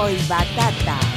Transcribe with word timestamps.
fresco 0.00 0.08
y 0.08 0.28
batata. 0.28 1.09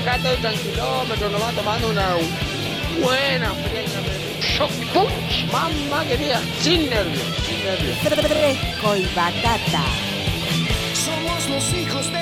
Acá 0.00 0.16
estoy 0.16 0.36
tranquilómetro, 0.36 1.28
nomás 1.30 1.54
tomando 1.54 1.90
una 1.90 2.16
buena 3.00 3.52
punch. 4.92 5.46
Mamá 5.52 6.04
querida, 6.04 6.40
sin 6.60 6.88
nervios, 6.88 7.22
sin 7.46 7.64
nervios. 7.64 7.98
Fresco 7.98 8.96
y 8.96 9.04
batata. 9.14 9.84
Somos 10.94 11.48
los 11.48 11.74
hijos 11.74 12.12
de 12.12 12.19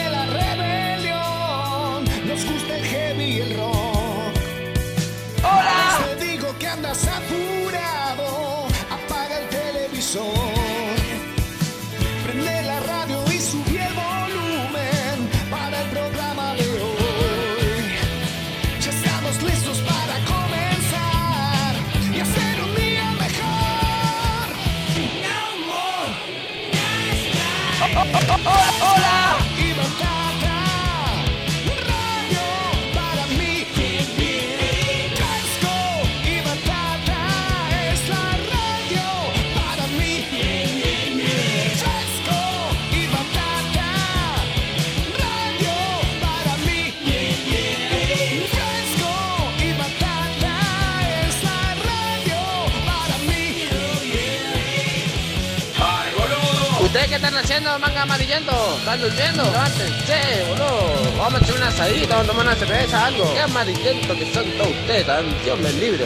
manga 57.79 58.03
amarillento? 58.03 58.53
¿Están 58.79 59.01
durmiendo? 59.01 59.45
Levántense, 59.45 60.45
boludo. 60.49 61.19
Vamos 61.19 61.41
a 61.41 61.45
echar 61.45 61.57
una 61.57 61.69
asadita, 61.69 62.17
vamos 62.17 62.25
a 62.25 62.33
tomar 62.33 62.47
una 62.47 62.57
cerveza, 62.57 63.07
algo. 63.07 63.33
Qué 63.33 63.41
amarillento 63.41 64.15
que 64.15 64.33
son 64.33 64.45
todos 64.53 64.71
ustedes, 64.71 65.07
Dios 65.45 65.59
me 65.61 65.73
libre. 65.73 66.05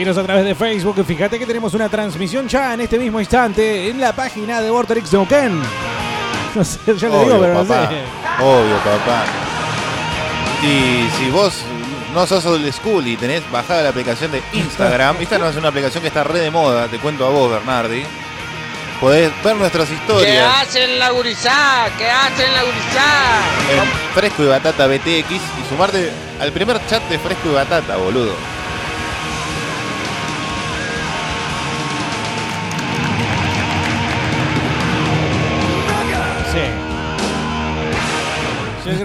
A 0.00 0.22
través 0.22 0.46
de 0.46 0.54
Facebook. 0.54 0.96
y 0.98 1.04
Fíjate 1.04 1.38
que 1.38 1.44
tenemos 1.44 1.74
una 1.74 1.86
transmisión 1.90 2.48
ya 2.48 2.72
en 2.72 2.80
este 2.80 2.98
mismo 2.98 3.20
instante 3.20 3.90
en 3.90 4.00
la 4.00 4.14
página 4.14 4.60
de 4.62 4.70
Vorterix 4.70 5.12
Neuquén. 5.12 5.60
No 6.54 6.64
sé, 6.64 6.80
ya 6.86 6.92
le 6.94 6.98
digo, 6.98 7.20
Obvio, 7.20 7.40
pero 7.42 7.54
no 7.54 7.64
papá. 7.64 7.88
sé. 7.88 8.42
Obvio, 8.42 8.76
papá. 8.78 9.22
Y 10.64 11.06
si 11.16 11.30
vos 11.30 11.62
no 12.12 12.26
sos 12.26 12.44
old 12.46 12.72
school 12.72 13.06
y 13.06 13.16
tenés 13.16 13.48
bajada 13.52 13.82
la 13.82 13.90
aplicación 13.90 14.32
de 14.32 14.42
Instagram, 14.54 15.16
esta 15.20 15.38
no 15.38 15.46
es 15.48 15.54
una 15.56 15.68
aplicación 15.68 16.00
que 16.02 16.08
está 16.08 16.24
re 16.24 16.40
de 16.40 16.50
moda, 16.50 16.88
te 16.88 16.98
cuento 16.98 17.24
a 17.24 17.30
vos, 17.30 17.52
Bernardi. 17.52 18.02
Podés 19.00 19.30
ver 19.44 19.54
nuestras 19.56 19.88
¿Qué 19.88 19.94
historias 19.94 20.52
hacen 20.62 20.98
la 20.98 21.10
gurizá? 21.10 21.86
¿Qué 21.96 22.10
hacen 22.10 22.52
la 22.52 22.62
gurizá? 22.64 23.80
en 23.80 24.14
Fresco 24.14 24.42
y 24.42 24.46
Batata 24.46 24.86
BTX 24.88 25.30
y 25.30 25.68
sumarte 25.68 26.10
al 26.40 26.50
primer 26.50 26.84
chat 26.88 27.02
de 27.08 27.16
Fresco 27.18 27.50
y 27.50 27.54
Batata, 27.54 27.96
boludo. 27.96 28.34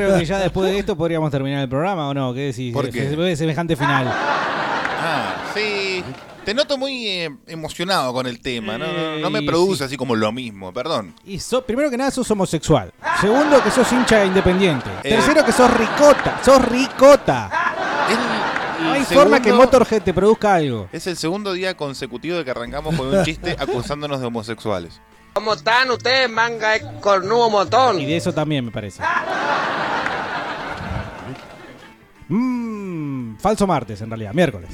Creo 0.08 0.20
que 0.20 0.26
ya 0.26 0.40
después 0.40 0.70
de 0.72 0.80
esto 0.80 0.96
podríamos 0.96 1.32
terminar 1.32 1.62
el 1.62 1.70
programa, 1.70 2.10
¿o 2.10 2.14
no? 2.14 2.34
¿Qué 2.34 2.42
decís? 2.48 2.74
¿Por 2.74 2.90
qué? 2.90 3.10
Se 3.10 3.16
ve 3.16 3.36
semejante 3.36 3.76
final. 3.76 4.08
Ah, 4.10 5.36
sí. 5.54 6.04
Te 6.44 6.54
noto 6.54 6.78
muy 6.78 7.08
eh, 7.08 7.36
emocionado 7.48 8.14
con 8.14 8.28
el 8.28 8.40
tema, 8.40 8.78
¿no? 8.78 8.86
No, 8.86 9.18
no 9.18 9.30
me 9.32 9.40
Eh, 9.40 9.46
produce 9.48 9.80
sí. 9.80 9.84
así 9.86 9.98
como 9.98 10.16
lo 10.16 10.32
mismo, 10.32 10.72
perdón. 10.72 11.16
Y 11.26 11.40
so- 11.40 11.64
primero 11.66 11.90
que 11.90 11.98
nada 11.98 12.12
sos 12.12 12.30
homosexual. 12.30 12.94
Segundo 13.20 13.64
que 13.64 13.72
sos 13.72 13.92
hincha 13.92 14.24
independiente. 14.26 14.88
Eh. 15.04 15.10
Tercero 15.10 15.44
que 15.44 15.52
sos 15.52 15.72
ricota. 15.76 16.40
Sos 16.44 16.64
ricota. 16.66 17.50
Es 18.08 18.16
el 18.80 18.84
No 18.86 18.92
hay 18.94 19.04
segundo- 19.06 19.22
forma 19.32 19.42
que 19.42 19.54
Motorhead 19.54 20.04
te 20.04 20.14
produzca 20.14 20.54
algo. 20.54 20.88
Es 20.92 21.08
el 21.08 21.18
segundo 21.18 21.52
día 21.54 21.76
consecutivo 21.76 22.38
de 22.38 22.46
que 22.46 22.52
arrancamos 22.52 22.96
con 22.96 23.08
un 23.08 23.24
chiste 23.26 23.56
acusándonos 23.60 24.20
de 24.22 24.28
homosexuales. 24.28 25.02
¿Cómo 25.34 25.54
están 25.54 25.90
ustedes, 25.92 26.30
manga 26.30 26.70
de 26.74 26.82
cornudo 27.02 27.50
motón? 27.50 28.00
Y 28.00 28.06
de 28.06 28.16
eso 28.18 28.32
también 28.34 28.64
me 28.64 28.72
parece. 28.72 29.02
Falso 33.40 33.68
martes 33.68 34.02
en 34.02 34.10
realidad, 34.10 34.34
miércoles. 34.34 34.70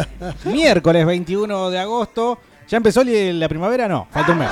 miércoles 0.44 1.06
21 1.06 1.70
de 1.70 1.78
agosto. 1.78 2.38
¿Ya 2.68 2.76
empezó 2.76 3.02
la 3.04 3.48
primavera? 3.48 3.88
No, 3.88 4.06
falta 4.10 4.32
un 4.32 4.38
mes. 4.38 4.50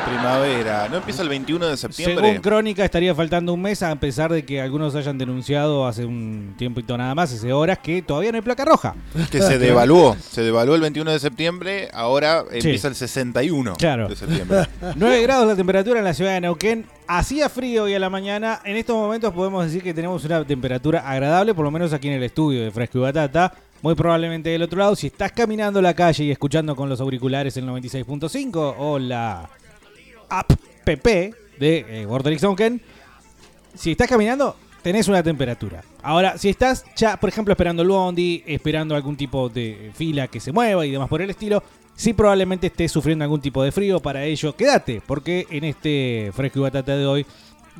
La 0.00 0.06
primavera. 0.06 0.88
¿No 0.88 0.96
empieza 0.96 1.22
el 1.22 1.28
21 1.28 1.66
de 1.66 1.76
septiembre? 1.76 2.26
Según 2.26 2.40
Crónica 2.42 2.84
estaría 2.84 3.14
faltando 3.14 3.52
un 3.52 3.60
mes 3.62 3.82
a 3.82 3.94
pesar 3.96 4.32
de 4.32 4.44
que 4.44 4.60
algunos 4.60 4.94
hayan 4.94 5.18
denunciado 5.18 5.86
hace 5.86 6.04
un 6.04 6.54
tiempito 6.56 6.96
nada 6.96 7.14
más, 7.14 7.32
hace 7.32 7.52
horas, 7.52 7.78
que 7.78 8.02
todavía 8.02 8.32
no 8.32 8.36
hay 8.36 8.42
placa 8.42 8.64
roja. 8.64 8.94
Que 9.30 9.40
se 9.40 9.58
devaluó. 9.58 10.16
Se 10.20 10.42
devaluó 10.42 10.74
el 10.74 10.80
21 10.80 11.10
de 11.12 11.18
septiembre, 11.18 11.88
ahora 11.92 12.44
empieza 12.50 12.88
el 12.88 12.94
61 12.94 13.74
Claro. 13.78 14.08
de 14.08 14.16
septiembre. 14.16 14.66
9 14.96 15.22
grados 15.22 15.46
la 15.46 15.56
temperatura 15.56 15.98
en 15.98 16.04
la 16.04 16.14
ciudad 16.14 16.32
de 16.32 16.40
Neuquén. 16.40 16.86
Hacía 17.06 17.48
frío 17.48 17.84
hoy 17.84 17.94
a 17.94 17.98
la 17.98 18.08
mañana. 18.10 18.60
En 18.64 18.76
estos 18.76 18.96
momentos 18.96 19.32
podemos 19.34 19.64
decir 19.64 19.82
que 19.82 19.92
tenemos 19.94 20.24
una 20.24 20.44
temperatura 20.44 21.00
agradable, 21.08 21.54
por 21.54 21.64
lo 21.64 21.70
menos 21.70 21.92
aquí 21.92 22.08
en 22.08 22.14
el 22.14 22.22
estudio 22.22 22.62
de 22.64 22.70
Fresco 22.70 22.98
y 22.98 23.02
Batata. 23.02 23.52
Muy 23.82 23.94
probablemente 23.94 24.50
del 24.50 24.62
otro 24.62 24.78
lado, 24.78 24.94
si 24.94 25.06
estás 25.06 25.32
caminando 25.32 25.80
la 25.80 25.94
calle 25.94 26.24
y 26.24 26.30
escuchando 26.30 26.76
con 26.76 26.88
los 26.90 27.00
auriculares 27.00 27.56
el 27.56 27.66
96.5 27.66 28.74
o 28.78 28.98
la 28.98 29.48
app 30.30 30.52
PP 30.84 31.34
de 31.58 31.84
eh, 32.02 32.38
Neuquén, 32.40 32.80
si 33.74 33.92
estás 33.92 34.08
caminando, 34.08 34.56
tenés 34.82 35.08
una 35.08 35.22
temperatura. 35.22 35.82
Ahora, 36.02 36.38
si 36.38 36.48
estás 36.48 36.84
ya, 36.96 37.18
por 37.18 37.28
ejemplo, 37.28 37.52
esperando 37.52 37.82
el 37.82 37.88
bondi, 37.88 38.42
esperando 38.46 38.94
algún 38.94 39.16
tipo 39.16 39.48
de 39.48 39.90
fila 39.94 40.28
que 40.28 40.40
se 40.40 40.52
mueva 40.52 40.86
y 40.86 40.90
demás 40.90 41.08
por 41.08 41.20
el 41.22 41.30
estilo, 41.30 41.62
sí 41.94 42.14
probablemente 42.14 42.68
estés 42.68 42.90
sufriendo 42.90 43.24
algún 43.24 43.40
tipo 43.40 43.62
de 43.62 43.72
frío. 43.72 44.00
Para 44.00 44.24
ello, 44.24 44.56
quédate, 44.56 45.02
porque 45.06 45.46
en 45.50 45.64
este 45.64 46.30
fresco 46.34 46.60
y 46.60 46.62
batata 46.62 46.96
de 46.96 47.06
hoy 47.06 47.26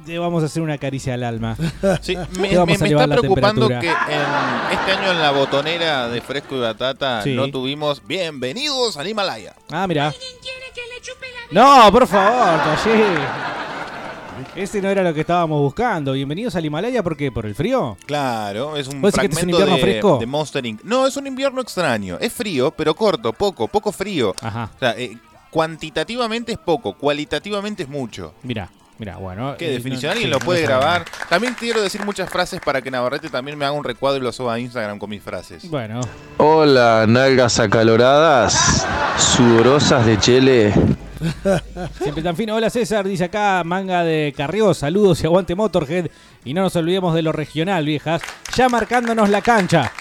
te 0.05 0.19
vamos 0.19 0.43
a 0.43 0.47
hacer 0.47 0.63
una 0.63 0.79
caricia 0.79 1.15
al 1.15 1.25
alma. 1.25 1.57
Sí, 2.03 2.17
me, 2.39 2.53
está 2.53 3.07
preocupando 3.07 3.69
que 3.69 3.75
en, 3.75 3.81
este 3.81 4.93
año 4.93 5.11
en 5.13 5.21
la 5.21 5.31
botonera 5.33 6.09
de 6.09 6.21
Fresco 6.21 6.57
y 6.57 6.61
Batata 6.61 7.23
Sí. 7.23 7.35
no 7.35 7.51
tuvimos 7.51 8.03
Bienvenidos 8.07 8.97
al 8.97 9.09
Himalaya. 9.09 9.55
Ah, 9.71 9.87
mira. 9.87 10.13
No, 11.51 11.89
por 11.91 12.07
favor, 12.07 12.59
Tallé. 12.63 13.05
Ese 14.57 14.81
no 14.81 14.89
era 14.89 15.03
lo 15.03 15.13
que 15.13 15.21
estábamos 15.21 15.61
buscando. 15.61 16.13
Bienvenidos 16.13 16.55
al 16.57 16.65
Himalaya, 16.65 17.03
¿por 17.03 17.17
qué? 17.17 17.31
¿Por 17.31 17.45
el 17.47 17.55
frío? 17.55 17.97
Claro, 18.07 18.77
es 18.77 18.89
un 18.89 19.01
¿Vos 19.03 19.13
decís 19.13 19.29
que 19.29 19.37
es 19.37 19.43
un 19.43 19.51
fragmento 19.51 19.61
invierno 19.61 19.77
de, 19.77 19.83
fresco? 19.83 20.19
de 20.19 20.27
Monster 20.27 20.67
Inc. 20.67 20.83
No, 20.85 21.07
es 21.07 21.17
un 21.17 21.27
invierno 21.27 21.61
extraño. 21.61 22.17
Es 22.21 22.33
frío, 22.33 22.71
pero 22.71 22.95
corto, 22.95 23.33
poco, 23.33 23.69
poco 23.69 23.93
frío. 23.93 24.35
Ajá, 24.41 24.71
O 24.75 24.79
sea, 24.79 24.95
eh, 24.97 25.17
cuantitativamente 25.51 26.53
es 26.53 26.59
poco, 26.59 26.95
cualitativamente 26.95 27.83
es 27.83 27.89
mucho. 27.89 28.35
mira, 28.43 28.71
mira, 29.01 29.17
bueno. 29.17 29.57
¿Qué 29.59 29.71
definición? 29.71 30.11
no- 30.11 30.13
¿Alguien 30.13 30.29
sí, 30.29 30.33
lo 30.33 30.39
puede 30.39 30.61
no 30.63 30.69
grabar? 30.69 31.05
También 31.29 31.55
quiero 31.59 31.83
decir 31.83 32.05
muchas 32.05 32.31
frases 32.31 32.61
para 32.65 32.81
que 32.83 32.91
Navarrete 32.91 33.29
también 33.29 33.59
me 33.59 33.65
haga 33.65 33.73
un 33.73 33.83
recuadro 33.83 34.21
y 34.21 34.23
lo 34.23 34.31
suba 34.31 34.55
a 34.55 34.59
Instagram 34.61 34.99
con 34.99 35.11
mis 35.11 35.23
frases. 35.23 35.69
Bueno, 35.69 36.01
Hola, 36.37 37.07
nalgas 37.09 37.59
acaloradas, 37.59 38.87
sudorosas 39.19 40.07
de 40.07 40.19
chele. 40.19 40.75
siempre 42.01 42.23
tan 42.23 42.37
fino. 42.37 42.55
Hola 42.55 42.71
César, 42.71 43.07
dice 43.07 43.25
acá, 43.25 43.63
manga 43.65 44.05
de 44.05 44.33
Carrió, 44.37 44.73
saludos 44.75 45.23
y 45.23 45.27
aguante 45.27 45.55
Motorhead. 45.55 46.07
Y 46.45 46.55
no 46.55 46.63
nos 46.63 46.77
olvidemos 46.77 47.15
de 47.15 47.23
lo 47.23 47.33
regional, 47.33 47.85
viejas. 47.85 48.23
Ya 48.57 48.69
marcándonos 48.69 49.29
la 49.29 49.43
cancha. 49.43 49.93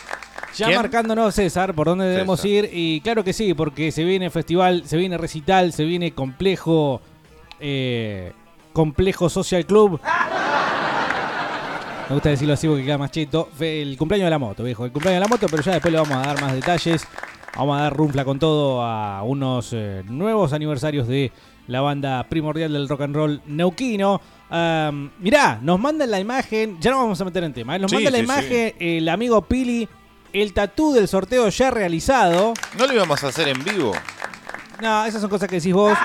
Ya 0.55 0.65
¿Quién? 0.67 0.77
marcándonos, 0.77 1.35
César, 1.35 1.73
por 1.73 1.87
dónde 1.87 2.05
debemos 2.05 2.39
César. 2.41 2.65
ir. 2.65 2.69
Y 2.73 3.01
claro 3.01 3.23
que 3.23 3.33
sí, 3.33 3.53
porque 3.53 3.91
se 3.91 4.03
viene 4.03 4.29
festival, 4.29 4.83
se 4.85 4.97
viene 4.97 5.17
recital, 5.17 5.73
se 5.73 5.83
viene 5.85 6.11
complejo. 6.11 7.01
eh, 7.59 8.31
complejo 8.73 9.29
Social 9.29 9.65
Club. 9.65 9.99
Me 12.07 12.15
gusta 12.15 12.29
decirlo 12.29 12.55
así 12.55 12.67
porque 12.67 12.83
queda 12.83 12.97
más 12.97 13.11
cheto. 13.11 13.49
El 13.59 13.95
cumpleaños 13.97 14.25
de 14.25 14.31
la 14.31 14.39
moto, 14.39 14.63
viejo. 14.63 14.85
El 14.85 14.91
cumpleaños 14.91 15.17
de 15.21 15.25
la 15.25 15.27
moto, 15.27 15.47
pero 15.49 15.61
ya 15.61 15.73
después 15.73 15.91
le 15.91 15.99
vamos 15.99 16.15
a 16.17 16.21
dar 16.27 16.41
más 16.41 16.53
detalles. 16.53 17.05
Vamos 17.55 17.77
a 17.77 17.83
dar 17.83 17.95
runfla 17.95 18.25
con 18.25 18.39
todo 18.39 18.81
a 18.83 19.21
unos 19.23 19.71
eh, 19.73 20.03
nuevos 20.07 20.53
aniversarios 20.53 21.07
de 21.07 21.31
la 21.67 21.81
banda 21.81 22.23
primordial 22.29 22.73
del 22.73 22.87
rock 22.89 23.01
and 23.01 23.15
roll 23.15 23.41
neuquino. 23.45 24.21
Am, 24.49 25.11
mirá, 25.19 25.59
nos 25.61 25.79
mandan 25.79 26.09
la 26.09 26.19
imagen, 26.19 26.77
ya 26.79 26.89
no 26.91 26.97
vamos 26.97 27.19
a 27.21 27.25
meter 27.25 27.43
en 27.43 27.53
tema, 27.53 27.75
¿eh? 27.75 27.79
nos 27.79 27.91
Sí, 27.91 27.95
manda 27.97 28.09
la 28.11 28.17
sí, 28.17 28.23
imagen 28.23 28.73
el 28.79 29.07
amigo 29.09 29.41
Pili, 29.43 29.87
el 30.33 30.53
tatú 30.53 30.93
del 30.93 31.07
sorteo 31.07 31.49
ya 31.49 31.69
realizado. 31.69 32.53
¿No 32.77 32.87
lo 32.87 32.93
íbamos 32.93 33.23
a 33.23 33.27
hacer 33.27 33.47
en 33.49 33.63
vivo? 33.63 33.91
No, 34.81 35.05
esas 35.05 35.21
son 35.21 35.29
cosas 35.29 35.47
que 35.49 35.57
decís 35.57 35.73
vos. 35.73 35.95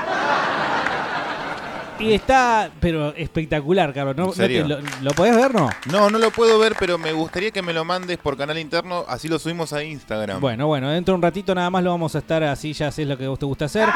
Y 1.98 2.12
está, 2.12 2.70
pero 2.80 3.14
espectacular, 3.14 3.92
Carlos. 3.94 4.16
¿no? 4.16 4.24
¿En 4.26 4.32
serio? 4.32 4.66
¿No 4.66 4.76
te- 4.76 4.82
lo, 4.82 4.88
¿Lo 5.02 5.10
podés 5.12 5.36
ver, 5.36 5.54
no? 5.54 5.70
No, 5.90 6.10
no 6.10 6.18
lo 6.18 6.30
puedo 6.32 6.58
ver, 6.58 6.74
pero 6.78 6.98
me 6.98 7.12
gustaría 7.12 7.50
que 7.52 7.62
me 7.62 7.72
lo 7.72 7.84
mandes 7.84 8.18
por 8.18 8.36
canal 8.36 8.58
interno, 8.58 9.04
así 9.08 9.28
lo 9.28 9.38
subimos 9.38 9.72
a 9.72 9.82
Instagram. 9.84 10.40
Bueno, 10.40 10.66
bueno, 10.66 10.90
dentro 10.90 11.12
de 11.12 11.16
un 11.16 11.22
ratito 11.22 11.54
nada 11.54 11.70
más 11.70 11.84
lo 11.84 11.90
vamos 11.90 12.14
a 12.16 12.18
estar 12.18 12.42
así, 12.42 12.72
ya 12.72 12.90
sé 12.90 13.04
lo 13.04 13.16
que 13.16 13.28
vos 13.28 13.38
te 13.38 13.46
gusta 13.46 13.66
hacer. 13.66 13.88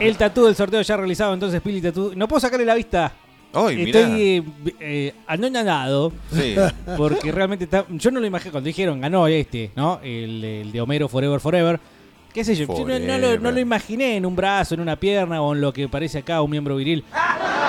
El 0.00 0.16
tatú 0.16 0.46
del 0.46 0.56
sorteo 0.56 0.80
ya 0.82 0.96
realizado, 0.96 1.34
entonces 1.34 1.60
Pili 1.60 1.80
Tatú. 1.80 2.12
No 2.16 2.26
puedo 2.26 2.40
sacarle 2.40 2.64
la 2.64 2.74
vista. 2.74 3.12
Estoy 3.54 3.92
eh, 3.92 4.42
eh, 4.80 5.14
anonadado. 5.26 6.10
Sí. 6.34 6.56
Porque 6.96 7.30
realmente 7.30 7.64
está. 7.66 7.84
Yo 7.90 8.10
no 8.10 8.18
lo 8.18 8.26
imaginé 8.26 8.50
cuando 8.50 8.66
dijeron 8.66 9.00
ganó 9.00 9.26
este, 9.28 9.70
¿no? 9.76 10.00
El, 10.02 10.42
el 10.42 10.72
de 10.72 10.80
Homero 10.80 11.06
Forever 11.08 11.38
Forever. 11.38 11.78
¿Qué 12.32 12.44
sé 12.44 12.54
yo? 12.54 12.66
Yo 12.66 12.86
no, 12.86 12.98
no 12.98 13.18
lo, 13.18 13.38
no 13.38 13.50
lo 13.50 13.60
imaginé 13.60 14.16
en 14.16 14.24
un 14.24 14.34
brazo, 14.34 14.74
en 14.74 14.80
una 14.80 14.96
pierna 14.96 15.42
o 15.42 15.54
en 15.54 15.60
lo 15.60 15.72
que 15.72 15.86
parece 15.88 16.18
acá 16.18 16.40
un 16.40 16.50
miembro 16.50 16.76
viril. 16.76 17.04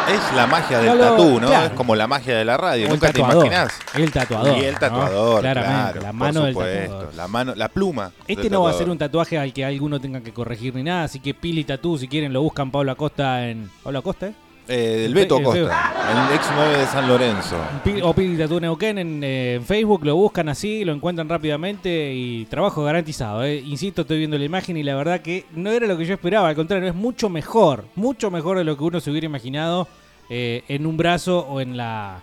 Es 0.10 0.36
la 0.36 0.48
magia 0.48 0.80
del 0.80 0.87
No 0.87 0.95
lo- 0.95 1.04
tatú, 1.11 1.40
¿no? 1.42 1.47
claro. 1.47 1.66
Es 1.68 1.71
como 1.73 1.95
la 1.95 2.07
magia 2.07 2.37
de 2.37 2.45
la 2.45 2.57
radio. 2.57 2.85
El 2.85 2.92
Nunca 2.92 3.07
te 3.07 3.14
tatuador. 3.19 3.45
imaginás. 3.45 3.73
El 3.95 4.11
tatuador. 4.11 4.57
Y 4.57 4.61
el 4.66 4.73
¿no? 4.73 4.80
tatuador, 4.80 5.42
Claramente, 5.42 5.76
claro, 5.76 6.02
la 6.02 6.07
por 6.07 6.14
mano 6.14 6.44
del 6.45 6.54
tatuador. 6.56 7.14
La 7.16 7.28
mano, 7.28 7.56
la 7.56 7.68
pluma. 7.69 8.11
Este 8.28 8.49
no 8.49 8.64
va 8.64 8.69
a 8.69 8.73
ser 8.73 8.90
un 8.90 8.97
tatuaje 8.97 9.37
al 9.37 9.52
que 9.54 9.64
alguno 9.66 9.99
tenga 9.99 10.21
que 10.21 10.31
corregir 10.33 10.76
ni 10.76 10.83
nada, 10.83 11.04
así 11.06 11.19
que 11.19 11.33
Pili 11.33 11.64
Tatú, 11.64 11.97
si 11.97 12.07
quieren, 12.07 12.31
lo 12.33 12.42
buscan 12.42 12.71
Pablo 12.71 12.92
Acosta 12.92 13.47
en. 13.47 13.69
¿Pablo 13.83 13.99
Acosta, 13.99 14.28
eh? 14.28 14.33
Eh, 14.67 15.03
el 15.05 15.13
Beto 15.13 15.37
El 15.39 15.43
feo. 15.43 15.67
Costa, 15.67 16.29
el 16.29 16.35
ex 16.35 16.45
9 16.55 16.77
de 16.77 16.85
San 16.85 17.07
Lorenzo. 17.07 17.57
O 18.03 18.13
Pili 18.13 18.37
Tatú 18.37 18.61
Neuquén 18.61 18.97
en, 18.97 19.23
eh, 19.23 19.55
en 19.55 19.65
Facebook, 19.65 20.05
lo 20.05 20.15
buscan 20.15 20.47
así, 20.47 20.85
lo 20.85 20.93
encuentran 20.93 21.27
rápidamente 21.27 22.13
y 22.13 22.45
trabajo 22.45 22.83
garantizado. 22.83 23.43
eh. 23.43 23.57
Insisto, 23.57 24.03
estoy 24.03 24.19
viendo 24.19 24.37
la 24.37 24.45
imagen 24.45 24.77
y 24.77 24.83
la 24.83 24.95
verdad 24.95 25.19
que 25.21 25.45
no 25.53 25.69
era 25.69 25.85
lo 25.85 25.97
que 25.97 26.05
yo 26.05 26.13
esperaba, 26.13 26.47
al 26.47 26.55
contrario, 26.55 26.87
es 26.87 26.95
mucho 26.95 27.27
mejor, 27.29 27.85
mucho 27.95 28.31
mejor 28.31 28.57
de 28.57 28.63
lo 28.63 28.77
que 28.77 28.83
uno 28.85 28.99
se 29.01 29.11
hubiera 29.11 29.25
imaginado 29.25 29.87
eh, 30.29 30.63
en 30.69 30.85
un 30.85 30.95
brazo 30.95 31.39
o 31.39 31.59
en 31.59 31.75
la. 31.75 32.21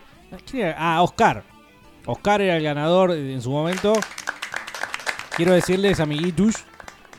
Ah, 0.79 1.03
Oscar. 1.03 1.43
Oscar 2.07 2.41
era 2.41 2.57
el 2.57 2.63
ganador 2.63 3.11
en 3.11 3.43
su 3.43 3.51
momento. 3.51 3.93
Quiero 5.37 5.53
decirles, 5.53 6.01
amiguitos, 6.01 6.65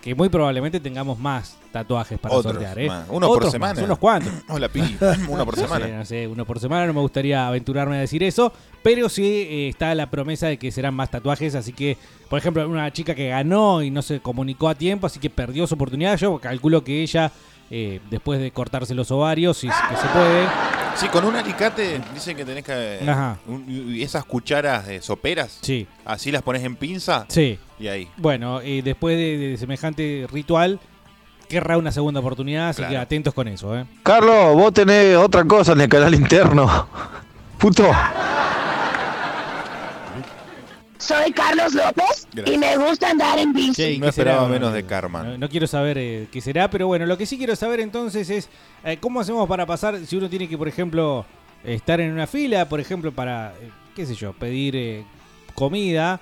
que 0.01 0.15
muy 0.15 0.29
probablemente 0.29 0.79
tengamos 0.79 1.19
más 1.19 1.61
tatuajes 1.71 2.19
para 2.19 2.35
Otros 2.35 2.53
sortear. 2.53 2.77
¿eh? 2.79 2.87
más. 2.87 3.05
Uno 3.09 3.27
por 3.27 3.49
semana. 3.49 3.73
más, 3.73 3.83
unos 3.83 3.97
cuantos. 3.97 4.31
Hola, 4.49 4.67
Pili. 4.69 4.97
Uno 5.29 5.45
por 5.45 5.57
No 5.57 5.63
semana. 5.63 5.85
sé, 5.85 5.91
no 5.93 6.05
sé, 6.05 6.27
uno 6.27 6.45
por 6.45 6.59
semana, 6.59 6.85
no 6.87 6.93
me 6.93 7.01
gustaría 7.01 7.47
aventurarme 7.47 7.97
a 7.97 7.99
decir 8.01 8.23
eso, 8.23 8.51
pero 8.83 9.09
sí 9.09 9.25
eh, 9.25 9.69
está 9.69 9.93
la 9.95 10.09
promesa 10.09 10.47
de 10.47 10.57
que 10.57 10.71
serán 10.71 10.93
más 10.93 11.09
tatuajes, 11.11 11.55
así 11.55 11.73
que, 11.73 11.97
por 12.29 12.39
ejemplo, 12.39 12.67
una 12.67 12.91
chica 12.91 13.15
que 13.15 13.29
ganó 13.29 13.81
y 13.81 13.89
no 13.91 14.01
se 14.01 14.19
comunicó 14.19 14.69
a 14.69 14.75
tiempo, 14.75 15.07
así 15.07 15.19
que 15.19 15.29
perdió 15.29 15.65
su 15.67 15.75
oportunidad, 15.75 16.17
yo 16.17 16.37
calculo 16.39 16.83
que 16.83 17.01
ella, 17.01 17.31
eh, 17.69 17.99
después 18.09 18.39
de 18.41 18.51
cortarse 18.51 18.93
los 18.93 19.09
ovarios, 19.11 19.57
si 19.57 19.67
es 19.67 19.73
que 19.89 19.95
se 19.95 20.07
puede, 20.07 20.47
Sí, 20.93 21.07
con 21.07 21.23
un 21.23 21.33
alicate 21.37 22.01
dicen 22.13 22.35
que 22.35 22.43
tenés 22.43 22.65
que. 22.65 22.99
Ajá. 23.09 23.39
un- 23.47 23.95
esas 23.97 24.25
cucharas 24.25 24.87
de 24.87 25.01
soperas, 25.01 25.59
sí, 25.61 25.87
así 26.03 26.33
las 26.33 26.41
pones 26.41 26.65
en 26.65 26.75
pinza 26.75 27.25
sí. 27.29 27.57
y 27.79 27.87
ahí. 27.87 28.09
Bueno, 28.17 28.59
eh, 28.59 28.81
después 28.83 29.15
de, 29.15 29.37
de 29.37 29.57
semejante 29.57 30.27
ritual, 30.29 30.81
querrá 31.51 31.77
una 31.77 31.91
segunda 31.91 32.20
oportunidad, 32.20 32.70
así 32.70 32.77
Claro. 32.77 32.91
que 32.91 32.98
atentos 32.98 33.34
con 33.34 33.48
eso, 33.48 33.77
¿eh? 33.77 33.86
Carlos, 34.03 34.55
vos 34.55 34.74
tenés 34.74 35.15
otra 35.17 35.43
cosa 35.46 35.74
en 35.74 35.81
el 35.81 35.89
canal 35.89 36.13
interno. 36.15 36.88
Puto. 37.60 37.86
Soy 40.98 41.31
Carlos 41.31 41.74
López 41.74 42.27
Gracias. 42.31 42.55
y 42.55 42.60
me 42.60 42.77
gusta 42.77 43.10
andar 43.10 43.38
en 43.39 43.53
bici. 43.53 43.84
¿y 43.84 44.00
No 44.00 44.08
esperaba 44.08 44.41
será? 44.46 44.51
menos 44.51 44.72
de 44.74 44.86
Karma. 44.86 45.24
No, 45.24 45.38
no 45.38 45.50
quiero 45.50 45.65
saber 45.67 45.98
eh, 45.98 46.27
qué 46.31 46.41
será, 46.41 46.70
pero 46.70 46.88
bueno, 46.88 47.05
lo 47.08 47.17
que 47.17 47.25
sí 47.25 47.38
quiero 47.38 47.55
saber 47.55 47.79
entonces 47.79 48.29
es 48.29 48.50
eh, 48.84 48.98
cómo 49.00 49.20
hacemos 49.20 49.48
para 49.50 49.65
pasar, 49.65 49.98
si 50.05 50.15
uno 50.15 50.29
tiene 50.29 50.48
que, 50.48 50.58
por 50.58 50.67
ejemplo, 50.67 51.25
estar 51.63 52.00
en 52.00 52.12
una 52.12 52.27
fila, 52.27 52.70
por 52.70 52.79
ejemplo, 52.79 53.12
para, 53.12 53.53
eh, 53.62 53.72
qué 53.96 54.05
sé 54.05 54.13
yo, 54.13 54.31
pedir 54.34 54.75
eh, 54.75 55.03
comida. 55.55 56.20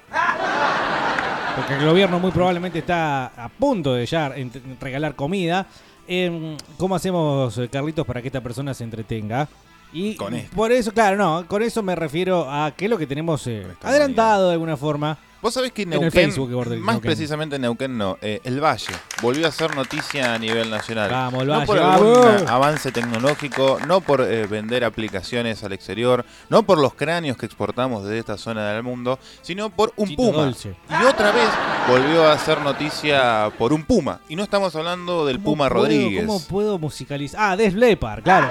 Porque 1.59 1.73
el 1.73 1.85
gobierno 1.85 2.19
muy 2.21 2.31
probablemente 2.31 2.79
está 2.79 3.25
a 3.25 3.49
punto 3.49 3.93
de 3.93 4.05
ya 4.05 4.33
regalar 4.79 5.13
comida. 5.15 5.67
Em, 6.07 6.55
¿Cómo 6.77 6.95
hacemos, 6.95 7.57
eh, 7.57 7.67
Carlitos, 7.67 8.07
para 8.07 8.21
que 8.21 8.29
esta 8.29 8.39
persona 8.39 8.73
se 8.73 8.85
entretenga? 8.85 9.45
Y 9.91 10.15
Con 10.15 10.33
esto. 10.35 10.55
por 10.55 10.71
eso, 10.71 10.93
claro, 10.93 11.17
no, 11.17 11.45
con 11.47 11.61
eso 11.61 11.83
me 11.83 11.95
refiero 11.95 12.49
a 12.49 12.71
qué 12.71 12.85
es 12.85 12.91
lo 12.91 12.97
que 12.97 13.07
tenemos 13.07 13.45
eh, 13.47 13.67
adelantado 13.81 14.47
de 14.47 14.53
alguna 14.53 14.77
forma 14.77 15.17
Vos 15.41 15.53
sabés 15.53 15.71
que 15.71 15.83
En 15.83 15.91
Neuquén, 15.91 16.11
Facebook, 16.11 16.51
Border, 16.51 16.77
más 16.79 16.95
Neuquén. 16.95 17.09
precisamente 17.11 17.57
Neuquén 17.57 17.97
no, 17.97 18.17
eh, 18.21 18.41
el 18.43 18.61
Valle, 18.61 18.91
volvió 19.21 19.47
a 19.47 19.51
ser 19.51 19.73
noticia 19.73 20.33
a 20.33 20.37
nivel 20.37 20.69
nacional. 20.69 21.09
Vamos, 21.09 21.41
el 21.43 21.47
no 21.47 21.53
Valle, 21.53 21.65
por 21.65 21.79
algún 21.79 22.49
avance 22.49 22.91
tecnológico, 22.91 23.79
no 23.87 24.01
por 24.01 24.19
eh, 24.21 24.47
vender 24.47 24.83
aplicaciones 24.83 25.63
al 25.63 25.71
exterior, 25.71 26.25
no 26.49 26.63
por 26.63 26.77
los 26.77 26.93
cráneos 26.93 27.37
que 27.37 27.45
exportamos 27.45 28.03
desde 28.03 28.19
esta 28.19 28.37
zona 28.37 28.73
del 28.73 28.83
mundo, 28.83 29.17
sino 29.41 29.69
por 29.69 29.93
un 29.95 30.09
Chito 30.09 30.23
puma. 30.23 30.43
Dolce. 30.43 30.75
Y 30.89 31.05
otra 31.05 31.31
vez 31.31 31.47
volvió 31.87 32.27
a 32.29 32.37
ser 32.37 32.59
noticia 32.61 33.49
por 33.57 33.71
un 33.71 33.83
puma. 33.83 34.19
Y 34.27 34.35
no 34.35 34.43
estamos 34.43 34.75
hablando 34.75 35.25
del 35.25 35.37
¿Cómo 35.37 35.45
Puma 35.51 35.69
puedo- 35.69 35.83
Rodríguez. 35.83 36.25
¿Cómo 36.25 36.41
puedo 36.47 36.77
musicalizar? 36.79 37.39
Ah, 37.53 37.55
Des 37.55 37.73
Leppard, 37.73 38.23
claro. 38.23 38.49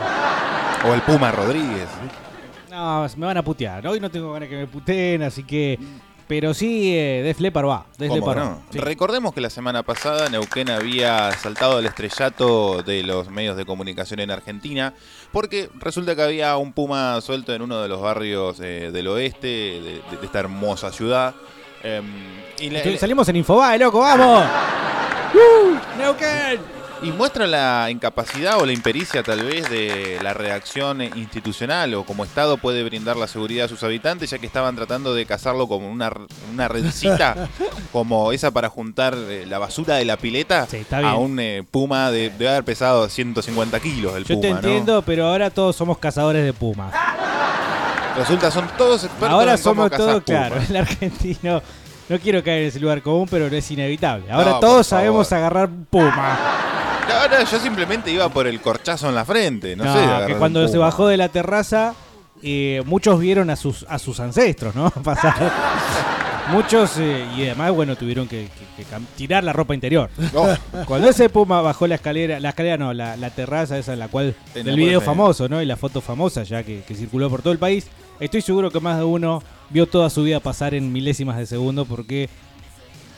O 0.88 0.95
el 0.95 1.02
Puma 1.02 1.30
Rodríguez. 1.33 1.87
No, 2.71 3.07
me 3.16 3.26
van 3.26 3.37
a 3.37 3.42
putear. 3.42 3.87
Hoy 3.88 4.00
no 4.00 4.11
tengo 4.11 4.33
ganas 4.33 4.49
que 4.49 4.57
me 4.57 4.66
puteen, 4.66 5.23
así 5.23 5.42
que. 5.42 5.78
Pero 6.28 6.52
sí, 6.52 6.94
eh, 6.94 7.23
Def 7.25 7.40
Leppard 7.40 7.66
va. 7.66 7.87
Def 7.97 8.08
¿Cómo 8.11 8.20
Leppard 8.20 8.38
no? 8.38 8.44
va. 8.50 8.58
Sí. 8.70 8.78
Recordemos 8.78 9.32
que 9.32 9.40
la 9.40 9.49
semana 9.50 9.82
pasada 9.82 10.28
Neuquén 10.28 10.68
había 10.70 11.32
saltado 11.32 11.78
al 11.78 11.87
estrellato 11.87 12.82
de 12.82 13.02
los 13.02 13.30
medios 13.30 13.56
de 13.56 13.64
comunicación 13.64 14.20
en 14.20 14.30
Argentina 14.30 14.92
porque 15.32 15.70
resulta 15.76 16.14
que 16.14 16.23
había 16.23 16.56
un 16.58 16.73
puma 16.75 17.18
suelto 17.23 17.54
en 17.54 17.62
uno 17.62 17.80
de 17.80 17.88
los 17.88 18.00
barrios 18.02 18.61
eh, 18.61 18.90
del 18.92 19.08
oeste 19.08 19.47
de, 19.47 19.80
de- 19.80 20.16
de 20.18 20.26
esta 20.26 20.40
hermosa 20.40 20.92
ciudad. 20.92 21.35
Em, 21.82 22.04
y, 22.58 22.70
la- 22.70 22.99
Salimos 22.99 23.26
en 23.30 23.37
Infobae, 23.37 23.78
loco, 23.78 24.00
vamos. 24.00 24.44
¡Uh! 25.35 25.99
¡Neuquén! 25.99 26.77
Y 27.02 27.12
muestra 27.12 27.46
la 27.46 27.90
incapacidad 27.90 28.58
o 28.58 28.66
la 28.66 28.72
impericia 28.72 29.22
tal 29.22 29.44
vez 29.44 29.68
de 29.70 30.18
la 30.22 30.34
reacción 30.34 31.00
institucional 31.02 31.94
o 31.94 32.04
como 32.04 32.24
Estado 32.24 32.56
puede 32.56 32.82
brindar 32.82 33.16
la 33.16 33.28
seguridad 33.28 33.66
a 33.66 33.68
sus 33.68 33.82
habitantes 33.84 34.30
ya 34.30 34.38
que 34.38 34.46
estaban 34.46 34.74
tratando 34.74 35.14
de 35.14 35.24
cazarlo 35.24 35.68
como 35.68 35.88
una, 35.90 36.10
una 36.52 36.66
redcita 36.68 37.48
como 37.92 38.32
esa 38.32 38.50
para 38.50 38.68
juntar 38.68 39.16
eh, 39.16 39.46
la 39.46 39.58
basura 39.58 39.96
de 39.96 40.04
la 40.04 40.16
pileta 40.16 40.66
Sí, 40.66 40.84
a 40.90 41.14
un 41.14 41.38
eh, 41.38 41.64
puma 41.70 42.10
de, 42.10 42.30
debe 42.30 42.48
haber 42.50 42.64
pesado 42.64 43.08
150 43.08 43.78
kilos 43.80 44.16
el 44.16 44.24
Yo 44.24 44.34
puma 44.34 44.42
te 44.42 44.50
¿no? 44.50 44.56
entiendo, 44.56 45.02
pero 45.02 45.26
ahora 45.26 45.50
todos 45.50 45.76
somos 45.76 45.98
cazadores 45.98 46.44
de 46.44 46.52
pumas. 46.52 46.92
resulta 48.16 48.50
son 48.50 48.66
todos 48.76 49.04
expertos 49.04 49.30
Ahora 49.30 49.52
en 49.54 49.62
cómo 49.62 49.74
somos 49.88 49.90
todos, 49.92 50.22
claro, 50.24 50.56
el 50.68 50.76
argentino. 50.76 51.62
No 52.08 52.18
quiero 52.18 52.42
caer 52.42 52.62
en 52.62 52.68
ese 52.68 52.80
lugar 52.80 53.02
común, 53.02 53.26
pero 53.30 53.50
no 53.50 53.56
es 53.56 53.70
inevitable. 53.70 54.30
Ahora 54.30 54.52
No, 54.52 54.60
todos 54.60 54.86
sabemos 54.86 55.30
agarrar 55.32 55.68
puma. 55.90 56.38
Ahora 57.20 57.42
yo 57.44 57.58
simplemente 57.58 58.10
iba 58.10 58.28
por 58.28 58.46
el 58.46 58.60
corchazo 58.60 59.08
en 59.08 59.14
la 59.14 59.24
frente 59.24 59.74
no, 59.76 59.84
No, 59.84 59.94
sé 59.94 60.26
que 60.26 60.34
cuando 60.38 60.66
se 60.68 60.76
bajó 60.78 61.06
de 61.08 61.16
la 61.16 61.28
terraza, 61.28 61.94
eh, 62.42 62.82
muchos 62.86 63.18
vieron 63.20 63.50
a 63.50 63.56
sus, 63.56 63.84
a 63.88 63.98
sus 63.98 64.20
ancestros, 64.20 64.74
¿no? 64.74 64.90
Pasar. 65.02 65.34
Muchos, 66.50 66.96
eh, 66.98 67.26
y 67.36 67.42
además, 67.42 67.72
bueno, 67.72 67.94
tuvieron 67.96 68.26
que, 68.26 68.48
que- 68.76 68.82
que 68.84 68.90
cam- 68.90 69.04
tirar 69.16 69.44
la 69.44 69.52
ropa 69.52 69.74
interior. 69.74 70.08
Oh, 70.34 70.48
Cuando 70.86 71.10
ese 71.10 71.28
puma 71.28 71.60
bajó 71.60 71.86
la 71.86 71.96
escalera, 71.96 72.40
la 72.40 72.50
escalera 72.50 72.78
no, 72.78 72.94
la, 72.94 73.16
la 73.18 73.28
terraza 73.30 73.76
esa 73.76 73.92
en 73.92 73.98
la 73.98 74.08
cual, 74.08 74.34
la 74.54 74.74
video 74.74 75.00
famoso, 75.02 75.46
¿no? 75.48 75.60
Y 75.60 75.66
la 75.66 75.76
foto 75.76 76.00
famosa 76.00 76.44
ya 76.44 76.62
que, 76.62 76.82
que 76.88 76.94
circuló 76.94 77.28
por 77.28 77.42
todo 77.42 77.52
el 77.52 77.58
país, 77.58 77.86
estoy 78.20 78.42
seguro 78.42 78.70
que 78.70 78.80
más 78.80 78.96
de 78.98 79.04
uno 79.04 79.42
vio 79.70 79.87
toda 79.87 80.10
su 80.10 80.22
vida 80.22 80.40
pasar 80.40 80.75
en 80.75 80.92
milésimas 80.92 81.37
de 81.37 81.46
segundo 81.46 81.84
porque 81.84 82.28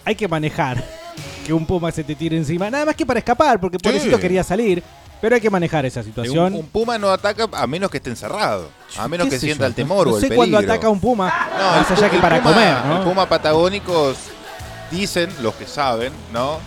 hay 0.04 0.14
que 0.14 0.28
manejar 0.28 0.82
que 1.46 1.52
un 1.52 1.66
puma 1.66 1.90
se 1.92 2.04
te 2.04 2.14
tire 2.14 2.36
encima, 2.36 2.70
nada 2.70 2.84
más 2.86 2.96
que 2.96 3.06
para 3.06 3.18
escapar, 3.18 3.60
porque 3.60 3.78
pobrecito 3.78 4.18
quería 4.18 4.42
salir, 4.44 4.82
pero 5.20 5.34
hay 5.34 5.40
que 5.40 5.50
manejar 5.50 5.84
esa 5.86 6.02
situación. 6.02 6.54
un 6.54 6.66
puma 6.66 6.96
no 6.98 7.10
ataca 7.10 7.46
a 7.52 7.66
menos 7.66 7.90
que 7.90 7.98
esté 7.98 8.10
encerrado 8.10 8.70
a 8.98 9.06
menos 9.06 9.26
¿Qué 9.26 9.32
que 9.34 9.38
sienta 9.38 9.64
yo? 9.64 9.68
el 9.68 9.74
temor 9.74 10.06
no 10.06 10.12
o 10.14 10.16
el 10.16 10.20
sé 10.22 10.28
peligro 10.28 10.36
cuándo 10.36 10.58
ataca 10.58 10.88
un 10.88 11.00
puma, 11.00 11.32
No, 11.58 11.70
más 11.80 11.90
allá 11.90 12.10
que 12.10 12.18
para 12.18 12.42
puma- 12.42 12.54
comer, 12.54 12.76
¿no? 12.86 12.96
El 12.98 13.02
puma 13.04 13.28
patagónico 13.28 14.14
dicen 14.90 15.30
los 15.42 15.54
que 15.54 15.66
saben, 15.66 16.12
¿no? 16.32 16.58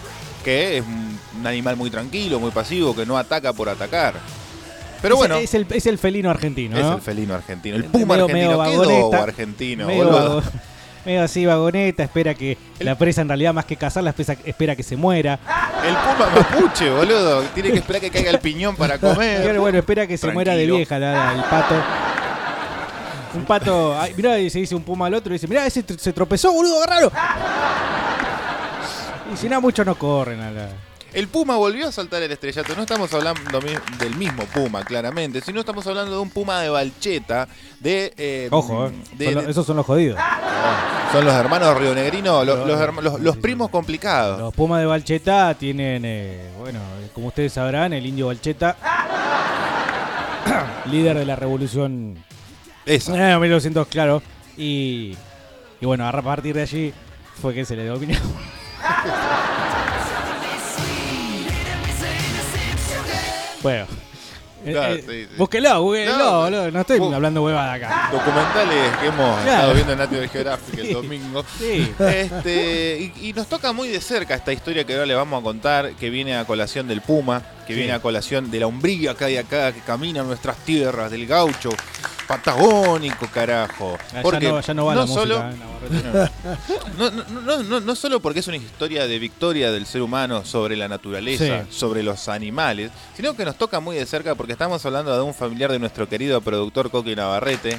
Que 0.43 0.77
es 0.77 0.83
un 0.85 1.47
animal 1.47 1.75
muy 1.75 1.89
tranquilo, 1.89 2.39
muy 2.39 2.51
pasivo, 2.51 2.95
que 2.95 3.05
no 3.05 3.17
ataca 3.17 3.53
por 3.53 3.69
atacar. 3.69 4.13
Pero 5.03 5.13
Es- 5.15 5.19
bueno, 5.19 5.35
es, 5.35 5.53
el, 5.53 5.67
es 5.69 5.85
el 5.85 5.97
felino 5.99 6.31
argentino, 6.31 6.75
es 6.79 6.85
el 6.95 7.01
felino 7.01 7.35
argentino. 7.35 7.75
El 7.75 7.83
Medio- 7.83 7.91
puma 7.91 8.15
medio 8.15 8.25
argentino. 8.25 8.51
¿Qué 8.51 8.57
vagoneta, 8.57 8.99
dogo 9.01 9.15
argentino, 9.23 9.85
medio, 9.85 10.05
boludo? 10.05 10.43
medio 11.05 11.21
así 11.23 11.45
vagoneta, 11.45 12.03
espera 12.03 12.33
que 12.33 12.57
la 12.79 12.97
presa 12.97 13.21
en 13.21 13.27
realidad 13.27 13.53
más 13.53 13.65
que 13.65 13.75
cazarla 13.75 14.11
espera, 14.11 14.37
espera 14.45 14.75
que 14.75 14.81
se 14.83 14.95
muera. 14.95 15.37
El 15.85 15.93
puma 15.95 16.29
mapuche, 16.33 16.89
boludo. 16.89 17.41
Tiene 17.53 17.71
que 17.71 17.77
esperar 17.79 18.01
que 18.01 18.09
caiga 18.09 18.31
el 18.31 18.39
piñón 18.39 18.75
para 18.77 18.97
comer. 18.97 19.59
bueno, 19.59 19.77
espera 19.77 20.07
que 20.07 20.17
se 20.17 20.31
muera 20.31 20.55
de 20.55 20.65
vieja 20.65 20.97
la- 20.97 21.11
la- 21.11 21.33
el 21.33 21.43
pato. 21.43 21.75
Un 23.35 23.45
pato, 23.45 23.99
ay, 23.99 24.13
mirá, 24.15 24.37
y 24.39 24.49
se 24.49 24.59
dice 24.59 24.73
un 24.75 24.83
puma 24.83 25.07
al 25.07 25.13
otro 25.15 25.33
y 25.33 25.35
dice, 25.35 25.47
mirá, 25.47 25.65
ese 25.65 25.83
se 25.97 26.13
tropezó, 26.13 26.51
boludo, 26.53 26.77
agarralo. 26.83 27.11
Y 29.33 29.37
si 29.37 29.49
no, 29.49 29.59
muchos 29.59 29.85
no 29.85 29.95
corren 29.95 30.39
a 30.39 30.51
la... 30.51 30.69
El 31.13 31.27
puma 31.27 31.57
volvió 31.57 31.87
a 31.87 31.91
saltar 31.91 32.23
el 32.23 32.31
estrellato. 32.31 32.75
No 32.75 32.81
estamos 32.81 33.13
hablando 33.13 33.59
del 33.99 34.15
mismo 34.15 34.43
puma, 34.45 34.83
claramente, 34.83 35.41
sino 35.41 35.59
estamos 35.59 35.85
hablando 35.85 36.11
de 36.11 36.17
un 36.17 36.31
puma 36.31 36.59
de 36.61 36.69
Balcheta. 36.69 37.47
De, 37.79 38.11
eh, 38.17 38.47
Ojo, 38.49 38.87
eh, 38.87 38.91
de- 39.17 39.25
son 39.25 39.35
lo- 39.35 39.41
de- 39.43 39.51
esos 39.51 39.65
son 39.65 39.77
los 39.77 39.85
jodidos. 39.85 40.19
son 41.11 41.23
los 41.25 41.33
hermanos 41.35 41.77
rionegrinos, 41.77 42.45
los, 42.47 43.21
Los- 43.21 43.37
primos 43.37 43.69
complicados. 43.69 44.39
Los 44.39 44.53
Pumas 44.55 44.79
de 44.79 44.87
Balcheta 44.87 45.53
tienen, 45.53 46.01
eh, 46.03 46.49
bueno, 46.57 46.79
como 47.13 47.27
ustedes 47.27 47.53
sabrán, 47.53 47.93
el 47.93 48.05
indio 48.07 48.27
Balcheta, 48.27 48.75
líder 50.85 51.19
de 51.19 51.25
la 51.25 51.35
revolución 51.35 52.17
Esa. 52.87 53.33
Eh, 53.33 53.37
1200, 53.39 53.85
claro. 53.87 54.23
Y, 54.57 55.15
y 55.79 55.85
bueno, 55.85 56.07
a 56.07 56.21
partir 56.23 56.55
de 56.55 56.63
allí 56.63 56.91
fue 57.39 57.53
que 57.53 57.65
se 57.65 57.75
le 57.75 57.85
dominó. 57.85 58.17
bueno. 63.63 63.85
Eh, 64.65 64.71
Claro, 64.71 64.93
eh, 64.95 65.03
sí, 65.05 65.23
sí. 65.29 65.35
Búsquelo, 65.37 65.83
búsquelo, 65.83 66.17
No, 66.17 66.41
boludo, 66.43 66.71
no 66.71 66.79
estoy 66.81 66.97
bu- 66.97 67.13
hablando 67.13 67.43
huevada 67.43 67.73
acá. 67.73 68.09
Documentales 68.13 68.97
que 68.97 69.07
hemos 69.07 69.41
Claro. 69.41 69.51
estado 69.51 69.73
viendo 69.73 69.91
en 69.91 69.99
National 69.99 70.29
Geographic 70.29 70.79
el 70.79 70.93
domingo. 70.93 71.45
Sí. 71.59 71.93
Este, 71.99 73.11
y, 73.19 73.27
y 73.29 73.33
nos 73.33 73.47
toca 73.47 73.73
muy 73.73 73.89
de 73.89 73.99
cerca 73.99 74.35
esta 74.35 74.53
historia 74.53 74.85
que 74.85 74.93
ahora 74.93 75.05
le 75.05 75.15
vamos 75.15 75.41
a 75.41 75.43
contar, 75.43 75.91
que 75.95 76.09
viene 76.09 76.37
a 76.37 76.45
colación 76.45 76.87
del 76.87 77.01
Puma, 77.01 77.41
que 77.67 77.73
viene 77.73 77.91
a 77.91 77.99
colación 77.99 78.49
de 78.51 78.61
la 78.61 78.67
umbría 78.67 79.15
que 79.15 79.25
hay 79.25 79.35
acá, 79.37 79.73
que 79.73 79.81
camina 79.81 80.21
en 80.21 80.27
nuestras 80.27 80.55
tierras, 80.59 81.11
del 81.11 81.27
gaucho 81.27 81.69
patagónico, 82.37 83.27
carajo. 83.27 83.97
Porque 84.21 84.47
no, 84.47 84.59
ya 84.61 84.73
no 84.73 84.85
va 84.85 84.95
la 84.95 85.07
solo, 85.07 85.41
música. 85.43 85.65
Navarrete. 85.65 86.31
no, 86.97 87.11
no, 87.11 87.41
no, 87.41 87.63
no, 87.63 87.79
no 87.79 87.95
solo 87.95 88.19
porque 88.19 88.39
es 88.39 88.47
una 88.47 88.57
historia 88.57 89.07
de 89.07 89.19
victoria 89.19 89.71
del 89.71 89.85
ser 89.85 90.01
humano 90.01 90.45
sobre 90.45 90.75
la 90.75 90.87
naturaleza, 90.87 91.65
Sí. 91.69 91.77
sobre 91.77 92.03
los 92.03 92.29
animales, 92.29 92.91
sino 93.15 93.35
que 93.35 93.45
nos 93.45 93.57
toca 93.57 93.79
muy 93.79 93.95
de 93.97 94.05
cerca 94.05 94.35
porque 94.35 94.53
estamos 94.53 94.85
hablando 94.85 95.15
de 95.15 95.21
un 95.21 95.33
familiar 95.33 95.71
de 95.71 95.79
nuestro 95.79 96.07
querido 96.07 96.41
productor 96.41 96.89
Coqui 96.89 97.15
Navarrete. 97.15 97.75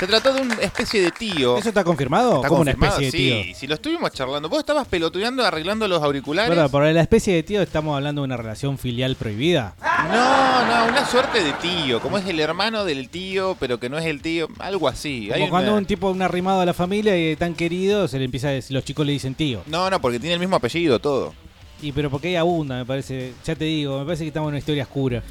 Se 0.00 0.06
trató 0.06 0.32
de 0.32 0.40
una 0.40 0.54
especie 0.54 1.02
de 1.02 1.10
tío. 1.10 1.58
¿Eso 1.58 1.68
está 1.68 1.84
confirmado? 1.84 2.36
¿Está 2.36 2.48
como 2.48 2.62
una 2.62 2.70
especie 2.70 3.06
de 3.06 3.12
tío? 3.12 3.42
Sí, 3.42 3.54
si 3.54 3.66
lo 3.66 3.74
estuvimos 3.74 4.10
charlando. 4.12 4.48
Vos 4.48 4.60
estabas 4.60 4.88
pelotudeando, 4.88 5.44
arreglando 5.44 5.86
los 5.86 6.02
auriculares. 6.02 6.48
Verdad, 6.48 6.70
por 6.70 6.84
la 6.84 7.00
especie 7.02 7.34
de 7.34 7.42
tío 7.42 7.60
estamos 7.60 7.94
hablando 7.94 8.22
de 8.22 8.24
una 8.24 8.38
relación 8.38 8.78
filial 8.78 9.14
prohibida. 9.16 9.74
No, 10.10 10.66
no, 10.66 10.86
una 10.88 11.04
suerte 11.06 11.44
de 11.44 11.52
tío, 11.54 12.00
como 12.00 12.16
es 12.16 12.26
el 12.26 12.40
hermano 12.40 12.84
del 12.86 13.10
tío, 13.10 13.56
pero 13.60 13.78
que 13.78 13.90
no 13.90 13.98
es 13.98 14.06
el 14.06 14.22
tío, 14.22 14.48
algo 14.58 14.88
así. 14.88 15.28
Como 15.30 15.44
Hay 15.44 15.50
cuando 15.50 15.72
una- 15.72 15.78
un 15.80 15.84
tipo, 15.86 16.10
un 16.10 16.22
arrimado 16.22 16.62
a 16.62 16.66
la 16.66 16.72
familia 16.74 17.14
y 17.18 17.36
tan 17.36 17.54
querido, 17.54 18.08
se 18.08 18.18
le 18.18 18.24
empieza 18.24 18.48
a 18.48 18.52
decir, 18.52 18.74
los 18.74 18.84
chicos 18.86 19.04
le 19.04 19.12
dicen 19.12 19.34
tío. 19.34 19.62
No, 19.66 19.90
no, 19.90 20.00
porque 20.00 20.18
tiene 20.18 20.32
el 20.34 20.40
mismo 20.40 20.56
apellido, 20.56 20.98
todo. 20.98 21.34
Y 21.82 21.92
pero 21.92 22.10
porque 22.10 22.28
ahí 22.28 22.36
abunda, 22.36 22.76
me 22.76 22.84
parece. 22.84 23.32
Ya 23.44 23.54
te 23.54 23.64
digo, 23.64 23.98
me 24.00 24.04
parece 24.04 24.24
que 24.24 24.28
estamos 24.28 24.48
en 24.48 24.50
una 24.50 24.58
historia 24.58 24.82
oscura. 24.84 25.22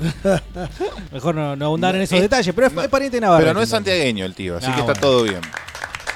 Mejor 1.11 1.35
no, 1.35 1.55
no 1.55 1.65
abundar 1.65 1.95
en 1.95 2.01
esos 2.01 2.15
Es- 2.17 2.23
detalles, 2.23 2.53
pero 2.55 2.67
es, 2.67 2.73
no, 2.73 2.81
es 2.81 2.87
pariente 2.89 3.17
de 3.17 3.21
Navarrete. 3.21 3.45
Pero 3.49 3.53
no 3.53 3.61
es 3.63 3.69
santiagueño 3.69 4.25
el 4.25 4.33
tío, 4.33 4.57
así 4.57 4.71
que 4.71 4.79
está 4.79 4.93
todo 4.93 5.23
bien. 5.23 5.41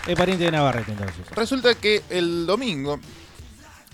Es 0.07 0.15
pariente 0.17 0.43
de 0.45 0.51
Navarrete 0.51 0.91
entonces. 0.91 1.23
Resulta 1.35 1.75
que 1.75 2.01
el 2.09 2.45
domingo 2.45 2.99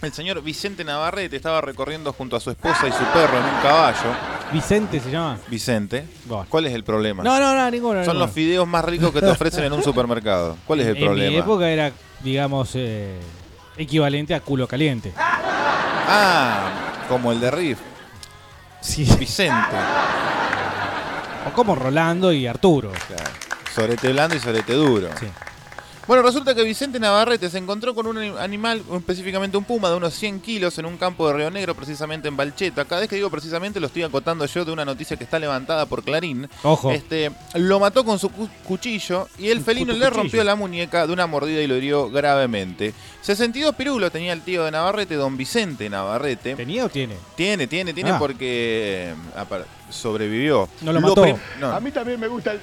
el 0.01 0.13
señor 0.13 0.41
Vicente 0.41 0.85
Navarrete 0.85 1.35
estaba 1.35 1.59
recorriendo 1.59 2.13
junto 2.13 2.37
a 2.37 2.39
su 2.39 2.49
esposa 2.51 2.87
y 2.87 2.91
su 2.91 3.03
perro 3.13 3.37
en 3.37 3.43
un 3.43 3.61
caballo. 3.61 4.15
Vicente 4.53 4.99
se 5.01 5.11
llama. 5.11 5.37
Vicente, 5.49 6.05
Bueno. 6.25 6.45
¿cuál 6.47 6.65
es 6.67 6.73
el 6.73 6.85
problema? 6.85 7.21
No, 7.21 7.37
no, 7.37 7.53
no, 7.53 7.69
ninguno. 7.69 7.95
Son 7.99 8.13
ninguno. 8.13 8.19
los 8.25 8.31
fideos 8.31 8.65
más 8.65 8.85
ricos 8.85 9.11
que 9.11 9.19
te 9.19 9.27
ofrecen 9.29 9.65
en 9.65 9.73
un 9.73 9.83
supermercado. 9.83 10.55
¿Cuál 10.65 10.79
es 10.79 10.87
el 10.87 10.95
en 10.97 11.03
problema? 11.03 11.31
mi 11.31 11.37
época 11.37 11.69
era, 11.69 11.91
digamos, 12.23 12.71
eh, 12.75 13.19
equivalente 13.81 14.33
a 14.33 14.41
culo 14.41 14.67
caliente. 14.67 15.13
Ah, 15.17 17.05
como 17.07 17.31
el 17.31 17.39
de 17.39 17.51
Riff. 17.51 17.79
Sí. 18.81 19.05
Vicente. 19.19 19.77
O 21.47 21.53
como 21.53 21.75
Rolando 21.75 22.31
y 22.31 22.47
Arturo. 22.47 22.91
Claro. 23.07 23.31
Sorete 23.73 24.11
blando 24.11 24.35
y 24.35 24.39
sorete 24.39 24.73
duro. 24.73 25.09
Sí. 25.19 25.27
Bueno, 26.09 26.23
resulta 26.23 26.55
que 26.55 26.63
Vicente 26.63 26.99
Navarrete 26.99 27.51
se 27.51 27.59
encontró 27.59 27.93
con 27.93 28.07
un 28.07 28.17
ani- 28.17 28.33
animal, 28.39 28.81
específicamente 28.95 29.57
un 29.57 29.63
puma 29.63 29.91
de 29.91 29.95
unos 29.97 30.11
100 30.15 30.39
kilos 30.39 30.75
en 30.79 30.87
un 30.87 30.97
campo 30.97 31.27
de 31.27 31.35
Río 31.35 31.51
Negro, 31.51 31.75
precisamente 31.75 32.27
en 32.27 32.35
Balcheta. 32.35 32.83
Cada 32.85 33.01
vez 33.01 33.09
que 33.11 33.15
digo 33.15 33.29
precisamente 33.29 33.79
lo 33.79 33.85
estoy 33.85 34.01
acotando 34.01 34.43
yo 34.47 34.65
de 34.65 34.71
una 34.71 34.83
noticia 34.85 35.17
que 35.17 35.23
está 35.23 35.37
levantada 35.37 35.85
por 35.85 36.03
Clarín. 36.03 36.49
Ojo. 36.63 36.91
Este, 36.91 37.29
lo 37.53 37.79
mató 37.79 38.03
con 38.03 38.17
su 38.17 38.29
cu- 38.31 38.49
cuchillo 38.63 39.27
y 39.37 39.49
el 39.49 39.61
felino 39.61 39.93
le 39.93 40.09
rompió 40.09 40.43
la 40.43 40.55
muñeca 40.55 41.05
de 41.05 41.13
una 41.13 41.27
mordida 41.27 41.61
y 41.61 41.67
lo 41.67 41.75
hirió 41.77 42.09
gravemente. 42.09 42.95
62 43.21 43.75
pirulos 43.75 44.11
tenía 44.11 44.33
el 44.33 44.41
tío 44.41 44.65
de 44.65 44.71
Navarrete, 44.71 45.13
don 45.13 45.37
Vicente 45.37 45.91
Navarrete. 45.91 46.55
¿Tenía 46.55 46.85
o 46.85 46.89
tiene? 46.89 47.17
Tiene, 47.35 47.67
tiene, 47.67 47.93
tiene 47.93 48.09
Ah. 48.09 48.17
porque 48.17 49.13
eh, 49.13 49.63
sobrevivió. 49.91 50.67
No 50.81 50.91
lo 50.91 51.01
mató. 51.01 51.23
no. 51.59 51.67
A 51.71 51.79
mí 51.79 51.91
también 51.91 52.19
me 52.19 52.27
gusta 52.27 52.53
el, 52.53 52.61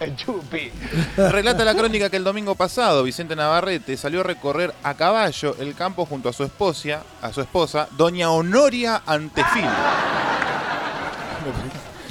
el 0.00 0.16
chupi. 0.16 0.70
Relata 1.16 1.64
la 1.64 1.74
crónica 1.74 2.08
que 2.10 2.16
el 2.16 2.24
domingo 2.24 2.54
pasado 2.54 3.02
Vicente 3.02 3.36
Navarrete 3.36 3.96
salió 3.96 4.20
a 4.20 4.24
recorrer 4.24 4.74
a 4.82 4.94
caballo 4.94 5.54
el 5.60 5.74
campo 5.74 6.06
junto 6.06 6.28
a 6.28 6.32
su 6.32 6.42
esposa, 6.44 7.02
a 7.22 7.32
su 7.32 7.40
esposa, 7.40 7.88
doña 7.96 8.30
Honoria 8.30 9.02
Antefil. 9.06 9.64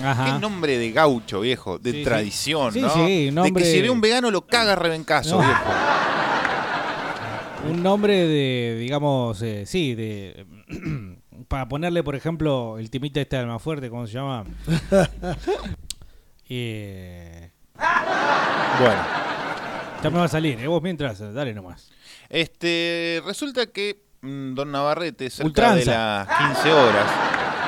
Ajá. 0.04 0.26
Qué 0.26 0.40
nombre 0.40 0.78
de 0.78 0.92
gaucho, 0.92 1.42
viejo, 1.42 1.78
de 1.78 1.92
Sí, 1.92 1.98
sí. 1.98 2.04
tradición, 2.06 2.72
Sí, 2.74 2.82
¿no? 2.82 2.90
sí, 2.94 3.26
De 3.26 3.32
nombre- 3.32 3.64
que 3.64 3.70
si 3.72 3.82
ve 3.82 3.90
un 3.90 4.00
vegano 4.00 4.32
lo 4.32 4.42
caga 4.46 4.72
a 4.74 4.76
rebencazo, 4.76 5.42
No. 5.42 5.46
viejo. 5.46 5.62
Un 7.70 7.84
nombre 7.84 8.14
de, 8.26 8.78
digamos, 8.80 9.42
eh, 9.42 9.66
sí, 9.66 9.96
de... 9.96 10.46
para 11.50 11.68
ponerle, 11.68 12.04
por 12.04 12.16
ejemplo, 12.16 12.78
el 12.80 12.90
timita 12.90 13.20
este 13.20 13.36
alma 13.36 13.60
fuerte, 13.60 13.90
¿cómo 13.90 14.08
se 14.08 14.14
llama? 14.14 14.46
Eh, 16.52 17.39
Bueno. 18.80 19.04
ya 20.02 20.10
me 20.10 20.20
va 20.20 20.26
a 20.26 20.30
salir, 20.30 20.58
¿eh? 20.60 20.68
Vos 20.68 20.82
mientras, 20.82 21.20
dale 21.34 21.54
nomás. 21.54 21.92
Este, 22.30 23.22
resulta 23.26 23.66
que 23.68 24.02
mm, 24.22 24.54
don 24.54 24.72
Navarrete, 24.72 25.30
cerca 25.30 25.48
Ultranza. 25.48 25.92
de 25.92 25.98
las 25.98 26.56
15 26.56 26.72
horas, 26.72 27.12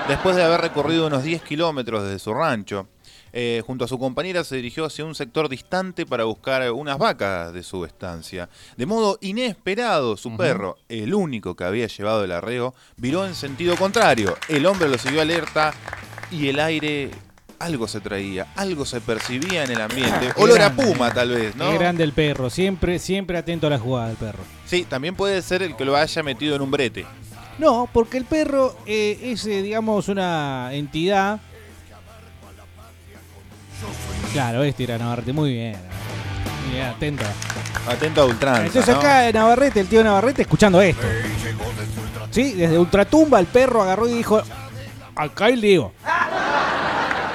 después 0.07 0.35
de 0.37 0.43
haber 0.43 0.61
recorrido 0.61 1.07
unos 1.07 1.23
10 1.23 1.41
kilómetros 1.41 2.03
desde 2.03 2.19
su 2.19 2.33
rancho, 2.33 2.87
eh, 3.33 3.63
junto 3.65 3.85
a 3.85 3.87
su 3.87 3.97
compañera 3.97 4.43
se 4.43 4.57
dirigió 4.57 4.85
hacia 4.85 5.05
un 5.05 5.15
sector 5.15 5.47
distante 5.47 6.05
para 6.05 6.25
buscar 6.25 6.69
unas 6.71 6.97
vacas 6.97 7.53
de 7.53 7.63
su 7.63 7.85
estancia. 7.85 8.49
De 8.77 8.85
modo 8.85 9.17
inesperado, 9.21 10.17
su 10.17 10.35
perro, 10.35 10.77
el 10.89 11.13
único 11.13 11.55
que 11.55 11.63
había 11.63 11.87
llevado 11.87 12.23
el 12.23 12.31
arreo, 12.31 12.73
viró 12.97 13.25
en 13.25 13.35
sentido 13.35 13.75
contrario. 13.77 14.37
El 14.49 14.65
hombre 14.65 14.89
lo 14.89 14.97
siguió 14.97 15.21
alerta 15.21 15.73
y 16.29 16.47
el 16.49 16.59
aire... 16.59 17.11
Algo 17.61 17.87
se 17.87 18.01
traía, 18.01 18.47
algo 18.55 18.85
se 18.85 19.01
percibía 19.01 19.63
en 19.63 19.71
el 19.71 19.81
ambiente. 19.81 20.31
Qué 20.35 20.41
Olor 20.41 20.59
a 20.59 20.69
grande, 20.69 20.83
puma, 20.83 21.09
eh. 21.09 21.11
tal 21.13 21.29
vez, 21.29 21.55
¿no? 21.55 21.69
Qué 21.69 21.77
grande 21.77 22.03
el 22.03 22.11
perro, 22.11 22.49
siempre, 22.49 22.97
siempre 22.97 23.37
atento 23.37 23.67
a 23.67 23.69
la 23.69 23.77
jugada 23.77 24.07
del 24.07 24.17
perro. 24.17 24.43
Sí, 24.65 24.83
también 24.89 25.13
puede 25.13 25.39
ser 25.43 25.61
el 25.61 25.75
que 25.75 25.85
lo 25.85 25.95
haya 25.95 26.23
metido 26.23 26.55
en 26.55 26.63
un 26.63 26.71
brete. 26.71 27.05
No, 27.59 27.87
porque 27.93 28.17
el 28.17 28.25
perro 28.25 28.75
eh, 28.87 29.19
es, 29.21 29.45
eh, 29.45 29.61
digamos, 29.61 30.07
una 30.07 30.69
entidad. 30.73 31.39
Claro, 34.33 34.63
este 34.63 34.85
era 34.85 34.97
Navarrete, 34.97 35.31
muy 35.31 35.53
bien. 35.53 35.75
Muy 36.65 36.73
bien, 36.73 36.87
atento. 36.87 37.25
Atento 37.87 38.21
a 38.21 38.25
ultranza. 38.25 38.65
Entonces 38.65 38.95
¿no? 38.95 38.99
acá 38.99 39.31
Navarrete, 39.31 39.81
el 39.81 39.87
tío 39.87 40.03
Navarrete, 40.03 40.41
escuchando 40.41 40.81
esto. 40.81 41.05
Sí, 42.31 42.53
desde 42.53 42.79
Ultratumba 42.79 43.39
el 43.39 43.45
perro 43.45 43.83
agarró 43.83 44.07
y 44.07 44.13
dijo, 44.13 44.41
acá 45.15 45.49
el 45.49 45.61
digo. 45.61 45.93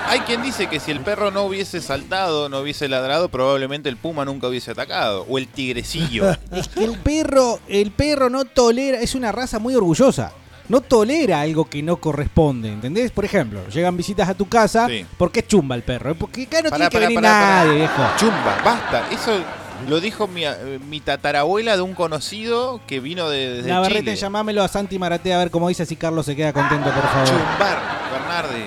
Hay 0.09 0.21
quien 0.21 0.43
dice 0.43 0.69
que 0.69 0.79
si 0.81 0.91
el 0.91 1.01
perro 1.01 1.31
no 1.31 1.43
hubiese 1.45 1.81
saltado, 1.81 2.49
no 2.49 2.61
hubiese 2.61 2.89
ladrado, 2.89 3.29
probablemente 3.29 3.89
el 3.89 3.97
puma 3.97 4.25
nunca 4.25 4.47
hubiese 4.49 4.71
atacado. 4.71 5.27
O 5.29 5.39
el 5.39 5.49
tigrecillo. 5.49 6.31
Es 6.53 6.69
que 6.69 6.85
el 6.85 6.97
perro, 6.99 7.59
el 7.69 7.91
perro 7.91 8.31
no 8.31 8.45
tolera, 8.45 9.01
es 9.01 9.15
una 9.15 9.33
raza 9.33 9.59
muy 9.59 9.75
orgullosa. 9.75 10.33
No 10.69 10.81
tolera 10.81 11.41
algo 11.43 11.65
que 11.67 11.81
no 11.83 11.97
corresponde, 11.99 12.73
¿entendés? 12.73 13.13
Por 13.13 13.25
ejemplo, 13.25 13.61
llegan 13.69 13.97
visitas 13.97 14.29
a 14.29 14.35
tu 14.35 14.49
casa, 14.49 14.89
Sí. 14.89 15.07
¿por 15.17 15.31
qué 15.31 15.47
chumba 15.47 15.77
el 15.77 15.83
perro? 15.83 16.15
Porque 16.17 16.43
acá 16.45 16.61
no 16.63 16.71
Pará, 16.71 16.89
tiene 16.91 17.07
que 17.09 17.15
pará, 17.15 17.15
venir 17.15 17.21
pará, 17.23 17.33
pará. 17.33 17.65
nadie, 17.65 17.75
viejo. 17.79 18.03
Chumba, 18.19 18.57
basta. 18.65 19.09
Eso 19.13 19.33
lo 19.89 20.01
dijo 20.01 20.27
mi, 20.27 20.45
eh, 20.45 20.81
mi 20.89 20.99
tatarabuela 21.01 21.77
de 21.77 21.83
un 21.83 21.95
conocido 21.95 22.81
que 22.89 22.99
vino 22.99 23.29
de, 23.29 23.49
desde 23.59 23.69
Navarrete, 23.71 24.01
Chile. 24.01 24.17
llamámelo 24.17 24.65
a 24.65 24.69
Santi 24.69 24.99
Maratea 24.99 25.37
a 25.37 25.39
ver 25.39 25.51
cómo 25.53 25.69
dice 25.69 25.85
así 25.85 25.95
Carlos 25.95 26.27
se 26.27 26.35
queda 26.35 26.53
contento, 26.53 26.91
por 26.91 27.03
favor. 27.03 27.29
Chumbar, 27.29 27.79
Bernardi. 28.13 28.65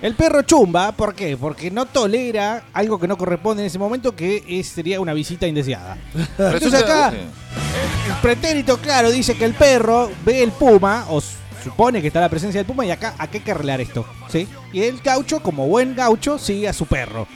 El 0.00 0.14
perro 0.14 0.42
chumba, 0.42 0.92
¿por 0.92 1.14
qué? 1.14 1.36
Porque 1.36 1.70
no 1.72 1.86
tolera 1.86 2.62
algo 2.72 3.00
que 3.00 3.08
no 3.08 3.18
corresponde 3.18 3.62
en 3.62 3.66
ese 3.66 3.80
momento, 3.80 4.14
que 4.14 4.44
es- 4.48 4.68
sería 4.68 5.00
una 5.00 5.12
visita 5.12 5.46
indeseada. 5.46 5.96
Entonces 6.38 6.74
acá, 6.74 7.08
el 7.12 8.14
pretérito 8.22 8.78
claro 8.78 9.10
dice 9.10 9.36
que 9.36 9.44
el 9.44 9.54
perro 9.54 10.08
ve 10.24 10.42
el 10.44 10.52
puma, 10.52 11.06
o 11.08 11.18
s- 11.18 11.37
supone 11.62 12.00
que 12.00 12.08
está 12.08 12.20
la 12.20 12.28
presencia 12.28 12.58
del 12.60 12.66
puma, 12.66 12.84
y 12.86 12.90
acá, 12.90 13.14
acá 13.18 13.30
hay 13.34 13.40
que 13.40 13.50
arreglar 13.50 13.80
esto, 13.80 14.06
¿sí? 14.28 14.48
Y 14.72 14.82
el 14.82 15.00
gaucho, 15.00 15.40
como 15.40 15.66
buen 15.66 15.94
gaucho, 15.94 16.38
sigue 16.38 16.68
a 16.68 16.72
su 16.72 16.86
perro. 16.86 17.26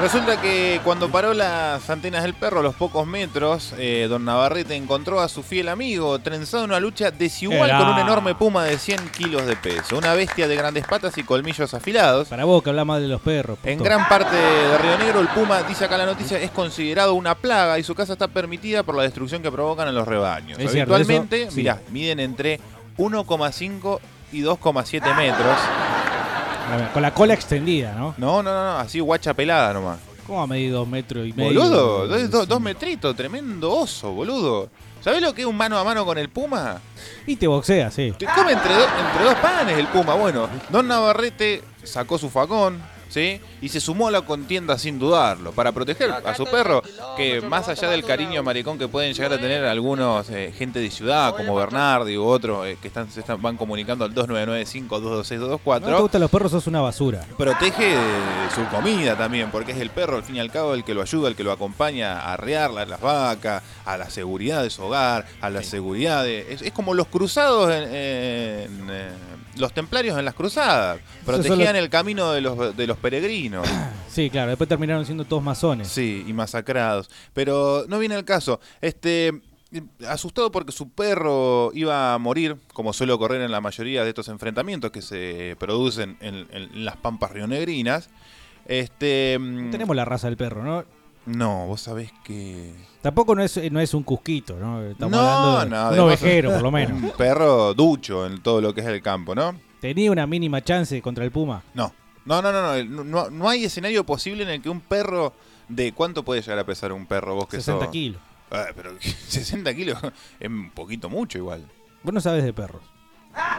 Resulta 0.00 0.40
que 0.40 0.80
cuando 0.84 1.08
paró 1.08 1.32
las 1.34 1.88
antenas 1.88 2.24
del 2.24 2.34
perro 2.34 2.60
a 2.60 2.62
los 2.62 2.74
pocos 2.74 3.06
metros, 3.06 3.72
eh, 3.78 4.06
don 4.08 4.24
Navarrete 4.24 4.74
encontró 4.74 5.20
a 5.20 5.28
su 5.28 5.42
fiel 5.42 5.68
amigo 5.68 6.18
trenzado 6.18 6.64
en 6.64 6.70
una 6.70 6.80
lucha 6.80 7.12
desigual 7.12 7.70
Era. 7.70 7.78
con 7.78 7.88
un 7.88 7.98
enorme 8.00 8.34
puma 8.34 8.64
de 8.64 8.76
100 8.76 9.08
kilos 9.10 9.46
de 9.46 9.54
peso. 9.56 9.96
Una 9.96 10.12
bestia 10.14 10.48
de 10.48 10.56
grandes 10.56 10.84
patas 10.84 11.16
y 11.16 11.22
colmillos 11.22 11.72
afilados. 11.74 12.28
Para 12.28 12.44
vos 12.44 12.62
que 12.62 12.70
hablamos 12.70 13.00
de 13.00 13.08
los 13.08 13.20
perros. 13.20 13.56
En 13.62 13.78
gran 13.78 14.06
parte 14.08 14.36
de 14.36 14.78
Río 14.78 14.98
Negro, 14.98 15.20
el 15.20 15.28
puma, 15.28 15.62
dice 15.62 15.84
acá 15.84 15.96
la 15.96 16.06
noticia, 16.06 16.38
es 16.40 16.50
considerado 16.50 17.14
una 17.14 17.36
plaga 17.36 17.78
y 17.78 17.84
su 17.84 17.94
caza 17.94 18.14
está 18.14 18.26
permitida 18.28 18.82
por 18.82 18.96
la 18.96 19.04
destrucción 19.04 19.42
que 19.42 19.50
provocan 19.52 19.88
en 19.88 19.94
los 19.94 20.06
rebaños. 20.06 20.58
Es 20.58 20.72
cierto, 20.72 20.94
Habitualmente, 20.94 21.50
sí. 21.50 21.58
mirá, 21.58 21.80
miden 21.90 22.18
entre 22.18 22.60
1,5 22.98 24.00
y 24.32 24.42
2,7 24.42 25.16
metros. 25.16 25.58
Ver, 26.76 26.88
Con 26.92 27.02
la 27.02 27.12
cola 27.12 27.34
extendida, 27.34 27.92
¿no? 27.94 28.14
No, 28.16 28.42
no, 28.42 28.52
no, 28.54 28.64
no, 28.72 28.78
así 28.78 29.00
guacha 29.00 29.34
pelada 29.34 29.72
nomás. 29.72 29.98
¿Cómo 30.26 30.42
a 30.42 30.46
medir 30.46 30.72
dos 30.72 30.88
metros 30.88 31.26
y 31.26 31.32
medio? 31.34 31.60
Boludo, 31.60 32.06
dos, 32.08 32.30
dos- 32.30 32.48
dos 32.48 32.60
metritos, 32.60 33.14
tremendo 33.14 33.70
oso, 33.70 34.10
boludo. 34.12 34.70
¿Sabés 35.02 35.20
lo 35.20 35.34
que 35.34 35.42
es 35.42 35.46
un 35.46 35.54
mano 35.56 35.76
a 35.78 35.84
mano 35.84 36.06
con 36.06 36.16
el 36.16 36.30
puma? 36.30 36.80
Y 37.26 37.36
te 37.36 37.46
boxea, 37.46 37.90
sí. 37.90 38.14
Te 38.18 38.24
come 38.24 38.52
entre, 38.52 38.72
do- 38.72 38.86
entre 39.06 39.24
dos 39.24 39.34
panes 39.34 39.76
el 39.78 39.86
puma. 39.88 40.14
Bueno, 40.14 40.48
Don 40.70 40.88
Navarrete 40.88 41.62
sacó 41.82 42.16
su 42.16 42.30
facón, 42.30 42.80
¿sí? 43.10 43.38
Y 43.64 43.68
se 43.70 43.80
sumó 43.80 44.08
a 44.08 44.10
la 44.10 44.20
contienda 44.20 44.76
sin 44.76 44.98
dudarlo, 44.98 45.52
para 45.52 45.72
proteger 45.72 46.10
a 46.10 46.34
su 46.34 46.44
perro, 46.44 46.82
que 47.16 47.40
más 47.40 47.66
allá 47.68 47.88
del 47.88 48.04
cariño 48.04 48.42
maricón 48.42 48.78
que 48.78 48.88
pueden 48.88 49.14
llegar 49.14 49.32
a 49.32 49.38
tener 49.38 49.64
algunos 49.64 50.28
eh, 50.28 50.52
gente 50.56 50.80
de 50.80 50.90
ciudad, 50.90 51.34
como 51.34 51.54
Bernardi 51.54 52.16
u 52.18 52.24
otros, 52.24 52.66
eh, 52.66 52.76
que 52.82 52.88
están, 52.88 53.10
se 53.10 53.20
están, 53.20 53.40
van 53.40 53.56
comunicando 53.56 54.04
al 54.04 54.12
2995-226-224, 54.14 55.80
No 55.80 55.96
te 55.96 56.02
gustan 56.02 56.20
los 56.20 56.30
perros, 56.30 56.50
sos 56.52 56.66
una 56.66 56.80
basura. 56.80 57.24
protege 57.36 57.84
de 57.96 58.50
su 58.54 58.64
comida 58.70 59.16
también, 59.16 59.50
porque 59.50 59.72
es 59.72 59.78
el 59.78 59.90
perro, 59.90 60.16
al 60.16 60.24
fin 60.24 60.36
y 60.36 60.40
al 60.40 60.50
cabo, 60.50 60.74
el 60.74 60.84
que 60.84 60.94
lo 60.94 61.02
ayuda, 61.02 61.28
el 61.28 61.36
que 61.36 61.44
lo 61.44 61.52
acompaña 61.52 62.20
a 62.20 62.34
arrear 62.34 62.70
la- 62.70 62.84
las 62.84 63.00
vacas, 63.00 63.62
a 63.86 63.96
la 63.96 64.10
seguridad 64.10 64.62
de 64.62 64.70
su 64.70 64.82
hogar, 64.82 65.26
a 65.40 65.48
la 65.50 65.62
seguridad 65.62 66.22
de... 66.24 66.52
Es, 66.52 66.62
es 66.62 66.72
como 66.72 66.94
los 66.94 67.06
cruzados, 67.06 67.72
en, 67.72 67.82
en, 67.84 67.90
eh, 68.90 69.10
los 69.56 69.72
templarios 69.72 70.18
en 70.18 70.24
las 70.24 70.34
cruzadas, 70.34 70.98
protegían 71.24 71.76
el 71.76 71.88
camino 71.88 72.32
de 72.32 72.40
los, 72.40 72.76
de 72.76 72.86
los 72.86 72.96
peregrinos. 72.98 73.53
Sí, 74.08 74.30
claro, 74.30 74.50
después 74.50 74.68
terminaron 74.68 75.04
siendo 75.04 75.24
todos 75.24 75.42
masones. 75.42 75.88
Sí, 75.88 76.24
y 76.26 76.32
masacrados. 76.32 77.10
Pero 77.32 77.84
no 77.88 77.98
viene 77.98 78.14
el 78.14 78.24
caso. 78.24 78.60
Este, 78.80 79.32
asustado 80.06 80.50
porque 80.50 80.72
su 80.72 80.90
perro 80.90 81.70
iba 81.74 82.14
a 82.14 82.18
morir, 82.18 82.56
como 82.72 82.92
suele 82.92 83.12
ocurrir 83.12 83.40
en 83.40 83.50
la 83.50 83.60
mayoría 83.60 84.04
de 84.04 84.10
estos 84.10 84.28
enfrentamientos 84.28 84.90
que 84.90 85.02
se 85.02 85.56
producen 85.58 86.16
en, 86.20 86.46
en 86.50 86.84
las 86.84 86.96
pampas 86.96 87.32
rionegrinas. 87.32 88.08
Este, 88.66 89.38
mm, 89.38 89.70
Tenemos 89.70 89.94
la 89.96 90.04
raza 90.04 90.28
del 90.28 90.36
perro, 90.36 90.62
¿no? 90.62 90.84
no, 91.26 91.66
vos 91.66 91.80
sabés 91.80 92.12
que 92.22 92.72
Tampoco 93.00 93.34
no 93.34 93.42
es, 93.42 93.70
no 93.70 93.80
es 93.80 93.94
un 93.94 94.02
cusquito, 94.02 94.56
¿no? 94.56 94.82
Estamos 94.82 95.12
no, 95.12 95.20
hablando 95.20 95.90
de 95.90 95.96
no, 95.96 96.04
un 96.04 96.08
ovejero, 96.08 96.52
por 96.52 96.62
lo 96.62 96.70
menos. 96.70 97.02
Un 97.02 97.10
perro 97.10 97.74
ducho 97.74 98.26
en 98.26 98.42
todo 98.42 98.60
lo 98.60 98.74
que 98.74 98.80
es 98.80 98.86
el 98.86 99.02
campo, 99.02 99.34
¿no? 99.34 99.54
¿Tenía 99.80 100.10
una 100.10 100.26
mínima 100.26 100.62
chance 100.62 101.00
contra 101.02 101.24
el 101.24 101.30
Puma? 101.30 101.62
No. 101.74 101.92
No, 102.24 102.40
no, 102.40 102.52
no, 102.52 102.82
no, 102.84 103.04
no, 103.04 103.30
no 103.30 103.48
hay 103.48 103.64
escenario 103.64 104.04
posible 104.04 104.42
en 104.44 104.48
el 104.50 104.62
que 104.62 104.68
un 104.70 104.80
perro 104.80 105.32
de 105.68 105.92
cuánto 105.92 106.24
puede 106.24 106.40
llegar 106.42 106.58
a 106.58 106.64
pesar 106.64 106.92
un 106.92 107.06
perro 107.06 107.34
vos 107.34 107.48
que 107.48 107.56
60 107.58 107.84
sos? 107.84 107.92
kilos. 107.92 108.20
Ah, 108.50 108.66
pero 108.74 108.94
60 109.28 109.74
kilos 109.74 109.98
es 110.40 110.48
un 110.48 110.70
poquito 110.70 111.08
mucho 111.10 111.38
igual. 111.38 111.66
Vos 112.02 112.14
no 112.14 112.20
sabes 112.20 112.44
de 112.44 112.52
perros. 112.52 112.82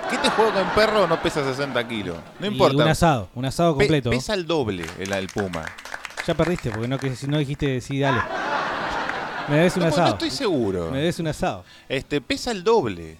¿Qué 0.10 0.17
te 0.17 0.30
juego 0.30 0.54
que 0.54 0.62
un 0.62 0.69
perro 0.69 1.06
no 1.08 1.21
pesa 1.21 1.43
60 1.43 1.88
kilos? 1.88 2.17
No 2.39 2.45
Y 2.45 2.49
importa. 2.49 2.75
un 2.84 2.88
asado, 2.89 3.30
un 3.36 3.45
asado 3.45 3.73
Pe- 3.78 3.84
completo. 3.86 4.10
pesa 4.10 4.34
el 4.34 4.45
doble 4.47 4.86
el, 4.99 5.12
el 5.12 5.28
puma. 5.28 5.65
Ya 6.25 6.34
perdiste, 6.34 6.71
porque 6.71 6.88
no, 6.88 6.97
que, 6.97 7.12
no 7.28 7.38
dijiste 7.38 7.82
sí, 7.82 7.99
dale. 7.99 8.21
Me 9.49 9.58
debes 9.58 9.75
un 9.75 9.82
No, 9.84 9.88
no 9.89 9.93
asado. 9.93 10.13
estoy 10.13 10.32
seguro. 10.32 10.89
Me 10.91 10.99
debes 10.99 11.19
un 11.19 11.28
asado. 11.28 11.65
Este, 11.89 12.19
pesa 12.21 12.51
el 12.51 12.63
doble. 12.63 13.17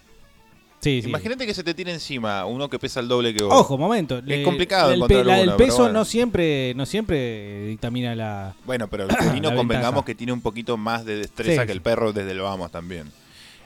Sí, 0.86 1.02
sí. 1.02 1.10
Imagínate 1.10 1.48
que 1.48 1.54
se 1.56 1.64
te 1.64 1.74
tire 1.74 1.92
encima 1.92 2.46
uno 2.46 2.70
que 2.70 2.78
pesa 2.78 3.00
el 3.00 3.08
doble 3.08 3.34
que 3.34 3.44
vos. 3.44 3.52
Ojo, 3.60 3.76
momento. 3.76 4.22
Es 4.28 4.46
complicado 4.46 4.92
el, 4.92 5.00
la 5.00 5.06
uno, 5.08 5.08
pero 5.08 5.58
peso 5.58 5.78
bueno. 5.80 5.94
no 5.94 6.06
siempre 6.06 6.74
no 6.76 6.86
siempre 6.86 7.66
dictamina 7.66 8.14
la. 8.16 8.54
Bueno, 8.66 8.88
pero 8.88 9.06
el 9.10 9.16
felino 9.16 9.56
convengamos 9.56 10.06
que 10.06 10.14
tiene 10.14 10.32
un 10.32 10.42
poquito 10.42 10.78
más 10.78 11.04
de 11.04 11.18
destreza 11.18 11.62
Sí, 11.64 11.66
que 11.66 11.72
el 11.72 11.80
sí. 11.80 11.84
perro 11.84 12.14
desde 12.14 12.32
el 12.34 12.40
vamos 12.40 12.70
también. 12.70 13.12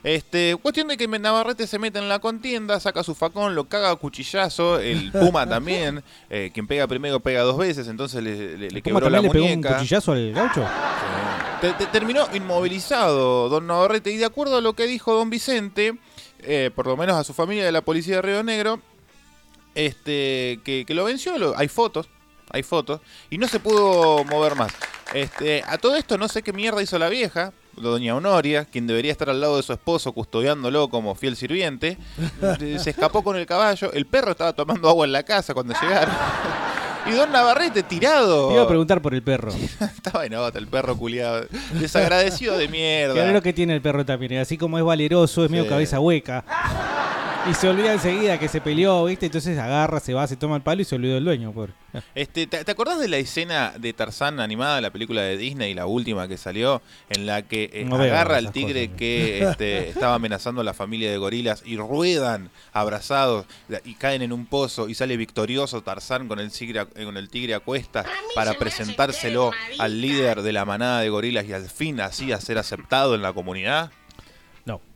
Este, 0.02 0.56
cuestión 0.62 0.88
de 0.88 0.96
que 0.96 1.06
Navarrete 1.06 1.66
se 1.66 1.78
mete 1.78 1.98
en 1.98 2.08
la 2.08 2.20
contienda, 2.20 2.80
saca 2.80 3.02
su 3.02 3.14
facón, 3.14 3.54
lo 3.54 3.64
caga 3.68 3.90
a 3.90 3.96
cuchillazo, 3.96 4.78
el 4.80 5.12
Puma 5.12 5.46
también, 5.46 6.02
eh, 6.30 6.50
quien 6.54 6.66
pega 6.66 6.86
primero 6.86 7.20
pega 7.20 7.42
dos 7.42 7.58
veces, 7.58 7.86
entonces 7.86 8.22
le, 8.22 8.56
le- 8.56 8.70
le 8.70 8.80
¿Cómo 8.80 8.94
quebró 8.98 9.10
la 9.10 9.20
le 9.20 9.28
pegó 9.28 9.44
un 9.44 9.50
muñeca. 9.50 9.76
cuchillazo 9.76 10.12
al 10.12 10.32
gaucho? 10.32 10.64
Te- 11.60 11.74
te- 11.74 11.86
terminó 11.88 12.26
inmovilizado 12.32 13.50
don 13.50 13.66
Navarrete 13.66 14.10
y 14.10 14.16
de 14.16 14.24
acuerdo 14.24 14.56
a 14.56 14.62
lo 14.62 14.72
que 14.72 14.86
dijo 14.86 15.12
don 15.12 15.28
Vicente, 15.28 15.98
eh, 16.44 16.70
por 16.74 16.86
lo 16.86 16.96
menos 16.96 17.16
a 17.16 17.24
su 17.24 17.32
familia 17.32 17.64
de 17.64 17.72
la 17.72 17.82
policía 17.82 18.16
de 18.16 18.22
Río 18.22 18.42
Negro, 18.42 18.80
este, 19.74 20.60
que, 20.64 20.84
lo 20.88 21.04
venció, 21.04 21.34
hay 21.56 21.68
fotos, 21.68 22.08
hay 22.50 22.62
fotos, 22.62 23.00
y 23.30 23.38
no 23.38 23.48
se 23.48 23.60
pudo 23.60 24.24
mover 24.24 24.54
más. 24.54 24.72
Este, 25.14 25.62
a 25.66 25.78
todo 25.78 25.96
esto 25.96 26.18
no 26.18 26.28
sé 26.28 26.42
qué 26.42 26.52
mierda 26.52 26.82
hizo 26.82 26.98
la 26.98 27.08
vieja, 27.08 27.52
doña 27.76 28.14
Honoria, 28.14 28.64
quien 28.64 28.86
debería 28.86 29.12
estar 29.12 29.30
al 29.30 29.40
lado 29.40 29.56
de 29.56 29.62
su 29.62 29.72
esposo 29.72 30.12
custodiándolo 30.12 30.88
como 30.88 31.14
fiel 31.14 31.36
sirviente, 31.36 31.98
se 32.78 32.90
escapó 32.90 33.22
con 33.22 33.36
el 33.36 33.46
caballo, 33.46 33.92
el 33.92 34.06
perro 34.06 34.32
estaba 34.32 34.52
tomando 34.52 34.88
agua 34.88 35.06
en 35.06 35.12
la 35.12 35.22
casa 35.22 35.54
cuando 35.54 35.74
llegaron. 35.80 36.14
Y 37.06 37.12
don 37.12 37.32
Navarrete 37.32 37.82
tirado. 37.82 38.48
Te 38.48 38.54
iba 38.54 38.62
a 38.62 38.68
preguntar 38.68 39.00
por 39.00 39.14
el 39.14 39.22
perro. 39.22 39.50
Estaba 39.80 40.26
en 40.26 40.34
el 40.34 40.66
perro 40.66 40.96
culiado. 40.96 41.46
Desagradecido 41.72 42.58
de 42.58 42.68
mierda. 42.68 43.32
Lo 43.32 43.42
que 43.42 43.52
tiene 43.52 43.74
el 43.74 43.80
perro 43.80 44.04
también. 44.04 44.36
Así 44.38 44.58
como 44.58 44.78
es 44.78 44.84
valeroso, 44.84 45.44
es 45.44 45.50
medio 45.50 45.66
cabeza 45.66 45.98
hueca. 45.98 46.44
Y 47.48 47.54
se 47.54 47.68
olvida 47.68 47.92
enseguida 47.94 48.38
que 48.38 48.48
se 48.48 48.60
peleó, 48.60 49.04
¿viste? 49.06 49.26
Entonces 49.26 49.58
agarra, 49.58 49.98
se 49.98 50.12
va, 50.12 50.26
se 50.26 50.36
toma 50.36 50.56
el 50.56 50.62
palo 50.62 50.82
y 50.82 50.84
se 50.84 50.94
olvidó 50.94 51.14
del 51.14 51.24
dueño, 51.24 51.52
pobre. 51.52 51.72
Este, 52.14 52.46
¿te, 52.46 52.64
te 52.64 52.70
acordás 52.70 53.00
de 53.00 53.08
la 53.08 53.16
escena 53.16 53.72
de 53.78 53.92
Tarzán 53.94 54.38
animada, 54.40 54.80
la 54.82 54.90
película 54.90 55.22
de 55.22 55.36
Disney, 55.38 55.72
la 55.74 55.86
última 55.86 56.28
que 56.28 56.36
salió, 56.36 56.82
en 57.08 57.24
la 57.26 57.42
que 57.42 57.70
eh, 57.72 57.84
No 57.86 57.96
agarra 57.96 58.36
al 58.36 58.52
tigre 58.52 58.86
cosas. 58.88 58.98
que 58.98 59.42
este, 59.42 59.88
estaba 59.88 60.14
amenazando 60.14 60.60
a 60.60 60.64
la 60.64 60.74
familia 60.74 61.10
de 61.10 61.16
gorilas 61.16 61.62
y 61.64 61.76
ruedan 61.78 62.50
abrazados 62.74 63.46
y 63.84 63.94
caen 63.94 64.20
en 64.22 64.32
un 64.32 64.44
pozo 64.46 64.88
y 64.88 64.94
sale 64.94 65.16
victorioso 65.16 65.82
Tarzán 65.82 66.28
con 66.28 66.38
el 66.40 66.52
tigre, 66.52 66.80
a- 66.80 66.88
eh, 66.94 67.04
con 67.04 67.16
el 67.16 67.30
tigre 67.30 67.54
a 67.54 67.60
cuestas 67.60 68.06
para 68.34 68.52
presentárselo 68.54 69.50
al 69.78 70.00
líder 70.00 70.42
de 70.42 70.52
la 70.52 70.64
manada 70.66 71.00
de 71.00 71.08
gorilas 71.08 71.46
y 71.46 71.54
al 71.54 71.68
fin 71.68 72.00
así 72.02 72.32
a 72.32 72.40
ser 72.40 72.58
aceptado 72.58 73.14
en 73.14 73.22
la 73.22 73.32
comunidad? 73.32 73.90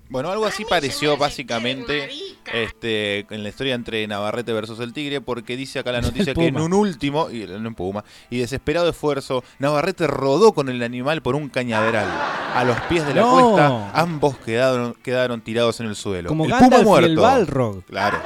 No. 0.05 0.11
Bueno, 0.11 0.31
algo 0.31 0.45
así 0.47 0.65
pareció 0.69 1.17
básicamente 1.17 2.11
este, 2.53 3.27
en 3.31 3.43
la 3.43 3.49
historia 3.49 3.75
entre 3.75 4.07
Navarrete 4.07 4.53
versus 4.53 4.79
el 4.81 4.93
Tigre, 4.93 5.21
porque 5.21 5.57
dice 5.57 5.79
acá 5.79 5.93
la 5.93 6.01
noticia 6.03 6.35
que 6.35 6.47
en 6.47 6.61
un 6.61 6.73
último, 6.73 7.31
y 7.31 7.47
no 7.47 7.69
en 7.69 7.75
Puma, 7.75 8.05
y 8.31 8.39
desesperado 8.39 8.89
esfuerzo, 8.89 9.43
Navarrete 9.59 10.07
rodó 10.07 10.53
con 10.53 10.69
el 10.69 10.83
animal 10.83 11.23
por 11.23 11.35
un 11.35 11.49
cañaveral. 11.49 12.07
A 12.55 12.63
los 12.65 12.79
pies 12.83 13.07
de 13.07 13.15
la 13.15 13.23
No. 13.23 13.33
cuesta, 13.53 13.91
ambos 13.93 14.37
quedaron, 14.39 14.95
quedaron 15.03 15.41
tirados 15.41 15.81
en 15.81 15.87
el 15.87 15.97
suelo. 15.97 16.29
Como 16.29 16.45
el 16.45 16.51
Gandalf 16.51 16.71
Puma 16.71 16.83
y 16.83 16.85
muerto. 16.85 17.07
el 17.09 17.17
Balrog. 17.17 17.85
Claro. 17.85 18.19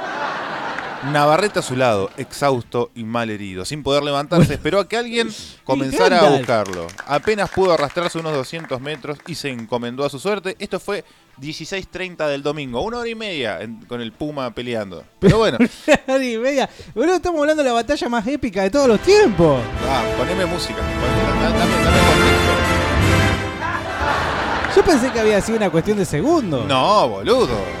Navarrete 1.05 1.59
a 1.59 1.61
su 1.61 1.77
lado, 1.77 2.09
exhausto 2.17 2.91
y 2.93 3.05
mal 3.05 3.29
herido. 3.29 3.63
Sin 3.63 3.83
poder 3.83 4.03
levantarse, 4.03 4.55
esperó 4.55 4.79
a 4.81 4.89
que 4.89 4.97
alguien 4.97 5.29
comenzara 5.63 6.19
a 6.19 6.29
buscarlo. 6.29 6.87
Apenas 7.07 7.49
pudo 7.51 7.71
arrastrarse 7.73 8.17
unos 8.19 8.33
200 8.33 8.81
metros 8.81 9.17
y 9.25 9.35
se 9.35 9.49
encomendó 9.49 10.03
a 10.03 10.09
su 10.09 10.19
suerte. 10.19 10.57
Esto 10.59 10.77
fue 10.77 11.05
16.30 11.39 12.27
del 12.27 12.43
domingo, 12.43 12.81
una 12.81 12.97
hora 12.97 13.07
y 13.09 13.15
media 13.15 13.61
en- 13.61 13.85
con 13.85 14.01
el 14.01 14.11
Puma 14.11 14.51
peleando. 14.53 15.05
Pero 15.19 15.37
bueno, 15.37 15.57
Hora 16.07 16.25
y 16.25 16.37
media. 16.37 16.69
Boludo, 16.93 17.15
estamos 17.15 17.39
hablando 17.39 17.63
de 17.63 17.69
la 17.69 17.73
batalla 17.75 18.09
más 18.09 18.27
épica 18.27 18.63
de 18.63 18.69
todos 18.69 18.89
los 18.89 18.99
tiempos. 18.99 19.61
ah, 19.87 20.03
poneme 20.17 20.45
música. 20.47 20.79
Poneme- 20.81 21.41
dame- 21.43 21.59
dame- 21.59 21.83
dame 21.85 21.99
Yo 24.75 24.83
pensé 24.83 25.11
que 25.13 25.19
había 25.21 25.39
sido 25.41 25.57
una 25.57 25.69
cuestión 25.69 25.97
de 25.97 26.03
segundos. 26.03 26.65
No, 26.65 27.07
boludo. 27.07 27.78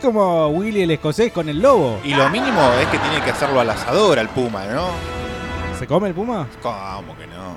Como 0.00 0.48
Willy 0.48 0.82
el 0.82 0.90
escocés 0.92 1.32
con 1.32 1.48
el 1.48 1.60
lobo. 1.60 2.00
Y 2.04 2.14
lo 2.14 2.28
mínimo 2.30 2.60
es 2.80 2.86
que 2.88 2.98
tiene 2.98 3.22
que 3.22 3.30
hacerlo 3.30 3.60
al 3.60 3.70
asador 3.70 4.18
al 4.18 4.28
Puma, 4.30 4.64
¿no? 4.66 4.88
¿Se 5.78 5.86
come 5.86 6.08
el 6.08 6.14
puma? 6.14 6.46
¿Cómo 6.62 7.16
que 7.16 7.26
no? 7.26 7.56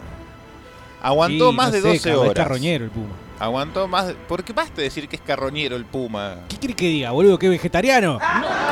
Aguantó 1.02 1.52
Y, 1.52 1.56
más 1.56 1.68
no 1.68 1.72
de 1.74 1.82
sé, 1.82 1.88
12 1.90 2.00
cabrón, 2.04 2.20
horas. 2.22 2.32
Es 2.38 2.44
carroñero 2.44 2.86
el 2.86 2.92
puma. 2.92 3.14
Aguantó 3.44 3.90
más. 3.90 4.08
de- 4.08 4.14
¿Por 4.14 4.42
qué 4.44 4.54
basta 4.54 4.82
decir 4.82 5.10
que 5.10 5.18
es 5.18 5.22
carroñero 5.22 5.76
el 5.76 5.84
puma? 5.84 6.36
¿Qué 6.48 6.56
quiere 6.58 6.76
que 6.76 6.86
diga, 6.88 7.12
boludo? 7.12 7.38
¿Que 7.38 7.48
es 7.48 7.52
vegetariano? 7.52 8.18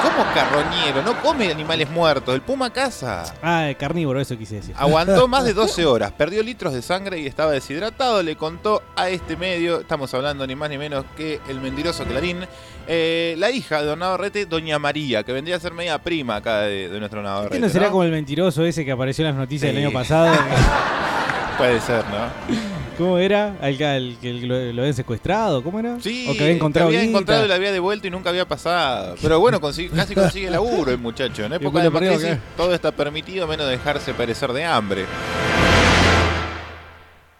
¿Cómo 0.01 0.23
carroñero? 0.33 1.01
No 1.03 1.21
come 1.21 1.51
animales 1.51 1.89
muertos. 1.89 2.33
El 2.33 2.41
puma 2.41 2.71
caza. 2.71 3.23
Ah, 3.43 3.69
eh, 3.69 3.75
carnívoro, 3.75 4.21
eso 4.21 4.37
quise 4.37 4.55
decir. 4.55 4.73
Aguantó 4.77 5.27
más 5.27 5.43
de 5.43 5.53
12 5.55 5.85
horas, 5.85 6.13
perdió 6.13 6.41
litros 6.41 6.71
de 6.73 6.81
sangre 6.81 7.19
y 7.19 7.27
estaba 7.27 7.51
deshidratado. 7.51 8.23
Le 8.23 8.37
contó 8.37 8.81
a 8.95 9.09
este 9.09 9.35
medio, 9.35 9.81
estamos 9.81 10.13
hablando 10.13 10.47
ni 10.47 10.55
más 10.55 10.69
ni 10.69 10.77
menos 10.77 11.03
que 11.17 11.41
el 11.49 11.59
mentiroso 11.59 12.05
Clarín, 12.05 12.39
eh, 12.87 13.35
la 13.39 13.51
hija 13.51 13.81
de 13.81 13.87
Don 13.87 13.99
Navarrete, 13.99 14.45
Doña 14.45 14.79
María, 14.79 15.23
que 15.23 15.33
vendría 15.33 15.57
a 15.57 15.59
ser 15.59 15.73
media 15.73 15.97
prima 16.01 16.37
acá 16.37 16.59
de, 16.61 16.87
de 16.87 16.97
nuestro 16.99 17.21
Navarrete. 17.21 17.55
¿Qué 17.55 17.59
no 17.61 17.67
será 17.67 17.87
¿no? 17.87 17.91
como 17.91 18.03
el 18.05 18.11
mentiroso 18.11 18.63
ese 18.63 18.85
que 18.85 18.93
apareció 18.93 19.25
en 19.25 19.31
las 19.31 19.37
noticias 19.37 19.69
Sí. 19.69 19.75
del 19.75 19.85
año 19.85 19.93
pasado? 19.93 20.33
Puede 21.57 21.81
ser, 21.81 22.05
¿no? 22.05 22.80
¿Cómo 22.97 23.17
era? 23.17 23.55
¿Al, 23.61 23.77
que 23.77 24.33
lo, 24.43 24.71
lo 24.73 24.81
habían 24.81 24.93
secuestrado? 24.93 25.63
¿Cómo 25.63 25.79
era? 25.79 25.99
Sí, 26.01 26.27
¿O 26.29 26.33
que 26.33 26.41
había 26.43 26.55
encontrado 26.55 26.87
había 26.89 26.99
guita? 27.01 27.11
encontrado 27.11 27.45
y 27.45 27.47
la 27.47 27.55
había 27.55 27.71
devuelto 27.71 28.07
y 28.07 28.11
nunca 28.11 28.29
había 28.29 28.47
pasado. 28.47 29.15
Pero 29.21 29.39
bueno, 29.39 29.59
consigue- 29.59 29.89
casi 29.95 30.13
consigue 30.13 30.49
laburo 30.51 30.91
el 30.91 30.97
muchacho. 30.99 31.43
En 31.45 31.53
época 31.53 31.81
de 31.81 32.17
¿qué? 32.19 32.37
todo 32.55 32.73
está 32.75 32.91
permitido 32.91 33.47
menos 33.47 33.67
dejarse 33.67 34.13
perecer 34.13 34.53
de 34.53 34.65
hambre. 34.65 35.05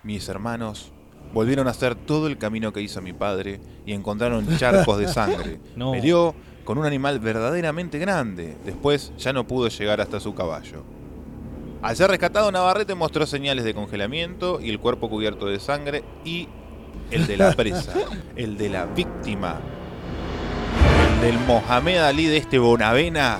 Mis 0.04 0.28
hermanos 0.30 0.92
volvieron 1.34 1.68
a 1.68 1.72
hacer 1.72 1.94
todo 1.96 2.28
el 2.28 2.38
camino 2.38 2.74
que 2.74 2.82
hizo 2.82 3.02
mi 3.02 3.14
padre 3.14 3.60
y 3.86 3.94
encontraron 3.94 4.48
charcos 4.58 4.98
de 4.98 5.08
sangre. 5.10 5.60
No. 5.76 5.92
Peleó 5.92 6.34
con 6.64 6.78
un 6.80 6.86
animal 6.86 7.20
verdaderamente 7.20 8.00
grande. 8.00 8.56
Después 8.66 9.12
ya 9.18 9.32
no 9.32 9.46
pudo 9.46 9.68
llegar 9.68 10.02
hasta 10.02 10.20
su 10.20 10.34
caballo. 10.34 10.84
Al 11.82 11.96
ser 11.96 12.12
rescatado, 12.12 12.52
Navarrete 12.52 12.94
mostró 12.94 13.26
señales 13.26 13.66
de 13.66 13.74
congelamiento 13.74 14.60
y 14.62 14.70
el 14.70 14.80
cuerpo 14.80 15.10
cubierto 15.10 15.48
de 15.48 15.60
sangre 15.60 16.04
y 16.24 16.48
el 17.10 17.26
de 17.26 17.38
la 17.38 17.52
presa, 17.56 17.94
el 18.36 18.56
de 18.58 18.70
la 18.70 18.86
víctima, 18.86 19.60
el 21.16 21.22
del 21.22 21.40
Mohamed 21.48 21.98
Ali 21.98 22.28
de 22.28 22.38
este 22.38 22.60
Bonavena 22.60 23.40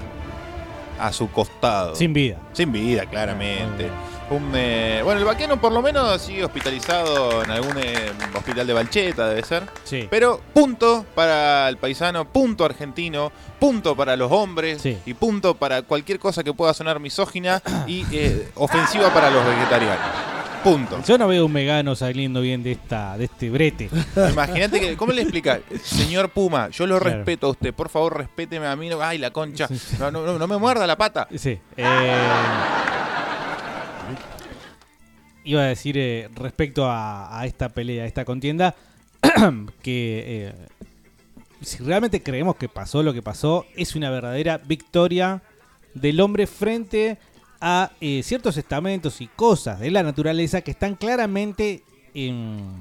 a 1.00 1.14
su 1.14 1.30
costado. 1.30 1.96
Sin 1.96 2.14
vida. 2.14 2.38
Sin 2.54 2.72
vida, 2.72 3.06
claramente. 3.06 3.90
Un, 4.32 4.50
eh, 4.56 5.02
bueno, 5.04 5.20
el 5.20 5.26
vaquero 5.26 5.60
por 5.60 5.74
lo 5.74 5.82
menos 5.82 6.22
sigue 6.22 6.46
hospitalizado 6.46 7.44
en 7.44 7.52
algún 7.52 7.78
eh, 7.78 8.12
hospital 8.34 8.66
de 8.66 8.72
Balcheta, 8.74 9.28
debe 9.28 9.44
ser. 9.44 9.64
Sí. 9.84 10.08
Pero 10.10 10.40
punto 10.54 11.06
para 11.14 11.68
el 11.68 11.76
paisano, 11.76 12.24
punto 12.24 12.64
argentino, 12.64 13.30
punto 13.60 13.94
para 13.94 14.16
los 14.16 14.32
hombres 14.32 14.82
Sí. 14.82 14.98
y 15.06 15.14
punto 15.16 15.56
para 15.56 15.82
cualquier 15.82 16.18
cosa 16.18 16.46
que 16.46 16.54
pueda 16.54 16.74
sonar 16.74 17.02
misógina 17.02 17.62
y 17.88 18.06
eh, 18.14 18.50
ofensiva 18.56 19.14
para 19.14 19.30
los 19.30 19.46
vegetarianos. 19.46 20.00
Punto. 20.64 21.02
Yo 21.06 21.18
no 21.18 21.28
veo 21.28 21.46
un 21.48 21.52
vegano 21.54 21.94
saliendo 21.96 22.40
bien 22.40 22.64
de 22.64 22.72
esta 22.74 23.18
de 23.18 23.26
este 23.26 23.50
brete. 23.50 23.90
Imagínate 24.32 24.80
que, 24.80 24.96
¿cómo 24.96 25.12
le 25.12 25.24
explica? 25.24 25.60
Señor 25.84 26.30
Puma, 26.30 26.70
yo 26.70 26.88
lo 26.88 27.00
Claro. 27.00 27.18
respeto 27.18 27.48
a 27.48 27.50
usted, 27.50 27.74
por 27.74 27.90
favor 27.90 28.16
respéteme 28.18 28.66
a 28.68 28.76
mí. 28.78 28.88
no- 28.88 29.02
Ay, 29.02 29.18
la 29.18 29.32
concha. 29.32 29.68
No, 30.00 30.10
no, 30.12 30.24
no, 30.26 30.38
no 30.40 30.48
me 30.48 30.58
muerda 30.58 30.88
la 30.88 30.96
pata. 30.96 31.28
Sí. 31.36 31.60
eh, 31.76 32.16
iba 35.44 35.62
a 35.62 35.66
decir 35.66 35.98
eh, 35.98 36.30
respecto 36.34 36.86
a, 36.86 37.40
a 37.40 37.46
esta 37.46 37.70
pelea, 37.70 38.04
a 38.04 38.08
esta 38.08 38.26
contienda, 38.26 38.76
que 39.82 40.24
eh, 40.26 40.54
si 41.62 41.84
realmente 41.84 42.24
creemos 42.24 42.56
que 42.56 42.70
pasó 42.70 43.04
lo 43.04 43.14
que 43.14 43.22
pasó, 43.22 43.66
es 43.76 43.96
una 43.96 44.10
verdadera 44.10 44.58
victoria 44.58 45.42
del 45.94 46.20
hombre 46.22 46.48
frente 46.48 47.18
a 47.60 47.92
eh, 48.02 48.22
ciertos 48.24 48.58
estamentos 48.58 49.22
y 49.22 49.28
cosas 49.28 49.80
de 49.80 49.92
la 49.92 50.04
naturaleza 50.04 50.62
que 50.62 50.72
están 50.72 50.96
claramente 50.96 51.84
en, 52.14 52.76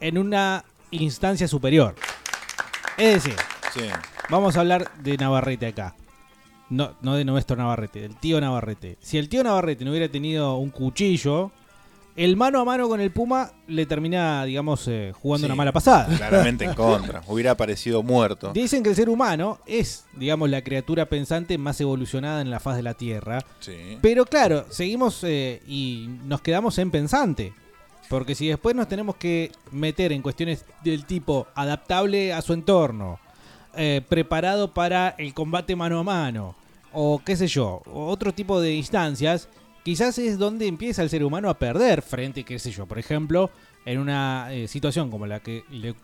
en 0.00 0.18
una 0.18 0.64
instancia 0.90 1.48
superior. 1.48 1.94
Es 2.98 3.24
decir, 3.24 3.36
Sí. 3.72 3.82
Vamos 4.30 4.56
a 4.56 4.60
hablar 4.60 4.90
de 5.02 5.16
Navarrete 5.16 5.66
acá. 5.66 5.94
No, 6.70 6.94
no 7.00 7.16
de 7.16 7.24
nuestro 7.24 7.56
Navarrete, 7.56 8.00
del 8.00 8.16
tío 8.16 8.40
Navarrete. 8.40 8.96
Si 9.00 9.18
el 9.18 9.28
tío 9.28 9.42
Navarrete 9.42 9.84
no 9.84 9.90
hubiera 9.90 10.08
tenido 10.08 10.56
un 10.56 10.70
cuchillo, 10.70 11.50
el 12.18 12.36
mano 12.36 12.60
a 12.60 12.64
mano 12.64 12.88
con 12.88 13.00
el 13.00 13.10
Puma 13.12 13.52
le 13.68 13.86
termina, 13.86 14.44
digamos, 14.44 14.86
eh, 14.88 15.12
jugando 15.18 15.46
Sí. 15.46 15.50
una 15.50 15.54
mala 15.54 15.72
pasada. 15.72 16.14
Claramente 16.16 16.64
en 16.64 16.74
contra. 16.74 17.22
Hubiera 17.28 17.52
aparecido 17.52 18.02
muerto. 18.02 18.52
Dicen 18.52 18.82
que 18.82 18.90
el 18.90 18.96
ser 18.96 19.08
humano 19.08 19.60
es, 19.66 20.04
digamos, 20.14 20.50
la 20.50 20.62
criatura 20.62 21.06
pensante 21.06 21.56
más 21.58 21.80
evolucionada 21.80 22.40
en 22.40 22.50
la 22.50 22.58
faz 22.60 22.76
de 22.76 22.82
la 22.82 22.94
Tierra. 22.94 23.38
Sí. 23.60 23.98
Pero 24.02 24.24
claro, 24.26 24.66
seguimos 24.68 25.20
eh, 25.22 25.62
y 25.66 26.08
nos 26.26 26.40
quedamos 26.42 26.76
en 26.78 26.90
pensante. 26.90 27.52
Porque 28.08 28.34
si 28.34 28.48
después 28.48 28.74
nos 28.74 28.88
tenemos 28.88 29.16
que 29.16 29.52
meter 29.70 30.12
en 30.12 30.22
cuestiones 30.22 30.64
del 30.82 31.04
tipo 31.04 31.46
adaptable 31.54 32.32
a 32.32 32.42
su 32.42 32.52
entorno, 32.54 33.20
eh, 33.76 34.02
preparado 34.08 34.72
para 34.74 35.10
el 35.18 35.34
combate 35.34 35.76
mano 35.76 35.98
a 36.00 36.02
mano, 36.02 36.56
o 36.92 37.20
qué 37.24 37.36
sé 37.36 37.46
yo, 37.46 37.82
otro 37.86 38.32
tipo 38.32 38.60
de 38.62 38.74
instancias, 38.74 39.48
quizás 39.88 40.18
es 40.18 40.36
donde 40.36 40.66
empieza 40.66 41.02
el 41.02 41.08
ser 41.08 41.24
humano 41.24 41.48
a 41.48 41.54
perder 41.54 42.02
frente, 42.02 42.44
qué 42.44 42.58
sé 42.58 42.70
yo, 42.70 42.84
por 42.84 42.98
ejemplo, 42.98 43.50
en 43.86 43.98
una 43.98 44.52
eh, 44.52 44.68
situación 44.68 45.10
como 45.10 45.26
la 45.26 45.40
que 45.40 45.64
le 45.70 45.94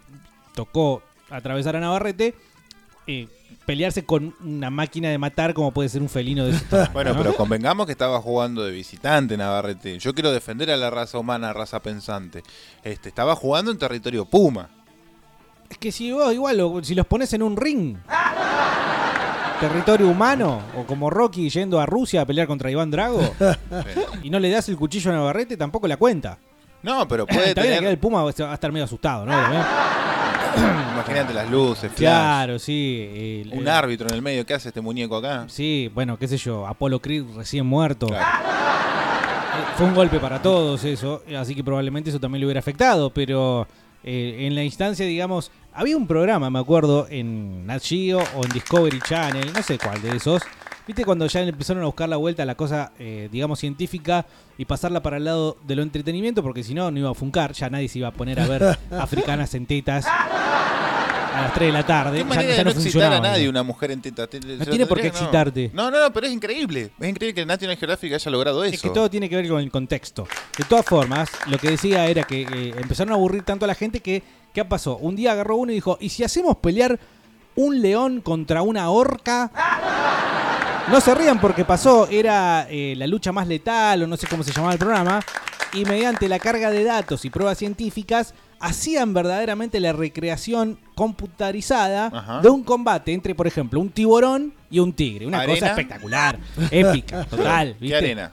tocó 0.54 1.02
atravesar 1.28 1.76
a 1.76 1.80
Navarrete, 1.80 2.34
eh, 3.06 3.28
pelearse 3.66 4.06
con 4.06 4.34
una 4.42 4.70
máquina 4.70 5.10
de 5.10 5.18
matar 5.18 5.52
como 5.52 5.70
puede 5.70 5.90
ser 5.90 6.00
un 6.00 6.08
felino 6.08 6.46
de 6.46 6.58
tamaño, 6.70 6.92
Bueno, 6.94 7.12
¿no? 7.12 7.18
pero 7.18 7.36
convengamos 7.36 7.84
que 7.84 7.92
estaba 7.92 8.22
jugando 8.22 8.64
de 8.64 8.72
visitante 8.72 9.36
Navarrete. 9.36 9.98
Yo 9.98 10.14
quiero 10.14 10.32
defender 10.32 10.70
a 10.70 10.78
la 10.78 10.88
raza 10.88 11.18
humana, 11.18 11.52
raza 11.52 11.82
pensante. 11.82 12.42
Este, 12.84 13.10
estaba 13.10 13.36
jugando 13.36 13.70
en 13.70 13.76
territorio 13.76 14.24
Puma. 14.24 14.70
Es 15.68 15.76
que 15.76 15.92
si 15.92 16.10
vos 16.10 16.32
igual, 16.32 16.58
si 16.82 16.94
los 16.94 17.06
pones 17.06 17.34
en 17.34 17.42
un 17.42 17.54
ring, 17.54 17.98
territorio 19.68 20.08
humano, 20.08 20.60
o 20.76 20.84
como 20.84 21.08
Rocky 21.10 21.48
yendo 21.48 21.80
a 21.80 21.86
Rusia 21.86 22.20
a 22.22 22.26
pelear 22.26 22.46
contra 22.46 22.70
Iván 22.70 22.90
Drago, 22.90 23.20
y 24.22 24.30
no 24.30 24.38
le 24.38 24.50
das 24.50 24.68
el 24.68 24.76
cuchillo 24.76 25.10
a 25.10 25.14
Navarrete, 25.14 25.56
tampoco 25.56 25.88
la 25.88 25.96
cuenta. 25.96 26.38
No, 26.82 27.08
pero 27.08 27.26
puede 27.26 27.54
También 27.54 27.76
tener. 27.76 27.90
el 27.90 27.98
Puma 27.98 28.22
va 28.22 28.28
a 28.30 28.54
estar 28.54 28.70
medio 28.72 28.84
asustado, 28.84 29.24
¿no? 29.24 29.32
Imagínate 30.94 31.34
las 31.34 31.50
luces, 31.50 31.90
flash. 31.90 31.98
Claro, 31.98 32.58
sí. 32.58 33.42
el- 33.44 33.50
Un 33.52 33.60
el- 33.60 33.68
árbitro 33.68 34.08
en 34.08 34.14
el 34.14 34.22
medio. 34.22 34.44
¿Qué 34.46 34.54
hace 34.54 34.68
este 34.68 34.80
muñeco 34.80 35.16
acá? 35.16 35.44
Sí, 35.48 35.90
bueno, 35.94 36.16
qué 36.18 36.28
sé 36.28 36.36
yo, 36.36 36.66
Apolo 36.66 37.00
Creed 37.00 37.24
recién 37.34 37.66
muerto. 37.66 38.06
Eh, 38.08 38.16
Fue 39.76 39.86
un 39.86 39.94
golpe 39.94 40.18
para 40.20 40.40
todos 40.42 40.84
eso, 40.84 41.22
así 41.38 41.54
que 41.54 41.64
probablemente 41.64 42.10
eso 42.10 42.20
también 42.20 42.40
le 42.40 42.46
hubiera 42.46 42.60
afectado, 42.60 43.10
pero 43.10 43.66
eh, 44.04 44.46
en 44.46 44.54
la 44.54 44.62
instancia, 44.62 45.04
digamos, 45.06 45.50
había 45.74 45.96
un 45.96 46.06
programa, 46.06 46.50
me 46.50 46.58
acuerdo, 46.58 47.06
en 47.10 47.66
Nat 47.66 47.82
Geo 47.82 48.18
o 48.36 48.44
en 48.44 48.50
Discovery 48.52 49.00
Channel, 49.00 49.52
no 49.52 49.62
sé 49.62 49.78
cuál 49.78 50.00
de 50.02 50.16
esos. 50.16 50.42
¿Viste 50.86 51.04
cuando 51.04 51.26
ya 51.26 51.40
empezaron 51.40 51.82
a 51.82 51.86
buscar 51.86 52.08
la 52.10 52.16
vuelta 52.16 52.42
a 52.42 52.46
la 52.46 52.56
cosa, 52.56 52.92
eh, 52.98 53.28
digamos, 53.32 53.58
científica 53.58 54.26
y 54.58 54.66
pasarla 54.66 55.02
para 55.02 55.16
el 55.16 55.24
lado 55.24 55.56
de 55.66 55.76
lo 55.76 55.82
entretenimiento? 55.82 56.42
Porque 56.42 56.62
si 56.62 56.74
no, 56.74 56.90
no 56.90 56.98
iba 56.98 57.10
a 57.10 57.14
funcar, 57.14 57.52
ya 57.52 57.70
nadie 57.70 57.88
se 57.88 58.00
iba 58.00 58.08
a 58.08 58.12
poner 58.12 58.38
a 58.38 58.46
ver 58.46 58.78
africanas 58.90 59.54
en 59.54 59.64
tetas 59.64 60.04
a 60.06 61.40
las 61.42 61.54
3 61.54 61.68
de 61.68 61.72
la 61.72 61.86
tarde. 61.86 62.12
¿Qué 62.18 62.22
Ya- 62.22 62.24
manera 62.28 62.54
ya 62.56 62.64
no 62.64 62.70
no 62.74 62.80
excitar 62.80 63.12
a 63.14 63.20
nadie 63.20 63.48
una 63.48 63.62
mujer 63.62 63.92
en 63.92 64.02
teta? 64.02 64.26
Te- 64.26 64.42
se 64.42 64.56
lo 64.56 64.64
tiene 64.66 64.86
por 64.86 64.98
qué 64.98 65.04
no. 65.04 65.08
excitarte. 65.08 65.70
No, 65.72 65.90
no, 65.90 65.98
no, 66.00 66.12
pero 66.12 66.26
es 66.26 66.32
increíble. 66.34 66.90
Es 67.00 67.08
increíble 67.08 67.34
que 67.34 67.46
National 67.46 67.76
Geographic 67.78 68.12
haya 68.12 68.30
logrado 68.30 68.62
eso. 68.62 68.74
Es 68.74 68.82
que 68.82 68.90
todo 68.90 69.08
tiene 69.08 69.28
que 69.30 69.36
ver 69.36 69.48
con 69.48 69.60
el 69.60 69.70
contexto. 69.70 70.28
De 70.58 70.64
todas 70.64 70.84
formas, 70.84 71.30
lo 71.46 71.56
que 71.56 71.70
decía 71.70 72.06
era 72.06 72.24
que 72.24 72.42
eh, 72.42 72.74
empezaron 72.78 73.12
a 73.12 73.16
aburrir 73.16 73.42
tanto 73.42 73.64
a 73.64 73.68
la 73.68 73.74
gente 73.74 74.00
que, 74.00 74.22
¿qué 74.54 74.64
pasó? 74.64 74.96
Un 74.96 75.16
día 75.16 75.32
agarró 75.32 75.56
uno 75.56 75.72
y 75.72 75.74
dijo, 75.74 75.98
¿y 76.00 76.08
si 76.08 76.24
hacemos 76.24 76.56
pelear 76.56 76.98
un 77.56 77.82
león 77.82 78.22
contra 78.22 78.62
una 78.62 78.88
orca? 78.88 79.50
No 80.90 81.00
se 81.00 81.14
rían 81.14 81.40
porque 81.40 81.64
pasó, 81.64 82.08
era 82.08 82.66
eh, 82.70 82.94
la 82.96 83.06
lucha 83.06 83.32
más 83.32 83.46
letal 83.48 84.02
o 84.02 84.06
no 84.06 84.16
sé 84.16 84.26
cómo 84.26 84.42
se 84.42 84.52
llamaba 84.52 84.72
el 84.72 84.78
programa, 84.78 85.20
y 85.72 85.84
mediante 85.84 86.28
la 86.28 86.38
carga 86.38 86.70
de 86.70 86.84
datos 86.84 87.24
y 87.24 87.30
pruebas 87.30 87.58
científicas 87.58 88.32
hacían 88.60 89.12
verdaderamente 89.12 89.80
la 89.80 89.92
recreación 89.92 90.78
computarizada 90.94 92.06
Ajá. 92.14 92.40
de 92.40 92.48
un 92.48 92.62
combate 92.62 93.12
entre, 93.12 93.34
por 93.34 93.46
ejemplo, 93.46 93.80
un 93.80 93.90
tiburón 93.90 94.54
y 94.70 94.78
un 94.78 94.92
tigre. 94.92 95.26
Una 95.26 95.38
¿Arena? 95.40 95.54
cosa 95.54 95.66
espectacular, 95.70 96.38
épica, 96.70 97.24
total. 97.30 97.72
¿Qué 97.74 97.80
¿viste? 97.80 97.96
arena? 97.96 98.32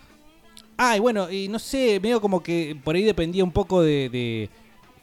Ah, 0.77 0.97
y 0.97 0.99
bueno, 0.99 1.29
y 1.31 1.47
no 1.47 1.57
sé, 1.60 1.99
medio 2.01 2.21
como 2.21 2.41
que 2.43 2.77
por 2.84 2.95
ahí 2.95 3.03
dependía 3.03 3.43
un 3.43 3.51
poco 3.51 3.81
de. 3.81 4.10
de- 4.10 4.49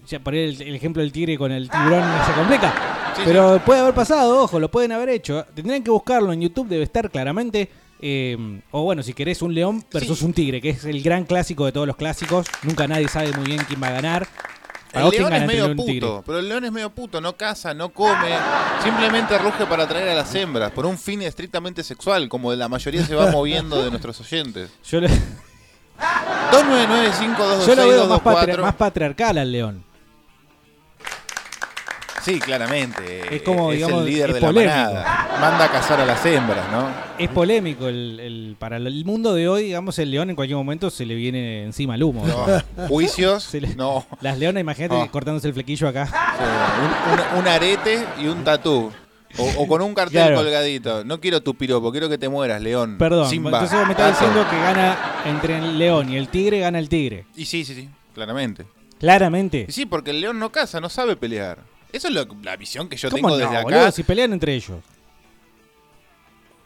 ya 0.09 0.19
por 0.21 0.35
el, 0.35 0.61
el 0.61 0.75
ejemplo 0.75 1.03
del 1.03 1.13
tigre 1.13 1.37
con 1.39 1.53
el 1.53 1.69
tiburón 1.71 2.03
se 2.27 2.33
complica. 2.33 2.73
Sí, 3.17 3.23
pero 3.25 3.61
puede 3.65 3.81
haber 3.81 3.95
pasado, 3.95 4.43
ojo, 4.43 4.59
lo 4.61 4.71
pueden 4.71 4.93
haber 4.93 5.09
hecho. 5.09 5.45
Tendrían 5.55 5.83
que 5.83 5.91
buscarlo 5.91 6.33
en 6.33 6.41
YouTube, 6.41 6.69
debe 6.69 6.85
estar 6.85 7.11
claramente. 7.11 7.69
eh, 8.01 8.61
o 8.71 8.83
bueno, 8.85 9.03
si 9.03 9.13
querés 9.13 9.43
un 9.43 9.53
león 9.55 9.85
versus 9.93 10.21
Sí. 10.21 10.25
un 10.25 10.33
tigre, 10.33 10.61
que 10.61 10.71
es 10.71 10.85
el 10.85 11.03
gran 11.03 11.25
clásico 11.25 11.65
de 11.67 11.73
todos 11.73 11.87
los 11.87 11.97
clásicos. 11.97 12.47
Nunca 12.63 12.87
nadie 12.87 13.09
sabe 13.09 13.33
muy 13.33 13.47
bien 13.47 13.61
quién 13.67 13.83
va 13.83 13.89
a 13.89 13.93
ganar. 13.93 14.27
Para 14.93 15.01
El 15.01 15.05
vos, 15.05 15.11
¿quién 15.11 15.23
león 15.29 15.35
es 15.43 15.47
medio 15.47 15.77
tigre? 15.85 16.01
puto, 16.07 16.23
pero 16.25 16.39
el 16.39 16.49
león 16.49 16.65
es 16.65 16.73
medio 16.73 16.91
puto, 16.91 17.21
no 17.21 17.37
caza, 17.37 17.75
no 17.75 17.91
come, 17.91 18.31
simplemente 18.85 19.37
ruge 19.37 19.67
para 19.67 19.83
atraer 19.83 20.09
a 20.11 20.15
las 20.15 20.35
hembras, 20.35 20.71
por 20.71 20.87
un 20.87 20.97
fin 20.97 21.21
estrictamente 21.23 21.83
sexual, 21.83 22.29
como 22.31 22.55
la 22.55 22.69
mayoría 22.69 23.05
se 23.05 23.15
va 23.15 23.31
moviendo 23.33 23.83
de 23.83 23.91
nuestros 23.91 24.19
oyentes. 24.21 24.71
Yo, 24.89 25.01
le- 25.01 25.11
2995 26.53 27.67
yo 27.67 27.75
lo 27.75 27.89
veo 27.89 28.07
más, 28.07 28.21
patri- 28.21 28.59
más 28.61 28.75
patriarcal 28.75 29.39
al 29.39 29.53
león. 29.53 29.85
Sí, 32.29 32.39
claramente. 32.41 33.35
Es 33.35 33.41
como, 33.43 33.71
digamos, 33.73 34.01
el 34.01 34.07
líder 34.07 34.31
es 34.31 34.35
de 34.35 34.41
la 34.43 34.53
manada. 34.53 35.29
Manda 35.41 35.65
a 35.65 35.69
cazar 35.73 35.99
a 36.01 36.05
las 36.05 36.25
hembras, 36.27 36.71
¿no? 36.71 36.89
Es 37.19 37.29
polémico 37.31 37.89
el, 37.89 38.21
el- 38.21 38.57
para 38.59 38.77
el 38.77 39.05
mundo 39.07 39.33
de 39.35 39.49
hoy, 39.49 39.65
digamos, 39.65 39.99
el 39.99 40.11
león 40.11 40.29
en 40.31 40.37
cualquier 40.37 40.57
momento 40.59 40.91
se 40.91 41.07
le 41.07 41.15
viene 41.15 41.65
encima 41.65 41.95
el 41.95 42.03
humo. 42.03 42.27
No, 42.27 42.87
Juicios, 42.89 43.53
le- 43.55 43.75
no. 43.77 44.05
Las 44.21 44.39
leonas, 44.39 44.61
imagínate 44.61 44.95
Ah. 44.95 45.09
cortándose 45.11 45.49
el 45.49 45.55
flequillo 45.55 45.89
acá. 45.89 46.07
Sí, 46.07 46.13
un, 47.15 47.39
un- 47.39 47.41
un 47.41 47.49
arete 47.49 48.05
y 48.21 48.27
un 48.27 48.45
tatú. 48.45 48.93
O, 49.39 49.63
o 49.63 49.67
con 49.69 49.81
un 49.83 49.95
cartel 49.95 50.23
Claro. 50.23 50.37
colgadito. 50.37 51.05
No 51.05 51.21
quiero 51.21 51.43
tu 51.43 51.55
piropo, 51.55 51.91
quiero 51.93 52.09
que 52.09 52.19
te 52.19 52.29
mueras, 52.29 52.61
león. 52.61 52.97
Perdón, 52.99 53.29
Simba, 53.31 53.51
entonces 53.51 53.87
me 53.87 53.93
estás 53.93 54.19
diciendo 54.19 54.45
que 54.51 54.57
gana 54.57 54.97
entre 55.27 55.59
el 55.59 55.79
león 55.79 56.11
y 56.13 56.17
el 56.17 56.29
tigre, 56.29 56.61
gana 56.61 56.79
el 56.79 56.89
tigre. 56.89 57.25
Y 57.37 57.45
sí, 57.47 57.65
sí, 57.65 57.75
sí, 57.75 57.89
claramente. 58.15 58.67
Claramente. 58.99 59.67
Y 59.69 59.73
sí, 59.73 59.87
porque 59.87 60.11
el 60.11 60.21
león 60.21 60.39
no 60.39 60.51
caza, 60.51 60.81
no 60.81 60.89
sabe 60.89 61.15
pelear. 61.17 61.59
Eso 61.93 62.09
es 62.09 62.15
lo- 62.15 62.27
la 62.43 62.57
visión 62.57 62.89
que 62.89 62.97
yo 62.97 63.09
¿Cómo 63.11 63.17
tengo 63.17 63.31
no, 63.31 63.37
desde 63.37 63.57
acá. 63.57 63.63
boludo? 63.65 63.91
Si 63.93 64.03
pelean 64.03 64.33
entre 64.33 64.55
ellos. 64.55 64.79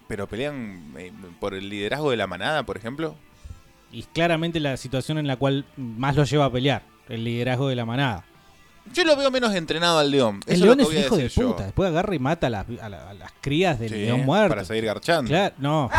Pero 0.09 0.27
pelean 0.27 0.93
eh, 0.99 1.13
por 1.41 1.55
el 1.55 1.69
liderazgo 1.69 2.11
de 2.11 2.17
la 2.17 2.27
manada, 2.27 2.65
por 2.65 2.77
ejemplo. 2.77 3.15
Y 3.93 4.03
claramente 4.05 4.59
la 4.61 4.77
situación 4.77 5.19
en 5.19 5.27
la 5.27 5.37
cual 5.37 5.65
más 5.77 6.17
lo 6.17 6.25
lleva 6.25 6.47
a 6.47 6.51
pelear. 6.53 6.83
El 7.09 7.25
liderazgo 7.25 7.69
de 7.69 7.77
la 7.77 7.85
manada. 7.85 8.25
Yo 8.93 9.05
lo 9.05 9.17
veo 9.17 9.31
menos 9.31 9.55
entrenado 9.55 9.99
al 10.01 10.11
león. 10.11 10.41
Eso 10.47 10.55
el 10.55 10.61
león 10.77 10.81
es 10.81 10.93
hijo 11.07 11.17
de 11.17 11.29
yo. 11.29 11.51
puta. 11.53 11.65
Después 11.65 11.89
agarra 11.89 12.15
y 12.15 12.19
mata 12.19 12.49
a 12.49 12.51
las, 12.51 12.67
a 12.83 12.89
la- 12.89 13.11
a 13.11 13.15
las 13.15 13.33
crías 13.41 13.79
del 13.79 13.89
Sí, 13.91 13.95
león 13.97 14.25
muerto. 14.25 14.51
Para 14.51 14.65
seguir 14.65 14.85
garchando. 14.87 15.29
Claro, 15.29 15.55
no. 15.59 15.91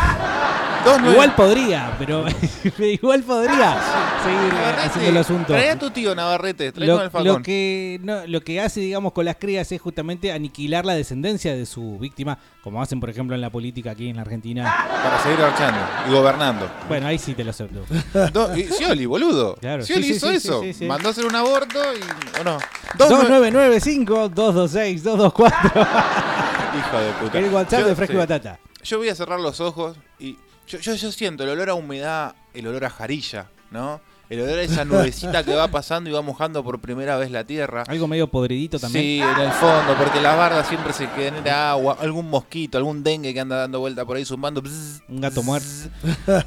Igual 1.10 1.34
podría, 1.34 1.96
pero 1.98 2.24
igual 2.78 3.22
podría 3.22 3.80
seguir 4.22 4.52
Navarrete, 4.52 4.80
haciendo 4.86 5.10
el 5.10 5.16
asunto. 5.16 5.46
Trae 5.54 5.70
a 5.70 5.78
tu 5.78 5.90
tío 5.90 6.14
Navarrete, 6.14 6.72
trae 6.72 6.86
Lo, 6.86 6.96
con 6.96 7.02
el 7.04 7.06
lo 7.06 7.10
facón. 7.32 7.42
que 7.42 8.00
no, 8.02 8.26
lo 8.26 8.40
que 8.42 8.60
hace, 8.60 8.80
digamos, 8.80 9.12
con 9.12 9.24
las 9.24 9.36
crías 9.36 9.72
es 9.72 9.80
justamente 9.80 10.30
aniquilar 10.30 10.84
la 10.84 10.94
descendencia 10.94 11.54
de 11.56 11.64
su 11.66 11.98
víctima, 11.98 12.38
como 12.64 12.80
hacen, 12.82 12.98
por 12.98 13.10
ejemplo, 13.10 13.34
en 13.36 13.42
la 13.42 13.50
política 13.50 13.90
aquí 13.90 14.08
en 14.08 14.16
la 14.16 14.22
Argentina. 14.22 14.64
Para 15.04 15.22
seguir 15.22 15.38
garchando 15.38 15.78
y 16.08 16.12
gobernando. 16.14 16.68
Bueno, 16.88 17.06
ahí 17.06 17.18
sí 17.18 17.34
te 17.34 17.44
lo 17.44 17.50
acepto. 17.50 17.84
Do- 18.32 18.56
y- 18.56 18.64
Scioli, 18.64 19.04
boludo. 19.06 19.54
Claro, 19.56 19.84
Scioli 19.84 20.02
sí, 20.04 20.08
sí, 20.10 20.16
hizo 20.16 20.30
sí, 20.30 20.36
eso. 20.36 20.62
sí. 20.78 20.84
Mandó 20.86 21.10
hacer 21.10 21.26
un 21.26 21.36
aborto 21.36 21.78
y. 21.94 22.00
¿O 22.40 22.44
no? 22.44 22.58
Dos 22.96 23.10
nueve- 23.28 23.50
2995-226-224. 23.52 25.34
Hijo 26.78 26.98
de 26.98 27.12
puta. 27.20 27.38
El 27.38 27.52
WhatsApp 27.52 27.80
Yo- 27.80 27.86
de 27.88 27.96
Fresco 27.96 28.14
y. 28.14 28.16
Batata. 28.16 28.58
Yo 28.82 28.98
voy 28.98 29.08
a 29.08 29.14
cerrar 29.14 29.40
los 29.40 29.60
ojos 29.60 29.96
y. 30.18 30.38
Yo, 30.66 30.78
yo, 30.78 30.94
yo 30.94 31.12
siento 31.12 31.44
el 31.44 31.50
olor 31.50 31.68
a 31.68 31.74
humedad, 31.74 32.34
el 32.54 32.66
olor 32.66 32.86
a 32.86 32.90
jarilla, 32.90 33.46
¿no? 33.70 34.00
El 34.30 34.40
olor 34.40 34.58
a 34.58 34.62
esa 34.62 34.86
nubecita 34.86 35.44
que 35.44 35.54
va 35.54 35.68
pasando 35.68 36.08
y 36.08 36.12
va 36.12 36.22
mojando 36.22 36.64
por 36.64 36.80
primera 36.80 37.18
vez 37.18 37.30
la 37.30 37.44
tierra. 37.44 37.84
Algo 37.86 38.08
medio 38.08 38.26
podridito 38.26 38.78
también. 38.78 39.04
Sí, 39.04 39.20
en 39.20 39.40
el 39.40 39.52
fondo, 39.52 39.94
porque 39.98 40.18
las 40.20 40.36
bardas 40.36 40.66
siempre 40.66 40.94
se 40.94 41.06
genera 41.08 41.72
agua, 41.72 41.98
algún 42.00 42.30
mosquito, 42.30 42.78
algún 42.78 43.02
dengue 43.02 43.34
que 43.34 43.40
anda 43.40 43.56
dando 43.56 43.80
vuelta 43.80 44.06
por 44.06 44.16
ahí 44.16 44.24
zumbando, 44.24 44.62
bzz, 44.62 45.02
Un 45.08 45.20
gato 45.20 45.42
muerto. 45.42 45.66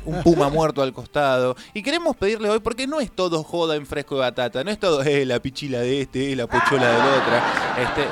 un 0.06 0.24
puma 0.24 0.50
muerto 0.50 0.82
al 0.82 0.92
costado. 0.92 1.56
Y 1.76 1.84
queremos 1.84 2.16
pedirle 2.16 2.50
hoy, 2.50 2.60
porque 2.60 2.88
no 2.88 3.00
es 3.00 3.12
todo 3.12 3.44
joda 3.44 3.76
en 3.76 3.86
fresco 3.86 4.16
de 4.16 4.22
batata, 4.22 4.63
no 4.63 4.72
es 4.72 4.80
todo 4.80 5.04
eh, 5.04 5.26
la 5.26 5.40
pichila 5.40 5.80
de 5.80 6.02
este, 6.02 6.32
eh, 6.32 6.36
la 6.36 6.48
pochola 6.48 6.88
del 6.90 7.22
otra. 7.22 7.74
Este, 7.80 8.02
eh, 8.02 8.08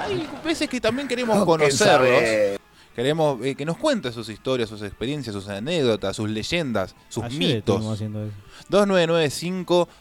hay 0.00 0.28
veces 0.42 0.70
que 0.70 0.80
también 0.80 1.06
queremos 1.06 1.44
conocerlos. 1.44 2.58
Queremos 2.94 3.38
eh, 3.44 3.54
que 3.54 3.64
nos 3.64 3.78
cuente 3.78 4.12
sus 4.12 4.28
historias, 4.28 4.68
sus 4.68 4.82
experiencias, 4.82 5.34
sus 5.34 5.48
anécdotas, 5.48 6.14
sus 6.16 6.28
leyendas, 6.28 6.94
sus 7.08 7.24
Ayer 7.24 7.38
mitos. 7.38 7.58
estuvimos 7.76 7.94
haciendo 7.94 8.22
eso. 8.24 8.32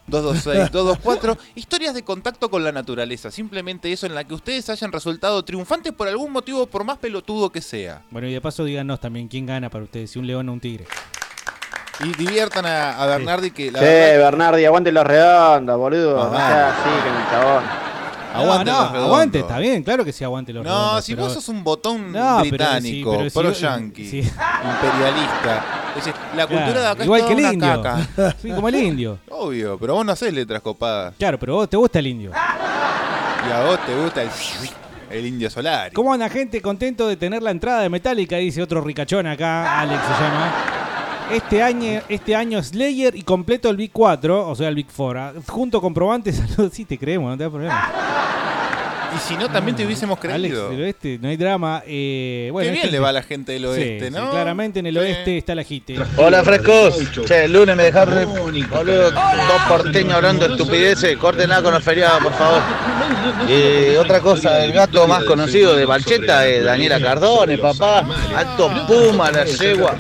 2995-226-224. 0.10 1.38
Historias 1.56 1.94
de 1.94 2.04
contacto 2.04 2.50
con 2.50 2.64
la 2.64 2.72
naturaleza. 2.72 3.32
Simplemente 3.32 3.92
eso 3.92 4.06
en 4.06 4.16
la 4.16 4.24
que 4.24 4.34
ustedes 4.34 4.70
hayan 4.70 4.92
resultado 4.92 5.44
triunfantes 5.44 5.94
por 5.94 6.08
algún 6.08 6.32
motivo, 6.32 6.66
por 6.68 6.84
más 6.84 6.98
pelotudo 6.98 7.50
que 7.50 7.62
sea. 7.62 8.02
Bueno, 8.12 8.28
y 8.28 8.34
de 8.34 8.42
paso 8.42 8.64
díganos 8.66 9.00
también 9.00 9.28
quién 9.28 9.46
gana 9.46 9.70
para 9.70 9.84
ustedes, 9.86 10.12
si 10.12 10.20
un 10.20 10.28
león 10.28 10.50
o 10.50 10.54
un 10.54 10.60
tigre. 10.60 10.86
Y 12.04 12.14
diviertan 12.16 12.66
a, 12.66 13.02
a 13.02 13.06
Bernardi 13.06 13.52
que 13.52 13.72
la 13.72 13.80
Che, 13.80 13.86
verdad- 13.86 14.32
Bernardi, 14.32 14.66
aguante 14.66 14.92
los 14.92 15.06
redondos, 15.06 15.78
boludo. 15.78 16.22
Ah, 16.34 16.70
así 16.70 16.90
que 17.04 17.32
chabón. 17.32 17.64
Aguante 18.34 18.72
no, 18.72 18.90
no, 18.92 19.00
aguante, 19.06 19.40
está 19.40 19.60
bien, 19.60 19.84
claro 19.84 20.06
que 20.06 20.14
sí 20.14 20.24
aguante 20.24 20.54
los 20.54 20.64
No, 20.64 20.70
redondos, 20.72 21.06
si 21.06 21.14
pero- 21.16 21.26
vos 21.26 21.34
sos 21.34 21.50
un 21.50 21.64
botón 21.64 22.12
No, 22.12 22.38
pero 22.40 22.50
británico, 22.50 23.12
sí, 23.12 23.18
pero 23.18 23.30
si 23.30 23.40
pro 23.40 23.50
vos- 23.50 23.60
yankee, 23.60 24.06
sí. 24.10 24.18
imperialista. 24.20 25.66
La 26.36 26.48
cultura 26.48 26.66
Claro, 26.72 26.80
de 26.82 26.88
acá 26.88 27.04
igual 27.04 27.20
es 27.22 27.26
que 27.28 27.34
el 27.34 27.40
una 27.40 27.54
indio. 27.54 27.82
caca. 27.84 28.36
Sí, 28.42 28.50
como 28.52 28.70
el 28.70 28.76
indio. 28.76 29.20
Obvio, 29.30 29.78
pero 29.78 29.96
vos 29.96 30.06
no 30.06 30.12
hacés 30.14 30.34
letras 30.34 30.62
copadas. 30.62 31.14
Claro, 31.18 31.38
pero 31.38 31.56
vos 31.56 31.70
te 31.70 31.76
gusta 31.78 32.00
el 32.00 32.08
indio. 32.08 32.32
Y 32.32 33.52
a 33.52 33.64
vos 33.66 33.80
te 33.86 33.96
gusta 33.96 34.22
el... 34.24 34.30
El 35.10 35.26
Indio 35.26 35.50
Solari. 35.50 35.94
¿Cómo 35.94 36.14
anda 36.14 36.30
gente? 36.30 36.62
Contento 36.62 37.06
de 37.06 37.18
tener 37.18 37.44
la 37.44 37.52
entrada 37.52 37.82
de 37.82 37.90
Metallica, 37.90 38.38
dice 38.38 38.62
otro 38.62 38.80
ricachón 38.80 39.28
acá, 39.28 39.82
Alex 39.82 40.00
se 40.04 40.24
llama. 40.24 40.54
Este 41.32 41.62
año, 41.64 42.02
este 42.10 42.36
año 42.36 42.62
Slayer 42.62 43.16
y 43.16 43.22
completo 43.24 43.70
el 43.70 43.78
Big 43.78 43.92
4, 43.92 44.48
o 44.50 44.56
sea 44.56 44.68
el 44.68 44.76
Big 44.76 44.88
4. 44.96 45.42
Junto 45.48 45.80
comprobantes, 45.82 46.36
saludos, 46.48 46.74
sí 46.74 46.86
te 46.86 46.98
creemos, 46.98 47.30
no 47.32 47.38
te 47.38 47.44
da 47.44 47.50
problema. 47.50 47.92
Y 49.14 49.20
si 49.28 49.36
no, 49.36 49.50
también 49.50 49.76
te 49.76 49.86
hubiésemos 49.86 50.18
Alex 50.24 50.38
creído. 50.54 50.70
del 50.70 50.82
oeste, 50.84 51.20
no 51.22 51.28
hay 51.28 51.36
drama. 51.36 51.84
Eh, 51.86 52.48
bueno, 52.54 52.68
Qué 52.68 52.72
bien 52.72 52.86
este- 52.86 52.92
le 52.94 53.00
va 53.00 53.10
a 53.10 53.12
la 53.14 53.24
gente 53.24 53.52
del 53.52 53.66
oeste, 53.66 54.08
sí, 54.08 54.14
¿no? 54.14 54.30
claramente 54.32 54.80
en 54.80 54.86
el 54.86 54.94
Sí. 54.94 55.00
oeste 55.00 55.38
está 55.38 55.54
la 55.54 55.64
jite. 55.64 55.98
Hola 56.16 56.44
frescos, 56.46 56.98
che, 57.26 57.44
el 57.46 57.52
lunes 57.52 57.76
me 57.76 57.84
dejaron 57.84 58.26
boludo, 58.70 59.12
dos 59.12 59.62
porteños 59.68 60.14
hablando 60.14 60.48
de 60.48 60.54
estupideces, 60.54 61.18
córtenla 61.18 61.62
con 61.62 61.74
los 61.74 61.84
feriados 61.84 62.24
por 62.24 62.34
favor. 62.34 62.62
Y 63.50 63.96
otra 63.98 64.22
cosa, 64.22 64.64
el 64.64 64.72
gato 64.72 65.06
más 65.10 65.26
conocido 65.26 65.76
de 65.76 65.86
Balcheta 65.86 66.48
es 66.48 66.64
Daniela 66.64 67.02
Cardone, 67.02 67.58
papá, 67.58 68.06
alto 68.36 68.70
puma 68.88 69.30
la 69.32 69.44
yegua. 69.44 69.98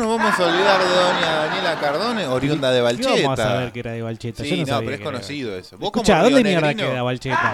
¿Cómo 0.00 0.12
nos 0.12 0.18
vamos 0.18 0.40
a 0.40 0.46
olvidar 0.46 0.80
de 0.80 0.94
doña 0.94 1.34
Daniela 1.44 1.78
Cardone, 1.78 2.26
oriunda 2.26 2.70
de 2.72 2.96
¿Qué 2.96 3.22
Vamos 3.22 3.38
a 3.38 3.42
saber 3.42 3.70
que 3.70 3.80
era 3.80 3.92
de 3.92 4.00
Balcheta. 4.00 4.42
Sí, 4.42 4.50
Yo 4.50 4.56
no, 4.56 4.66
sabía 4.66 4.78
pero 4.78 4.90
es 4.92 4.96
que 4.96 5.02
era 5.02 5.12
conocido 5.12 5.56
eso. 5.58 5.76
Vos 5.76 5.88
Escuchá, 5.88 6.20
como 6.20 6.30
¿dónde 6.30 6.44
mierda 6.48 6.74
queda 6.74 7.02
Balcheta? 7.02 7.52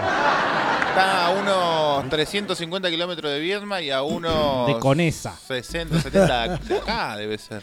Está 0.87 1.25
a 1.25 1.29
unos 1.31 2.09
350 2.09 2.89
kilómetros 2.89 3.33
de 3.33 3.39
Viedma 3.39 3.81
y 3.81 3.91
a 3.91 4.01
unos... 4.01 4.67
De 4.67 4.79
Conesa. 4.79 5.35
60, 5.45 6.01
70 6.01 6.57
de 6.59 6.77
acá 6.77 7.17
debe 7.17 7.37
ser. 7.37 7.61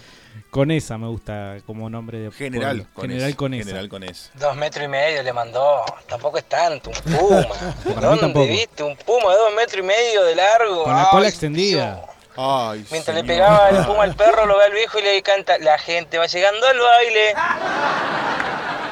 Conesa 0.50 0.98
me 0.98 1.08
gusta 1.08 1.56
como 1.64 1.88
nombre 1.88 2.18
de 2.18 2.30
General. 2.30 2.86
Conesa. 2.92 3.14
General 3.14 3.36
Conesa. 3.36 3.64
General 3.64 3.88
Conesa. 3.88 4.30
Dos 4.34 4.56
metros 4.56 4.84
y 4.84 4.88
medio 4.88 5.22
le 5.22 5.32
mandó. 5.32 5.82
Tampoco 6.06 6.36
es 6.36 6.44
tanto, 6.44 6.90
un 6.90 7.12
puma. 7.16 8.16
¿Dónde 8.16 8.46
viste? 8.48 8.82
Un 8.82 8.96
puma 8.96 9.30
de 9.30 9.38
dos 9.38 9.54
metros 9.56 9.78
y 9.78 9.86
medio 9.86 10.24
de 10.24 10.36
largo. 10.36 10.84
Con 10.84 10.92
la 10.92 11.04
Ay, 11.04 11.08
cola 11.10 11.28
extendida. 11.28 12.04
Ay, 12.36 12.84
Mientras 12.90 13.14
le 13.16 13.22
pegaba 13.24 13.68
el 13.70 13.84
puma 13.86 14.02
al 14.04 14.14
perro, 14.16 14.46
lo 14.46 14.58
ve 14.58 14.64
al 14.64 14.72
viejo 14.72 14.98
y 14.98 15.02
le 15.02 15.22
canta, 15.22 15.56
la 15.58 15.78
gente 15.78 16.18
va 16.18 16.26
llegando 16.26 16.66
al 16.66 16.78
baile. 16.78 17.34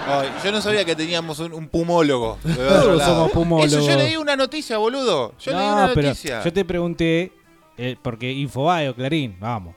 Ay, 0.05 0.33
yo 0.45 0.53
no 0.53 0.61
sabía 0.61 0.85
que 0.85 0.95
teníamos 0.97 1.39
un, 1.39 1.53
un 1.53 1.69
pumólogo. 1.69 2.39
de 2.43 2.55
Todos 2.55 3.03
somos 3.03 3.31
pumólogos. 3.31 3.73
Eso 3.73 3.89
yo 3.89 3.97
leí 3.97 4.17
una 4.17 4.37
noticia, 4.37 4.79
boludo. 4.79 5.33
Yo 5.39 5.53
leí 5.53 5.61
una 5.69 5.87
No, 5.89 5.95
pero 5.95 6.09
noticia. 6.09 6.43
yo 6.43 6.53
te 6.53 6.65
pregunté, 6.65 7.33
eh, 7.79 7.97
porque 8.03 8.31
Infobae 8.31 8.89
o 8.89 8.95
Clarín, 8.95 9.37
vamos. 9.41 9.75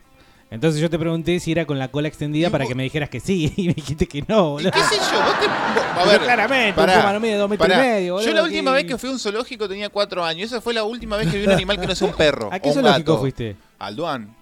Entonces 0.52 0.80
yo 0.80 0.90
te 0.90 0.98
pregunté 1.00 1.40
si 1.40 1.52
era 1.52 1.66
con 1.66 1.80
la 1.80 1.88
cola 1.90 2.08
extendida 2.08 2.50
para 2.50 2.66
que 2.66 2.76
me 2.76 2.84
dijeras 2.84 3.10
que 3.10 3.20
sí, 3.20 3.52
y 3.58 3.68
me 3.68 3.74
dijiste 3.74 4.08
que 4.08 4.24
no, 4.28 4.52
boludo. 4.52 4.72
¿Qué 4.72 4.80
sé 4.84 4.96
yo? 4.96 5.22
Vos 5.24 5.40
te- 5.40 5.46
a 5.48 5.96
Pero 5.96 6.10
ver, 6.12 6.22
claramente, 6.22 6.74
pará, 6.74 7.14
un 7.16 7.22
mide 7.22 7.36
dos 7.38 7.50
metros 7.50 7.70
y 7.70 7.72
medio, 7.72 8.08
Yo 8.08 8.14
boludo, 8.22 8.34
la 8.34 8.44
última 8.44 8.72
que- 8.72 8.76
vez 8.76 8.86
que 8.86 8.98
fui 8.98 9.10
a 9.10 9.14
un 9.14 9.20
zoológico 9.20 9.68
tenía 9.68 9.90
cuatro 9.90 10.24
años. 10.24 10.46
Esa 10.52 10.62
fue 10.62 10.74
la 10.74 10.84
última 10.84 11.18
vez 11.18 11.30
que 11.32 11.38
vi 11.38 11.46
un 11.46 11.52
animal 11.52 11.80
que 11.80 11.88
no 11.88 11.96
sea 11.96 12.08
un 12.08 12.14
perro. 12.14 12.50
¿A 12.54 12.60
qué 12.60 12.68
o 12.70 12.72
un 12.72 12.76
zoológico 12.76 13.12
gato. 13.14 13.22
fuiste? 13.22 13.56
Al 13.80 13.96
Duan. 13.96 14.36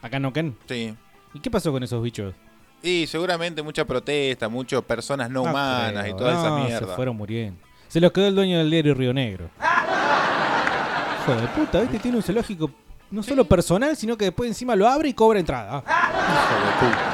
¿Acá 0.00 0.16
en 0.18 0.22
Noquén? 0.22 0.56
Sí. 0.68 0.94
¿Y 1.34 1.40
qué 1.40 1.50
pasó 1.50 1.72
con 1.72 1.82
esos 1.82 2.02
bichos? 2.02 2.34
Y 2.82 3.06
seguramente 3.06 3.62
mucha 3.62 3.84
protesta, 3.84 4.48
muchas 4.48 4.82
personas 4.82 5.28
no, 5.28 5.42
No 5.44 5.50
humanas 5.50 6.04
creo, 6.04 6.14
y 6.14 6.18
toda 6.18 6.32
esa 6.32 6.56
mierda. 6.56 6.88
Se 6.88 6.94
fueron 6.94 7.16
muriendo. 7.16 7.60
Se 7.88 8.00
los 8.00 8.10
quedó 8.12 8.28
el 8.28 8.34
dueño 8.34 8.58
del 8.58 8.70
diario 8.70 8.94
Río 8.94 9.12
Negro. 9.12 9.50
Hijo 11.22 11.34
de 11.40 11.46
puta, 11.48 11.80
¿viste? 11.80 11.98
Tiene 11.98 12.16
un 12.16 12.22
zoológico 12.22 12.70
no 13.10 13.22
solo 13.22 13.44
personal, 13.44 13.96
sino 13.96 14.16
que 14.16 14.26
después 14.26 14.48
encima 14.48 14.76
lo 14.76 14.88
abre 14.88 15.08
y 15.08 15.14
cobra 15.14 15.40
entrada. 15.40 15.82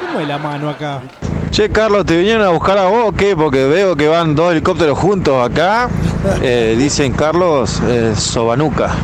¿Cómo 0.05 0.19
es 0.19 0.27
la 0.27 0.37
mano 0.37 0.69
acá? 0.69 1.01
Che, 1.51 1.69
Carlos, 1.69 2.05
¿te 2.05 2.17
vinieron 2.17 2.45
a 2.45 2.49
buscar 2.49 2.77
a 2.77 2.85
vos 2.87 3.05
o 3.07 3.11
qué? 3.13 3.35
Porque 3.35 3.65
veo 3.65 3.95
que 3.95 4.07
van 4.07 4.35
dos 4.35 4.51
helicópteros 4.51 4.97
juntos 4.97 5.49
acá. 5.49 5.89
Eh, 6.41 6.75
dicen 6.77 7.13
Carlos 7.13 7.79
eh, 7.87 8.13
Sobanuca. 8.15 8.95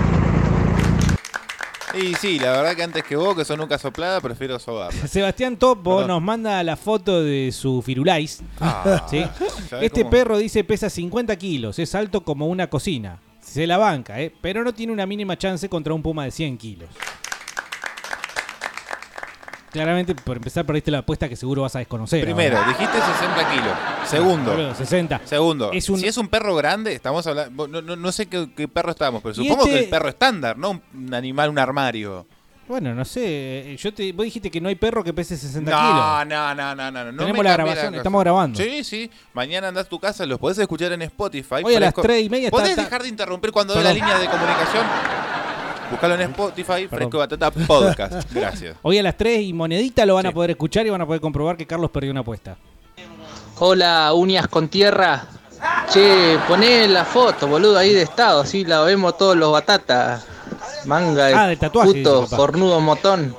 Y 1.96 2.16
sí, 2.16 2.40
la 2.40 2.52
verdad 2.54 2.76
que 2.76 2.84
antes 2.84 3.04
que 3.04 3.16
vos, 3.16 3.36
que 3.36 3.46
son 3.46 3.60
nunca 3.60 3.78
soplada, 3.78 4.20
prefiero 4.20 4.58
sobarla. 4.60 5.08
Sebastián 5.08 5.58
Topo 5.58 5.98
Perdón. 5.98 6.08
nos 6.08 6.22
manda 6.24 6.64
la 6.64 6.76
foto 6.76 7.22
de 7.24 7.52
su 7.52 7.82
firulais. 7.84 8.42
Ah, 8.60 9.06
¿sí? 9.10 9.24
¿sabés 9.70 9.86
Este 9.86 10.02
cómo? 10.02 10.10
perro 10.10 10.38
dice 10.38 10.64
pesa 10.64 10.90
50 10.90 11.36
kilos, 11.38 11.78
es 11.80 11.94
alto 11.96 12.22
como 12.22 12.48
una 12.48 12.68
cocina. 12.68 13.20
Se 13.44 13.68
la 13.68 13.78
banca, 13.78 14.20
¿eh? 14.22 14.34
pero 14.42 14.64
no 14.64 14.74
tiene 14.74 14.94
una 14.94 15.06
mínima 15.06 15.38
chance 15.38 15.68
contra 15.70 15.94
un 15.94 16.02
puma 16.02 16.24
de 16.26 16.32
100 16.32 16.58
kilos. 16.58 16.90
Claramente, 19.72 20.14
por 20.14 20.38
empezar, 20.38 20.66
perdiste 20.68 20.92
la 20.92 21.00
apuesta 21.00 21.28
que 21.28 21.36
seguro 21.36 21.64
vas 21.64 21.76
a 21.76 21.80
desconocer. 21.80 22.24
Primero, 22.24 22.58
ahora. 22.60 22.70
dijiste 22.70 22.96
60 22.96 23.52
kilos. 23.52 23.78
Segundo. 24.08 24.52
Boludo, 24.52 24.76
60. 24.76 25.22
Segundo, 25.26 25.72
Es 25.74 25.90
un- 25.90 26.00
si 26.00 26.06
es 26.06 26.16
un 26.18 26.28
perro 26.28 26.56
grande, 26.56 26.94
estamos 26.94 27.26
hablando. 27.26 27.68
No, 27.68 27.82
no- 27.82 27.96
no 27.96 28.12
sé 28.12 28.28
qué, 28.28 28.50
qué 28.56 28.68
perro 28.68 28.92
estamos, 28.92 29.24
pero 29.24 29.32
Y 29.34 29.36
supongo 29.48 29.64
este- 29.66 29.72
que 29.80 29.84
el 29.86 29.90
perro 29.90 30.10
estándar, 30.10 30.60
no 30.60 30.80
un 30.94 31.14
animal, 31.14 31.50
un 31.50 31.58
armario. 31.58 32.28
Bueno, 32.68 32.94
no 32.96 33.04
sé. 33.04 33.22
eh, 33.74 33.78
Yo 33.78 33.94
te, 33.94 34.12
vos 34.14 34.24
dijiste 34.24 34.50
que 34.50 34.62
no 34.62 34.70
hay 34.70 34.76
perro 34.76 35.04
que 35.04 35.14
pese 35.14 35.36
60 35.38 35.70
No, 35.70 35.78
kilos. 35.78 36.28
no, 36.28 36.56
no, 36.56 36.76
no, 36.76 36.92
no. 36.92 37.12
no 37.12 37.18
Tenemos 37.20 37.44
la 37.44 37.54
grabación, 37.54 37.96
estamos 37.96 38.22
grabando. 38.24 38.58
Sí, 38.62 38.84
sí. 38.84 39.12
Mañana 39.34 39.68
andás 39.68 39.86
a 39.86 39.90
tu 39.90 40.00
casa, 40.00 40.26
los 40.26 40.40
podés 40.40 40.58
escuchar 40.60 40.92
en 40.94 41.02
Spotify. 41.02 41.56
Hoy 41.64 41.76
a 41.76 41.80
las 41.80 41.88
fresco. 41.94 42.02
tres 42.04 42.24
y 42.26 42.30
media 42.30 42.50
¿Podés 42.50 42.70
está- 42.70 42.84
dejar 42.84 43.04
de 43.04 43.10
interrumpir 43.10 43.52
cuando 43.52 43.74
doy 43.74 43.84
la 43.84 43.90
Perdón. 43.92 44.08
línea 44.08 44.20
de 44.20 44.30
comunicación? 44.30 44.86
Buscalo 45.92 46.16
en 46.16 46.22
Spotify, 46.22 46.88
Fresco 46.88 47.18
y 47.18 47.20
Batata 47.20 47.52
Podcast. 47.52 48.32
Gracias. 48.34 48.78
Hoy 48.82 48.98
a 48.98 49.04
las 49.04 49.16
3 49.18 49.42
y 49.42 49.54
monedita 49.54 50.06
lo 50.06 50.16
van 50.16 50.26
a 50.28 50.32
poder 50.32 50.52
escuchar 50.52 50.88
y 50.88 50.90
van 50.90 51.02
a 51.02 51.06
poder 51.06 51.22
comprobar 51.22 51.58
que 51.58 51.68
Carlos 51.68 51.92
perdió 51.92 52.12
una 52.12 52.22
apuesta. 52.22 52.56
Hola, 53.60 54.12
uñas 54.14 54.48
con 54.48 54.70
tierra. 54.70 55.26
Che, 55.92 56.38
poné 56.48 56.88
la 56.88 57.06
foto, 57.06 57.48
boludo, 57.48 57.78
ahí 57.78 57.94
de 57.94 58.02
estado, 58.04 58.42
así 58.42 58.66
la 58.66 58.82
vemos 58.82 59.18
todos 59.18 59.36
los 59.38 59.52
batatas. 59.52 60.26
Manga 60.86 61.26
de 61.26 61.34
Ah, 61.34 61.48
del 61.48 61.58
tatuaje, 61.58 61.94
puto, 61.94 62.28
cornudo 62.28 62.80
motón. 62.80 63.36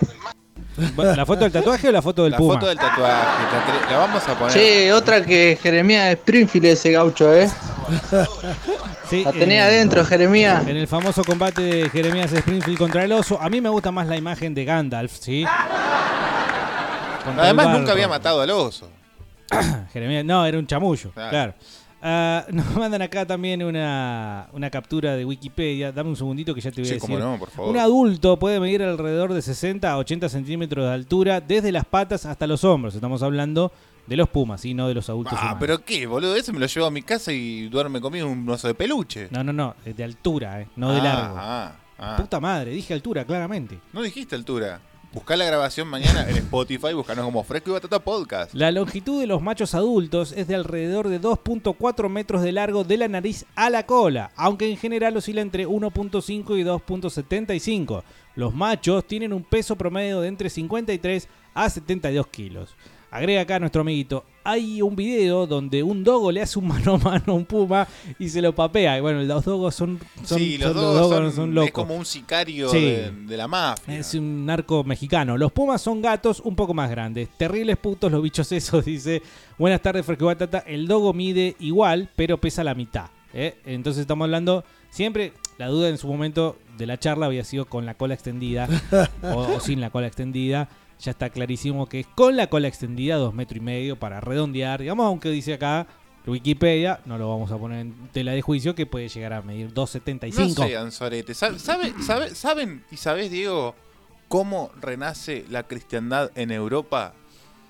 ¿La 0.97 1.25
foto 1.25 1.45
del 1.45 1.53
tatuaje 1.53 1.89
o 1.89 1.93
la 1.93 2.03
foto 2.03 2.25
del 2.25 2.33
La 2.33 2.39
puma? 2.39 2.55
foto 2.55 2.67
del 2.67 2.77
tatuaje, 2.79 3.03
la, 3.85 3.91
la 3.93 3.97
vamos 3.99 4.27
a 4.29 4.35
poner. 4.39 4.53
Che, 4.53 4.93
otra 4.93 5.25
que 5.25 5.57
Jeremías 5.63 6.11
Springfield 6.15 6.67
ese 6.67 6.91
gaucho, 6.91 7.33
eh. 7.33 7.49
Sí, 9.09 9.23
La 9.23 9.33
tenés 9.33 9.59
eh, 9.59 9.61
adentro, 9.61 10.05
Jeremías. 10.05 10.67
En 10.67 10.77
el 10.77 10.89
famoso 10.89 11.23
combate 11.23 11.61
de 11.63 11.91
Jeremías 11.91 12.33
Springfield 12.33 12.79
contra 12.79 13.05
el 13.05 13.13
oso, 13.13 13.39
a 13.41 13.49
mí 13.51 13.61
me 13.61 13.69
gusta 13.69 13.93
más 13.93 14.09
la 14.09 14.17
imagen 14.17 14.55
de 14.55 14.65
Gandalf, 14.65 15.13
¿sí? 15.21 15.45
Contra 17.25 17.45
Además, 17.45 17.69
nunca 17.69 17.93
había 17.93 18.09
matado 18.09 18.41
al 18.41 18.51
oso. 18.51 18.89
Jeremías, 19.93 20.25
no, 20.25 20.45
era 20.47 20.59
un 20.59 20.67
chamullo, 20.67 21.11
Claro. 21.13 21.31
claro. 21.31 21.55
Ah, 22.07 22.45
nos 22.53 22.71
mandan 22.77 23.01
acá 23.01 23.25
también 23.25 23.63
una, 23.63 24.49
una 24.53 24.69
captura 24.69 25.17
de 25.17 25.25
Wikipedia. 25.25 25.91
Dame 25.91 26.11
un 26.11 26.17
segundito 26.17 26.55
que 26.55 26.61
ya 26.61 26.71
te 26.71 26.83
voy 26.83 26.85
Sí, 26.85 26.93
a 26.93 26.95
decir. 26.97 27.09
cómo 27.09 27.19
no, 27.19 27.39
por 27.39 27.49
favor. 27.51 27.71
Un 27.71 27.79
adulto 27.79 28.39
puede 28.39 28.61
medir 28.61 28.83
alrededor 28.83 29.33
de 29.33 29.41
60 29.41 29.91
a 29.91 29.97
80 29.97 30.29
centímetros 30.29 30.85
de 30.87 30.93
altura 30.93 31.41
desde 31.41 31.73
las 31.73 31.87
patas 31.87 32.27
hasta 32.27 32.47
los 32.47 32.63
hombros. 32.63 32.95
Estamos 32.95 33.23
hablando 33.23 33.73
de 34.07 34.17
los 34.19 34.29
pumas 34.29 34.63
y 34.67 34.75
no 34.75 34.87
de 34.87 34.93
los 34.93 35.09
adultos 35.09 35.33
Ah, 35.35 35.41
humanos. 35.43 35.57
pero 35.61 35.83
qué, 35.83 36.07
boludo, 36.07 36.37
ese 36.37 36.53
me 36.53 36.59
lo 36.59 36.67
llevo 36.67 36.85
a 36.87 36.91
mi 36.91 37.01
casa 37.01 37.33
y 37.33 37.69
duerme 37.69 38.03
conmigo 38.03 38.29
un 38.29 38.47
oso 38.51 38.69
de 38.69 38.75
peluche. 38.75 39.29
No, 39.31 39.43
no, 39.43 39.55
no, 39.55 39.75
de 39.83 40.05
altura, 40.05 40.61
eh, 40.61 40.69
no 40.77 40.93
de 40.93 41.01
Ah, 41.01 41.03
largo. 41.03 41.35
ah, 41.39 41.73
ah. 41.99 42.17
Puta 42.19 42.39
madre, 42.39 42.73
dije 42.73 42.93
altura, 42.93 43.25
claramente. 43.25 43.79
No 43.95 44.03
dijiste 44.03 44.37
altura. 44.37 44.79
Buscá 45.15 45.37
la 45.37 45.45
grabación 45.45 45.87
mañana 45.87 46.29
en 46.29 46.39
Spotify, 46.39 46.93
buscanos 46.93 47.25
como 47.25 47.45
Fresco 47.45 47.71
y 47.71 47.75
Batata 47.75 48.01
Podcast. 48.01 48.53
La 48.53 48.73
longitud 48.73 49.21
de 49.21 49.29
los 49.29 49.41
machos 49.41 49.77
adultos 49.77 50.33
es 50.33 50.49
de 50.49 50.57
alrededor 50.57 51.07
de 51.09 51.21
2.4 51.21 52.09
metros 52.09 52.43
de 52.43 52.51
largo 52.51 52.83
de 52.83 52.97
la 52.97 53.07
nariz 53.07 53.47
a 53.55 53.71
la 53.71 53.87
cola, 53.87 54.33
aunque 54.35 54.69
en 54.69 54.77
general 54.77 55.17
oscila 55.17 55.41
entre 55.41 55.69
1.5 55.69 56.59
y 56.59 56.65
2.75. 56.65 58.03
Los 58.35 58.57
machos 58.57 59.07
tienen 59.07 59.33
un 59.33 59.45
peso 59.45 59.77
promedio 59.77 60.21
de 60.21 60.27
entre 60.27 60.51
53 60.51 61.29
a 61.55 61.71
72 61.71 62.27
kilos. 62.27 62.75
Agrega 63.15 63.43
acá 63.43 63.61
nuestro 63.61 63.83
amiguito, 63.83 64.25
hay 64.43 64.83
un 64.83 64.97
video 64.97 65.47
donde 65.47 65.85
un 65.85 66.03
dogo 66.03 66.33
le 66.33 66.43
hace 66.43 66.59
un 66.59 66.67
mano 66.69 66.95
a 66.95 66.99
mano 66.99 67.23
a 67.29 67.33
un 67.33 67.45
puma 67.45 67.87
y 68.19 68.29
se 68.29 68.43
lo 68.43 68.53
papea. 68.55 68.99
Y 68.99 69.01
bueno, 69.01 69.23
los 69.23 69.45
dogos 69.45 69.75
son, 69.75 70.01
son, 70.25 70.39
sí, 70.39 70.59
los 70.59 70.73
son- 70.73 70.83
dogos 70.83 71.35
son, 71.35 71.55
locos. 71.55 71.67
es 71.69 71.73
como 71.73 71.95
un 71.97 72.05
sicario 72.05 72.69
Sí. 72.69 72.81
de, 72.81 73.11
de 73.13 73.37
la 73.37 73.47
mafia. 73.47 73.97
Es 73.99 74.15
un 74.15 74.45
narco 74.45 74.83
mexicano. 74.83 75.39
Los 75.39 75.53
pumas 75.53 75.81
son 75.81 76.03
gatos 76.03 76.41
un 76.45 76.57
poco 76.57 76.75
más 76.75 76.91
grandes. 76.91 77.29
Terribles 77.39 77.77
putos 77.77 78.11
los 78.11 78.21
bichos 78.21 78.51
esos, 78.51 78.85
dice. 78.87 79.23
Buenas 79.59 79.81
tardes, 79.81 80.05
Fresco 80.05 80.27
Batata. 80.27 80.59
El 80.67 80.89
dogo 80.89 81.13
mide 81.13 81.55
igual, 81.61 82.11
pero 82.17 82.39
pesa 82.39 82.65
la 82.65 82.75
mitad. 82.75 83.07
¿eh? 83.33 83.55
Entonces 83.65 84.01
estamos 84.01 84.25
hablando. 84.25 84.65
Siempre, 84.91 85.33
la 85.57 85.69
duda 85.69 85.89
en 85.89 85.99
su 85.99 86.09
momento 86.09 86.57
de 86.77 86.87
la 86.87 86.99
charla 86.99 87.27
había 87.27 87.45
sido 87.45 87.67
con 87.67 87.87
la 87.87 87.95
cola 87.95 88.15
extendida 88.15 88.69
o, 89.23 89.55
o 89.57 89.61
sin 89.61 89.81
la 89.81 89.91
cola 89.91 90.09
extendida. 90.09 90.69
Ya 91.01 91.11
está 91.11 91.31
clarísimo 91.31 91.87
que 91.89 92.01
es 92.01 92.07
con 92.07 92.37
la 92.37 92.47
cola 92.49 92.69
extendida, 92.69 93.17
dos 93.17 93.35
metros 93.35 93.59
y 93.59 93.61
medio 93.61 93.97
para 93.99 94.21
redondear. 94.21 94.81
Digamos, 94.81 95.07
aunque 95.07 95.29
dice 95.31 95.55
acá 95.55 95.87
Wikipedia, 96.27 97.01
no 97.05 97.19
lo 97.19 97.29
vamos 97.29 97.51
a 97.53 97.59
poner 97.59 97.81
en 97.81 97.95
tela 98.13 98.33
de 98.33 98.41
juicio, 98.41 98.75
que 98.75 98.87
puede 98.87 99.09
llegar 99.09 99.33
a 99.35 99.43
medir 99.43 99.73
2,75. 99.75 100.59
No 100.63 100.67
sean 100.67 100.93
soretes. 100.93 101.37
¿Sabe- 101.37 101.59
sabe- 101.59 101.93
sabe- 102.03 102.35
¿Saben 102.35 102.85
y 102.91 102.97
sabés, 102.97 103.31
Diego, 103.31 103.75
cómo 104.29 104.71
renace 104.81 105.45
la 105.51 105.65
cristiandad 105.65 106.31
en 106.35 106.51
Europa? 106.51 107.15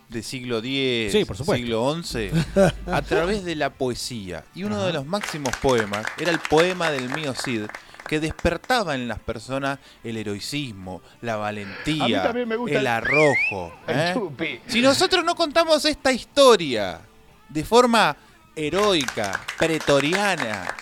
de 0.07 0.22
siglo 0.22 0.59
X, 0.59 1.11
Sí, 1.12 1.25
por 1.25 1.37
supuesto. 1.37 1.64
siglo 1.64 2.03
XI, 2.03 2.31
a 2.93 3.03
través 3.03 3.43
de 3.43 3.57
la 3.57 3.70
poesía. 3.70 4.45
Y 4.55 4.62
uno 4.62 4.81
de 4.85 4.93
los 4.93 5.07
máximos 5.07 5.57
poemas 5.57 6.05
era 6.18 6.31
el 6.31 6.39
poema 6.39 6.91
del 6.91 7.09
mío 7.09 7.33
Cid, 7.35 7.62
que 8.07 8.20
despertaba 8.20 8.94
en 8.94 9.09
las 9.09 9.18
personas 9.18 9.78
el 10.02 10.16
heroicismo, 10.16 11.00
la 11.22 11.34
A 11.34 11.36
mí 11.36 11.42
valentía, 11.42 12.22
también 12.22 12.48
me 12.48 12.57
gusta 12.57 12.78
el 12.78 12.86
arrojo. 12.86 13.72
El 13.86 13.98
¿eh? 13.98 14.11
chupi. 14.14 14.61
Si 14.66 14.80
nosotros 14.80 15.24
no 15.24 15.34
contamos 15.34 15.84
esta 15.84 16.12
historia 16.12 17.00
de 17.48 17.64
forma 17.64 18.16
heroica, 18.57 19.40
pretoriana, 19.59 20.74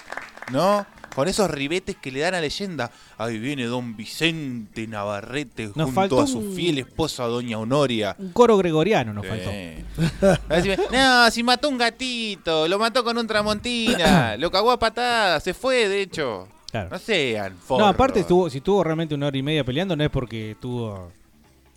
¿no? 0.50 0.86
Con 1.14 1.28
esos 1.28 1.50
ribetes 1.50 1.96
que 1.96 2.10
le 2.10 2.20
dan 2.20 2.34
a 2.34 2.40
leyenda. 2.40 2.90
Ahí 3.18 3.38
viene 3.38 3.66
don 3.66 3.94
Vicente 3.96 4.86
Navarrete 4.86 5.66
Nos 5.74 5.74
junto 5.86 5.92
faltó 5.92 6.20
a 6.22 6.26
su 6.26 6.38
un- 6.38 6.54
fiel 6.56 6.78
esposa 6.78 7.24
doña 7.24 7.58
Honoria. 7.58 8.16
Un 8.18 8.32
coro 8.32 8.56
gregoriano 8.56 9.12
nos 9.12 9.24
Sí. 9.26 9.30
faltó. 9.30 10.40
No, 10.90 11.30
si 11.30 11.42
mató 11.42 11.68
un 11.68 11.76
gatito, 11.76 12.66
lo 12.66 12.78
mató 12.78 13.04
con 13.04 13.18
un 13.18 13.26
tramontina, 13.26 14.36
lo 14.38 14.50
cagó 14.50 14.70
a 14.70 14.78
patadas, 14.78 15.42
se 15.44 15.52
fue, 15.52 15.86
de 15.88 16.00
hecho. 16.02 16.48
Claro. 16.72 16.88
No 16.90 16.98
sean 16.98 17.52
No, 17.52 17.58
forros. 17.60 17.88
aparte 17.88 18.20
estuvo, 18.20 18.50
si 18.50 18.58
estuvo 18.58 18.82
realmente 18.82 19.14
una 19.14 19.28
hora 19.28 19.36
y 19.38 19.42
media 19.42 19.62
peleando, 19.62 19.94
no 19.94 20.02
es 20.02 20.10
porque 20.10 20.56
tuvo. 20.60 21.12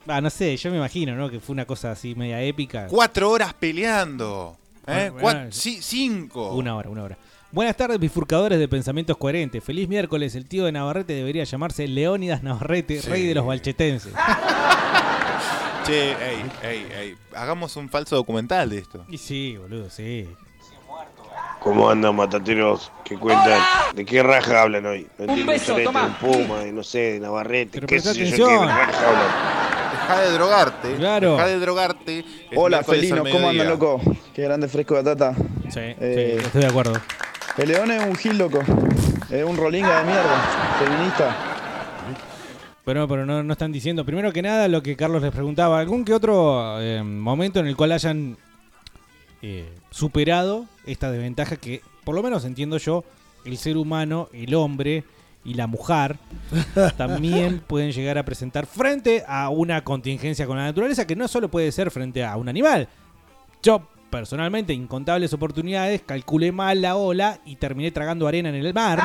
Ah, 0.07 0.21
no 0.21 0.29
sé, 0.31 0.55
yo 0.57 0.71
me 0.71 0.77
imagino, 0.77 1.15
¿no? 1.15 1.29
Que 1.29 1.39
fue 1.39 1.53
una 1.53 1.65
cosa 1.65 1.91
así 1.91 2.15
media 2.15 2.41
épica. 2.41 2.87
Cuatro 2.87 3.29
horas 3.29 3.53
peleando. 3.53 4.55
¿eh? 4.87 5.09
Bueno, 5.11 5.19
bueno. 5.21 5.47
cinco. 5.51 6.53
Una 6.55 6.75
hora, 6.75 6.89
una 6.89 7.03
hora. 7.03 7.17
Buenas 7.51 7.75
tardes, 7.77 7.99
bifurcadores 7.99 8.57
de 8.59 8.67
pensamientos 8.67 9.17
coherentes. 9.17 9.63
Feliz 9.63 9.87
miércoles. 9.87 10.35
El 10.35 10.45
tío 10.45 10.65
de 10.65 10.71
Navarrete 10.71 11.13
debería 11.13 11.43
llamarse 11.43 11.87
Leónidas 11.87 12.43
Navarrete, 12.43 13.01
Sí. 13.01 13.09
rey 13.09 13.27
de 13.27 13.35
los 13.35 13.45
balchetenses. 13.45 14.13
Che, 15.85 16.11
ey, 16.13 16.45
ey, 16.63 16.87
ey. 16.99 17.15
Hagamos 17.35 17.75
un 17.75 17.89
falso 17.89 18.15
documental 18.15 18.69
de 18.71 18.79
esto. 18.79 19.05
Y 19.07 19.19
sí, 19.19 19.55
boludo, 19.55 19.89
sí. 19.91 20.27
¿Cómo 21.65 21.89
andan 21.89 22.15
matateros 22.15 22.91
que 23.03 23.17
cuentan? 23.17 23.59
¿De 23.95 24.05
qué 24.05 24.21
raja 24.21 24.61
hablan 24.61 24.85
hoy? 24.85 25.07
No 25.17 25.25
entiendo 25.25 25.51
beso, 25.51 25.75
tomá. 25.83 26.05
un 26.05 26.13
Puma, 26.13 26.63
y 26.67 26.71
no 26.71 26.83
sé, 26.83 27.13
de 27.13 27.19
Navarrete, 27.19 27.71
Pero 27.81 27.87
qué 27.87 27.99
sé 27.99 28.13
yo, 28.13 28.13
qué 28.13 28.21
atención. 28.53 28.67
raja 28.67 29.07
hablan. 29.09 29.91
Deja 29.91 30.21
de 30.21 30.31
drogarte. 30.31 30.95
Claro. 30.95 31.31
Deja 31.33 31.47
de 31.47 31.59
drogarte. 31.59 32.25
Hola, 32.55 32.83
felinos, 32.83 33.27
¿cómo 33.31 33.49
andan, 33.49 33.67
loco? 33.67 33.99
Qué 34.35 34.43
grande 34.43 34.67
fresco 34.67 34.93
de 34.93 35.01
batata. 35.01 35.33
Sí, 35.69 35.79
Eh, 35.79 36.35
sí, 36.39 36.45
estoy 36.45 36.61
de 36.61 36.67
acuerdo. 36.67 36.93
El 37.57 37.67
león 37.69 37.89
es 37.89 38.05
un 38.05 38.15
gil, 38.15 38.37
loco. 38.37 38.59
Es 39.31 39.43
un 39.43 39.57
rolinga 39.57 39.99
de 40.01 40.05
mierda. 40.05 40.75
Feminista. 40.77 41.35
Pero, 42.83 43.07
pero 43.07 43.25
no, 43.25 43.41
no 43.41 43.53
están 43.53 43.71
diciendo, 43.71 44.05
primero 44.05 44.31
que 44.31 44.43
nada, 44.43 44.67
lo 44.67 44.83
que 44.83 44.95
Carlos 44.95 45.19
les 45.23 45.31
preguntaba, 45.31 45.79
algún 45.79 46.05
que 46.05 46.13
otro 46.13 46.79
eh, 46.79 47.01
momento 47.01 47.59
en 47.59 47.65
el 47.65 47.75
cual 47.75 47.91
hayan 47.93 48.37
eh, 49.47 49.63
superado 49.91 50.65
esta 50.87 51.11
desventaja 51.11 51.57
que, 51.57 51.83
por 52.03 52.15
lo 52.15 52.23
menos 52.23 52.45
entiendo 52.45 52.79
yo, 52.79 53.03
el 53.45 53.59
ser 53.59 53.77
humano, 53.77 54.27
el 54.33 54.55
hombre 54.55 55.03
y 55.43 55.53
la 55.53 55.67
mujer 55.67 56.17
también 56.97 57.59
pueden 57.59 57.91
llegar 57.91 58.17
a 58.17 58.25
presentar 58.25 58.65
frente 58.65 59.23
a 59.27 59.49
una 59.49 59.83
contingencia 59.83 60.47
con 60.47 60.57
la 60.57 60.63
naturaleza 60.63 61.05
que 61.05 61.15
no 61.15 61.27
solo 61.27 61.51
puede 61.51 61.71
ser 61.71 61.91
frente 61.91 62.25
a 62.25 62.37
un 62.37 62.49
animal. 62.49 62.87
Yo, 63.61 63.87
personalmente, 64.09 64.73
incontables 64.73 65.31
oportunidades, 65.31 66.01
calculé 66.01 66.51
mal 66.51 66.81
la 66.81 66.95
ola 66.95 67.39
y 67.45 67.57
terminé 67.57 67.91
tragando 67.91 68.27
arena 68.27 68.49
en 68.49 68.55
el 68.55 68.73
mar. 68.73 68.99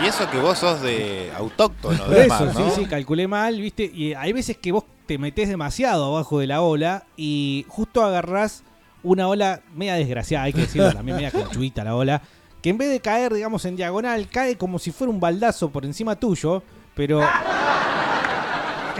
Y 0.00 0.06
eso 0.06 0.30
que 0.30 0.38
vos 0.38 0.58
sos 0.58 0.80
de 0.80 1.32
autóctono, 1.36 2.04
de 2.06 2.26
eso, 2.26 2.44
mar, 2.44 2.54
¿no? 2.54 2.70
sí, 2.70 2.82
sí, 2.82 2.86
calculé 2.86 3.26
mal, 3.26 3.60
¿viste? 3.60 3.90
Y 3.92 4.14
hay 4.14 4.32
veces 4.32 4.56
que 4.58 4.70
vos 4.70 4.84
te 5.06 5.18
metés 5.18 5.48
demasiado 5.48 6.04
abajo 6.04 6.38
de 6.38 6.46
la 6.46 6.60
ola 6.60 7.04
y 7.16 7.66
justo 7.68 8.04
agarrás 8.04 8.62
una 9.02 9.28
ola 9.28 9.62
media 9.74 9.94
desgraciada, 9.94 10.44
hay 10.44 10.52
que 10.52 10.62
decirlo, 10.62 10.92
también 10.92 11.16
media 11.16 11.30
conchuita 11.30 11.84
la 11.84 11.94
ola, 11.94 12.22
que 12.62 12.70
en 12.70 12.78
vez 12.78 12.90
de 12.90 13.00
caer, 13.00 13.32
digamos, 13.32 13.64
en 13.64 13.76
diagonal, 13.76 14.28
cae 14.28 14.56
como 14.56 14.78
si 14.78 14.90
fuera 14.90 15.12
un 15.12 15.20
baldazo 15.20 15.70
por 15.70 15.84
encima 15.84 16.16
tuyo, 16.16 16.62
pero... 16.94 17.20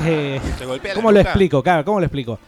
Eh, 0.00 0.40
¿Cómo 0.94 1.10
lo 1.10 1.18
explico? 1.18 1.60
Claro, 1.60 1.84
¿cómo 1.84 1.98
lo 1.98 2.06
explico? 2.06 2.38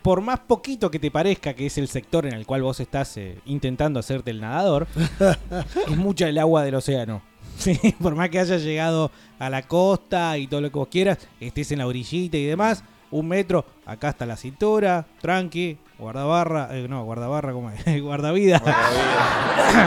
Por 0.00 0.20
más 0.20 0.38
poquito 0.38 0.92
que 0.92 1.00
te 1.00 1.10
parezca 1.10 1.54
que 1.54 1.66
es 1.66 1.76
el 1.76 1.88
sector 1.88 2.24
en 2.24 2.34
el 2.34 2.46
cual 2.46 2.62
vos 2.62 2.78
estás 2.78 3.16
eh, 3.16 3.38
intentando 3.46 3.98
hacerte 3.98 4.30
el 4.30 4.40
nadador, 4.40 4.86
es 5.88 5.96
mucha 5.96 6.28
el 6.28 6.38
agua 6.38 6.62
del 6.62 6.76
océano. 6.76 7.22
Sí, 7.58 7.78
por 8.00 8.14
más 8.14 8.30
que 8.30 8.40
hayas 8.40 8.62
llegado 8.62 9.10
a 9.38 9.50
la 9.50 9.62
costa 9.62 10.36
y 10.38 10.46
todo 10.46 10.60
lo 10.60 10.70
que 10.70 10.78
vos 10.78 10.88
quieras, 10.88 11.18
estés 11.38 11.70
en 11.70 11.78
la 11.78 11.86
orillita 11.86 12.36
y 12.36 12.46
demás, 12.46 12.82
un 13.12 13.28
metro, 13.28 13.64
acá 13.86 14.08
hasta 14.08 14.26
la 14.26 14.36
cintura, 14.36 15.06
tranqui, 15.20 15.78
guardabarra, 15.98 16.68
eh, 16.72 16.86
no, 16.88 17.04
guardabarra, 17.04 17.52
¿cómo 17.52 17.70
es? 17.70 18.02
guardavida. 18.02 18.60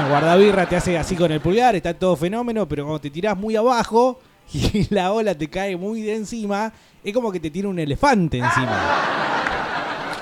Guardabirra 0.09 0.65
te 0.69 0.78
hace 0.78 0.97
así 0.97 1.15
con 1.15 1.32
el 1.32 1.41
pulgar, 1.41 1.76
está 1.76 1.93
todo 1.93 2.15
fenómeno, 2.15 2.67
pero 2.67 2.84
cuando 2.84 3.01
te 3.01 3.09
tirás 3.09 3.38
muy 3.38 3.55
abajo 3.55 4.19
y 4.53 4.88
la 4.93 5.11
ola 5.11 5.36
te 5.36 5.49
cae 5.49 5.76
muy 5.76 6.01
de 6.01 6.15
encima, 6.15 6.71
es 7.03 7.13
como 7.13 7.32
que 7.32 7.39
te 7.39 7.51
tira 7.51 7.67
un 7.67 7.80
elefante 7.80 8.38
encima. 8.38 9.54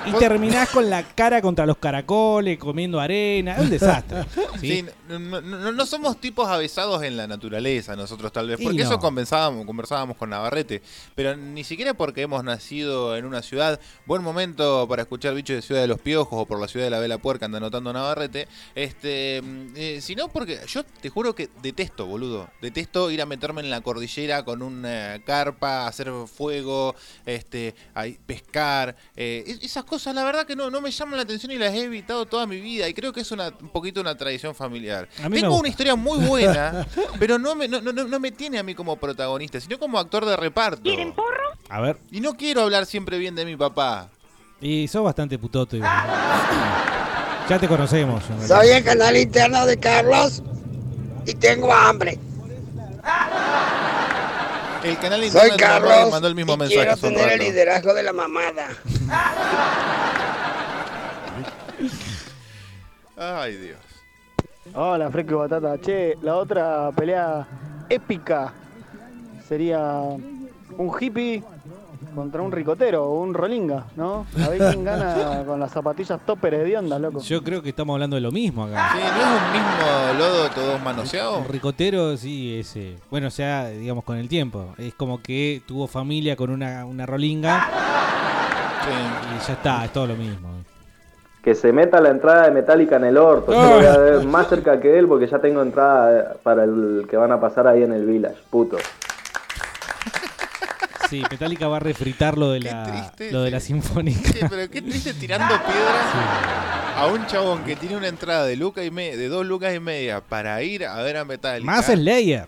Y 0.06 0.12
terminás 0.20 0.70
con 0.70 0.90
la 0.90 1.04
cara 1.04 1.42
contra 1.42 1.66
los 1.66 1.78
caracoles, 1.78 2.58
comiendo 2.58 3.00
arena. 3.00 3.54
Es 3.56 3.60
un 3.62 3.70
desastre. 3.70 4.26
¿sí? 4.60 4.84
Sí, 4.84 4.86
no, 5.08 5.42
no- 5.42 5.86
somos 5.86 6.20
tipos 6.20 6.48
avesados 6.48 7.04
en 7.04 7.18
la 7.18 7.28
naturaleza 7.28 7.96
nosotros 7.96 8.32
tal 8.32 8.48
vez, 8.48 8.58
porque 8.62 8.80
no. 8.80 8.84
eso 8.86 9.00
conversábamos, 9.00 9.66
conversábamos 9.66 10.18
con 10.18 10.30
Navarrete, 10.30 10.82
pero 11.16 11.36
ni 11.36 11.64
siquiera 11.64 11.94
porque 11.94 12.22
hemos 12.24 12.44
nacido 12.44 13.16
en 13.16 13.26
una 13.26 13.42
ciudad, 13.42 13.80
buen 14.06 14.24
momento 14.24 14.88
para 14.88 15.04
escuchar 15.04 15.36
Bicho 15.36 15.54
de 15.54 15.62
Ciudad 15.62 15.82
de 15.82 15.88
los 15.88 16.00
Piojos 16.00 16.42
o 16.42 16.46
por 16.46 16.60
la 16.60 16.68
ciudad 16.68 16.86
de 16.86 16.90
la 16.90 17.00
Vela 17.00 17.18
Puerca, 17.18 17.46
anda 17.46 17.58
anotando 17.58 17.92
Navarrete, 17.94 18.48
este, 18.76 19.42
mm, 19.44 19.68
eh, 19.76 20.00
sino 20.02 20.30
porque 20.30 20.60
yo 20.68 20.84
te 20.84 21.10
juro 21.10 21.36
que 21.36 21.50
detesto, 21.62 22.06
boludo, 22.06 22.50
detesto 22.62 23.12
ir 23.12 23.22
a 23.22 23.26
meterme 23.26 23.62
en 23.62 23.70
la 23.70 23.82
cordillera 23.82 24.44
con 24.44 24.62
una 24.62 25.20
carpa, 25.26 25.86
hacer 25.88 26.12
fuego, 26.34 26.96
este, 27.26 27.76
ahí, 27.94 28.18
pescar, 28.26 28.96
eh, 29.16 29.44
es- 29.46 29.64
esas 29.64 29.84
cosas 29.84 29.93
la 30.14 30.24
verdad 30.24 30.46
que 30.46 30.56
no, 30.56 30.70
no 30.70 30.82
me 30.82 30.92
llaman 30.92 31.18
la 31.18 31.24
atención 31.24 31.52
y 31.52 31.58
las 31.58 31.74
he 31.74 31.84
evitado 31.84 32.26
toda 32.26 32.46
mi 32.48 32.60
vida 32.60 32.88
y 32.88 32.94
creo 32.94 33.12
que 33.14 33.22
es 33.22 33.32
una, 33.32 33.48
un 33.62 33.70
poquito 33.70 34.02
una 34.02 34.16
tradición 34.16 34.54
familiar. 34.56 35.08
Tengo 35.32 35.58
una 35.58 35.68
historia 35.70 35.96
muy 35.96 36.20
buena, 36.26 36.86
pero 37.20 37.38
no 37.40 37.56
me, 37.56 37.68
no, 37.68 37.82
no- 37.82 37.92
no 37.94 38.20
me 38.20 38.32
tiene 38.32 38.60
a 38.60 38.64
mí 38.64 38.74
como 38.76 38.96
protagonista, 38.98 39.60
sino 39.60 39.78
como 39.80 40.00
actor 40.00 40.26
de 40.26 40.36
reparto. 40.36 40.90
A 41.70 41.82
ver. 41.82 41.98
Y 42.12 42.20
no 42.22 42.34
quiero 42.36 42.62
hablar 42.62 42.86
siempre 42.86 43.18
bien 43.18 43.36
de 43.36 43.46
mi 43.46 43.56
papá. 43.56 44.10
Y 44.62 44.88
sos 44.88 45.04
bastante 45.04 45.38
putoto. 45.38 45.76
igual. 45.76 45.92
Ya 47.50 47.60
te 47.60 47.68
conocemos. 47.68 48.24
Soy 48.48 48.70
el 48.70 48.84
canal 48.86 49.18
interno 49.18 49.66
de 49.66 49.78
Carlos 49.78 50.42
y 51.26 51.34
tengo 51.34 51.74
hambre. 51.74 52.18
El 54.84 54.98
canal 54.98 55.20
Soy 55.20 55.28
interno 55.28 55.42
de 55.44 55.50
le 55.52 55.58
Carlos 55.58 56.12
mandó 56.12 56.28
el 56.28 56.36
mismo 56.36 56.54
y 56.54 56.58
mensaje 56.58 56.82
quiero 56.82 56.98
tener 56.98 57.32
el 57.34 57.40
liderazgo 57.40 57.94
de 57.94 58.04
la 58.04 58.12
mamada. 58.14 58.68
Ay, 63.18 63.58
Dios. 63.58 63.80
Hola, 64.74 65.10
Fresco 65.12 65.34
y 65.34 65.36
Batata. 65.36 65.80
Che, 65.80 66.18
la 66.22 66.36
otra 66.36 66.92
pelea 66.96 67.46
épica 67.90 68.54
sería 69.48 69.80
un 70.78 70.92
hippie 71.00 71.44
contra 72.16 72.42
un 72.42 72.52
ricotero 72.52 73.06
o 73.06 73.22
un 73.22 73.34
rolinga, 73.34 73.86
¿no? 73.96 74.26
A 74.44 74.50
ver 74.50 74.60
quién 74.60 74.84
gana 74.84 75.44
con 75.46 75.60
las 75.60 75.72
zapatillas 75.72 76.20
topper 76.26 76.64
de 76.64 76.78
onda, 76.78 77.00
loco. 77.00 77.20
Yo 77.20 77.44
creo 77.44 77.62
que 77.62 77.70
estamos 77.70 77.94
hablando 77.94 78.16
de 78.16 78.22
lo 78.22 78.32
mismo 78.32 78.66
acá. 78.66 78.92
Sí, 78.94 79.00
¿no 79.00 79.22
es 79.22 79.42
un 79.42 79.52
mismo 79.54 80.20
lodo 80.20 80.50
todos 80.50 80.82
manoseados? 80.82 81.40
Un 81.40 81.48
ricotero, 81.48 82.16
sí, 82.18 82.60
ese. 82.60 82.98
Bueno, 83.10 83.28
o 83.28 83.32
sea, 83.32 83.70
digamos, 83.70 84.04
con 84.04 84.18
el 84.18 84.28
tiempo. 84.30 84.74
Es 84.78 84.94
como 84.94 85.22
que 85.22 85.62
tuvo 85.66 85.88
familia 85.88 86.36
con 86.36 86.50
una, 86.50 86.86
una 86.86 87.06
rolinga. 87.06 87.70
Y 88.90 89.48
ya 89.48 89.54
está, 89.54 89.86
es 89.86 89.94
todo 89.94 90.08
lo 90.08 90.16
mismo. 90.16 90.64
Que 91.44 91.56
se 91.56 91.74
meta 91.74 92.00
la 92.00 92.10
entrada 92.10 92.44
de 92.46 92.52
Metallica 92.52 92.96
en 92.96 93.04
el 93.06 93.18
orto. 93.18 93.52
Yo 93.52 93.62
lo 93.62 93.76
voy 93.76 93.86
a 93.86 93.98
ver 93.98 94.24
más 94.26 94.48
cerca 94.48 94.80
que 94.80 94.98
él 94.98 95.08
porque 95.08 95.28
ya 95.28 95.40
tengo 95.40 95.62
entrada 95.62 96.36
para 96.42 96.64
el 96.64 97.06
que 97.10 97.18
van 97.18 97.32
a 97.34 97.40
pasar 97.42 97.68
ahí 97.68 97.84
en 97.84 97.92
el 97.94 98.06
Village. 98.06 98.38
Puto. 98.50 98.78
Sí, 101.10 101.22
Metallica 101.30 101.68
va 101.68 101.78
a 101.78 101.80
refritar 101.80 102.38
lo 102.38 102.52
de 102.52 102.62
la, 102.62 103.12
lo 103.32 103.44
de 103.44 103.52
la 103.52 103.60
sinfónica. 103.60 104.32
Sí, 104.32 104.40
pero 104.50 104.70
qué 104.72 104.82
triste 104.82 105.14
tirando 105.14 105.54
piedras 105.58 106.06
a 106.98 107.08
un 107.08 107.26
chabón 107.28 107.64
que 107.66 107.76
tiene 107.76 107.98
una 107.98 108.08
entrada 108.08 108.46
de 108.46 108.56
luca 108.56 108.84
y 108.84 108.90
me- 108.90 109.16
de 109.16 109.28
dos 109.28 109.46
lucas 109.46 109.76
y 109.76 109.80
media 109.80 110.22
para 110.22 110.62
ir 110.64 110.86
a 110.86 110.96
ver 111.04 111.18
a 111.18 111.26
Metallica. 111.26 111.70
Más 111.70 111.86
Slayer. 111.86 112.48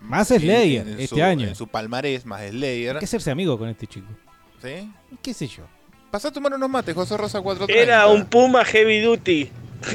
Más 0.00 0.28
Slayer 0.28 0.86
En- 0.86 0.94
en 0.94 1.00
este 1.00 1.16
su- 1.16 1.22
año. 1.22 1.48
En 1.48 1.54
su 1.54 1.66
palmarés, 1.66 2.24
más 2.24 2.40
Slayer. 2.48 2.94
Hay 2.94 3.00
que 3.00 3.04
hacerse 3.04 3.30
amigo 3.30 3.58
con 3.58 3.68
este 3.68 3.86
chico. 3.86 4.06
¿Sí? 4.62 4.92
¿Qué 5.22 5.34
sé 5.34 5.46
yo? 5.46 5.64
Pasá 6.10 6.28
a 6.28 6.32
tomar 6.32 6.52
unos 6.54 6.68
mates, 6.68 6.94
José 6.94 7.16
Rosa 7.16 7.40
430. 7.40 7.82
Era 7.82 8.06
un 8.08 8.26
Puma 8.26 8.64
Heavy 8.64 9.00
Duty. 9.00 9.50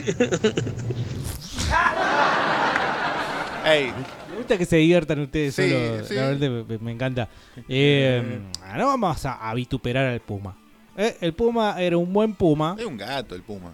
Ey, 3.66 3.92
Me 4.30 4.38
gusta 4.38 4.58
que 4.58 4.66
se 4.66 4.78
diviertan 4.78 5.20
ustedes 5.22 5.56
Sí, 5.56 5.70
solo. 5.70 6.06
sí. 6.06 6.14
La 6.14 6.28
verdad 6.30 6.50
me, 6.68 6.78
me 6.78 6.92
encanta. 6.92 7.28
Eh, 7.68 8.40
ahora 8.64 8.86
vamos 8.86 9.26
a, 9.26 9.50
a 9.50 9.54
vituperar 9.54 10.06
al 10.06 10.20
Puma. 10.20 10.56
Eh, 10.98 11.18
El 11.22 11.34
puma 11.34 11.76
era 11.82 11.98
un 11.98 12.12
buen 12.14 12.34
puma. 12.34 12.76
Es 12.80 12.86
un 12.86 12.98
gato 12.98 13.36
el 13.36 13.42
puma. 13.42 13.74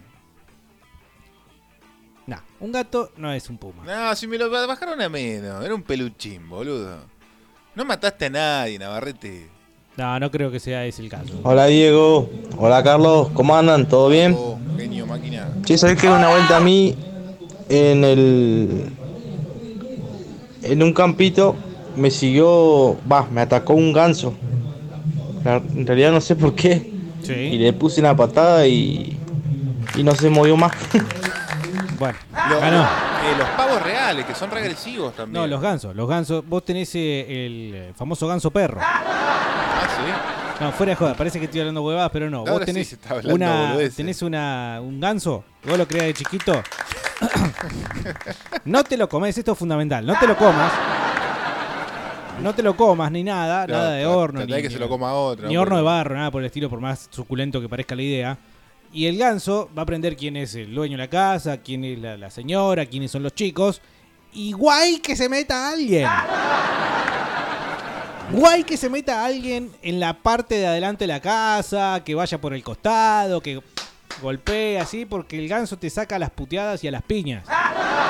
No, 2.26 2.36
un 2.60 2.72
gato 2.72 3.12
no 3.16 3.32
es 3.32 3.48
un 3.48 3.58
puma. 3.58 3.84
No, 3.84 4.14
si 4.16 4.26
me 4.26 4.38
lo 4.38 4.50
bajaron 4.50 5.00
a 5.00 5.08
menos. 5.08 5.64
Era 5.64 5.74
un 5.74 5.82
peluchín, 5.82 6.48
boludo. 6.48 6.98
No 7.74 7.84
mataste 7.84 8.26
a 8.26 8.30
nadie, 8.30 8.78
Navarrete. 8.78 9.48
No, 9.96 10.18
no 10.18 10.30
creo 10.30 10.50
que 10.50 10.58
sea 10.58 10.86
ese 10.86 11.02
el 11.02 11.08
caso. 11.10 11.34
Hola 11.42 11.66
Diego, 11.66 12.30
hola 12.56 12.82
Carlos, 12.82 13.28
¿cómo 13.34 13.54
andan? 13.56 13.86
¿Todo 13.88 14.08
bien? 14.08 14.34
Oh, 14.38 14.58
genio, 14.76 15.06
máquina. 15.06 15.48
Sí, 15.66 15.76
sabés 15.76 16.00
que 16.00 16.08
una 16.08 16.28
vuelta 16.28 16.56
a 16.56 16.60
mí 16.60 16.96
en 17.68 18.04
el. 18.04 18.92
En 20.62 20.82
un 20.82 20.92
campito 20.94 21.56
me 21.96 22.10
siguió. 22.10 22.96
Va, 23.10 23.26
me 23.30 23.42
atacó 23.42 23.74
un 23.74 23.92
ganso. 23.92 24.34
En 25.44 25.86
realidad 25.86 26.12
no 26.12 26.20
sé 26.20 26.36
por 26.36 26.54
qué. 26.54 26.90
Y 27.28 27.58
le 27.58 27.72
puse 27.74 28.00
una 28.00 28.16
patada 28.16 28.66
y. 28.66 29.18
Y 29.96 30.02
no 30.02 30.14
se 30.14 30.30
movió 30.30 30.56
más. 30.56 30.72
Bueno, 31.98 32.18
Los, 32.50 32.60
ganó. 32.60 32.82
eh, 32.82 33.34
los 33.38 33.48
pavos 33.50 33.80
reales, 33.80 34.24
que 34.26 34.34
son 34.34 34.50
regresivos 34.50 35.14
también. 35.14 35.40
No, 35.40 35.46
los 35.46 35.60
gansos. 35.60 35.94
Los 35.94 36.08
gansos. 36.08 36.44
Vos 36.44 36.64
tenés 36.64 36.92
eh, 36.96 37.46
el 37.46 37.94
famoso 37.94 38.26
ganso 38.26 38.50
perro. 38.50 38.80
No, 40.60 40.70
fuera 40.72 40.90
de 40.90 40.96
joda, 40.96 41.14
parece 41.14 41.38
que 41.38 41.46
estoy 41.46 41.60
hablando 41.60 41.82
huevadas, 41.82 42.10
pero 42.12 42.30
no. 42.30 42.38
Ahora 42.40 42.52
Vos 42.52 42.64
tenés, 42.66 42.88
se 42.88 42.94
está 42.94 43.10
hablando 43.10 43.34
una, 43.34 43.68
boludeces. 43.72 43.96
tenés 43.96 44.22
una, 44.22 44.78
un 44.82 45.00
ganso, 45.00 45.44
vos 45.64 45.76
lo 45.78 45.88
creas 45.88 46.06
de 46.06 46.14
chiquito. 46.14 46.62
no 48.64 48.84
te 48.84 48.96
lo 48.96 49.08
comes, 49.08 49.36
esto 49.36 49.52
es 49.52 49.58
fundamental. 49.58 50.04
No 50.06 50.18
te 50.18 50.26
lo 50.26 50.36
comas. 50.36 50.72
No 52.40 52.54
te 52.54 52.62
lo 52.62 52.74
comas 52.76 53.10
ni 53.12 53.22
nada, 53.22 53.66
Claro, 53.66 53.82
nada 53.82 53.94
de 53.96 54.04
tra- 54.04 54.08
horno. 54.08 54.46
Ni, 54.46 54.62
que 54.62 54.70
se 54.70 54.78
lo 54.78 54.88
coma 54.88 55.12
otro, 55.12 55.46
Ni 55.48 55.54
no 55.54 55.60
horno 55.62 55.76
de 55.76 55.82
barro, 55.82 56.16
nada 56.16 56.30
por 56.30 56.40
el 56.42 56.46
estilo, 56.46 56.68
por 56.70 56.80
más 56.80 57.08
suculento 57.10 57.60
que 57.60 57.68
parezca 57.68 57.94
la 57.94 58.02
idea. 58.02 58.38
Y 58.92 59.06
el 59.06 59.16
ganso 59.18 59.70
va 59.76 59.82
a 59.82 59.84
aprender 59.84 60.16
quién 60.16 60.36
es 60.36 60.54
el 60.54 60.74
dueño 60.74 60.96
de 60.96 61.02
la 61.04 61.08
casa, 61.10 61.58
quién 61.58 61.84
es 61.84 61.98
la, 61.98 62.16
la 62.16 62.30
señora, 62.30 62.86
quiénes 62.86 63.10
son 63.10 63.22
los 63.22 63.34
chicos. 63.34 63.80
Y 64.32 64.52
guay 64.52 64.98
que 65.00 65.14
se 65.14 65.28
meta 65.28 65.70
alguien. 65.70 66.06
Guay 68.32 68.64
que 68.64 68.76
se 68.76 68.88
meta 68.88 69.24
alguien 69.24 69.70
en 69.82 70.00
la 70.00 70.14
parte 70.14 70.54
de 70.54 70.66
adelante 70.66 71.04
de 71.04 71.08
la 71.08 71.20
casa, 71.20 72.02
que 72.04 72.14
vaya 72.14 72.40
por 72.40 72.54
el 72.54 72.62
costado, 72.62 73.40
que 73.40 73.60
golpee 74.22 74.78
así, 74.78 75.04
porque 75.04 75.38
el 75.38 75.48
ganso 75.48 75.76
te 75.76 75.90
saca 75.90 76.16
a 76.16 76.18
las 76.18 76.30
puteadas 76.30 76.82
y 76.82 76.88
a 76.88 76.90
las 76.90 77.02
piñas. 77.02 77.44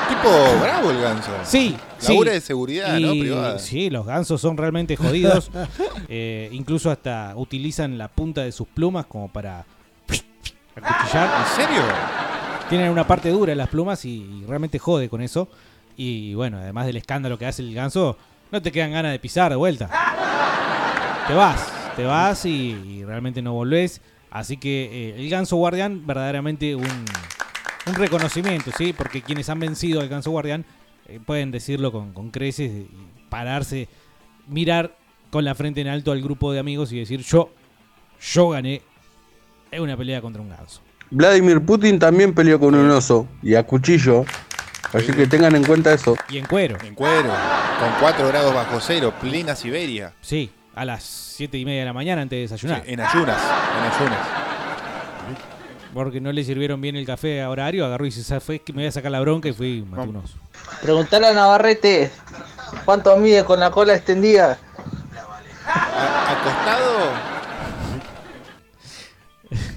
Tipo 0.07 0.29
bravo 0.61 0.91
el 0.91 1.01
ganso. 1.01 1.31
Sí, 1.43 1.75
Labura 2.07 2.31
sí. 2.31 2.35
de 2.35 2.41
seguridad, 2.41 2.99
¿no? 2.99 3.11
Privada. 3.11 3.59
Sí, 3.59 3.89
los 3.89 4.05
gansos 4.05 4.39
son 4.39 4.57
realmente 4.57 4.95
jodidos. 4.95 5.51
Eh, 6.09 6.49
incluso 6.51 6.91
hasta 6.91 7.33
utilizan 7.35 7.97
la 7.97 8.07
punta 8.07 8.43
de 8.43 8.51
sus 8.51 8.67
plumas 8.67 9.05
como 9.07 9.31
para 9.31 9.65
acuchillar. 10.75 11.41
¿En 11.41 11.55
serio? 11.55 11.81
Tienen 12.69 12.91
una 12.91 13.07
parte 13.07 13.29
dura 13.29 13.53
en 13.53 13.57
las 13.57 13.69
plumas 13.69 14.03
y, 14.05 14.21
y 14.21 14.45
realmente 14.45 14.77
jode 14.77 15.09
con 15.09 15.21
eso. 15.21 15.47
Y 15.95 16.33
bueno, 16.35 16.57
además 16.57 16.85
del 16.85 16.97
escándalo 16.97 17.39
que 17.39 17.45
hace 17.47 17.61
el 17.63 17.73
ganso, 17.73 18.17
no 18.53 18.61
te 18.61 18.71
quedan 18.71 18.91
ganas 18.91 19.11
de 19.11 19.17
pisar 19.17 19.49
de 19.49 19.55
vuelta. 19.55 19.89
Te 21.27 21.33
vas, 21.33 21.73
te 21.95 22.03
vas 22.03 22.45
y, 22.45 23.03
realmente 23.03 23.41
no 23.41 23.53
volvés. 23.53 23.99
Así 24.29 24.57
que 24.57 25.09
eh, 25.09 25.15
el 25.17 25.27
ganso 25.27 25.55
guardián, 25.55 26.05
verdaderamente 26.05 26.75
un, 26.75 26.85
un 27.87 27.93
reconocimiento, 27.95 28.69
¿sí? 28.77 28.93
Porque 28.93 29.23
quienes 29.23 29.49
han 29.49 29.59
vencido 29.59 30.01
al 30.01 30.07
ganso 30.07 30.29
guardián 30.29 30.65
eh, 31.07 31.19
pueden 31.25 31.49
decirlo 31.49 31.91
con, 31.91 32.13
con 32.13 32.29
creces 32.29 32.71
y 32.71 32.87
pararse, 33.29 33.89
mirar 34.47 34.95
con 35.31 35.43
la 35.45 35.55
frente 35.55 35.81
en 35.81 35.87
alto 35.87 36.11
al 36.11 36.21
grupo 36.21 36.51
de 36.53 36.59
amigos 36.59 36.91
y 36.91 36.99
decir: 36.99 37.21
Yo, 37.21 37.49
yo 38.21 38.49
gané 38.49 38.83
una 39.79 39.97
pelea 39.97 40.21
contra 40.21 40.43
un 40.43 40.49
ganso. 40.49 40.81
Vladimir 41.09 41.59
Putin 41.61 41.97
también 41.97 42.35
peleó 42.35 42.59
con 42.59 42.75
un 42.75 42.89
oso 42.91 43.27
y 43.41 43.55
a 43.55 43.65
cuchillo. 43.65 44.25
Así 44.93 45.11
que 45.11 45.25
tengan 45.27 45.55
en 45.55 45.63
cuenta 45.63 45.91
eso. 45.91 46.15
Y 46.29 46.37
en 46.37 46.45
cuero. 46.45 46.77
En 46.83 46.93
cuero. 46.93 47.29
Con 47.79 47.89
4 47.99 48.27
grados 48.27 48.53
bajo 48.53 48.79
cero, 48.79 49.13
plena 49.19 49.55
Siberia. 49.55 50.13
Sí, 50.21 50.51
a 50.75 50.85
las 50.85 51.03
7 51.03 51.57
y 51.57 51.65
media 51.65 51.79
de 51.79 51.85
la 51.85 51.93
mañana 51.93 52.21
antes 52.21 52.37
de 52.37 52.41
desayunar. 52.41 52.83
Sí, 52.85 52.93
en 52.93 52.99
ayunas, 52.99 53.41
en 53.41 53.91
ayunas. 53.91 54.27
Porque 55.93 56.21
no 56.21 56.31
le 56.31 56.43
sirvieron 56.43 56.79
bien 56.81 56.95
el 56.95 57.05
café 57.05 57.41
a 57.41 57.49
horario, 57.49 57.85
agarró 57.85 58.05
y 58.05 58.11
se 58.11 58.39
fue 58.39 58.59
que 58.59 58.73
me 58.73 58.81
voy 58.81 58.87
a 58.87 58.91
sacar 58.91 59.11
la 59.11 59.19
bronca 59.19 59.49
y 59.49 59.53
fui 59.53 59.79
y 59.79 59.81
maté 59.81 60.07
un 60.07 60.15
oso. 60.17 60.37
Preguntale 60.81 61.27
a 61.27 61.33
Navarrete 61.33 62.11
cuánto 62.85 63.15
mide 63.17 63.43
con 63.43 63.59
la 63.59 63.69
cola 63.71 63.95
extendida. 63.95 64.57
Acostado. 65.67 67.11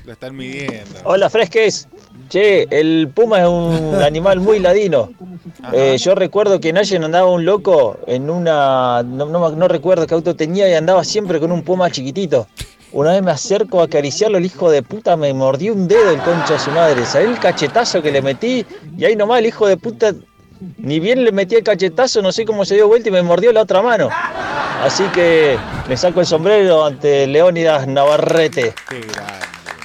Lo 0.05 0.13
están 0.13 0.37
midiendo. 0.37 1.01
Hola, 1.05 1.29
Fresques. 1.29 1.89
Che, 2.29 2.67
el 2.71 3.09
puma 3.15 3.41
es 3.41 3.49
un 3.49 4.03
animal 4.03 4.41
muy 4.41 4.59
ladino. 4.59 5.11
Eh, 5.73 5.97
yo 5.99 6.15
recuerdo 6.15 6.61
que 6.61 6.71
en 6.71 6.79
Allen 6.79 7.05
andaba 7.05 7.31
un 7.31 7.45
loco 7.45 7.99
en 8.07 8.31
una. 8.31 9.03
No, 9.03 9.27
no, 9.27 9.51
no 9.51 9.69
recuerdo 9.69 10.07
qué 10.07 10.15
auto 10.15 10.35
tenía 10.35 10.69
y 10.69 10.75
andaba 10.75 11.05
siempre 11.05 11.39
con 11.39 11.53
un 11.53 11.63
puma 11.63 11.91
chiquitito. 11.91 12.47
Una 12.93 13.13
vez 13.13 13.23
me 13.23 13.31
acerco 13.31 13.81
a 13.81 13.85
acariciarlo, 13.85 14.39
el 14.39 14.47
hijo 14.47 14.71
de 14.71 14.83
puta 14.83 15.17
me 15.17 15.33
mordió 15.35 15.73
un 15.75 15.87
dedo 15.87 16.11
el 16.11 16.21
concha 16.23 16.55
de 16.55 16.59
su 16.59 16.71
madre. 16.71 17.05
¿Sabés 17.05 17.29
el 17.29 17.39
cachetazo 17.39 18.01
que 18.01 18.11
le 18.11 18.23
metí? 18.23 18.65
Y 18.97 19.05
ahí 19.05 19.17
nomás 19.17 19.41
el 19.41 19.47
hijo 19.47 19.67
de 19.67 19.77
puta. 19.77 20.15
Ni 20.79 21.01
bien 21.01 21.23
le 21.23 21.33
metí 21.33 21.57
el 21.57 21.63
cachetazo, 21.63 22.23
no 22.23 22.33
sé 22.33 22.47
cómo 22.47 22.65
se 22.65 22.77
dio 22.77 22.89
vuelta 22.89 23.11
y 23.11 23.13
me 23.13 23.23
mordió 23.23 23.53
la 23.53 23.63
otra 23.63 23.83
mano. 23.83 24.09
Así 24.83 25.05
que 25.15 25.59
le 25.89 25.97
saco 25.97 26.21
el 26.21 26.27
sombrero 26.27 26.85
ante 26.85 27.27
Leónidas 27.27 27.87
Navarrete. 27.87 28.73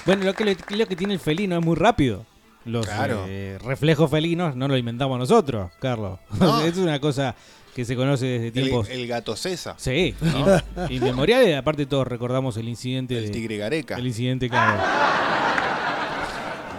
Bueno, 0.06 0.24
lo 0.24 0.34
que, 0.34 0.56
lo 0.70 0.88
que 0.88 0.96
tiene 0.96 1.14
el 1.14 1.20
felino 1.20 1.58
es 1.58 1.66
muy 1.66 1.76
rápido. 1.76 2.26
Los 2.66 2.86
Claro. 2.86 3.26
eh, 3.28 3.58
reflejos 3.64 4.10
felinos 4.12 4.56
no 4.56 4.68
lo 4.68 4.78
inventamos 4.78 5.18
nosotros, 5.18 5.72
Carlos. 5.80 6.20
No. 6.40 6.62
es 6.66 6.78
una 6.78 7.00
cosa 7.00 7.36
que 7.76 7.86
se 7.86 7.96
conoce 7.96 8.26
desde 8.26 8.52
tiempos. 8.52 8.90
el 8.90 9.08
gato 9.08 9.36
César. 9.36 9.76
Sí, 9.78 10.14
¿no? 10.22 10.58
y- 10.90 10.98
inmemoriales. 10.98 11.58
Aparte, 11.58 11.86
todos 11.86 12.06
recordamos 12.08 12.58
el 12.58 12.68
incidente. 12.70 13.18
El 13.18 13.26
de- 13.26 13.30
tigre 13.32 13.58
Gareca. 13.58 13.96
El 13.96 14.06
incidente, 14.08 14.50
claro. 14.50 14.82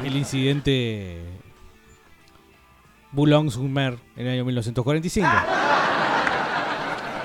El 0.04 0.16
incidente. 0.16 1.18
Boulogne-sur-Mer 3.12 3.98
en 4.16 4.26
el 4.26 4.32
año 4.34 4.44
1945. 4.44 5.28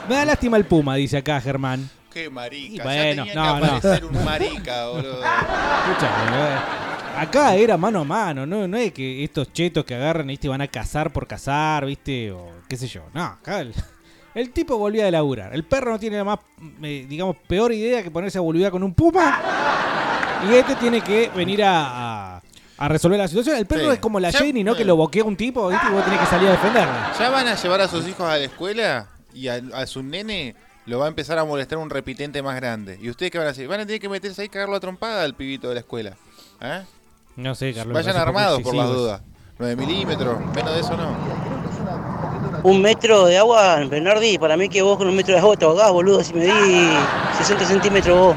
Me 0.10 0.16
da 0.16 0.26
lástima 0.26 0.58
el 0.58 0.66
Puma, 0.66 0.96
dice 0.96 1.18
acá 1.18 1.40
Germán. 1.42 1.90
Qué 2.14 2.30
marica. 2.30 2.74
Y 2.74 2.78
ya 2.78 2.84
bueno, 2.84 3.24
tenía 3.26 3.36
no, 3.36 3.56
que 3.56 3.60
no. 3.62 3.66
aparecer 3.76 4.06
un 4.06 4.26
marica, 4.26 4.88
boludo. 4.88 5.22
Escuchame, 5.22 6.38
acá 7.18 7.56
era 7.56 7.78
mano 7.78 8.02
a 8.02 8.04
mano, 8.04 8.46
no, 8.46 8.68
no 8.68 8.78
es 8.78 8.92
que 8.94 9.24
estos 9.24 9.52
chetos 9.54 9.84
que 9.86 9.96
agarran 9.96 10.28
¿viste? 10.28 10.48
van 10.48 10.62
a 10.62 10.68
cazar 10.68 11.12
por 11.12 11.28
cazar, 11.28 11.86
¿viste? 11.86 12.32
O 12.32 12.48
qué 12.70 12.78
sé 12.78 12.88
yo. 12.88 13.04
No, 13.14 13.24
acá 13.24 13.62
el, 13.62 13.74
el 14.36 14.52
tipo 14.52 14.78
volvía 14.78 15.06
de 15.06 15.12
laburar. 15.12 15.54
El 15.54 15.64
perro 15.64 15.92
no 15.92 16.00
tiene 16.00 16.24
más, 16.24 16.40
eh, 16.82 17.06
digamos, 17.10 17.36
peor 17.48 17.74
idea 17.74 18.04
que 18.04 18.12
ponerse 18.12 18.38
a 18.38 18.42
boludear 18.42 18.72
con 18.72 18.84
un 18.84 18.94
puma. 18.94 19.42
Y 20.50 20.54
este 20.54 20.76
tiene 20.76 21.02
que 21.02 21.30
venir 21.36 21.64
a, 21.64 22.36
a- 22.38 22.42
a 22.80 22.88
resolver 22.88 23.18
la 23.18 23.28
situación. 23.28 23.58
El 23.58 23.66
perro 23.66 23.86
Sí. 23.88 23.94
es 23.94 24.00
como 24.00 24.20
la 24.20 24.30
Ya- 24.30 24.38
Jenny, 24.40 24.64
¿no? 24.64 24.76
Que 24.76 24.86
lo 24.86 24.96
boquea 24.96 25.24
un 25.24 25.36
tipo, 25.36 25.68
¿viste? 25.70 25.88
Y 25.90 25.94
vos 25.94 26.04
tenés 26.06 26.20
que 26.20 26.26
salir 26.28 26.48
a 26.48 26.52
defenderla. 26.52 27.12
Ya 27.18 27.30
van 27.32 27.48
a 27.48 27.56
llevar 27.56 27.82
a 27.82 27.88
sus 27.88 28.08
hijos 28.08 28.22
a 28.30 28.38
la 28.38 28.44
escuela 28.44 29.08
y 29.34 29.48
a, 29.48 29.60
a 29.74 29.88
su 29.88 30.04
nene 30.04 30.56
lo 30.86 31.00
va 31.00 31.06
a 31.06 31.08
empezar 31.08 31.40
a 31.40 31.44
molestar 31.44 31.80
un 31.80 31.90
repitente 31.90 32.42
más 32.44 32.56
grande. 32.56 33.00
¿Y 33.02 33.10
ustedes 33.10 33.32
qué 33.32 33.40
van 33.40 33.48
a 33.48 33.50
hacer? 33.50 33.68
Van 33.68 33.80
a 33.80 33.86
tener 33.88 34.00
que 34.00 34.08
meterse 34.08 34.42
ahí 34.42 34.46
y 34.46 34.50
cagarlo 34.50 34.76
a 34.76 34.80
trompada 34.80 35.24
al 35.24 35.34
pibito 35.34 35.68
de 35.70 35.74
la 35.74 35.80
escuela. 35.80 36.16
¿Eh? 36.62 36.84
No 37.38 37.56
sé, 37.56 37.74
Carlos. 37.74 37.94
Vayan 37.94 38.18
armados 38.18 38.62
por 38.62 38.76
las 38.76 38.88
dudas. 38.90 39.22
9 39.60 39.76
milímetros, 39.76 40.40
menos 40.56 40.74
de 40.74 40.80
eso 40.82 40.96
no. 40.98 41.16
Un 42.64 42.82
metro 42.82 43.26
de 43.26 43.38
agua, 43.38 43.78
Bernardi, 43.90 44.38
para 44.38 44.58
mí 44.58 44.68
que 44.70 44.82
vos 44.82 44.98
con 44.98 45.08
un 45.08 45.16
metro 45.16 45.34
de 45.34 45.40
agua 45.40 45.56
te 45.56 45.66
ahogás, 45.66 45.92
boludo, 45.92 46.24
si 46.24 46.34
me 46.34 46.46
di 46.46 46.90
60 47.38 47.66
centímetros 47.66 48.18
vos. 48.20 48.36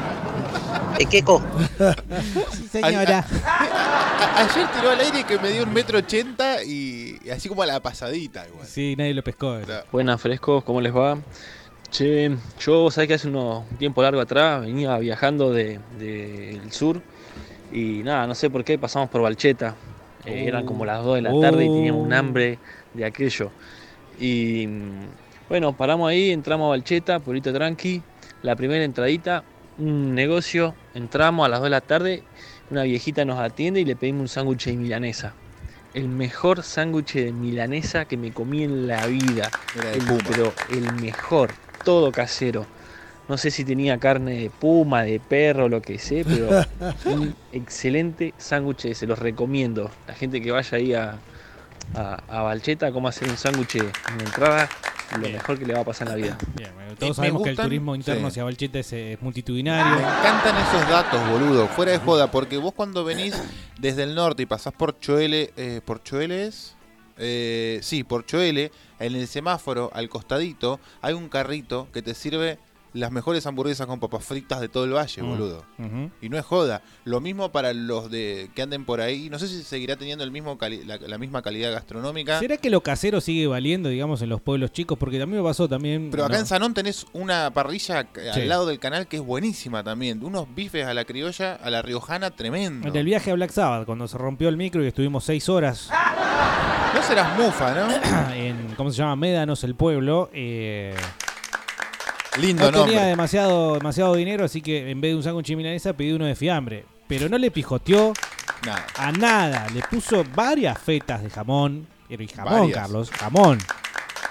Eh, 0.99 1.05
queco. 1.05 1.41
señora. 2.71 3.25
A- 3.45 4.41
ayer 4.43 4.67
tiró 4.71 4.89
al 4.91 4.99
aire 4.99 5.23
que 5.23 5.37
me 5.39 5.49
dio 5.49 5.63
un 5.63 5.73
metro 5.73 5.97
ochenta 5.99 6.63
y, 6.63 7.17
y 7.23 7.29
así 7.29 7.49
como 7.49 7.63
a 7.63 7.65
la 7.65 7.79
pasadita 7.79 8.47
igual. 8.47 8.65
Sí, 8.67 8.95
nadie 8.97 9.13
lo 9.13 9.23
pescó. 9.23 9.57
eh. 9.57 9.63
Buenas, 9.91 10.21
frescos, 10.21 10.63
¿cómo 10.63 10.79
les 10.81 10.95
va? 10.95 11.17
Che, 11.89 12.35
yo, 12.59 12.89
sabés 12.89 13.07
que 13.09 13.13
hace 13.15 13.27
unos 13.27 13.63
un 13.69 13.77
tiempo 13.77 14.01
largo 14.01 14.21
atrás 14.21 14.61
venía 14.61 14.97
viajando 14.97 15.51
del 15.51 15.81
de, 15.99 16.57
del 16.61 16.71
sur 16.71 17.01
y 17.71 18.01
nada, 18.03 18.27
no 18.27 18.35
sé 18.35 18.49
por 18.49 18.63
qué 18.63 18.77
pasamos 18.77 19.09
por 19.09 19.21
Balcheta. 19.21 19.75
Eh, 20.25 20.45
eran 20.47 20.65
como 20.65 20.85
las 20.85 21.03
2 21.03 21.15
de 21.15 21.21
la 21.23 21.31
tarde 21.41 21.65
y 21.65 21.69
teníamos 21.69 22.05
un 22.05 22.13
hambre 22.13 22.59
de 22.93 23.05
aquello. 23.05 23.49
Y 24.19 24.67
mm, 24.67 24.91
bueno, 25.49 25.73
paramos 25.73 26.09
ahí, 26.09 26.31
entramos 26.31 26.65
a 26.65 26.69
Balcheta, 26.69 27.19
pueblito 27.19 27.51
tranqui. 27.53 28.01
La 28.43 28.55
primera 28.55 28.83
entradita, 28.83 29.43
un 29.77 30.13
negocio, 30.13 30.75
entramos 30.93 31.45
a 31.45 31.49
las 31.49 31.59
2 31.59 31.65
de 31.65 31.69
la 31.71 31.81
tarde, 31.81 32.23
una 32.69 32.83
viejita 32.83 33.25
nos 33.25 33.39
atiende 33.39 33.81
y 33.81 33.85
le 33.85 33.95
pedimos 33.95 34.21
un 34.21 34.27
sándwich 34.27 34.65
de 34.65 34.73
milanesa. 34.77 35.33
El 35.93 36.07
mejor 36.07 36.63
sándwich 36.63 37.13
de 37.15 37.31
milanesa 37.33 38.05
que 38.05 38.15
me 38.15 38.31
comí 38.31 38.63
en 38.63 38.87
la 38.87 39.05
vida. 39.07 39.49
El- 39.93 40.01
pero 40.27 40.53
el 40.69 40.93
mejor, 41.01 41.51
todo 41.83 42.11
casero. 42.11 42.65
No 43.31 43.37
sé 43.37 43.49
si 43.49 43.63
tenía 43.63 43.97
carne 43.97 44.33
de 44.41 44.49
puma, 44.49 45.03
de 45.03 45.21
perro, 45.21 45.69
lo 45.69 45.81
que 45.81 45.97
sé, 45.99 46.25
pero 46.27 46.49
un 47.05 47.33
excelente 47.53 48.33
sándwich, 48.37 48.93
se 48.93 49.07
los 49.07 49.17
recomiendo. 49.19 49.89
La 50.05 50.13
gente 50.13 50.41
que 50.41 50.51
vaya 50.51 50.77
ahí 50.77 50.93
a, 50.93 51.17
a, 51.95 52.23
a 52.27 52.41
Valcheta, 52.41 52.91
cómo 52.91 53.07
hacer 53.07 53.29
un 53.29 53.37
sándwich 53.37 53.75
en 53.75 54.17
la 54.17 54.23
entrada, 54.25 54.69
lo 55.13 55.29
mejor 55.29 55.57
que 55.57 55.65
le 55.65 55.73
va 55.73 55.79
a 55.79 55.85
pasar 55.85 56.09
en 56.09 56.11
la 56.11 56.17
vida. 56.17 56.37
Todos 56.99 57.11
me 57.11 57.15
sabemos 57.15 57.43
que 57.43 57.51
el 57.51 57.55
turismo 57.55 57.95
interno 57.95 58.23
sí. 58.23 58.27
hacia 58.27 58.43
Valcheta 58.43 58.79
es, 58.79 58.91
eh, 58.91 59.17
multitudinario. 59.21 59.95
Me 59.95 60.01
encantan 60.01 60.57
esos 60.67 60.89
datos, 60.89 61.29
boludo, 61.29 61.69
fuera 61.69 61.93
de 61.93 61.99
joda, 61.99 62.29
porque 62.29 62.57
vos 62.57 62.73
cuando 62.73 63.05
venís 63.05 63.41
desde 63.79 64.03
el 64.03 64.13
norte 64.13 64.43
y 64.43 64.45
pasás 64.45 64.73
por 64.73 64.99
Choele, 64.99 65.53
eh, 65.55 65.79
¿por 65.85 66.03
Choele 66.03 66.47
es? 66.47 66.75
Eh, 67.17 67.79
sí, 67.81 68.03
por 68.03 68.25
Choele, 68.25 68.73
en 68.99 69.15
el 69.15 69.25
semáforo, 69.29 69.89
al 69.93 70.09
costadito, 70.09 70.81
hay 71.01 71.13
un 71.13 71.29
carrito 71.29 71.87
que 71.93 72.01
te 72.01 72.13
sirve 72.13 72.59
las 72.93 73.11
mejores 73.11 73.45
hamburguesas 73.45 73.87
con 73.87 73.99
papas 73.99 74.23
fritas 74.25 74.59
de 74.59 74.67
todo 74.69 74.83
el 74.85 74.93
valle, 74.93 75.21
Mm. 75.23 75.29
boludo. 75.29 75.65
Y 76.21 76.29
no 76.29 76.37
es 76.37 76.45
joda. 76.45 76.81
Lo 77.05 77.21
mismo 77.21 77.49
para 77.51 77.73
los 77.73 78.11
de 78.11 78.49
que 78.53 78.61
anden 78.61 78.83
por 78.85 78.99
ahí. 79.01 79.29
No 79.29 79.39
sé 79.39 79.47
si 79.47 79.63
seguirá 79.63 79.95
teniendo 79.95 80.23
el 80.23 80.31
mismo 80.31 80.57
cali- 80.57 80.83
la, 80.83 80.97
la 80.97 81.17
misma 81.17 81.41
calidad 81.41 81.71
gastronómica. 81.71 82.39
¿Será 82.39 82.57
que 82.57 82.69
lo 82.69 82.81
casero 82.81 83.21
sigue 83.21 83.47
valiendo, 83.47 83.89
digamos, 83.89 84.21
en 84.21 84.29
los 84.29 84.41
pueblos 84.41 84.71
chicos? 84.71 84.97
Porque 84.97 85.19
también 85.19 85.41
me 85.41 85.47
pasó 85.47 85.69
también. 85.69 86.09
Pero 86.11 86.25
acá 86.25 86.33
no, 86.33 86.39
en 86.41 86.45
Sanón 86.45 86.73
tenés 86.73 87.05
una 87.13 87.51
parrilla 87.51 88.07
Sí. 88.33 88.41
al 88.41 88.49
lado 88.49 88.65
del 88.65 88.79
canal 88.79 89.07
que 89.07 89.17
es 89.17 89.23
buenísima 89.23 89.83
también. 89.83 90.23
Unos 90.23 90.53
bifes 90.53 90.85
a 90.85 90.93
la 90.93 91.05
criolla, 91.05 91.55
a 91.55 91.69
la 91.69 91.81
riojana, 91.81 92.31
tremendo. 92.31 92.87
En 92.87 92.95
el 92.95 93.05
viaje 93.05 93.31
a 93.31 93.35
Black 93.35 93.51
Sabbath, 93.51 93.85
cuando 93.85 94.07
se 94.07 94.17
rompió 94.17 94.49
el 94.49 94.57
micro 94.57 94.83
y 94.83 94.87
estuvimos 94.87 95.23
seis 95.23 95.47
horas 95.49 95.89
No 96.93 97.01
serás 97.03 97.37
mufa, 97.39 97.73
¿no? 97.73 97.89
en, 98.35 98.73
¿cómo 98.75 98.91
se 98.91 98.97
llama? 98.97 99.15
Médanos, 99.15 99.63
el 99.63 99.75
pueblo. 99.75 100.29
eh, 100.33 100.93
Lindo 102.39 102.63
no 102.65 102.71
nombre. 102.71 102.93
tenía 102.95 103.07
demasiado, 103.07 103.73
demasiado 103.75 104.15
dinero, 104.15 104.45
así 104.45 104.61
que 104.61 104.89
en 104.89 105.01
vez 105.01 105.11
de 105.11 105.15
un 105.17 105.23
sándwich 105.23 105.55
milanesa 105.55 105.93
pedí 105.93 106.13
uno 106.13 106.25
de 106.25 106.35
fiambre. 106.35 106.85
Pero 107.07 107.27
no 107.27 107.37
le 107.37 107.51
pijoteó 107.51 108.13
Nada. 108.65 108.85
a 108.95 109.11
nada. 109.11 109.67
Le 109.73 109.81
puso 109.81 110.23
varias 110.33 110.77
fetas 110.79 111.21
de 111.23 111.29
jamón. 111.29 111.87
Pero 112.07 112.23
y 112.23 112.27
jamón, 112.27 112.53
Varias. 112.53 112.77
Carlos, 112.77 113.11
jamón. 113.11 113.57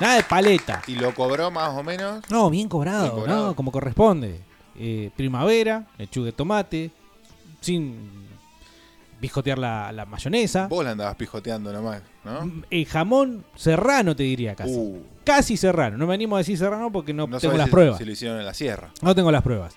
Nada 0.01 0.15
de 0.17 0.23
paleta. 0.23 0.83
Y 0.87 0.95
lo 0.95 1.15
cobró 1.15 1.51
más 1.51 1.71
o 1.77 1.83
menos. 1.83 2.23
No, 2.31 2.49
bien 2.49 2.69
cobrado, 2.69 3.03
Bien 3.03 3.15
cobrado. 3.17 3.47
¿no? 3.49 3.57
Como 3.57 3.71
corresponde. 3.71 4.41
Eh, 4.79 5.11
primavera, 5.15 5.85
lechuga 5.99 6.27
de 6.27 6.33
tomate, 6.33 6.91
sin 7.61 8.29
pijotear 9.21 9.59
la, 9.59 9.93
la 9.93 10.07
mayonesa. 10.07 10.67
Vos 10.69 10.85
la 10.85 10.93
andabas 10.93 11.15
pijoteando 11.17 11.73
nomás, 11.73 12.03
¿no? 12.25 12.51
El 12.71 12.87
jamón 12.87 13.45
serrano, 13.55 14.17
te 14.17 14.23
diría 14.23 14.55
casi. 14.55 14.75
Uh. 14.75 15.03
Casi 15.25 15.57
serrano. 15.57 15.97
No 15.99 16.07
me 16.07 16.15
animo 16.15 16.37
a 16.37 16.39
decir 16.39 16.57
serrano 16.59 16.91
porque 16.91 17.13
no, 17.13 17.27
No 17.27 17.39
tengo 17.39 17.57
las 17.57 17.67
si- 17.67 17.71
pruebas. 17.71 17.99
Si 17.99 18.05
lo 18.05 18.13
hicieron 18.13 18.39
en 18.41 18.47
la 18.47 18.55
sierra. 18.55 18.91
No 19.03 19.15
tengo 19.15 19.31
las 19.31 19.43
pruebas. 19.43 19.75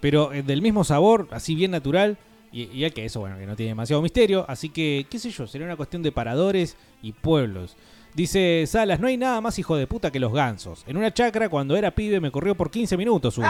Pero 0.00 0.32
eh, 0.32 0.42
del 0.42 0.60
mismo 0.62 0.82
sabor, 0.84 1.28
así 1.30 1.54
bien 1.54 1.70
natural. 1.70 2.18
Y, 2.52 2.62
y 2.72 2.80
ya 2.80 2.90
que 2.90 3.04
eso, 3.04 3.20
bueno, 3.20 3.38
que 3.38 3.46
no 3.46 3.54
tiene 3.54 3.70
demasiado 3.70 4.02
misterio. 4.02 4.44
Así 4.48 4.70
que, 4.70 5.06
qué 5.08 5.18
sé 5.20 5.30
yo, 5.30 5.46
sería 5.46 5.66
una 5.66 5.76
cuestión 5.76 6.02
de 6.02 6.10
paradores 6.10 6.76
y 7.02 7.12
pueblos. 7.12 7.76
Dice 8.12 8.64
Salas, 8.66 8.98
no 8.98 9.06
hay 9.06 9.16
nada 9.16 9.40
más 9.40 9.56
hijo 9.60 9.76
de 9.76 9.86
puta 9.86 10.10
que 10.10 10.18
los 10.18 10.32
gansos. 10.32 10.82
En 10.88 10.96
una 10.96 11.14
chacra, 11.14 11.48
cuando 11.48 11.76
era 11.76 11.92
pibe, 11.92 12.18
me 12.18 12.32
corrió 12.32 12.56
por 12.56 12.68
15 12.70 12.96
minutos 12.96 13.38
uno. 13.38 13.46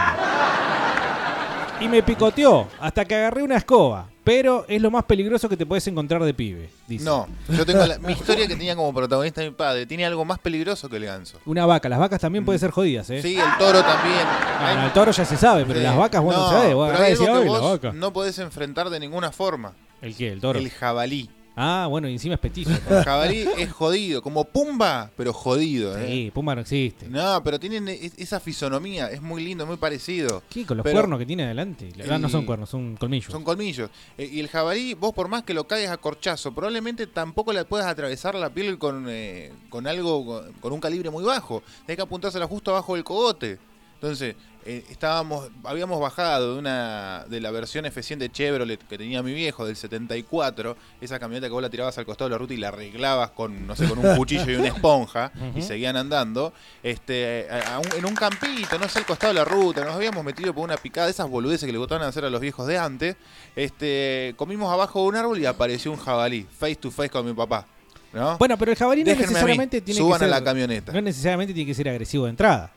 Y 1.81 1.89
me 1.89 2.03
picoteó 2.03 2.68
hasta 2.78 3.05
que 3.05 3.14
agarré 3.14 3.43
una 3.43 3.57
escoba. 3.57 4.07
Pero 4.22 4.66
es 4.68 4.81
lo 4.83 4.91
más 4.91 5.05
peligroso 5.05 5.49
que 5.49 5.57
te 5.57 5.64
puedes 5.64 5.87
encontrar 5.87 6.22
de 6.22 6.35
pibe. 6.35 6.68
Dice. 6.87 7.05
No, 7.05 7.26
yo 7.49 7.64
tengo 7.64 7.87
la- 7.87 7.99
mi 8.01 8.12
historia 8.12 8.47
que 8.47 8.55
tenía 8.55 8.76
como 8.76 8.93
protagonista 8.93 9.41
mi 9.43 9.51
padre. 9.51 9.87
Tiene 9.87 10.05
algo 10.05 10.24
más 10.26 10.39
peligroso 10.39 10.89
que 10.91 10.97
el 10.99 11.07
ganso. 11.07 11.39
Una 11.47 11.64
vaca. 11.64 11.89
Las 11.89 11.99
vacas 11.99 12.20
también 12.20 12.45
pueden 12.45 12.59
ser 12.61 12.70
jodidas, 12.70 13.09
¿eh? 13.11 13.22
Sí, 13.22 13.37
el 13.39 13.59
toro 13.59 13.81
también. 13.83 14.20
Ah, 14.26 14.74
no, 14.76 14.87
el 14.87 14.93
toro 14.93 15.11
ya 15.11 15.24
se 15.24 15.37
sabe, 15.39 15.64
pero 15.64 15.78
Sí. 15.78 15.85
las 15.85 15.97
vacas, 15.97 16.22
bueno, 16.22 16.39
No, 16.43 16.49
se 16.51 16.55
sabe. 16.55 16.74
Vos 16.74 16.89
pero 16.91 16.99
agarrás 16.99 17.07
hay 17.07 17.12
y 17.12 17.14
decís, 17.16 17.28
algo 17.28 17.41
que 17.41 17.47
"Ay, 17.49 17.53
la 17.55 17.59
vos 17.61 17.72
vaca". 17.81 17.93
no 17.97 18.12
podés 18.12 18.39
enfrentar 18.39 18.91
de 18.91 19.01
ninguna 19.01 19.33
forma. 19.33 19.72
¿El 20.03 20.14
qué? 20.14 20.33
¿El 20.33 20.41
toro? 20.41 20.59
El 20.59 20.70
jabalí. 20.70 21.31
Ah, 21.63 21.87
bueno, 21.91 22.09
y 22.09 22.13
encima 22.13 22.35
es 22.37 22.41
petizo. 22.41 22.71
El 22.71 23.05
jabalí 23.05 23.45
es 23.59 23.71
jodido, 23.71 24.23
como 24.23 24.45
Pumba, 24.45 25.11
pero 25.15 25.35
jodido, 25.35 25.99
¿eh? 25.99 26.07
Sí, 26.09 26.31
Pumba 26.33 26.55
no 26.55 26.63
existe. 26.63 27.07
No, 27.07 27.43
pero 27.45 27.61
tienen 27.61 27.87
e- 27.89 28.11
esa 28.17 28.41
fisonomía, 28.41 29.11
es 29.11 29.21
muy 29.21 29.45
lindo, 29.45 29.67
muy 29.67 29.77
parecido. 29.77 30.43
¿Qué? 30.49 30.65
Con 30.65 30.79
los 30.79 30.85
Pero- 30.85 30.95
cuernos 30.95 31.19
que 31.19 31.27
tiene 31.27 31.45
adelante. 31.45 31.91
La 31.97 32.05
verdad 32.05 32.19
no 32.19 32.29
son 32.31 32.43
Y- 32.43 32.47
cuernos, 32.47 32.71
son 32.71 32.97
colmillos. 32.97 33.31
Son 33.31 33.45
colmillos. 33.45 33.91
Eh, 34.17 34.29
y 34.33 34.41
el 34.41 34.49
jabalí, 34.49 34.95
vos 34.95 35.13
por 35.13 35.29
más 35.29 35.43
que 35.43 35.53
lo 35.53 35.65
caigas 35.67 35.93
a 35.93 35.99
corchazo, 35.99 36.53
probablemente 36.55 37.07
tampoco 37.07 37.53
le 37.53 37.65
puedas 37.67 37.87
atravesar 37.87 38.35
la 38.37 38.49
piel 38.49 38.79
con, 38.79 39.07
eh, 39.11 39.53
con 39.69 39.87
algo, 39.87 40.25
con, 40.25 40.53
con 40.55 40.73
un 40.73 40.81
calibre 40.81 41.11
muy 41.11 41.25
bajo. 41.25 41.63
Tenés 41.85 41.97
que 41.97 42.03
apuntársela 42.03 42.47
justo 42.47 42.71
abajo 42.71 42.95
del 42.95 43.05
cogote. 43.05 43.59
Entonces, 43.97 44.35
eh, 44.67 44.85
estábamos, 44.91 45.49
habíamos 45.65 46.01
bajado 46.01 46.53
de 46.55 46.59
una 46.59 47.25
de 47.29 47.41
la 47.41 47.51
versión 47.51 47.85
F100 47.85 48.19
de 48.19 48.31
Chevrolet 48.31 48.79
que 48.89 48.99
tenía 48.99 49.23
mi 49.23 49.33
viejo 49.33 49.65
del 49.67 49.77
74, 49.77 50.77
esa 51.01 51.19
camioneta 51.19 51.47
que 51.47 51.53
vos 51.53 51.63
la 51.63 51.71
tirabas 51.71 51.97
al 51.99 52.05
costado 52.07 52.29
de 52.29 52.35
la 52.35 52.39
ruta 52.39 52.55
y 52.55 52.59
la 52.59 52.69
arreglabas 52.69 53.31
con, 53.31 53.67
no 53.67 53.75
sé, 53.77 53.89
con 53.89 53.99
un 53.99 54.15
cuchillo 54.17 54.51
y 54.51 54.57
una 54.57 54.69
esponja 54.69 55.33
y 55.57 55.63
seguían 55.63 55.97
andando, 55.97 56.53
este, 56.83 57.47
a- 57.51 57.77
a 57.77 57.79
un- 57.79 57.93
en 57.97 58.05
un 58.05 58.15
campito, 58.15 58.79
no 58.79 58.89
sé, 58.89 58.99
al 59.01 59.07
costado 59.07 59.33
de 59.33 59.39
la 59.41 59.45
ruta, 59.45 59.85
nos 59.85 59.95
habíamos 59.95 60.25
metido 60.25 60.53
por 60.55 60.65
una 60.65 60.77
picada 60.77 61.07
de 61.07 61.13
esas 61.13 61.29
boludeces 61.29 61.67
que 61.67 61.73
le 61.73 61.79
gustaban 61.79 62.07
hacer 62.07 62.25
a 62.25 62.31
los 62.31 62.41
viejos 62.41 62.67
de 62.67 62.79
antes, 62.79 63.17
este, 63.57 64.35
comimos 64.37 64.73
abajo 64.73 65.03
de 65.03 65.09
un 65.09 65.17
árbol 65.17 65.39
y 65.39 65.47
apareció 65.47 65.91
un 65.93 65.99
jabalí, 65.99 66.47
face 66.59 66.77
to 66.77 66.91
face 66.91 67.11
con 67.11 67.27
mi 67.27 67.33
papá. 67.35 67.67
¿no? 68.13 68.37
Bueno, 68.39 68.57
pero 68.59 68.73
el 68.73 68.77
jabalí 68.77 69.03
no 69.03 69.07
Déjenme 69.11 69.29
necesariamente 69.29 69.81
tiene 69.81 70.01
suban 70.01 70.19
que 70.19 70.25
ser. 70.27 70.35
a 70.35 70.39
la 70.39 70.45
camioneta. 70.45 70.93
No 70.93 71.01
necesariamente 71.01 71.55
tiene 71.55 71.69
que 71.69 71.75
ser 71.75 71.89
agresivo 71.89 72.25
de 72.25 72.31
entrada. 72.31 72.73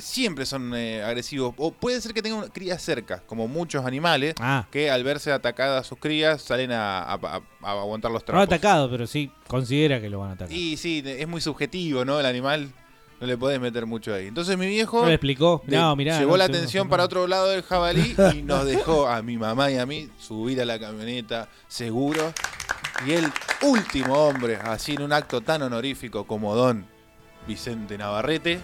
Siempre 0.00 0.46
son 0.46 0.74
eh, 0.74 1.02
agresivos. 1.02 1.54
O 1.56 1.72
puede 1.72 2.00
ser 2.00 2.12
que 2.14 2.22
tengan 2.22 2.48
crías 2.48 2.82
cerca, 2.82 3.22
como 3.26 3.48
muchos 3.48 3.84
animales, 3.84 4.34
Ah. 4.40 4.66
que 4.70 4.90
al 4.90 5.04
verse 5.04 5.32
atacadas 5.32 5.86
sus 5.86 5.98
crías 5.98 6.42
salen 6.42 6.72
a, 6.72 7.00
a- 7.02 7.14
a- 7.14 7.40
a 7.62 7.70
aguantar 7.72 8.10
los 8.10 8.22
No 8.22 8.26
trapos. 8.26 8.44
atacado, 8.44 8.90
pero 8.90 9.06
sí 9.06 9.30
considera 9.46 10.00
que 10.00 10.08
lo 10.10 10.20
van 10.20 10.30
a 10.30 10.32
atacar. 10.34 10.52
Y 10.56 10.76
sí, 10.76 11.02
es 11.04 11.28
muy 11.28 11.40
subjetivo, 11.40 12.04
¿no? 12.04 12.18
El 12.20 12.26
animal 12.26 12.70
no 13.20 13.26
le 13.26 13.36
podés 13.36 13.60
meter 13.60 13.84
mucho 13.84 14.14
ahí. 14.14 14.26
Entonces 14.28 14.56
mi 14.56 14.66
viejo 14.66 15.02
No 15.02 15.08
le 15.08 15.14
explicó. 15.14 15.62
No, 15.66 15.94
mirá, 15.96 16.18
llevó 16.18 16.32
no, 16.32 16.36
la 16.38 16.48
no, 16.48 16.54
atención 16.56 16.86
no. 16.86 16.90
para 16.90 17.04
otro 17.04 17.26
lado 17.26 17.48
del 17.48 17.62
jabalí 17.62 18.14
y 18.34 18.42
nos 18.42 18.64
dejó 18.64 19.06
a 19.08 19.20
mi 19.22 19.36
mamá 19.36 19.70
y 19.70 19.76
a 19.78 19.84
mí 19.84 20.08
subir 20.18 20.60
a 20.60 20.64
la 20.64 20.78
camioneta 20.78 21.48
seguro. 21.68 22.32
Y 23.06 23.12
el 23.12 23.26
último 23.62 24.14
hombre, 24.14 24.56
así 24.56 24.92
en 24.94 25.02
un 25.02 25.12
acto 25.12 25.40
tan 25.42 25.60
honorífico 25.62 26.26
como 26.26 26.54
don 26.54 26.86
Vicente 27.46 27.96
Navarrete, 27.98 28.58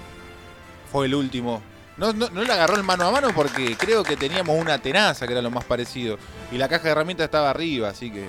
fue 0.96 1.04
el 1.08 1.14
último. 1.14 1.60
No, 1.98 2.14
no, 2.14 2.30
no 2.30 2.42
le 2.42 2.50
agarró 2.50 2.74
el 2.74 2.82
mano 2.82 3.04
a 3.04 3.10
mano 3.10 3.28
porque 3.34 3.76
creo 3.76 4.02
que 4.02 4.16
teníamos 4.16 4.58
una 4.58 4.78
tenaza, 4.78 5.26
que 5.26 5.32
era 5.34 5.42
lo 5.42 5.50
más 5.50 5.62
parecido. 5.64 6.16
Y 6.50 6.56
la 6.56 6.68
caja 6.68 6.84
de 6.84 6.90
herramientas 6.92 7.26
estaba 7.26 7.50
arriba, 7.50 7.90
así 7.90 8.10
que... 8.10 8.24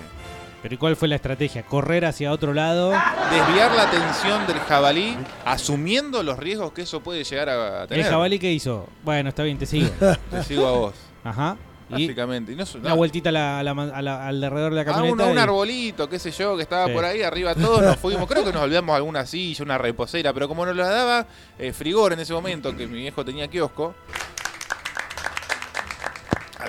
Pero 0.62 0.76
¿y 0.76 0.78
cuál 0.78 0.98
fue 0.98 1.08
la 1.08 1.16
estrategia? 1.16 1.64
¿Correr 1.64 2.04
hacia 2.04 2.30
otro 2.34 2.54
lado? 2.54 2.90
Desviar 2.90 3.72
la 3.74 3.84
atención 3.84 4.46
del 4.48 4.60
jabalí, 4.60 5.16
asumiendo 5.46 6.24
los 6.24 6.38
riesgos 6.38 6.74
que 6.74 6.82
eso 6.82 7.00
puede 7.00 7.24
llegar 7.24 7.48
a 7.48 7.84
¿El 7.84 7.88
tener. 7.88 8.06
jabalí 8.10 8.38
qué 8.38 8.52
hizo? 8.52 8.90
Bueno, 9.06 9.30
está 9.30 9.44
bien, 9.44 9.58
te 9.58 9.66
sigo. 9.66 9.88
Te 10.30 10.44
sigo 10.44 10.68
a 10.68 10.72
vos. 10.72 10.96
Ajá. 11.24 11.56
Básicamente. 11.90 12.52
Y 12.52 12.56
no, 12.56 12.66
una 12.82 12.94
vueltita 12.94 13.30
a 13.30 13.32
la- 13.32 13.60
a 13.60 13.64
la 13.64 13.74
man- 13.74 13.92
a 13.94 14.02
la- 14.02 14.28
alrededor 14.28 14.74
de 14.74 14.84
la 14.84 14.92
a 14.92 14.94
un, 14.96 15.00
camioneta. 15.02 15.24
a 15.24 15.32
un 15.32 15.38
y- 15.38 15.40
arbolito, 15.40 16.10
qué 16.10 16.20
sé 16.20 16.32
yo, 16.32 16.56
que 16.58 16.64
estaba 16.64 16.88
Sí. 16.88 16.94
por 16.94 17.06
ahí 17.06 17.22
arriba 17.22 17.56
todos, 17.56 17.82
nos 17.82 17.96
fuimos. 18.00 18.28
Creo 18.28 18.44
que 18.44 18.52
nos 18.52 18.62
olvidamos 18.62 18.96
alguna 18.96 19.26
silla, 19.26 19.64
una 19.64 19.78
reposera, 19.78 20.34
pero 20.34 20.48
como 20.48 20.66
nos 20.66 20.76
la 20.76 20.88
daba 20.90 21.28
eh, 21.58 21.72
Frigor 21.74 22.14
en 22.14 22.20
ese 22.20 22.34
momento, 22.34 22.76
que 22.76 22.88
mi 22.88 22.98
viejo 23.00 23.24
tenía 23.24 23.48
kiosco. 23.48 23.96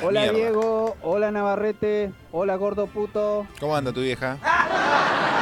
Hola 0.03 0.21
mierda. 0.21 0.39
Diego, 0.39 0.97
hola 1.03 1.31
Navarrete, 1.33 2.13
hola 2.31 2.55
gordo 2.55 2.87
puto. 2.87 3.47
¿Cómo 3.59 3.75
anda 3.75 3.93
tu 3.93 4.01
vieja? 4.01 4.39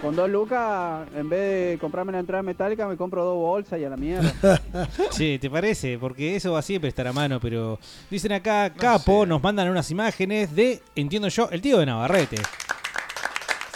Con 0.00 0.16
dos 0.16 0.30
lucas, 0.30 1.06
en 1.14 1.28
vez 1.28 1.72
de 1.72 1.78
comprarme 1.78 2.12
la 2.12 2.20
entrada 2.20 2.42
metálica, 2.42 2.88
me 2.88 2.96
compro 2.96 3.22
dos 3.22 3.36
bolsas 3.36 3.78
y 3.78 3.84
a 3.84 3.90
la 3.90 3.96
mierda. 3.98 4.32
Sí, 5.10 5.38
¿te 5.38 5.50
parece? 5.50 5.98
Porque 5.98 6.36
eso 6.36 6.52
va 6.52 6.62
siempre 6.62 6.88
a 6.88 6.90
estar 6.90 7.06
a 7.06 7.12
mano, 7.12 7.38
pero 7.38 7.78
dicen 8.10 8.32
acá, 8.32 8.70
Capo, 8.72 9.26
nos 9.26 9.42
mandan 9.42 9.68
unas 9.68 9.90
imágenes 9.90 10.54
de, 10.56 10.80
entiendo 10.96 11.28
yo, 11.28 11.50
el 11.50 11.60
tío 11.60 11.78
de 11.78 11.84
Navarrete. 11.86 12.36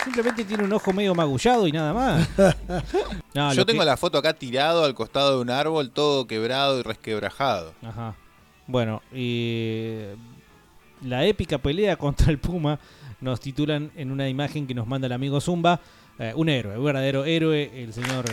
Simplemente 0.02 0.44
tiene 0.44 0.64
un 0.64 0.72
ojo 0.72 0.92
medio 0.94 1.14
magullado 1.14 1.66
y 1.66 1.72
nada 1.72 1.92
más. 1.92 2.28
No, 3.34 3.50
yo 3.52 3.56
lo 3.62 3.66
tengo 3.66 3.80
que- 3.80 3.86
la 3.86 3.96
foto 3.96 4.16
acá 4.16 4.32
tirado 4.32 4.84
al 4.84 4.94
costado 4.94 5.36
de 5.36 5.42
un 5.42 5.50
árbol, 5.50 5.90
todo 5.90 6.26
quebrado 6.26 6.78
y 6.78 6.82
resquebrajado. 6.82 7.72
Ajá. 7.82 8.14
Bueno, 8.66 9.02
y 9.12 9.98
la 11.02 11.24
épica 11.26 11.58
pelea 11.58 11.96
contra 11.96 12.30
el 12.30 12.38
Puma 12.38 12.78
nos 13.20 13.40
titulan 13.40 13.90
en 13.96 14.10
una 14.10 14.28
imagen 14.28 14.66
que 14.66 14.74
nos 14.74 14.86
manda 14.86 15.06
el 15.06 15.12
amigo 15.12 15.38
Zumba. 15.40 15.80
Eh, 16.18 16.32
un 16.36 16.48
héroe, 16.48 16.78
un 16.78 16.84
verdadero 16.84 17.24
héroe, 17.24 17.70
el 17.82 17.92
señor 17.92 18.26
eh, 18.26 18.32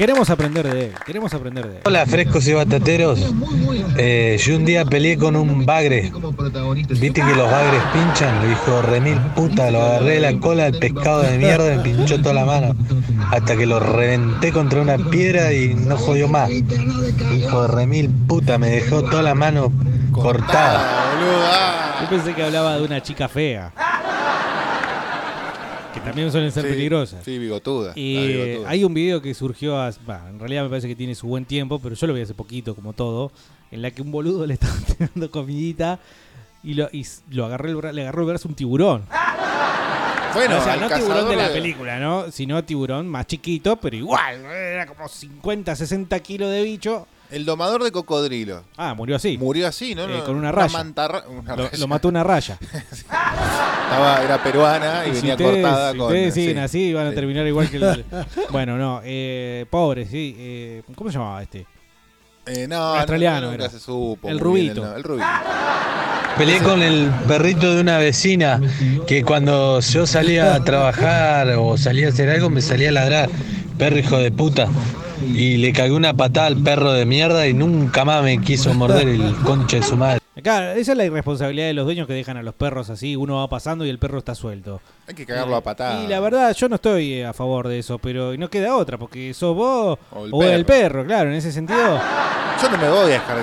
Queremos 0.00 0.30
aprender 0.30 0.66
de 0.66 0.86
él, 0.86 0.92
queremos 1.04 1.34
aprender 1.34 1.68
de 1.68 1.76
él. 1.76 1.82
Hola, 1.84 2.06
frescos 2.06 2.48
y 2.48 2.54
batateros. 2.54 3.20
Eh, 3.98 4.40
yo 4.42 4.56
un 4.56 4.64
día 4.64 4.82
peleé 4.86 5.18
con 5.18 5.36
un 5.36 5.66
bagre. 5.66 6.10
Viste 6.88 7.20
que 7.20 7.34
los 7.34 7.50
bagres 7.50 7.82
pinchan. 7.92 8.40
Le 8.40 8.48
dijo, 8.48 8.80
remil 8.80 9.18
puta, 9.34 9.70
lo 9.70 9.82
agarré 9.82 10.14
de 10.14 10.20
la 10.20 10.40
cola 10.40 10.70
del 10.70 10.78
pescado 10.78 11.20
de 11.20 11.36
mierda 11.36 11.74
y 11.74 11.76
me 11.76 11.82
pinchó 11.82 12.18
toda 12.18 12.32
la 12.32 12.46
mano. 12.46 12.74
Hasta 13.30 13.54
que 13.54 13.66
lo 13.66 13.78
reventé 13.78 14.52
contra 14.52 14.80
una 14.80 14.96
piedra 14.96 15.52
y 15.52 15.74
no 15.74 15.98
jodió 15.98 16.28
más. 16.28 16.50
Hijo 16.50 17.62
de 17.62 17.68
remil 17.68 18.08
puta, 18.26 18.56
me 18.56 18.70
dejó 18.70 19.02
toda 19.02 19.22
la 19.22 19.34
mano 19.34 19.70
cortada. 20.12 22.00
Yo 22.00 22.08
pensé 22.08 22.32
que 22.32 22.42
hablaba 22.42 22.76
de 22.76 22.84
una 22.84 23.02
chica 23.02 23.28
fea. 23.28 23.70
Que 26.00 26.06
también 26.06 26.30
suelen 26.32 26.50
ser 26.50 26.64
Sí, 26.64 26.70
peligrosas. 26.70 27.24
Sí, 27.24 27.38
bigotuda. 27.38 27.92
Y 27.94 28.26
bigotuda. 28.26 28.68
hay 28.70 28.84
un 28.84 28.94
video 28.94 29.20
que 29.20 29.34
surgió, 29.34 29.86
en 29.86 30.38
realidad 30.38 30.62
me 30.64 30.68
parece 30.70 30.88
que 30.88 30.96
tiene 30.96 31.14
su 31.14 31.26
buen 31.26 31.44
tiempo, 31.44 31.78
pero 31.78 31.94
yo 31.94 32.06
lo 32.06 32.14
vi 32.14 32.22
hace 32.22 32.34
poquito, 32.34 32.74
como 32.74 32.92
todo, 32.92 33.32
en 33.70 33.82
la 33.82 33.90
que 33.90 34.00
un 34.02 34.10
boludo 34.10 34.46
le 34.48 34.54
estaba 34.54 34.74
tirando 34.96 35.30
comidita 35.30 35.98
y, 36.62 36.74
lo, 36.74 36.88
y 36.92 37.06
lo 37.30 37.44
agarró 37.46 37.92
le 37.92 38.02
agarró 38.02 38.22
el 38.22 38.28
brazo 38.28 38.48
un 38.48 38.54
tiburón. 38.54 39.04
Bueno, 40.32 40.58
o 40.58 40.62
sea, 40.62 40.76
no 40.76 40.88
tiburón 40.88 41.28
de 41.28 41.36
la 41.36 41.48
de- 41.48 41.54
película, 41.54 41.98
¿no? 41.98 42.30
Sino 42.30 42.62
tiburón 42.64 43.08
más 43.08 43.26
chiquito, 43.26 43.76
pero 43.76 43.96
igual, 43.96 44.44
era 44.44 44.86
como 44.86 45.08
50, 45.08 45.74
60 45.74 46.20
kilos 46.20 46.50
de 46.50 46.62
bicho. 46.62 47.06
El 47.30 47.44
domador 47.44 47.84
de 47.84 47.92
cocodrilo. 47.92 48.64
Ah, 48.76 48.94
murió 48.94 49.16
así. 49.16 49.38
Murió 49.38 49.66
así, 49.68 49.94
¿no? 49.94 50.04
Eh, 50.04 50.22
con 50.26 50.34
una 50.36 50.50
raya. 50.50 50.72
mantarra- 50.72 51.24
una 51.28 51.54
Lo, 51.56 51.64
raya. 51.66 51.78
lo 51.78 51.86
mató 51.88 52.08
una 52.08 52.24
raya. 52.24 52.58
Estaba, 52.92 54.22
era 54.24 54.42
peruana 54.42 55.02
y, 55.06 55.10
Y 55.10 55.14
si 55.14 55.20
venía 55.20 55.34
ustedes, 55.34 55.62
cortada 55.64 55.92
si 55.92 55.98
con. 55.98 56.06
ustedes 56.08 56.34
siguen 56.34 56.54
sí. 56.56 56.60
así, 56.60 56.92
van 56.92 57.06
a 57.06 57.12
terminar 57.12 57.46
igual 57.46 57.70
que 57.70 57.76
el. 57.76 58.04
bueno, 58.50 58.76
no, 58.76 59.00
eh, 59.04 59.64
pobre, 59.70 60.06
sí. 60.06 60.34
eh, 60.38 60.82
¿Cómo 60.94 61.10
se 61.10 61.18
llamaba 61.18 61.42
este? 61.42 61.66
Eh, 62.46 62.66
no, 62.68 62.76
Australiano 62.96 63.42
no, 63.42 63.50
nunca 63.52 63.64
era. 63.64 63.70
se 63.72 63.78
supo. 63.80 64.28
El 64.28 64.40
muy 64.42 64.60
bien 64.62 64.74
rubito. 64.74 64.86
no- 64.90 64.96
el 64.96 65.02
rubito. 65.04 65.26
Peleé 66.38 66.58
con 66.60 66.80
el 66.82 67.10
perrito 67.28 67.74
de 67.74 67.80
una 67.80 67.98
vecina 67.98 68.60
que 69.06 69.22
cuando 69.24 69.80
yo 69.80 70.06
salía 70.06 70.54
a 70.54 70.64
trabajar 70.64 71.48
o 71.58 71.76
salía 71.76 72.06
a 72.06 72.10
hacer 72.10 72.30
algo 72.30 72.48
me 72.50 72.60
salía 72.62 72.88
a 72.88 72.92
ladrar. 72.92 73.28
Perro 73.80 73.98
hijo 73.98 74.18
de 74.18 74.30
puta. 74.30 74.68
Y 75.34 75.56
le 75.56 75.72
cagué 75.72 75.92
una 75.92 76.12
patada 76.12 76.48
al 76.48 76.58
perro 76.58 76.92
de 76.92 77.06
mierda 77.06 77.48
y 77.48 77.54
nunca 77.54 78.04
más 78.04 78.22
me 78.22 78.38
quiso 78.38 78.74
morder 78.74 79.08
el 79.08 79.34
concha 79.36 79.78
de 79.78 79.82
su 79.82 79.96
madre. 79.96 80.20
Claro, 80.42 80.72
esa 80.72 80.92
es 80.92 80.98
la 80.98 81.04
irresponsabilidad 81.04 81.66
de 81.66 81.74
los 81.74 81.84
dueños 81.84 82.06
que 82.06 82.12
dejan 82.14 82.36
a 82.36 82.42
los 82.42 82.54
perros 82.54 82.90
así. 82.90 83.16
Uno 83.16 83.36
va 83.36 83.48
pasando 83.48 83.84
y 83.84 83.90
el 83.90 83.98
perro 83.98 84.18
está 84.18 84.34
suelto. 84.34 84.80
Hay 85.06 85.14
que 85.14 85.26
cagarlo 85.26 85.56
a 85.56 85.60
patadas. 85.62 86.04
Y 86.04 86.08
la 86.08 86.20
verdad, 86.20 86.54
yo 86.54 86.68
no 86.68 86.76
estoy 86.76 87.14
eh, 87.14 87.26
a 87.26 87.32
favor 87.32 87.68
de 87.68 87.78
eso, 87.78 87.98
pero 87.98 88.36
no 88.36 88.48
queda 88.50 88.76
otra, 88.76 88.98
porque 88.98 89.32
sos 89.34 89.54
vos 89.56 89.98
O 90.12 90.24
el 90.26 90.30
o 90.34 90.42
el 90.44 90.64
perro, 90.64 91.04
claro, 91.04 91.30
en 91.30 91.36
ese 91.36 91.50
sentido. 91.52 92.00
Yo 92.62 92.70
no 92.70 92.76
me 92.78 92.88
voy 92.90 92.98
a 92.98 93.06
dejar 93.06 93.38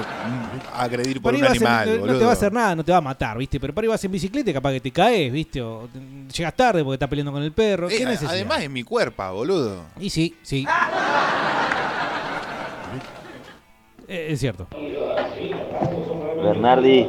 agredir 0.75 1.19
por 1.21 1.33
un 1.33 1.41
vas 1.41 1.49
en- 1.49 1.55
animal, 1.57 1.99
no- 2.01 2.05
no 2.13 2.17
te 2.19 2.23
va 2.23 2.29
a 2.29 2.33
hacer 2.33 2.53
nada, 2.53 2.75
no 2.75 2.83
te 2.83 2.91
va 2.91 2.99
a 2.99 3.01
matar, 3.01 3.37
¿viste? 3.37 3.59
Pero 3.59 3.73
por 3.73 3.83
ahí 3.83 3.87
vas 3.87 4.03
en 4.03 4.11
bicicleta 4.11 4.51
y 4.51 4.53
capaz 4.53 4.71
que 4.73 4.79
te 4.81 4.91
caes, 4.91 5.31
¿viste? 5.33 5.61
O 5.61 5.89
llegas 6.31 6.53
tarde 6.55 6.83
porque 6.83 6.93
estás 6.95 7.09
peleando 7.09 7.31
con 7.31 7.41
el 7.41 7.51
perro. 7.51 7.89
Eh, 7.89 7.97
¿Qué 7.97 8.05
necesidad? 8.05 8.31
además 8.31 8.61
es 8.61 8.69
mi 8.69 8.83
cuerpo, 8.83 9.23
boludo. 9.33 9.81
Y 9.99 10.09
sí, 10.11 10.35
sí. 10.43 10.65
Eh, 14.07 14.27
es 14.31 14.39
cierto. 14.39 14.67
Bernardi, 16.41 17.07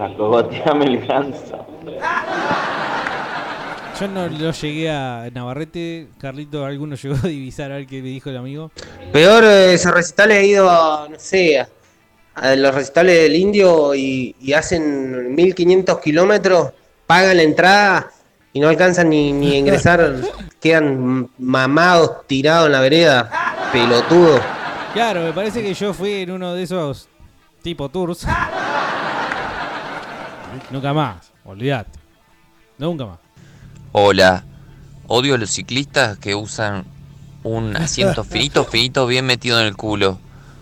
acogoteame 0.00 0.86
el 0.86 1.06
ganso. 1.06 1.66
Yo 4.00 4.08
no 4.08 4.26
lo 4.26 4.50
llegué 4.50 4.90
a 4.90 5.28
Navarrete. 5.32 6.08
Carlito, 6.18 6.64
¿alguno 6.64 6.96
llegó 6.96 7.14
a 7.14 7.28
divisar 7.28 7.70
a 7.70 7.76
ver 7.76 7.86
qué 7.86 8.02
me 8.02 8.08
dijo 8.08 8.28
el 8.28 8.36
amigo? 8.36 8.72
Peor 9.12 9.44
eh, 9.44 9.74
ese 9.74 9.92
recital 9.92 10.32
he 10.32 10.46
ido 10.46 10.68
a, 10.68 11.08
no 11.08 11.18
sé, 11.18 11.60
a, 11.60 11.68
a 12.34 12.56
los 12.56 12.74
recitales 12.74 13.22
del 13.22 13.36
indio 13.36 13.94
y, 13.94 14.34
y 14.40 14.52
hacen 14.52 15.34
1500 15.36 16.00
kilómetros, 16.00 16.72
pagan 17.06 17.36
la 17.36 17.44
entrada 17.44 18.10
y 18.52 18.58
no 18.58 18.68
alcanzan 18.68 19.10
ni, 19.10 19.32
ni 19.32 19.54
a 19.54 19.58
ingresar, 19.58 20.16
quedan 20.60 21.30
mamados, 21.38 22.26
tirados 22.26 22.66
en 22.66 22.72
la 22.72 22.80
vereda, 22.80 23.30
pelotudo. 23.72 24.40
Claro, 24.94 25.22
me 25.24 25.32
parece 25.32 25.60
que 25.60 25.74
yo 25.74 25.92
fui 25.92 26.22
en 26.22 26.30
uno 26.30 26.54
de 26.54 26.62
esos 26.62 27.08
tipo 27.62 27.88
tours. 27.88 28.24
Nunca 30.70 30.94
más, 30.94 31.32
olvídate. 31.44 31.98
Nunca 32.78 33.06
más. 33.06 33.18
Hola, 33.90 34.44
odio 35.08 35.34
a 35.34 35.38
los 35.38 35.50
ciclistas 35.50 36.16
que 36.18 36.36
usan 36.36 36.84
un 37.42 37.76
asiento 37.76 38.22
finito, 38.24 38.64
finito, 38.64 39.08
bien 39.08 39.26
metido 39.26 39.60
en 39.60 39.66
el 39.66 39.76
culo. 39.76 40.20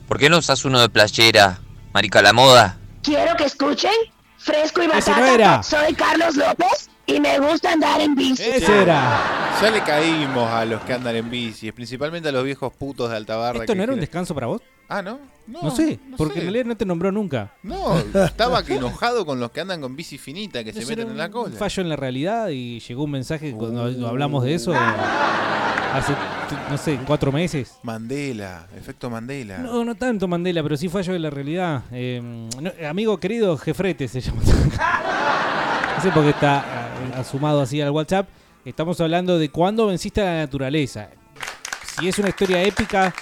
¿Por 0.09 0.19
qué 0.19 0.31
no 0.31 0.39
usas 0.39 0.65
uno 0.65 0.81
de 0.81 0.89
playera, 0.89 1.59
marica 1.93 2.23
la 2.23 2.33
moda? 2.33 2.79
Quiero 3.03 3.37
que 3.37 3.45
escuchen. 3.45 3.93
Fresco 4.39 4.83
y 4.83 4.87
batata. 4.89 5.59
no. 5.59 5.63
Soy 5.63 5.93
Carlos 5.93 6.37
López 6.37 6.89
y 7.07 7.21
me 7.21 7.39
gusta 7.39 7.73
andar 7.73 8.01
en 8.01 8.15
bici. 8.15 8.43
Ya 8.61 9.71
le 9.71 9.81
caímos 9.83 10.49
a 10.51 10.65
los 10.65 10.81
que 10.83 10.93
andan 10.95 11.15
en 11.17 11.31
bici, 11.31 11.71
principalmente 11.73 12.29
a 12.29 12.33
los 12.33 12.45
viejos 12.45 12.73
putos 12.73 13.11
de 13.11 13.17
Altabarra. 13.17 13.61
¿Esto 13.61 13.73
que 13.73 13.77
no 13.77 13.83
era 13.85 13.93
un 13.93 14.01
descanso 14.01 14.35
para 14.35 14.47
vos? 14.49 14.63
Ah, 14.89 15.01
¿no? 15.03 15.19
No, 15.47 15.63
No, 15.63 15.71
sé, 15.71 15.99
no 16.09 16.17
porque 16.17 16.35
sé. 16.35 16.41
en 16.41 16.45
realidad 16.47 16.65
no 16.67 16.77
te 16.77 16.85
nombró 16.85 17.11
nunca. 17.13 17.53
No, 17.63 17.97
estaba 17.99 18.63
que 18.65 18.77
enojado 18.77 19.25
con 19.27 19.41
los 19.41 19.51
que 19.51 19.61
andan 19.61 19.81
con 19.81 19.97
bici 19.97 20.19
finita, 20.19 20.63
que 20.65 20.73
se 20.73 20.81
Ese 20.81 20.89
meten 20.91 21.05
era 21.07 21.13
en 21.13 21.19
la 21.19 21.27
un 21.27 21.33
cola. 21.33 21.57
fallo 21.57 21.83
en 21.83 21.89
la 21.89 21.97
realidad 21.97 22.49
y 22.51 22.81
llegó 22.81 23.05
un 23.05 23.11
mensaje 23.13 23.53
cuando 23.53 23.83
hablamos 24.09 24.45
de 24.45 24.55
eso 24.55 24.75
eh, 24.75 24.79
hace, 25.95 26.13
t- 26.13 26.57
no 26.71 26.77
sé, 26.77 26.99
cuatro 27.07 27.33
meses. 27.33 27.75
Mandela, 27.83 28.67
efecto 28.77 29.09
Mandela. 29.11 29.59
No, 29.59 29.85
no 29.85 29.95
tanto 29.95 30.29
Mandela, 30.29 30.63
pero 30.63 30.77
sí 30.77 30.89
fallo 30.89 31.13
de 31.13 31.19
la 31.19 31.31
realidad. 31.31 31.83
Eh, 31.93 32.21
no, 32.61 32.71
amigo 32.89 33.19
querido 33.19 33.57
Jefrete 33.57 34.09
se 34.09 34.21
llama. 34.21 34.43
no 35.97 36.03
sé 36.03 36.11
por 36.11 36.23
qué 36.23 36.31
está 36.31 36.91
eh, 37.13 37.21
asumado 37.21 37.61
así 37.61 37.81
al 37.81 37.91
WhatsApp. 37.91 38.29
Estamos 38.65 39.01
hablando 39.01 39.39
de 39.39 39.49
cuándo 39.49 39.87
venciste 39.89 40.21
a 40.21 40.25
la 40.25 40.37
naturaleza. 40.39 41.11
Si 41.99 42.09
es 42.09 42.19
una 42.19 42.29
historia 42.29 42.63
épica, 42.63 43.15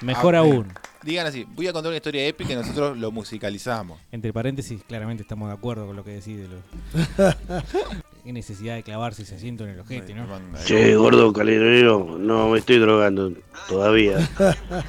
mejor 0.00 0.34
Ah, 0.34 0.40
aún. 0.40 0.68
Digan 1.02 1.26
así, 1.26 1.46
voy 1.54 1.68
a 1.68 1.72
contar 1.72 1.90
una 1.90 1.96
historia 1.96 2.26
épica 2.26 2.52
y 2.52 2.56
nosotros 2.56 2.98
lo 2.98 3.12
musicalizamos. 3.12 4.00
Entre 4.10 4.32
paréntesis, 4.32 4.82
claramente 4.82 5.22
estamos 5.22 5.48
de 5.48 5.54
acuerdo 5.54 5.86
con 5.86 5.94
lo 5.94 6.02
que 6.04 6.10
decís 6.12 6.38
de. 6.38 6.48
Qué 8.24 8.32
necesidad 8.32 8.74
de 8.74 8.82
clavarse 8.82 9.22
ese 9.22 9.36
asiento 9.36 9.64
en 9.64 9.70
el 9.70 9.80
ojete, 9.80 10.12
¿no? 10.14 10.26
Che, 10.64 10.96
gordo 10.96 11.32
calidronero, 11.32 12.16
no 12.18 12.50
me 12.50 12.58
estoy 12.58 12.78
drogando 12.78 13.32
todavía. 13.68 14.18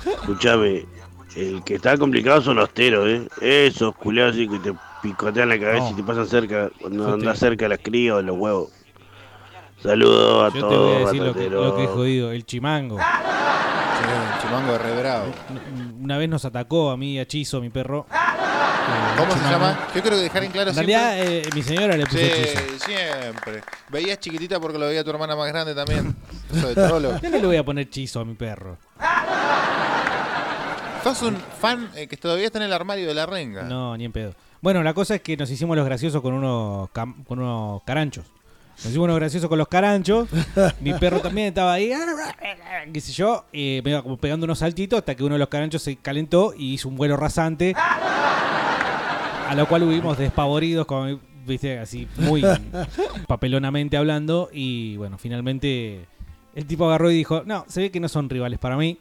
Escuchame, 0.06 0.86
el 1.36 1.64
que 1.64 1.76
está 1.76 1.98
complicado 1.98 2.42
son 2.42 2.58
los 2.58 2.74
teros, 2.74 3.08
¿eh? 3.08 3.28
Esos 3.42 3.96
culiados 3.96 4.34
así 4.34 4.48
que 4.48 4.60
te 4.60 4.74
picotean 5.02 5.50
la 5.50 5.60
cabeza 5.60 5.86
No. 5.86 5.92
y 5.92 5.94
te 5.96 6.04
pasan 6.04 6.28
cerca 6.28 6.70
cuando 6.80 7.08
Yo 7.08 7.14
andas 7.14 7.34
te- 7.36 7.40
cerca 7.40 7.68
las 7.68 7.80
crías 7.80 8.24
los 8.24 8.38
huevos. 8.38 8.70
Saludos 9.82 10.52
a 10.52 10.56
Yo 10.58 10.68
te 10.68 10.76
voy 10.76 10.92
a 10.94 10.98
todos, 10.98 11.06
decir 11.06 11.22
lo 11.24 11.34
que, 11.34 11.50
lo 11.50 11.76
que 11.78 11.84
es 11.86 11.90
jodido. 11.90 12.32
El 12.32 12.46
chimango. 12.46 12.98
el 13.00 14.42
chimango 14.42 14.72
de 14.74 14.78
re 14.80 15.00
bravo. 15.00 15.26
Una 16.02 16.18
vez 16.18 16.28
nos 16.30 16.44
atacó 16.46 16.90
a 16.92 16.98
mí 16.98 17.14
y 17.14 17.20
a 17.20 17.26
Chizo, 17.26 17.62
mi 17.62 17.70
perro. 17.70 18.06
¿Cómo 19.18 19.32
se 19.34 19.50
llama? 19.50 19.78
Yo 19.94 20.02
creo 20.02 20.16
que 20.18 20.24
dejar 20.24 20.44
en 20.46 20.52
claro 20.52 20.70
En 20.72 20.76
siempre. 20.76 20.96
realidad, 20.96 21.24
eh, 21.28 21.50
mi 21.54 21.62
señora 21.62 21.96
le 21.96 22.06
puso 22.06 22.18
Sí, 22.18 22.32
Chizo. 22.32 22.86
siempre. 22.86 23.62
Veías 23.90 24.20
chiquitita 24.20 24.60
porque 24.60 24.78
lo 24.80 24.88
veía 24.88 25.04
tu 25.04 25.12
hermana 25.12 25.36
más 25.36 25.48
grande 25.48 25.76
también. 25.76 26.16
Eso 26.54 26.68
de 26.70 26.76
trolo. 26.76 27.20
Yo 27.22 27.30
no 27.30 27.38
le 27.38 27.46
voy 27.46 27.58
a 27.58 27.64
poner 27.64 27.90
Chizo 27.90 28.20
a 28.22 28.26
mi 28.26 28.34
perro. 28.34 28.78
Sos 31.04 31.22
un 31.22 31.38
fan 31.38 31.90
eh, 31.96 32.08
que 32.08 32.18
todavía 32.18 32.48
está 32.48 32.60
en 32.60 32.66
el 32.66 32.74
armario 32.74 33.08
de 33.08 33.14
la 33.14 33.26
renga. 33.26 33.64
No, 33.64 33.96
ni 33.96 34.06
en 34.06 34.12
pedo. 34.12 34.34
Bueno, 34.62 34.84
la 34.84 34.94
cosa 34.94 35.16
es 35.16 35.22
que 35.22 35.38
nos 35.38 35.50
hicimos 35.50 35.78
los 35.78 35.86
graciosos 35.86 36.22
con 36.22 36.34
unos, 36.34 36.90
con 36.90 37.40
unos 37.40 37.82
caranchos. 37.84 38.26
Nos 38.76 38.88
hicimos 38.88 39.08
los 39.08 39.18
graciosos 39.18 39.50
con 39.50 39.58
los 39.58 39.68
caranchos. 39.68 40.30
Mi 40.82 40.94
perro 40.94 41.20
también 41.20 41.48
estaba 41.48 41.74
ahí. 41.74 41.92
qué 42.94 43.02
sé 43.02 43.12
yo. 43.12 43.46
eh, 43.52 43.82
me 43.84 43.92
iba 43.92 44.02
como 44.02 44.18
pegando 44.18 44.46
unos 44.46 44.60
saltitos 44.60 45.00
hasta 45.00 45.16
que 45.16 45.24
uno 45.24 45.36
de 45.36 45.40
los 45.40 45.50
caranchos 45.50 45.82
se 45.82 45.98
calentó 45.98 46.54
y 46.58 46.74
hizo 46.74 46.88
un 46.88 46.96
vuelo 46.96 47.18
rasante. 47.18 47.74
A 47.76 49.54
lo 49.56 49.68
cual 49.68 49.84
huimos 49.84 50.18
despavoridos, 50.18 50.86
como, 50.86 51.20
viste, 51.46 51.80
así 51.80 52.08
muy 52.18 52.44
papelonamente 53.28 53.98
hablando. 53.98 54.50
Y 54.54 54.96
bueno, 54.98 55.18
finalmente 55.18 56.06
el 56.56 56.66
tipo 56.66 56.86
agarró 56.86 57.12
y 57.12 57.16
dijo, 57.16 57.44
no, 57.46 57.66
se 57.68 57.82
ve 57.82 57.92
que 57.92 58.00
no 58.00 58.08
son 58.08 58.30
rivales 58.30 58.60
para 58.60 58.78
mí. 58.78 58.98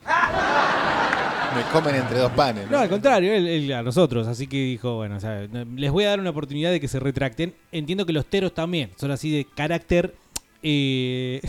Me 1.55 1.63
comen 1.73 1.95
entre 1.97 2.19
dos 2.19 2.31
panes. 2.33 2.71
No, 2.71 2.79
al 2.79 2.89
contrario, 2.89 3.33
él, 3.35 3.47
él 3.49 3.73
a 3.73 3.83
nosotros. 3.83 4.27
Así 4.27 4.47
que 4.47 4.57
dijo, 4.57 4.97
bueno, 4.97 5.17
o 5.17 5.21
sea, 5.21 5.47
les 5.77 5.91
voy 5.91 6.05
a 6.05 6.11
dar 6.11 6.21
una 6.21 6.31
oportunidad 6.31 6.71
de 6.71 6.81
que 6.81 6.89
se 6.89 7.01
retracten. 7.01 7.55
Entiendo 7.73 8.05
que 8.07 8.13
los 8.13 8.27
teros 8.27 8.53
también 8.55 8.91
son 8.97 9.11
así 9.11 9.31
de 9.31 9.45
carácter. 9.47 10.15
Eh, 10.63 11.41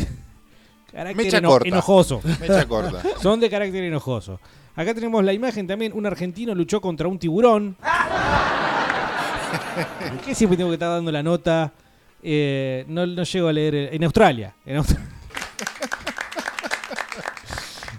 carácter 0.92 1.26
Mecha 1.26 1.38
eno- 1.40 1.50
corta. 1.50 1.68
enojoso. 1.68 2.22
Mecha 2.40 2.66
corta. 2.68 3.02
son 3.22 3.40
de 3.40 3.50
carácter 3.50 3.84
enojoso. 3.84 4.40
Acá 4.76 4.94
tenemos 4.94 5.24
la 5.24 5.34
imagen 5.34 5.68
también. 5.68 5.92
Un 5.94 6.06
argentino 6.06 6.56
luchó 6.56 6.80
contra 6.80 7.08
un 7.08 7.20
tiburón. 7.20 7.76
¿Qué 10.26 10.34
siempre 10.36 10.58
tengo 10.58 10.70
que 10.70 10.76
estar 10.76 10.90
dando 10.90 11.12
la 11.12 11.22
nota? 11.24 11.72
Eh, 12.24 12.86
no, 12.88 13.06
no 13.06 13.24
llego 13.24 13.48
a 13.48 13.54
leer. 13.54 13.76
En 13.94 14.04
Australia. 14.04 14.54
En 14.66 14.78
Australia. 14.78 15.08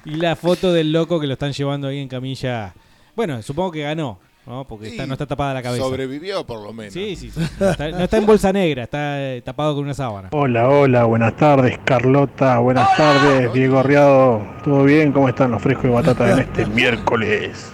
Y 0.05 0.15
la 0.17 0.35
foto 0.37 0.73
del 0.73 0.93
loco 0.93 1.21
que 1.21 1.27
lo 1.27 1.35
están 1.35 1.53
llevando 1.53 1.89
ahí 1.89 1.99
en 1.99 2.09
camilla. 2.09 2.73
Bueno, 3.15 3.43
supongo 3.43 3.71
que 3.73 3.83
ganó, 3.83 4.19
¿no? 4.47 4.65
Porque 4.67 4.89
está- 4.89 5.07
no 5.07 5.13
está 5.15 5.27
tapada 5.27 5.53
la 5.55 5.63
cabeza. 5.63 5.85
Sobrevivió 5.85 6.47
por 6.47 6.63
lo 6.63 6.73
menos. 6.73 6.95
Sí, 6.95 7.17
sí, 7.17 7.31
sí. 7.31 7.41
No 7.61 7.71
está, 7.71 7.89
no 7.91 7.99
está 8.05 8.17
en 8.17 8.27
bolsa 8.27 8.53
negra, 8.53 8.85
está 8.85 9.21
eh, 9.21 9.43
tapado 9.43 9.75
con 9.75 9.85
una 9.85 9.95
sábana. 9.95 10.29
Hola, 10.33 10.69
hola, 10.69 11.05
buenas 11.05 11.37
tardes, 11.37 11.79
Carlota, 11.85 12.59
buenas 12.59 12.97
tardes, 12.97 13.53
Diego 13.53 13.83
Riado, 13.83 14.43
¿todo 14.65 14.85
bien? 14.85 15.13
¿Cómo 15.13 15.29
están 15.29 15.51
los 15.51 15.61
frescos 15.63 15.85
de 15.85 15.91
batata 15.91 16.33
en 16.33 16.39
este 16.41 16.65
miércoles? 16.67 17.71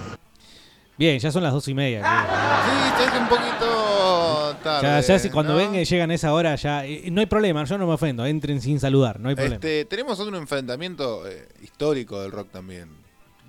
Bien, 0.98 1.18
ya 1.18 1.30
son 1.30 1.42
las 1.42 1.52
dos 1.52 1.68
y 1.68 1.74
media. 1.74 2.02
Sí, 2.02 3.18
un 3.20 3.28
poquito 3.28 3.85
tarde. 4.56 4.86
Ya, 4.86 5.00
ya 5.00 5.18
si 5.18 5.30
cuando 5.30 5.52
¿no? 5.52 5.58
vengan 5.58 5.84
llegan 5.84 6.10
a 6.10 6.14
esa 6.14 6.32
hora, 6.32 6.54
ya. 6.56 6.84
eh, 6.86 7.08
no 7.10 7.20
hay 7.20 7.26
problema, 7.26 7.64
yo 7.64 7.78
no 7.78 7.86
me 7.86 7.94
ofendo. 7.94 8.24
Entren 8.26 8.60
sin 8.60 8.80
saludar, 8.80 9.20
no 9.20 9.28
hay 9.28 9.34
problema. 9.34 9.56
Este, 9.56 9.84
tenemos 9.84 10.18
otro 10.20 10.36
enfrentamiento 10.36 11.26
eh, 11.28 11.48
histórico 11.62 12.20
del 12.22 12.32
rock 12.32 12.50
también. 12.50 12.88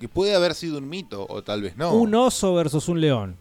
Que 0.00 0.08
puede 0.08 0.34
haber 0.34 0.54
sido 0.54 0.78
un 0.78 0.88
mito 0.88 1.26
o 1.28 1.42
tal 1.42 1.62
vez 1.62 1.76
no. 1.76 1.92
Un 1.92 2.14
oso 2.14 2.54
versus 2.54 2.88
un 2.88 3.00
león. 3.00 3.36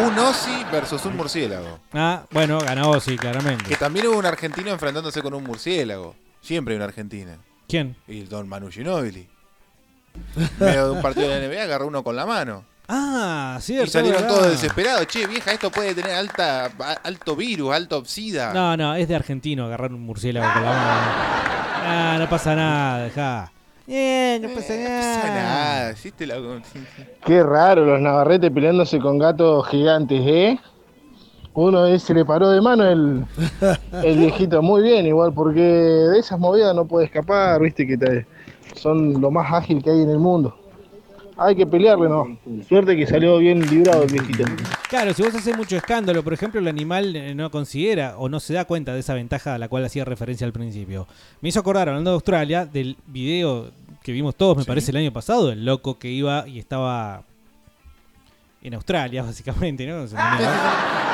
Un 0.00 0.16
Ozzy 0.16 0.64
versus 0.70 1.04
un 1.06 1.16
murciélago. 1.16 1.80
Ah, 1.92 2.24
bueno, 2.30 2.60
ganó 2.60 3.00
sí, 3.00 3.16
claramente. 3.16 3.64
Que 3.64 3.74
también 3.76 4.06
hubo 4.06 4.16
un 4.18 4.26
argentino 4.26 4.70
enfrentándose 4.70 5.20
con 5.22 5.34
un 5.34 5.42
murciélago. 5.42 6.14
Siempre 6.40 6.74
hay 6.74 6.76
una 6.76 6.84
argentina. 6.84 7.36
¿Quién? 7.66 7.96
Y 8.06 8.20
el 8.20 8.28
don 8.28 8.48
Manu 8.48 8.70
Ginóbili. 8.70 9.28
medio 10.60 10.84
de 10.86 10.90
un 10.92 11.02
partido 11.02 11.28
de 11.28 11.40
la 11.40 11.48
NBA 11.48 11.62
agarró 11.64 11.88
uno 11.88 12.04
con 12.04 12.14
la 12.14 12.26
mano. 12.26 12.64
Ah, 12.88 13.58
cierto. 13.60 13.86
y 13.88 13.90
salieron 13.90 14.22
verdad. 14.22 14.36
todos 14.36 14.50
desesperados. 14.52 15.06
Che, 15.06 15.26
vieja, 15.26 15.52
esto 15.52 15.70
puede 15.70 15.94
tener 15.94 16.12
alta, 16.12 16.70
alto 17.04 17.36
virus, 17.36 17.74
alto 17.74 18.02
sida. 18.04 18.52
No, 18.54 18.76
no, 18.76 18.94
es 18.94 19.06
de 19.08 19.14
argentino 19.16 19.66
agarrar 19.66 19.92
un 19.92 20.02
murciélago 20.06 20.50
con 20.54 20.62
la 20.64 20.70
mano. 20.70 21.10
Ah, 21.90 22.16
no 22.18 22.28
pasa 22.28 22.54
nada, 22.54 23.04
dejá. 23.04 23.52
Eh, 23.86 24.38
no 24.42 24.48
pasa 24.54 24.74
No 24.74 24.82
nada. 24.88 25.14
pasa 25.22 25.34
nada. 25.34 25.92
hiciste 25.92 26.26
la- 26.26 26.36
Qué 27.26 27.42
raro 27.42 27.84
los 27.84 28.00
navarretes 28.00 28.50
peleándose 28.50 28.98
con 28.98 29.18
gatos 29.18 29.66
gigantes, 29.68 30.20
¿eh? 30.24 30.58
Uno 31.54 31.98
se 31.98 32.14
le 32.14 32.24
paró 32.24 32.50
de 32.50 32.60
mano 32.60 32.84
el, 32.84 33.24
el 34.04 34.18
viejito. 34.18 34.62
Muy 34.62 34.82
bien, 34.82 35.06
igual, 35.06 35.32
porque 35.34 35.60
de 35.60 36.18
esas 36.18 36.38
movidas 36.38 36.74
no 36.74 36.86
puede 36.86 37.06
escapar, 37.06 37.60
viste 37.60 37.86
que 37.86 37.96
te- 37.98 38.26
son 38.76 39.20
lo 39.20 39.30
más 39.30 39.52
ágil 39.52 39.82
que 39.82 39.90
hay 39.90 40.02
en 40.02 40.10
el 40.10 40.18
mundo. 40.18 40.56
Hay 41.40 41.54
que 41.54 41.64
pelearle, 41.64 42.08
¿no? 42.08 42.36
Suerte 42.68 42.96
que 42.96 43.06
salió 43.06 43.38
bien 43.38 43.60
librado 43.60 44.02
el 44.02 44.12
viejito. 44.12 44.44
Claro, 44.88 45.14
si 45.14 45.22
vos 45.22 45.32
haces 45.32 45.56
mucho 45.56 45.76
escándalo, 45.76 46.24
por 46.24 46.32
ejemplo, 46.32 46.60
el 46.60 46.66
animal 46.66 47.14
eh, 47.14 47.32
no 47.32 47.48
considera 47.52 48.18
o 48.18 48.28
no 48.28 48.40
se 48.40 48.54
da 48.54 48.64
cuenta 48.64 48.92
de 48.92 49.00
esa 49.00 49.14
ventaja 49.14 49.54
a 49.54 49.58
la 49.58 49.68
cual 49.68 49.84
hacía 49.84 50.04
referencia 50.04 50.44
al 50.46 50.52
principio. 50.52 51.06
Me 51.40 51.50
hizo 51.50 51.60
acordar, 51.60 51.88
hablando 51.88 52.10
de 52.10 52.14
Australia, 52.14 52.66
del 52.66 52.96
video 53.06 53.70
que 54.02 54.10
vimos 54.10 54.34
todos, 54.34 54.56
me 54.56 54.64
parece, 54.64 54.90
el 54.90 54.96
año 54.96 55.12
pasado, 55.12 55.52
el 55.52 55.64
loco 55.64 55.96
que 55.96 56.08
iba 56.08 56.48
y 56.48 56.58
estaba 56.58 57.22
en 58.60 58.74
Australia, 58.74 59.22
básicamente, 59.26 59.86
¿no? 59.86 60.06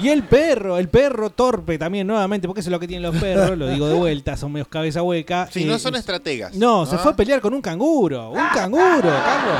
Y 0.00 0.08
el 0.08 0.22
perro, 0.24 0.78
el 0.78 0.88
perro 0.88 1.30
torpe 1.30 1.78
también, 1.78 2.06
nuevamente, 2.06 2.46
porque 2.46 2.60
eso 2.60 2.68
es 2.68 2.72
lo 2.72 2.80
que 2.80 2.86
tienen 2.88 3.02
los 3.10 3.20
perros, 3.20 3.56
lo 3.58 3.68
digo 3.68 3.88
de 3.88 3.94
vuelta, 3.94 4.36
son 4.36 4.52
medios 4.52 4.68
cabeza 4.68 5.02
hueca. 5.02 5.48
Sí, 5.50 5.62
Eh, 5.62 5.66
no 5.66 5.78
son 5.78 5.94
estrategas. 5.96 6.54
No, 6.54 6.86
se 6.86 6.98
fue 6.98 7.12
a 7.12 7.16
pelear 7.16 7.40
con 7.40 7.52
un 7.54 7.60
canguro, 7.62 8.30
un 8.30 8.48
canguro, 8.54 9.02
Carlos. 9.02 9.58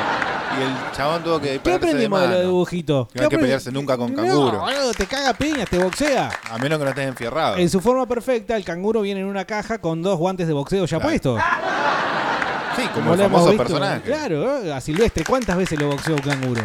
Y 0.58 0.62
el 0.62 0.96
chabón 0.96 1.22
tuvo 1.24 1.40
que 1.40 1.58
¿Qué 1.60 1.70
de 1.70 1.76
aprendimos 1.76 2.20
de, 2.20 2.26
mano. 2.26 2.38
los 2.38 2.46
dibujitos? 2.46 3.08
Que 3.08 3.18
no 3.20 3.22
hay 3.24 3.28
que 3.30 3.38
pelearse 3.38 3.72
nunca 3.72 3.96
con 3.96 4.14
No, 4.14 4.22
canguro. 4.22 4.60
boludo, 4.60 4.92
te 4.92 5.06
caga 5.06 5.32
piñas, 5.32 5.68
te 5.70 5.78
boxea. 5.78 6.30
A 6.50 6.58
menos 6.58 6.78
que 6.78 6.84
no 6.84 6.90
estés 6.90 7.08
enfierrado. 7.08 7.56
En 7.56 7.70
su 7.70 7.80
forma 7.80 8.06
perfecta, 8.06 8.54
el 8.56 8.64
canguro 8.64 9.00
viene 9.00 9.20
en 9.20 9.26
una 9.26 9.46
caja 9.46 9.78
con 9.78 10.02
dos 10.02 10.18
guantes 10.18 10.46
de 10.46 10.52
boxeo 10.52 10.84
ya 10.84 10.98
Claro. 10.98 11.08
puestos. 11.08 11.40
Sí, 12.76 12.82
como 12.94 13.06
No 13.06 13.14
el 13.14 13.20
famoso 13.22 13.46
visto. 13.50 13.62
personaje. 13.64 14.00
Claro, 14.02 14.62
¿eh? 14.62 14.72
a 14.72 14.80
Silvestre, 14.80 15.24
¿cuántas 15.24 15.56
veces 15.56 15.78
lo 15.78 15.88
boxeó 15.88 16.14
un 16.16 16.20
canguro? 16.22 16.62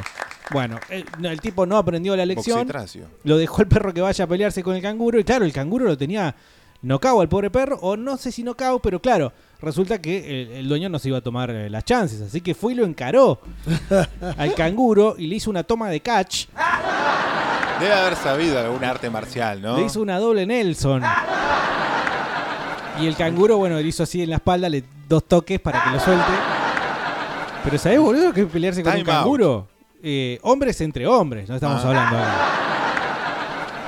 Bueno, 0.51 0.79
el, 0.89 1.05
no, 1.19 1.29
el 1.29 1.41
tipo 1.41 1.65
no 1.65 1.77
aprendió 1.77 2.15
la 2.15 2.25
lección. 2.25 2.59
Boxitracio. 2.59 3.07
Lo 3.23 3.37
dejó 3.37 3.61
el 3.61 3.67
perro 3.67 3.93
que 3.93 4.01
vaya 4.01 4.25
a 4.25 4.27
pelearse 4.27 4.63
con 4.63 4.75
el 4.75 4.81
canguro. 4.81 5.19
Y 5.19 5.23
claro, 5.23 5.45
el 5.45 5.53
canguro 5.53 5.85
lo 5.85 5.97
tenía 5.97 6.35
nocao 6.81 7.21
al 7.21 7.29
pobre 7.29 7.49
perro. 7.49 7.77
O 7.81 7.97
no 7.97 8.17
sé 8.17 8.31
si 8.31 8.43
nocao, 8.43 8.79
pero 8.79 9.01
claro, 9.01 9.33
resulta 9.61 9.99
que 10.01 10.43
el, 10.43 10.51
el 10.51 10.69
dueño 10.69 10.89
no 10.89 10.99
se 10.99 11.09
iba 11.09 11.17
a 11.17 11.21
tomar 11.21 11.49
eh, 11.49 11.69
las 11.69 11.83
chances. 11.83 12.21
Así 12.21 12.41
que 12.41 12.55
fue 12.55 12.73
y 12.73 12.75
lo 12.75 12.85
encaró 12.85 13.39
al 14.37 14.53
canguro 14.53 15.15
y 15.17 15.27
le 15.27 15.35
hizo 15.35 15.49
una 15.49 15.63
toma 15.63 15.89
de 15.89 15.99
catch. 15.99 16.45
Debe 17.79 17.93
haber 17.93 18.15
sabido 18.15 18.57
algún 18.59 18.83
arte 18.83 19.09
marcial, 19.09 19.61
¿no? 19.61 19.77
Le 19.77 19.85
hizo 19.85 20.01
una 20.01 20.17
doble 20.17 20.45
Nelson. 20.45 21.03
Y 22.99 23.05
el 23.05 23.15
canguro, 23.15 23.57
bueno, 23.57 23.75
le 23.75 23.83
hizo 23.83 24.03
así 24.03 24.23
en 24.23 24.31
la 24.31 24.37
espalda, 24.37 24.67
le 24.69 24.83
dos 25.07 25.25
toques 25.25 25.59
para 25.59 25.83
que 25.83 25.89
lo 25.91 25.99
suelte. 25.99 26.31
Pero 27.63 27.77
¿sabés, 27.77 27.99
boludo, 27.99 28.33
que 28.33 28.45
pelearse 28.45 28.81
con 28.81 28.93
un 28.93 28.99
Time 29.03 29.11
out. 29.11 29.67
Eh, 30.03 30.39
hombres 30.43 30.79
entre 30.81 31.07
hombres, 31.07 31.49
no 31.49 31.55
estamos 31.55 31.83
Ah. 31.83 31.87
hablando 31.87 32.17
acá. 32.17 32.35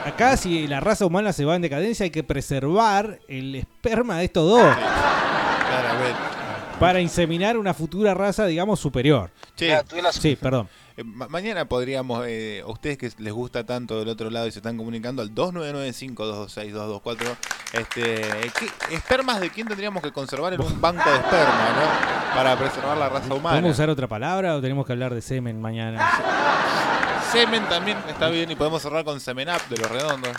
Acá, 0.05 0.37
si 0.37 0.67
la 0.67 0.79
raza 0.79 1.05
humana 1.05 1.33
se 1.33 1.45
va 1.45 1.55
en 1.55 1.61
decadencia, 1.61 2.03
hay 2.05 2.09
que 2.09 2.23
preservar 2.23 3.19
el 3.27 3.53
esperma 3.55 4.17
de 4.17 4.25
estos 4.25 4.49
dos 4.49 4.61
Claramente. 5.69 6.19
Para 6.79 7.01
inseminar 7.01 7.57
una 7.57 7.73
futura 7.73 8.13
raza, 8.13 8.45
digamos, 8.45 8.79
superior. 8.79 9.29
Che, 9.55 9.77
Sí, 10.11 10.35
perdón. 10.37 10.69
eh, 10.95 11.03
ma- 11.03 11.27
mañana 11.27 11.65
podríamos, 11.65 12.23
eh, 12.27 12.63
a 12.65 12.69
ustedes 12.71 12.97
que 12.97 13.11
les 13.17 13.33
gusta 13.33 13.65
tanto 13.65 13.99
del 13.99 14.07
otro 14.07 14.29
lado 14.29 14.47
y 14.47 14.51
se 14.51 14.59
están 14.59 14.77
comunicando 14.77 15.21
al 15.21 15.33
2995-226-224, 15.35 17.35
este, 17.73 18.21
¿qué 18.57 18.69
espermas 18.95 19.41
de 19.41 19.49
quién 19.49 19.67
tendríamos 19.67 20.01
que 20.01 20.11
conservar 20.11 20.53
en 20.53 20.61
un 20.61 20.79
banco 20.79 21.09
de 21.09 21.17
esperma, 21.17 21.69
¿no? 21.75 22.35
Para 22.35 22.57
preservar 22.57 22.97
la 22.97 23.09
raza 23.09 23.33
humana. 23.33 23.49
¿Podemos 23.57 23.71
usar 23.71 23.89
otra 23.89 24.07
palabra 24.07 24.55
o 24.55 24.61
tenemos 24.61 24.85
que 24.85 24.93
hablar 24.93 25.13
de 25.13 25.21
semen 25.21 25.59
mañana? 25.61 26.09
Semen 27.31 27.63
también 27.69 27.97
está 28.07 28.29
bien 28.29 28.49
y 28.51 28.55
podemos 28.55 28.81
cerrar 28.81 29.03
con 29.03 29.19
Semen 29.19 29.49
Up 29.49 29.61
de 29.69 29.77
los 29.77 29.91
redondos. 29.91 30.31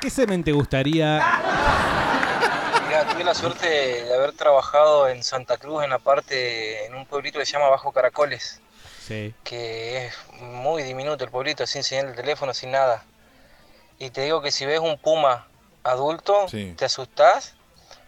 ¿Qué 0.00 0.08
semen 0.10 0.42
te 0.42 0.52
gustaría? 0.52 1.20
Tuve 3.22 3.30
la 3.30 3.38
suerte 3.38 3.68
de 3.68 4.14
haber 4.16 4.32
trabajado 4.32 5.06
en 5.08 5.22
Santa 5.22 5.56
Cruz, 5.56 5.84
en 5.84 5.90
la 5.90 6.00
parte, 6.00 6.86
en 6.86 6.94
un 6.96 7.06
pueblito 7.06 7.38
que 7.38 7.46
se 7.46 7.52
llama 7.52 7.68
Bajo 7.68 7.92
Caracoles, 7.92 8.60
Sí. 9.06 9.32
que 9.44 10.06
es 10.06 10.14
muy 10.40 10.82
diminuto 10.82 11.22
el 11.22 11.30
pueblito, 11.30 11.64
sin 11.68 11.84
señal 11.84 12.08
de 12.08 12.14
teléfono, 12.14 12.52
sin 12.52 12.72
nada. 12.72 13.04
Y 14.00 14.10
te 14.10 14.22
digo 14.22 14.42
que 14.42 14.50
si 14.50 14.66
ves 14.66 14.80
un 14.80 14.98
puma 14.98 15.46
adulto, 15.84 16.48
Sí. 16.48 16.74
te 16.76 16.84
asustás. 16.86 17.54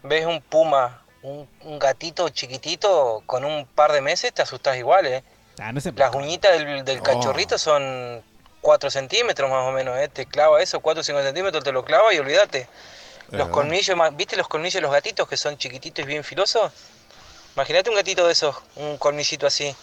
Ves 0.03 0.27
un 0.27 0.43
puma, 0.43 1.05
un, 1.23 1.49
un 1.61 1.79
gatito 1.79 2.29
chiquitito 2.31 3.23
con 3.25 3.45
un 3.45 3.67
par 3.67 3.93
de 3.93 4.01
meses, 4.01 4.33
te 4.35 4.43
asustás 4.43 4.77
igual, 4.79 5.07
¿eh? 5.07 5.23
Ah, 5.61 5.71
no. 5.73 5.81
Las 5.95 6.13
uñitas 6.17 6.59
del, 6.59 6.85
del 6.85 6.99
Oh. 6.99 7.03
cachorrito 7.05 7.57
son 7.57 8.21
4 8.61 8.91
centímetros 8.91 9.49
más 9.49 9.63
o 9.65 9.71
menos, 9.71 9.97
¿eh? 9.97 10.09
Te 10.09 10.27
clava 10.27 10.61
eso, 10.61 10.81
4 10.81 11.03
o 11.03 11.05
5 11.05 11.23
centímetros, 11.23 11.63
te 11.63 11.71
lo 11.71 11.85
clava 11.85 12.13
y 12.13 12.19
olvídate. 12.19 12.67
Los 13.31 13.49
colmillos, 13.49 13.97
¿viste 14.17 14.37
los 14.37 14.49
colmillos 14.49 14.75
de 14.75 14.81
los 14.83 14.93
gatitos 14.93 15.29
que 15.29 15.37
son 15.37 15.57
chiquititos 15.57 16.05
y 16.05 16.09
bien 16.09 16.25
filosos? 16.25 16.71
Imagínate 17.57 17.91
un 17.91 17.97
gatito 17.97 18.27
de 18.27 18.33
esos, 18.33 18.57
un 18.77 18.97
colmillito 18.99 19.47
así. 19.47 19.75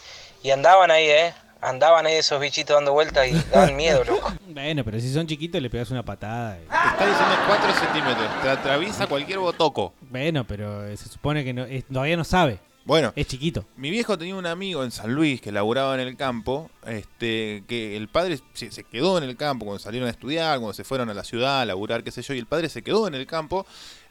Y 0.42 0.50
andaban 0.50 0.90
ahí, 0.90 1.06
¿eh? 1.08 1.34
Andaban 1.60 2.04
ahí 2.06 2.14
esos 2.14 2.40
bichitos 2.40 2.74
dando 2.74 2.92
vueltas 2.92 3.26
y 3.28 3.32
daban 3.50 3.76
miedo, 3.76 4.02
loco. 4.04 4.32
Bueno, 4.48 4.84
pero 4.84 4.98
si 5.00 5.12
son 5.12 5.26
chiquitos 5.26 5.60
le 5.62 5.70
pegas 5.70 5.90
una 5.90 6.02
patada. 6.04 6.58
y- 6.58 6.66
Te 6.66 6.74
está 6.74 7.06
diciendo 7.06 7.34
4 7.46 7.74
centímetros. 7.74 8.42
Te 8.42 8.48
atraviesa 8.50 9.06
cualquier 9.06 9.38
botoco. 9.38 9.94
Bueno, 10.00 10.44
pero 10.46 10.86
eh, 10.86 10.96
se 10.96 11.08
supone 11.08 11.44
que 11.44 11.52
no, 11.52 11.64
es- 11.64 11.84
todavía 11.86 12.16
no 12.16 12.24
sabe. 12.24 12.58
Bueno, 12.84 13.12
Es 13.14 13.28
chiquito. 13.28 13.64
mi 13.76 13.90
viejo 13.90 14.18
tenía 14.18 14.34
un 14.34 14.46
amigo 14.46 14.82
en 14.82 14.90
San 14.90 15.14
Luis 15.14 15.40
que 15.40 15.52
laburaba 15.52 15.94
en 15.94 16.00
el 16.06 16.16
campo, 16.16 16.70
este, 16.86 17.62
que 17.68 17.96
el 17.96 18.08
padre 18.08 18.40
se, 18.54 18.84
quedó 18.84 19.18
en 19.18 19.24
el 19.24 19.36
campo 19.36 19.64
cuando 19.64 19.78
salieron 19.78 20.08
a 20.08 20.10
estudiar, 20.10 20.58
cuando 20.58 20.72
se 20.74 20.84
fueron 20.84 21.08
a 21.08 21.14
la 21.14 21.22
ciudad 21.22 21.60
a 21.60 21.64
laburar, 21.64 22.02
qué 22.02 22.10
sé 22.10 22.22
yo, 22.22 22.34
y 22.34 22.38
el 22.38 22.46
padre 22.46 22.68
se 22.68 22.82
quedó 22.82 23.06
en 23.06 23.14
el 23.14 23.26
campo. 23.26 23.66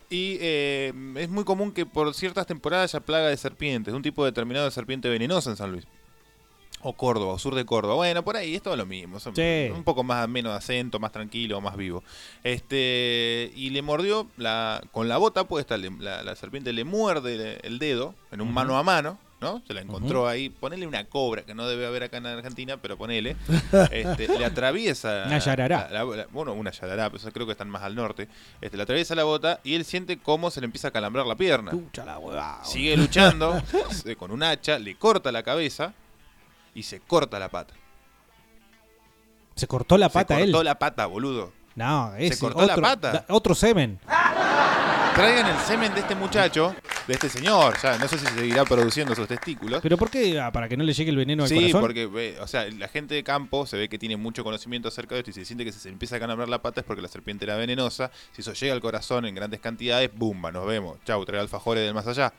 Y 0.10 0.38
eh, 0.42 0.94
es 1.16 1.30
muy 1.30 1.44
común 1.44 1.72
que 1.72 1.86
por 1.86 2.14
ciertas 2.14 2.46
temporadas 2.46 2.94
haya 2.94 3.06
plaga 3.06 3.28
de 3.28 3.38
serpientes, 3.38 3.94
un 3.94 4.02
tipo 4.02 4.26
determinado 4.26 4.66
de 4.66 4.72
serpiente 4.72 5.10
venenosa 5.10 5.50
en 5.50 5.58
San 5.58 5.72
Luis. 5.72 5.86
O 6.84 6.94
Córdoba, 6.94 7.34
o 7.34 7.40
sur 7.40 7.56
de 7.56 7.66
Córdoba. 7.66 7.96
Bueno, 7.96 8.24
por 8.24 8.38
ahí 8.38 8.56
es 8.56 8.62
todo 8.62 8.76
lo 8.76 8.86
mismo. 8.86 9.20
son 9.20 9.36
Sí. 9.36 9.70
Un 9.74 9.84
poco 9.84 10.04
más 10.04 10.28
menos 10.28 10.54
acento, 10.54 11.00
más 11.00 11.12
tranquilo, 11.12 11.62
más 11.62 11.78
vivo. 11.78 12.04
Este 12.44 13.52
y 13.56 13.70
le 13.70 13.82
mordió 13.82 14.28
la, 14.38 14.82
con 14.92 15.08
la 15.10 15.18
bota 15.18 15.44
puesta, 15.46 15.78
le- 15.78 15.92
la, 16.00 16.24
la 16.24 16.36
serpiente 16.36 16.74
le 16.74 16.84
muerde 16.84 17.60
el 17.64 17.80
dedo 17.80 18.16
en 18.32 18.42
un 18.42 18.54
mano 18.54 18.78
a 18.78 18.84
mano, 18.84 19.18
¿no? 19.42 19.62
Se 19.68 19.74
la 19.74 19.82
encontró 19.82 20.28
ahí. 20.28 20.50
Ponele 20.50 20.86
una 20.88 21.04
cobra, 21.06 21.44
que 21.44 21.54
no 21.56 21.68
debe 21.68 21.86
haber 21.86 22.04
acá 22.04 22.18
en 22.18 22.26
Argentina, 22.28 22.78
pero 22.78 22.98
ponele. 22.98 23.36
Este, 23.92 24.28
le 24.28 24.46
atraviesa. 24.46 25.24
Una 25.28 25.40
yarará. 25.40 25.88
la- 25.92 26.04
la- 26.04 26.16
la- 26.18 26.28
bueno, 26.32 26.54
una 26.54 26.72
yarará, 26.72 27.10
pero 27.10 27.32
creo 27.32 27.46
que 27.46 27.52
están 27.54 27.70
más 27.70 27.84
al 27.84 27.96
norte. 27.96 28.28
Este, 28.62 28.78
le 28.78 28.84
atraviesa 28.84 29.16
la 29.16 29.24
bota 29.24 29.60
y 29.64 29.76
él 29.76 29.86
siente 29.86 30.18
cómo 30.18 30.52
se 30.52 30.62
le 30.62 30.66
empieza 30.66 30.90
a 30.90 30.92
calambrar 30.92 31.26
la 31.26 31.36
pierna. 31.36 31.72
Sigue 32.64 32.96
luchando 32.98 33.62
con 34.18 34.32
un 34.32 34.44
hacha, 34.44 34.80
le 34.80 34.96
corta 34.96 35.32
la 35.32 35.44
cabeza 35.44 35.94
y 36.74 36.84
se 36.84 37.00
corta 37.00 37.38
la 37.40 37.50
pata. 37.50 37.74
Se 39.56 39.68
cortó 39.68 39.98
la 39.98 40.08
Se 40.10 40.14
pata 40.14 40.40
él. 40.40 40.52
cortó 40.52 40.64
la 40.64 40.80
pata, 40.80 41.06
boludo. 41.06 41.52
No, 41.76 42.14
ese 42.16 42.40
cortó 42.40 42.60
la 42.66 42.74
otro, 42.74 42.82
pata. 42.82 43.12
da- 43.12 43.26
otro 43.30 43.56
semen. 43.56 44.00
Traigan 45.16 45.46
el 45.48 45.58
semen 45.60 45.94
de 45.94 46.00
este 46.00 46.16
muchacho 46.16 46.74
de 47.06 47.14
este 47.14 47.28
señor. 47.30 47.76
Ya 47.84 47.98
no 47.98 48.08
sé 48.08 48.18
si 48.18 48.26
seguirá 48.28 48.64
produciendo 48.64 49.14
sus 49.14 49.28
testículos. 49.28 49.82
¿Pero 49.82 49.98
por 49.98 50.10
qué? 50.10 50.40
Ah, 50.40 50.52
para 50.52 50.70
que 50.70 50.78
no 50.78 50.84
le 50.86 50.94
llegue 50.94 51.12
el 51.12 51.18
veneno 51.18 51.44
al 51.44 51.50
Sí, 51.50 51.56
corazón. 51.56 51.82
porque 51.82 52.08
ve, 52.08 52.38
o 52.42 52.48
sea, 52.48 52.66
la 52.72 52.88
gente 52.88 53.14
de 53.16 53.24
campo 53.24 53.66
se 53.66 53.78
ve 53.78 53.90
que 53.90 54.00
tiene 54.00 54.16
mucho 54.16 54.44
conocimiento 54.44 54.88
acerca 54.88 55.16
de 55.16 55.20
esto 55.20 55.32
y 55.32 55.34
se 55.34 55.44
siente 55.46 55.66
que 55.66 55.74
si 55.74 55.80
se 55.80 55.90
empieza 55.90 56.16
a 56.16 56.20
calambrar 56.20 56.48
la 56.48 56.62
pata 56.62 56.80
es 56.80 56.86
porque 56.86 57.02
la 57.02 57.10
serpiente 57.10 57.44
era 57.46 57.56
venenosa. 57.58 58.10
Si 58.32 58.42
eso 58.42 58.54
llega 58.54 58.74
al 58.74 58.80
corazón 58.82 59.26
en 59.26 59.36
grandes 59.36 59.60
cantidades, 59.60 60.10
¡bumba! 60.16 60.52
Nos 60.52 60.66
vemos. 60.66 60.98
Chau, 61.06 61.24
trae 61.26 61.42
alfajores 61.42 61.84
del 61.84 61.94
más 61.94 62.08
allá. 62.08 62.34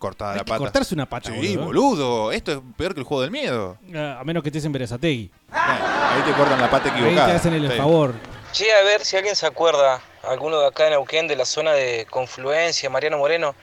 Cortada 0.00 0.32
Hay 0.32 0.38
la 0.38 0.44
que 0.44 0.48
pata. 0.48 0.58
cortarse 0.58 0.94
una 0.94 1.04
pata, 1.06 1.30
Sí, 1.30 1.56
boludo. 1.56 1.64
boludo. 1.66 2.32
Esto 2.32 2.52
es 2.52 2.58
peor 2.78 2.94
que 2.94 3.00
el 3.00 3.06
juego 3.06 3.20
del 3.20 3.30
miedo. 3.30 3.76
Ah, 3.94 4.16
A 4.20 4.24
menos 4.24 4.42
que 4.42 4.48
estés 4.48 4.64
en 4.64 4.72
Berazategui. 4.72 5.30
Ahí 5.52 6.22
te 6.24 6.32
cortan 6.32 6.58
la 6.58 6.70
pata 6.70 6.90
Ahí 6.92 6.98
equivocada. 7.02 7.26
te 7.28 7.32
hacen 7.34 7.52
el 7.52 7.70
Sí. 7.70 7.76
favor. 7.76 8.14
Che, 8.52 8.72
a 8.72 8.82
ver 8.82 9.04
si 9.04 9.16
alguien 9.18 9.36
se 9.36 9.44
acuerda, 9.46 10.00
alguno 10.26 10.58
de 10.58 10.68
acá 10.68 10.84
en 10.86 10.92
Neuquén, 10.92 11.28
de 11.28 11.36
la 11.36 11.44
zona 11.44 11.72
de 11.72 12.06
Confluencia, 12.10 12.88
Mariano 12.88 13.18
Moreno, 13.18 13.54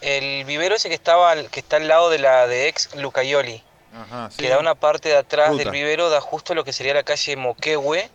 el 0.00 0.44
vivero 0.46 0.74
ese 0.74 0.88
que 0.88 0.94
estaba 0.94 1.30
al- 1.32 1.50
que 1.50 1.60
está 1.60 1.76
al 1.76 1.86
lado 1.86 2.08
de 2.08 2.18
la 2.18 2.46
de 2.46 2.66
ex 2.68 2.96
Lucayoli, 2.96 3.62
Ajá, 3.94 4.30
sí. 4.30 4.38
que 4.38 4.48
da 4.48 4.58
una 4.58 4.74
parte 4.74 5.10
de 5.10 5.16
atrás 5.18 5.50
Ruta. 5.50 5.64
del 5.64 5.70
vivero, 5.70 6.08
da 6.08 6.22
justo 6.22 6.54
lo 6.54 6.64
que 6.64 6.72
sería 6.72 6.94
la 6.94 7.02
calle 7.02 7.36
Moquehue, 7.36 8.08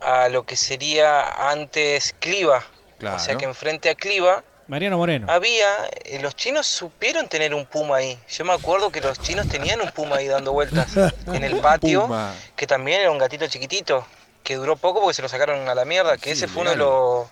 a 0.00 0.28
lo 0.28 0.42
que 0.44 0.56
sería 0.56 1.48
antes 1.50 2.12
Cliva. 2.18 2.58
O 2.58 3.00
sea 3.00 3.18
Claro. 3.18 3.38
que 3.38 3.44
enfrente 3.44 3.88
a 3.88 3.94
Cliva 3.94 4.42
Mariano 4.68 4.98
Moreno. 4.98 5.26
había, 5.30 5.66
eh, 6.04 6.20
los 6.20 6.36
chinos 6.36 6.66
supieron 6.66 7.26
tener 7.26 7.54
un 7.54 7.64
puma 7.64 7.96
ahí. 7.96 8.18
Yo 8.28 8.44
me 8.44 8.52
acuerdo 8.52 8.90
que 8.90 9.00
los 9.00 9.18
chinos 9.18 9.48
tenían 9.48 9.80
un 9.80 9.90
puma 9.90 10.16
ahí 10.16 10.28
dando 10.28 10.52
vueltas 10.52 10.94
en 11.26 11.42
el 11.42 11.56
patio, 11.56 12.02
Puma. 12.02 12.34
que 12.54 12.66
también 12.66 13.00
era 13.00 13.10
un 13.10 13.18
gatito 13.18 13.46
chiquitito, 13.46 14.06
que 14.42 14.56
duró 14.56 14.76
poco 14.76 15.00
porque 15.00 15.14
se 15.14 15.22
lo 15.22 15.28
sacaron 15.28 15.66
a 15.68 15.74
la 15.74 15.84
mierda, 15.86 16.18
que 16.18 16.32
ese 16.32 16.48
fue 16.48 16.62
uno 16.62 16.70
de 16.70 16.76
los, 16.76 17.26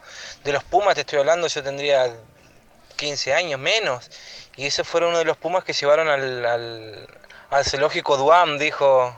de 0.45 0.53
los 0.53 0.65
pumas, 0.65 0.95
te 0.95 1.03
estoy 1.03 1.19
hablando, 1.19 1.47
yo 1.47 1.63
tendría 1.63 2.11
15 2.97 3.35
años 3.35 3.61
menos, 3.61 4.11
y 4.57 4.65
ese 4.65 4.83
fue 4.83 5.07
uno 5.07 5.19
de 5.19 5.27
los 5.27 5.37
pumas 5.37 5.63
que 5.63 5.75
llevaron 5.75 6.09
al, 6.09 6.45
al, 6.47 7.09
al 7.51 7.65
zoológico 7.67 8.17
Duam, 8.17 8.59
dijo 8.59 9.15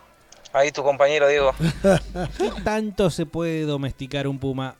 ahí 0.52 0.72
tu 0.72 0.82
compañero 0.82 1.28
Diego. 1.28 1.54
¿Qué 2.36 2.50
tanto 2.64 3.10
se 3.10 3.26
puede 3.26 3.62
domesticar 3.62 4.26
un 4.26 4.40
puma? 4.40 4.76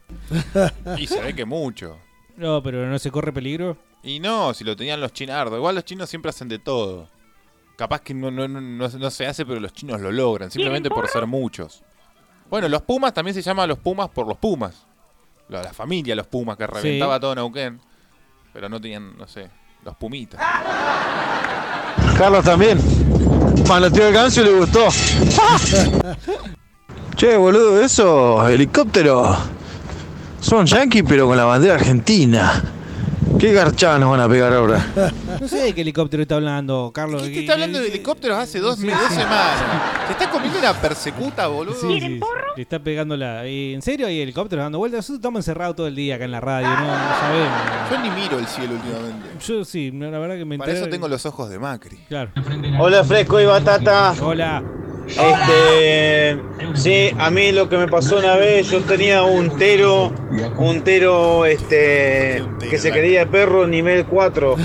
Y 0.97 1.07
se 1.07 1.21
ve 1.21 1.37
que 1.37 1.45
mucho. 1.45 1.99
No, 2.39 2.63
pero 2.63 2.87
no 2.87 2.99
se 2.99 3.11
corre 3.11 3.33
peligro. 3.33 3.77
Y 4.03 4.21
no, 4.21 4.55
si 4.55 4.65
lo 4.65 4.77
tenían 4.77 5.01
los 5.01 5.13
chinardos. 5.13 5.57
Igual 5.59 5.75
los 5.75 5.85
chinos 5.85 6.09
siempre 6.09 6.31
hacen 6.31 6.49
de 6.49 6.59
todo. 6.59 7.09
Capaz 7.77 8.01
que 8.01 8.15
no, 8.15 8.31
no, 8.31 8.49
no, 8.49 8.61
no- 8.61 8.89
no 8.89 9.11
se 9.11 9.27
hace, 9.27 9.45
pero 9.45 9.61
los 9.61 9.73
chinos 9.73 10.01
lo 10.01 10.11
logran. 10.11 10.51
Simplemente 10.51 10.89
por 10.89 11.07
ser 11.09 11.27
muchos. 11.27 11.83
Bueno, 12.49 12.69
los 12.69 12.83
pumas 12.83 13.13
también 13.13 13.35
se 13.35 13.43
llaman 13.43 13.69
los 13.69 13.79
pumas 13.79 14.09
por 14.09 14.27
los 14.27 14.39
pumas. 14.39 14.87
La, 15.49 15.63
la 15.63 15.73
familia 15.73 16.15
los 16.15 16.27
pumas 16.27 16.57
que 16.57 16.67
reventaba 16.67 17.21
todo 17.21 17.35
Neuquén. 17.35 17.81
Pero 18.53 18.69
no 18.69 18.81
tenían, 18.81 19.17
no 19.19 19.27
sé, 19.29 19.51
los 19.85 19.95
pumitas. 19.97 20.41
Carlos 22.17 22.45
también. 22.45 22.79
Manoteó 23.69 24.09
el 24.09 24.15
ganso 24.15 24.41
y 24.41 24.45
le 24.45 24.53
gustó. 24.55 24.89
che, 27.17 27.37
boludo, 27.37 27.81
esos 27.83 28.49
helicópteros 28.49 29.37
son 30.41 30.67
yankees 30.67 31.05
pero 31.09 31.27
con 31.27 31.37
la 31.37 31.45
bandera 31.45 31.75
argentina. 31.75 32.63
¿Qué 33.39 33.53
garchada 33.53 33.99
nos 33.99 34.11
van 34.11 34.21
a 34.21 34.29
pegar 34.29 34.53
ahora? 34.53 34.85
No 35.41 35.47
sé 35.47 35.59
de 35.59 35.73
qué 35.75 35.83
helicóptero 35.83 36.23
está 36.23 36.37
hablando, 36.37 36.91
Carlos. 36.93 37.23
¿Qué 37.23 37.41
está 37.41 37.53
hablando 37.53 37.79
de 37.79 37.87
helicópteros 37.89 38.37
hace 38.39 38.59
dos, 38.59 38.81
dos 38.81 38.91
semanas? 39.11 39.59
Se 40.07 40.13
está 40.13 40.31
comiendo 40.31 40.59
una 40.59 40.73
persecuta, 40.73 41.47
boludo. 41.47 41.75
Sí, 41.81 42.01
sí, 42.01 42.21
le 42.57 42.63
está 42.63 42.79
pegando 42.81 43.17
la. 43.17 43.45
¿En 43.47 43.81
serio 43.83 44.07
hay 44.09 44.21
helicópteros 44.23 44.65
dando 44.65 44.79
vueltas? 44.79 44.99
Nosotros 45.01 45.19
estamos 45.19 45.41
encerrados 45.41 45.77
todo 45.77 45.87
el 45.87 45.95
día 45.95 46.17
acá 46.17 46.25
en 46.25 46.33
la 46.33 46.41
radio, 46.41 46.69
no, 46.69 46.81
no 46.87 47.21
sabemos. 47.21 47.59
Yo 47.91 48.01
ni 48.01 48.11
miro 48.23 48.39
el 48.39 48.47
cielo 48.47 48.75
últimamente. 48.75 49.29
Yo 49.47 49.65
sí, 49.65 49.91
la 49.93 50.19
verdad 50.19 50.37
que 50.37 50.45
me 50.45 50.59
Para 50.59 50.73
enteré- 50.73 50.81
eso 50.81 50.91
tengo 50.91 51.07
los 51.07 51.25
ojos 51.27 51.49
de 51.51 51.59
Macri. 51.61 51.99
Claro. 52.09 52.31
Hola 52.81 53.05
Fresco 53.05 53.41
y 53.41 53.45
Batata. 53.45 54.15
Hola. 54.23 54.63
Este, 55.09 56.39
sí, 56.75 57.11
a 57.19 57.31
mí 57.31 57.53
lo 57.53 57.69
que 57.69 57.79
me 57.79 57.89
pasó 57.89 58.19
una 58.19 58.37
vez, 58.37 58.71
yo 58.71 58.81
tenía 58.83 59.23
un 59.23 59.57
tero, 59.57 60.13
un 60.59 60.83
tero 60.83 61.47
este, 61.47 62.45
que 62.69 62.79
se 62.79 62.93
quería 62.93 63.27
perro 63.27 63.67
nivel 63.67 64.07
4. 64.07 64.57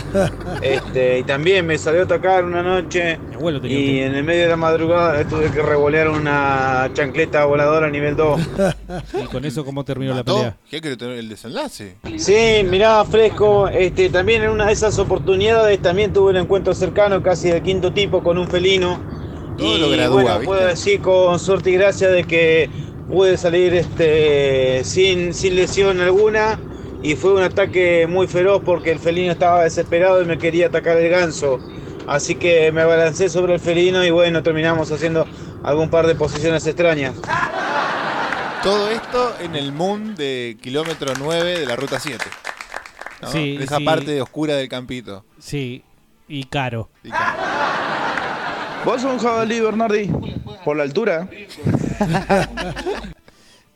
Este, 0.62 1.20
y 1.20 1.24
también 1.24 1.66
me 1.66 1.78
salió 1.78 2.02
a 2.02 2.04
atacar 2.06 2.44
una 2.46 2.62
noche 2.62 3.20
y 3.64 4.00
en 4.00 4.16
el 4.16 4.24
medio 4.24 4.44
de 4.44 4.50
la 4.50 4.56
madrugada 4.56 5.28
tuve 5.28 5.50
que 5.52 5.62
revolear 5.62 6.10
una 6.10 6.90
chancleta 6.94 7.46
voladora 7.46 7.90
nivel 7.90 8.16
2. 8.16 8.42
¿Y 9.24 9.28
con 9.28 9.46
eso 9.46 9.66
cómo 9.66 9.84
terminó 9.84 10.14
la 10.14 10.24
pelea? 10.24 10.58
¿Qué 10.70 10.82
tener 10.82 11.18
el 11.18 11.30
desenlace? 11.30 11.98
Sí, 12.18 12.66
mirá, 12.70 13.04
fresco. 13.06 13.68
Este, 13.68 14.10
también 14.10 14.44
en 14.44 14.50
una 14.50 14.68
de 14.68 14.74
esas 14.74 15.00
oportunidades 15.00 15.82
también 15.82 16.14
tuve 16.14 16.32
un 16.32 16.38
encuentro 16.38 16.74
cercano, 16.74 17.22
casi 17.24 17.50
del 17.50 17.62
quinto 17.62 17.94
tipo, 17.94 18.24
con 18.24 18.38
un 18.38 18.48
felino. 18.48 19.23
Todo 19.58 19.78
y 19.78 19.80
lo 19.80 19.90
gradúa, 19.90 20.22
bueno, 20.24 20.40
¿viste? 20.40 20.46
puedo 20.46 20.68
decir 20.68 21.02
con 21.02 21.40
suerte 21.40 21.70
y 21.70 21.74
gracia 21.74 22.10
de 22.10 22.24
que 22.24 22.70
pude 23.08 23.38
salir 23.38 23.74
este, 23.76 24.84
sin, 24.84 25.34
sin 25.34 25.56
lesión 25.56 26.02
alguna. 26.02 26.60
Y 27.02 27.16
fue 27.16 27.34
un 27.34 27.44
ataque 27.44 28.08
muy 28.08 28.28
feroz 28.28 28.62
porque 28.64 28.92
el 28.92 29.00
felino 29.00 29.34
estaba 29.34 29.64
desesperado 29.64 30.22
y 30.22 30.26
me 30.26 30.38
quería 30.38 30.68
atacar 30.68 30.98
el 30.98 31.10
ganso. 31.10 31.60
Así 32.08 32.36
que 32.36 32.72
me 32.72 32.82
abalancé 32.82 33.28
sobre 33.30 33.54
el 33.56 33.60
felino 33.60 34.04
y 34.06 34.10
bueno, 34.10 34.42
terminamos 34.42 34.90
haciendo 34.92 35.26
algún 35.64 35.90
par 35.90 36.08
de 36.08 36.16
posiciones 36.16 36.66
extrañas. 36.66 37.14
Todo 38.64 38.90
esto 38.90 39.36
en 39.42 39.56
el 39.58 39.74
Moon 39.74 40.16
de 40.16 40.58
kilómetro 40.62 41.14
9 41.20 41.60
de 41.60 41.66
la 41.66 41.76
ruta 41.76 42.00
7. 42.00 42.24
¿no? 43.22 43.28
Sí, 43.30 43.58
De 43.58 43.66
esa 43.66 43.78
sí. 43.78 43.84
parte 43.84 44.22
oscura 44.22 44.56
del 44.56 44.70
campito. 44.70 45.26
Sí, 45.38 45.84
y 46.30 46.46
caro. 46.46 46.90
¿Vos 48.86 49.02
sos 49.02 49.12
un 49.14 49.20
jabalí, 49.20 49.60
Bernardi? 49.62 50.12
Por 50.66 50.78
la 50.78 50.84
altura. 50.84 51.28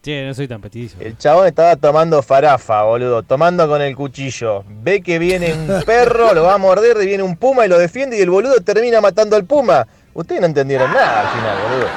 Che, 0.01 0.25
no 0.25 0.33
soy 0.33 0.47
tan 0.47 0.61
petizo. 0.61 0.95
El 1.01 1.17
chabón 1.17 1.47
estaba 1.47 1.75
tomando 1.75 2.21
farafa, 2.21 2.83
boludo, 2.83 3.23
tomando 3.23 3.67
con 3.67 3.81
el 3.81 3.93
cuchillo. 3.93 4.63
Ve 4.81 5.01
que 5.01 5.19
viene 5.19 5.53
un 5.53 5.81
perro, 5.85 6.33
lo 6.33 6.43
va 6.43 6.53
a 6.53 6.57
morder, 6.57 6.95
y 7.01 7.07
viene 7.07 7.23
un 7.23 7.35
puma 7.35 7.65
y 7.65 7.69
lo 7.69 7.77
defiende 7.77 8.17
y 8.17 8.21
el 8.21 8.29
boludo 8.29 8.55
termina 8.61 9.01
matando 9.01 9.35
al 9.35 9.43
puma. 9.43 9.85
Ustedes 10.13 10.39
no 10.39 10.47
entendieron 10.47 10.93
nada 10.93 11.21
al 11.21 11.27
final, 11.37 11.57
boludo. 11.61 11.87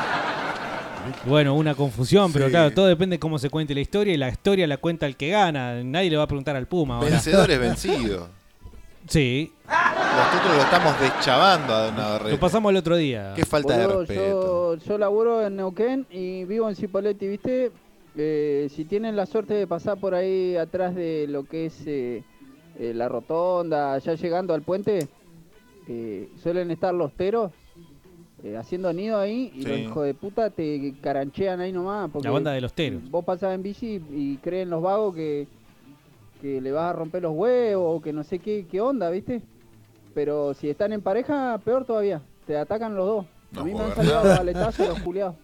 Bueno, 1.27 1.55
una 1.55 1.75
confusión, 1.77 2.33
pero 2.33 2.47
Sí. 2.47 2.51
claro, 2.51 2.73
todo 2.73 2.87
depende 2.87 3.15
de 3.15 3.21
cómo 3.21 3.39
se 3.39 3.49
cuente 3.49 3.75
la 3.75 3.81
historia 3.81 4.13
y 4.15 4.17
la 4.17 4.29
historia 4.29 4.67
la 4.67 4.79
cuenta 4.79 5.07
el 5.07 5.17
que 5.17 5.29
gana. 5.29 5.81
Nadie 5.85 6.11
le 6.11 6.17
va 6.17 6.25
a 6.25 6.27
preguntar 6.27 6.57
al 6.57 6.67
Puma. 6.67 6.97
ahora. 6.97 7.11
Vencedor 7.11 7.49
es 7.51 7.61
vencido. 7.61 8.29
Sí, 9.09 9.53
Nosotros 10.01 10.57
lo 10.57 10.63
estamos 10.63 11.01
deschavando 11.01 11.75
a 11.75 11.91
Navarrete. 11.93 12.31
lo 12.33 12.41
pasamos 12.41 12.71
el 12.71 12.77
otro 12.77 12.97
día. 12.97 13.33
Qué 13.37 13.45
falta 13.45 13.77
de 13.77 13.87
Boludo, 13.87 14.01
respeto. 14.01 14.77
yo, 14.77 14.85
yo 14.85 14.99
laburo 14.99 15.47
en 15.47 15.57
Neuquén 15.57 16.07
y 16.11 16.45
vivo 16.45 16.69
en 16.69 16.77
Cipolletti, 16.77 17.29
¿viste? 17.29 17.71
Eh, 18.17 18.69
si 18.75 18.85
tienen 18.85 19.15
la 19.17 19.27
suerte 19.27 19.55
de 19.55 19.67
pasar 19.67 19.99
por 19.99 20.15
ahí 20.15 20.57
atrás 20.57 20.95
de 20.95 21.27
lo 21.29 21.45
que 21.45 21.67
es 21.67 21.87
eh, 21.87 22.25
eh, 22.79 22.93
la 22.95 23.09
rotonda, 23.09 23.97
ya 23.99 24.15
llegando 24.15 24.53
al 24.55 24.63
puente, 24.63 25.07
eh, 25.89 26.29
suelen 26.43 26.71
estar 26.71 26.93
los 26.93 27.13
teros 27.13 27.53
eh, 28.43 28.57
haciendo 28.57 28.93
nido 28.93 29.19
ahí 29.19 29.53
y 29.55 29.63
Sí. 29.63 29.69
los 29.69 29.79
hijos 29.81 30.05
de 30.07 30.15
puta 30.15 30.51
te 30.51 30.95
caranchean 31.01 31.61
ahí 31.61 31.73
nomás. 31.73 32.11
Porque 32.11 32.27
La 32.29 32.33
banda 32.33 32.53
de 32.53 32.61
los 32.61 32.73
teros. 32.73 33.03
Vos 33.11 33.25
pasás 33.25 33.55
en 33.55 33.63
bici 33.63 34.03
y 34.13 34.37
creen 34.39 34.71
los 34.71 34.83
vagos 34.83 35.15
que, 35.15 35.47
que 36.41 36.61
le 36.61 36.73
vas 36.73 36.91
a 36.91 36.93
romper 36.95 37.23
los 37.23 37.33
huevos 37.35 37.99
o 37.99 38.03
que 38.03 38.13
no 38.13 38.25
sé 38.25 38.39
qué, 38.41 38.67
qué 38.71 38.81
onda, 38.81 39.09
¿viste? 39.11 39.41
Pero 40.15 40.55
si 40.55 40.69
están 40.71 40.93
en 40.93 41.03
pareja, 41.03 41.59
peor 41.65 41.85
todavía. 41.85 42.23
Te 42.47 42.57
atacan 42.57 42.95
los 42.97 43.07
dos. 43.07 43.27
No, 43.53 43.61
a 43.61 43.65
mí 43.65 43.75
me 43.75 43.81
han 43.81 43.95
salido 43.95 44.23
baletazos 44.23 44.89
los 44.89 45.01
culiados. 45.01 45.37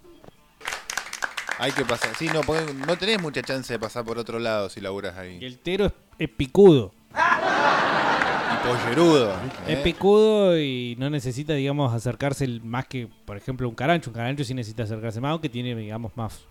Hay 1.59 1.73
que 1.73 1.85
pasar. 1.85 2.15
Sí, 2.17 2.29
no, 2.33 2.43
porque 2.43 2.73
no 2.75 2.97
tenés 2.97 3.21
mucha 3.21 3.43
chance 3.43 3.73
de 3.73 3.79
pasar 3.79 4.05
por 4.05 4.19
otro 4.19 4.39
lado 4.39 4.69
si 4.69 4.81
laburas 4.81 5.17
ahí. 5.17 5.39
Y 5.41 5.45
el 5.47 5.59
tero 5.59 5.87
es, 5.87 5.93
es 6.19 6.29
picudo. 6.29 6.93
Y 7.15 8.69
pollerudo. 8.69 9.31
¿eh? 9.31 9.73
Es 9.73 9.79
picudo 9.79 10.59
y 10.59 10.97
no 10.99 11.09
necesita, 11.09 11.55
digamos, 11.55 11.95
acercarse 11.95 12.47
más 12.63 12.87
que, 12.87 13.09
por 13.25 13.37
ejemplo, 13.37 13.69
un 13.69 13.75
carancho. 13.75 14.11
Un 14.11 14.15
carancho 14.15 14.45
sí 14.45 14.53
necesita 14.53 14.83
acercarse 14.83 15.21
más, 15.21 15.31
aunque 15.33 15.49
tiene, 15.49 15.75
digamos, 15.75 16.15
más. 16.17 16.47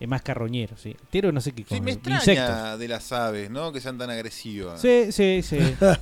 Es 0.00 0.08
más 0.08 0.22
carroñero, 0.22 0.76
sí. 0.76 0.96
Tero 1.10 1.32
no 1.32 1.40
sé 1.40 1.50
qué 1.52 1.64
Sí, 1.68 1.80
me 1.80 1.90
extraña 1.92 2.18
Insectos. 2.20 2.78
de 2.78 2.88
las 2.88 3.10
aves, 3.12 3.50
¿no? 3.50 3.72
Que 3.72 3.80
sean 3.80 3.98
tan 3.98 4.10
agresivas. 4.10 4.80
Sí, 4.80 5.10
sí, 5.10 5.42
sí. 5.42 5.58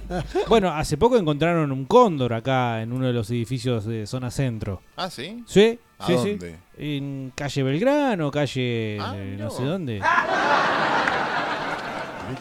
bueno, 0.49 0.71
hace 0.71 0.99
poco 0.99 1.17
encontraron 1.17 1.73
un 1.73 1.87
cóndor 1.87 2.35
acá 2.35 2.83
en 2.83 2.93
uno 2.93 3.07
de 3.07 3.15
los 3.15 3.31
edificios 3.31 3.87
de 3.87 4.07
zona 4.07 4.31
centro. 4.31 4.83
Ah, 4.97 5.09
¿sí? 5.09 5.43
Sí, 5.47 5.79
¿A 5.99 6.07
sí, 6.09 6.13
dónde? 6.13 6.51
sí. 6.51 6.57
En 6.79 7.33
calle 7.35 7.63
Belgrano, 7.63 8.31
calle 8.31 8.99
Ah, 9.01 9.15
eh, 9.17 9.37
no 9.39 9.51
sé 9.51 9.65
dónde. 9.65 10.03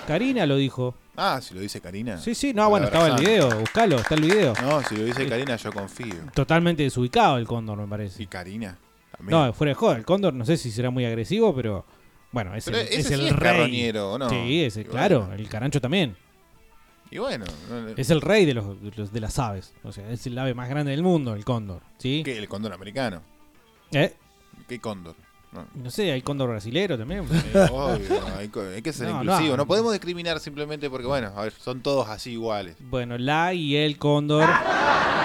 Karina 0.07 0.45
lo 0.45 0.57
dijo. 0.57 0.95
Ah, 1.15 1.39
si 1.41 1.53
lo 1.53 1.61
dice 1.61 1.79
Karina. 1.79 2.17
Sí, 2.17 2.35
sí, 2.35 2.53
no, 2.53 2.69
bueno, 2.69 2.87
estaba 2.87 3.07
el 3.07 3.15
video, 3.15 3.49
buscalo, 3.59 3.95
está 3.97 4.15
el 4.15 4.21
video. 4.21 4.53
No, 4.61 4.81
si 4.83 4.97
lo 4.97 5.05
dice 5.05 5.27
Karina, 5.29 5.55
yo 5.55 5.71
confío. 5.71 6.15
Totalmente 6.33 6.83
desubicado 6.83 7.37
el 7.37 7.47
cóndor, 7.47 7.77
me 7.77 7.87
parece. 7.87 8.21
Y 8.23 8.27
Karina. 8.27 8.77
También. 9.17 9.39
No, 9.39 9.53
fuera 9.53 9.71
de 9.71 9.75
joda, 9.75 9.95
el 9.97 10.05
cóndor 10.05 10.33
no 10.33 10.45
sé 10.45 10.57
si 10.57 10.71
será 10.71 10.89
muy 10.89 11.05
agresivo, 11.05 11.53
pero 11.55 11.85
bueno, 12.31 12.53
es 12.55 12.65
Pero 12.65 12.77
el, 12.79 12.87
ese 12.87 12.99
es 12.99 13.07
sí 13.07 13.13
el 13.13 13.27
es 13.27 13.33
rey. 13.35 13.51
carroñero, 13.53 14.13
¿o 14.13 14.17
no? 14.17 14.29
Sí, 14.29 14.63
ese, 14.63 14.81
Y 14.81 14.85
claro, 14.85 15.21
bueno. 15.21 15.33
el 15.35 15.47
carancho 15.49 15.79
también. 15.81 16.15
Y 17.11 17.19
bueno, 17.19 17.45
no- 17.69 17.89
Es 17.89 18.09
el 18.09 18.19
rey 18.19 18.45
de 18.45 18.53
los, 18.55 18.81
de 18.81 18.91
los- 18.95 19.13
de 19.13 19.19
las 19.21 19.37
aves. 19.39 19.73
O 19.83 19.91
sea, 19.91 20.09
es 20.11 20.25
el 20.27 20.37
ave 20.37 20.53
más 20.53 20.67
grande 20.69 20.91
del 20.91 21.03
mundo, 21.03 21.33
el 21.33 21.45
cóndor. 21.45 21.81
¿Sí? 21.97 22.23
¿qué? 22.25 22.37
El 22.37 22.49
cóndor 22.49 22.73
americano. 22.73 23.21
¿Eh? 23.91 24.13
¿Qué 24.67 24.79
cóndor? 24.81 25.15
No. 25.53 25.65
No 25.75 25.89
sé, 25.89 26.11
hay 26.11 26.21
cóndor 26.21 26.49
brasilero 26.49 26.97
también. 26.97 27.21
Obvio, 27.71 28.21
hay, 28.37 28.49
que 28.81 28.91
ser 28.91 29.07
No, 29.07 29.21
inclusivo. 29.23 29.51
No, 29.51 29.57
no. 29.57 29.65
podemos 29.67 29.93
discriminar 29.93 30.39
simplemente 30.41 30.89
porque, 30.89 31.07
bueno, 31.07 31.31
a 31.33 31.43
ver, 31.43 31.53
son 31.53 31.81
todos 31.81 32.09
así 32.09 32.31
iguales. 32.31 32.75
Bueno, 32.79 33.17
la 33.17 33.53
y 33.53 33.77
el 33.77 33.97
cóndor. 33.97 34.49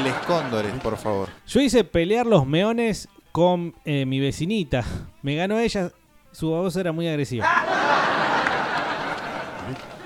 Les 0.00 0.14
cóndores, 0.26 0.72
por 0.80 0.96
favor. 0.96 1.28
Yo 1.46 1.60
hice 1.60 1.84
pelear 1.84 2.26
los 2.26 2.46
meones 2.46 3.08
con 3.30 3.74
eh, 3.84 4.06
mi 4.06 4.20
vecinita. 4.20 4.84
Me 5.20 5.36
ganó 5.36 5.58
ella. 5.58 5.92
Su 6.32 6.48
voz 6.48 6.74
era 6.76 6.92
muy 6.92 7.06
agresiva. 7.06 7.46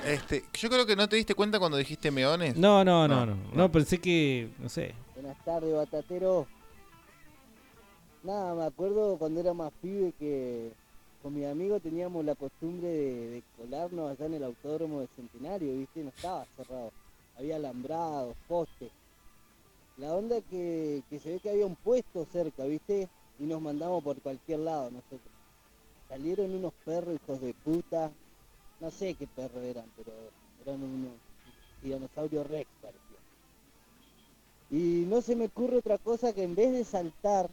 Este, 0.05 0.45
yo 0.55 0.69
creo 0.69 0.87
que 0.87 0.97
no 0.97 1.09
te 1.09 1.17
diste 1.17 1.35
cuenta 1.35 1.59
cuando 1.59 1.77
dijiste 1.77 2.11
meones. 2.11 2.57
No, 2.57 2.85
no, 2.85 3.07
no, 3.07 3.27
no. 3.27 3.37
No, 3.53 3.73
pensé 3.73 3.99
que. 3.99 4.51
No 4.59 4.69
sé. 4.69 4.95
Buenas 5.15 5.37
tardes, 5.45 5.73
batatero. 5.75 6.47
Nada, 8.25 8.55
me 8.55 8.65
acuerdo 8.65 9.17
cuando 9.19 9.41
era 9.41 9.55
más 9.55 9.73
pibe 9.81 10.13
que 10.19 10.73
con 11.23 11.33
mi 11.35 11.45
amigo 11.45 11.79
teníamos 11.79 12.25
la 12.25 12.35
costumbre 12.35 12.89
de, 12.89 13.31
de 13.31 13.43
colarnos 13.57 14.11
allá 14.11 14.27
en 14.27 14.35
el 14.35 14.45
autódromo 14.45 15.01
de 15.01 15.07
Centenario, 15.15 15.73
¿viste? 15.79 16.03
No 16.03 16.09
estaba 16.09 16.45
cerrado. 16.57 16.91
Había 17.39 17.57
alambrados, 17.57 18.35
postes. 18.49 18.91
La 19.97 20.15
onda 20.15 20.41
que, 20.43 21.03
que 21.09 21.19
se 21.19 21.33
ve 21.33 21.41
que 21.41 21.51
había 21.51 21.67
un 21.67 21.77
puesto 21.77 22.27
cerca, 22.27 22.65
¿viste? 22.65 23.09
Y 23.39 23.45
nos 23.45 23.63
mandamos 23.63 24.05
por 24.05 24.21
cualquier 24.21 24.61
lado 24.61 24.91
nosotros. 24.91 25.33
Salieron 26.09 26.53
unos 26.53 26.73
perros 26.85 27.17
hijos 27.17 27.41
de 27.41 27.55
puta. 27.55 28.11
No 28.81 28.91
sé 28.91 29.15
qué 29.15 29.27
perros 29.27 29.63
eran, 29.63 29.87
pero 29.97 30.13
eran 30.65 30.83
unos 30.83 31.13
dinosaurios 31.83 32.47
rex, 32.47 32.71
parecían. 32.83 33.07
Y 34.71 35.07
no 35.07 35.23
se 35.23 35.35
me 35.35 35.47
ocurre 35.47 35.79
otra 35.79 35.97
cosa 35.97 36.33
que 36.33 36.43
en 36.43 36.55
vez 36.55 36.73
de 36.73 36.85
saltar 36.85 37.49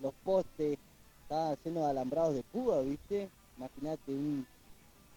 los 0.00 0.12
postes, 0.24 0.78
estaban 1.22 1.56
llenos 1.64 1.84
de 1.84 1.90
alambrados 1.90 2.34
de 2.34 2.42
púa, 2.42 2.80
¿viste? 2.82 3.28
Imagínate 3.56 4.12
un, 4.12 4.46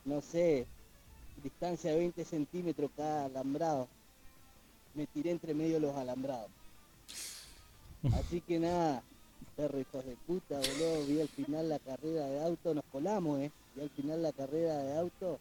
no 0.05 0.21
sé, 0.21 0.65
distancia 1.43 1.91
de 1.91 1.97
20 1.99 2.25
centímetros 2.25 2.91
cada 2.95 3.25
alambrado. 3.25 3.87
Me 4.93 5.07
tiré 5.07 5.31
entre 5.31 5.53
medio 5.53 5.79
los 5.79 5.95
alambrados. 5.95 6.58
Así 8.13 8.41
que 8.41 8.59
nada, 8.59 9.03
perro 9.57 9.79
hijos 9.79 10.05
de 10.05 10.15
puta, 10.25 10.57
boludo, 10.57 11.05
vi 11.05 11.19
al 11.19 11.27
final 11.27 11.67
la 11.67 11.79
carrera 11.79 12.27
de 12.27 12.41
auto, 12.41 12.73
nos 12.73 12.85
colamos, 12.91 13.39
eh. 13.39 13.51
Y 13.75 13.81
al 13.81 13.89
final 13.89 14.23
la 14.23 14.31
carrera 14.31 14.77
de 14.77 14.97
auto, 14.97 15.39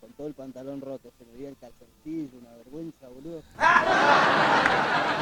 con 0.00 0.10
todo 0.12 0.26
el 0.26 0.34
pantalón 0.34 0.80
roto, 0.80 1.10
se 1.18 1.24
me 1.26 1.32
veía 1.36 1.48
el 1.50 1.56
calzoncillo, 1.56 2.38
una 2.40 2.50
vergüenza, 2.56 3.06
boludo. 3.08 3.42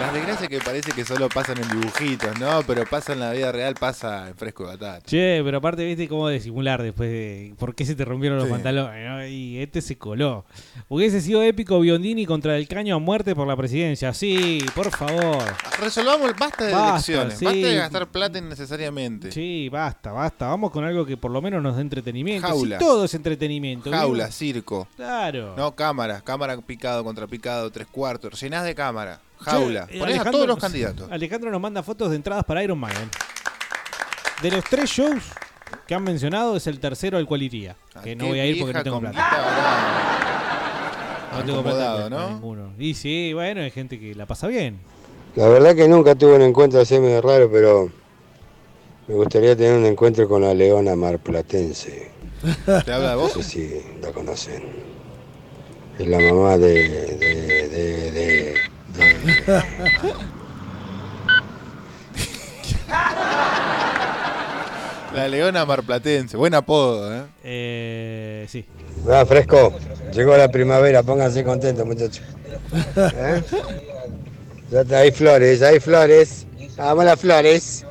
Las 0.01 0.13
desgracias 0.15 0.49
que 0.49 0.61
parece 0.61 0.93
que 0.93 1.05
solo 1.05 1.29
pasan 1.29 1.57
en 1.61 1.69
dibujitos, 1.81 2.39
¿no? 2.39 2.63
Pero 2.67 2.85
pasa 2.87 3.13
en 3.15 3.21
la 3.21 3.33
vida 3.33 3.51
real, 3.51 3.75
pasa 3.75 4.29
en 4.29 4.37
fresco 4.37 4.65
de 4.65 4.71
batata. 4.77 5.05
Che, 5.05 5.41
pero 5.43 5.59
aparte, 5.59 5.85
viste 5.85 6.07
cómo 6.09 6.29
disimular 6.29 6.81
después 6.83 7.11
de. 7.11 7.55
¿Por 7.59 7.75
qué 7.75 7.85
se 7.85 7.97
te 7.97 8.05
rompieron 8.05 8.39
los 8.39 8.47
Sí. 8.47 8.53
pantalones? 8.53 9.09
no? 9.09 9.27
Y 9.27 9.59
este 9.59 9.83
se 9.83 9.99
coló. 9.99 10.45
Hubiese 10.89 11.21
sido 11.21 11.43
épico 11.43 11.81
Biondini 11.81 12.25
contra 12.27 12.57
el 12.57 12.69
caño 12.69 12.95
a 12.95 12.99
muerte 13.01 13.35
por 13.35 13.49
la 13.49 13.57
presidencia. 13.57 14.15
Sí, 14.15 14.65
por 14.75 14.91
favor. 14.91 15.43
Resolvamos, 15.81 16.33
basta 16.39 16.65
de 16.67 16.73
Basta, 16.73 16.91
elecciones, 17.13 17.39
sí. 17.39 17.45
basta 17.45 17.59
de 17.67 17.75
gastar 17.75 18.07
plata 18.09 18.39
innecesariamente. 18.39 19.33
Sí, 19.33 19.69
basta, 19.69 20.13
basta. 20.13 20.47
Vamos 20.47 20.71
con 20.71 20.85
algo 20.85 21.05
que 21.05 21.17
por 21.17 21.33
lo 21.33 21.43
menos 21.43 21.61
nos 21.63 21.75
dé 21.75 21.83
entretenimiento. 21.83 22.47
Jaulas. 22.47 22.79
Si 22.79 22.85
todo 22.85 23.05
es 23.05 23.15
entretenimiento. 23.15 23.91
Jaula, 23.91 24.31
circo. 24.31 24.68
Claro. 24.97 25.55
No, 25.57 25.75
cámaras, 25.75 26.23
cámara 26.23 26.57
picado 26.61 27.03
contra 27.05 27.27
picado, 27.27 27.71
tres 27.71 27.87
cuartos, 27.87 28.41
llenás 28.41 28.65
de 28.65 28.75
cámara, 28.75 29.21
jaula. 29.41 29.87
Eh, 29.91 29.99
Ponés 29.99 30.17
a 30.19 30.21
Alejandro- 30.23 30.33
todos 30.33 30.47
los 30.47 30.59
candidatos. 30.59 31.11
Alejandro 31.11 31.51
nos 31.51 31.61
manda 31.61 31.83
fotos 31.83 32.11
de 32.11 32.17
entradas 32.17 32.45
para 32.45 32.63
Iron 32.63 32.79
Maiden. 32.79 33.09
De 34.43 34.51
los 34.51 34.65
tres 34.65 34.89
shows 34.91 35.23
que 35.87 35.95
han 35.95 36.03
mencionado, 36.05 36.57
es 36.57 36.67
el 36.67 36.79
tercero 36.81 37.19
al 37.19 37.27
cual 37.27 37.43
iría. 37.43 37.77
Que 38.05 38.15
no 38.15 38.27
voy 38.27 38.39
a 38.41 38.47
ir 38.47 38.59
porque 38.61 38.75
no 38.75 38.83
tengo 38.83 39.01
plata. 39.01 40.15
No 41.31 41.45
tengo 41.45 41.63
plata 41.63 42.09
¿no? 42.11 42.31
ninguno. 42.31 42.73
Y 42.79 42.95
sí, 42.95 43.33
bueno, 43.33 43.61
hay 43.61 43.71
gente 43.71 44.01
que 44.01 44.15
la 44.15 44.27
pasa 44.27 44.49
bien. 44.49 44.79
La 45.37 45.47
verdad 45.47 45.75
que 45.77 45.87
nunca 45.87 46.15
tuve 46.15 46.35
un 46.35 46.43
encuentro 46.43 46.81
así 46.81 46.99
medio 46.99 47.21
raro, 47.21 47.49
pero 47.53 47.91
me 49.07 49.15
gustaría 49.15 49.55
tener 49.55 49.75
un 49.79 49.85
encuentro 49.85 50.29
con 50.29 50.43
la 50.43 50.53
leona 50.55 50.97
marplatense. 50.97 52.11
¿Te 52.85 52.93
habla 52.93 53.11
de 53.11 53.17
vos? 53.17 53.37
No 53.37 53.43
sé 53.43 53.49
si 53.49 53.83
la 54.03 54.13
conocen. 54.13 54.63
Es 55.99 56.07
la 56.07 56.19
mamá 56.21 56.57
de... 56.57 56.73
de, 56.75 57.69
de, 57.69 58.11
de- 58.11 58.11
de- 58.11 59.65
La 65.15 65.27
leona 65.27 65.65
marplatense, 65.65 66.37
buen 66.37 66.55
apodo, 66.55 67.13
¿eh? 67.15 67.23
Eh, 67.43 68.47
sí. 68.49 68.65
Ah, 69.11 69.25
fresco. 69.27 69.73
Llegó 70.13 70.37
la 70.37 70.49
primavera, 70.51 71.03
pónganse 71.03 71.43
contentos, 71.45 71.87
muchachos. 71.87 72.23
¿Eh? 72.97 73.43
Ya 74.71 74.83
está, 74.83 74.99
hay 74.99 75.11
flores, 75.11 75.63
hay 75.63 75.81
flores. 75.81 76.47
Vamos 76.77 77.05
las 77.07 77.19
flores. 77.19 77.87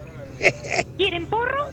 ¿Quieren 0.95 1.25
porro? 1.25 1.65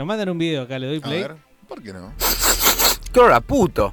Nos 0.00 0.06
mandan 0.06 0.30
un 0.30 0.38
video 0.38 0.62
acá, 0.62 0.78
le 0.78 0.86
doy 0.86 0.96
A 0.96 1.00
play. 1.02 1.20
ver, 1.24 1.36
¿por 1.68 1.82
qué 1.82 1.92
no? 1.92 2.10
¡Qué 3.12 3.20
hora 3.20 3.38
puto! 3.38 3.92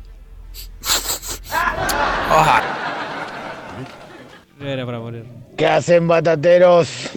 Era 4.61 4.85
para 4.85 5.01
poner. 5.01 5.25
¿Qué 5.57 5.67
hacen 5.67 6.07
batateros? 6.07 7.09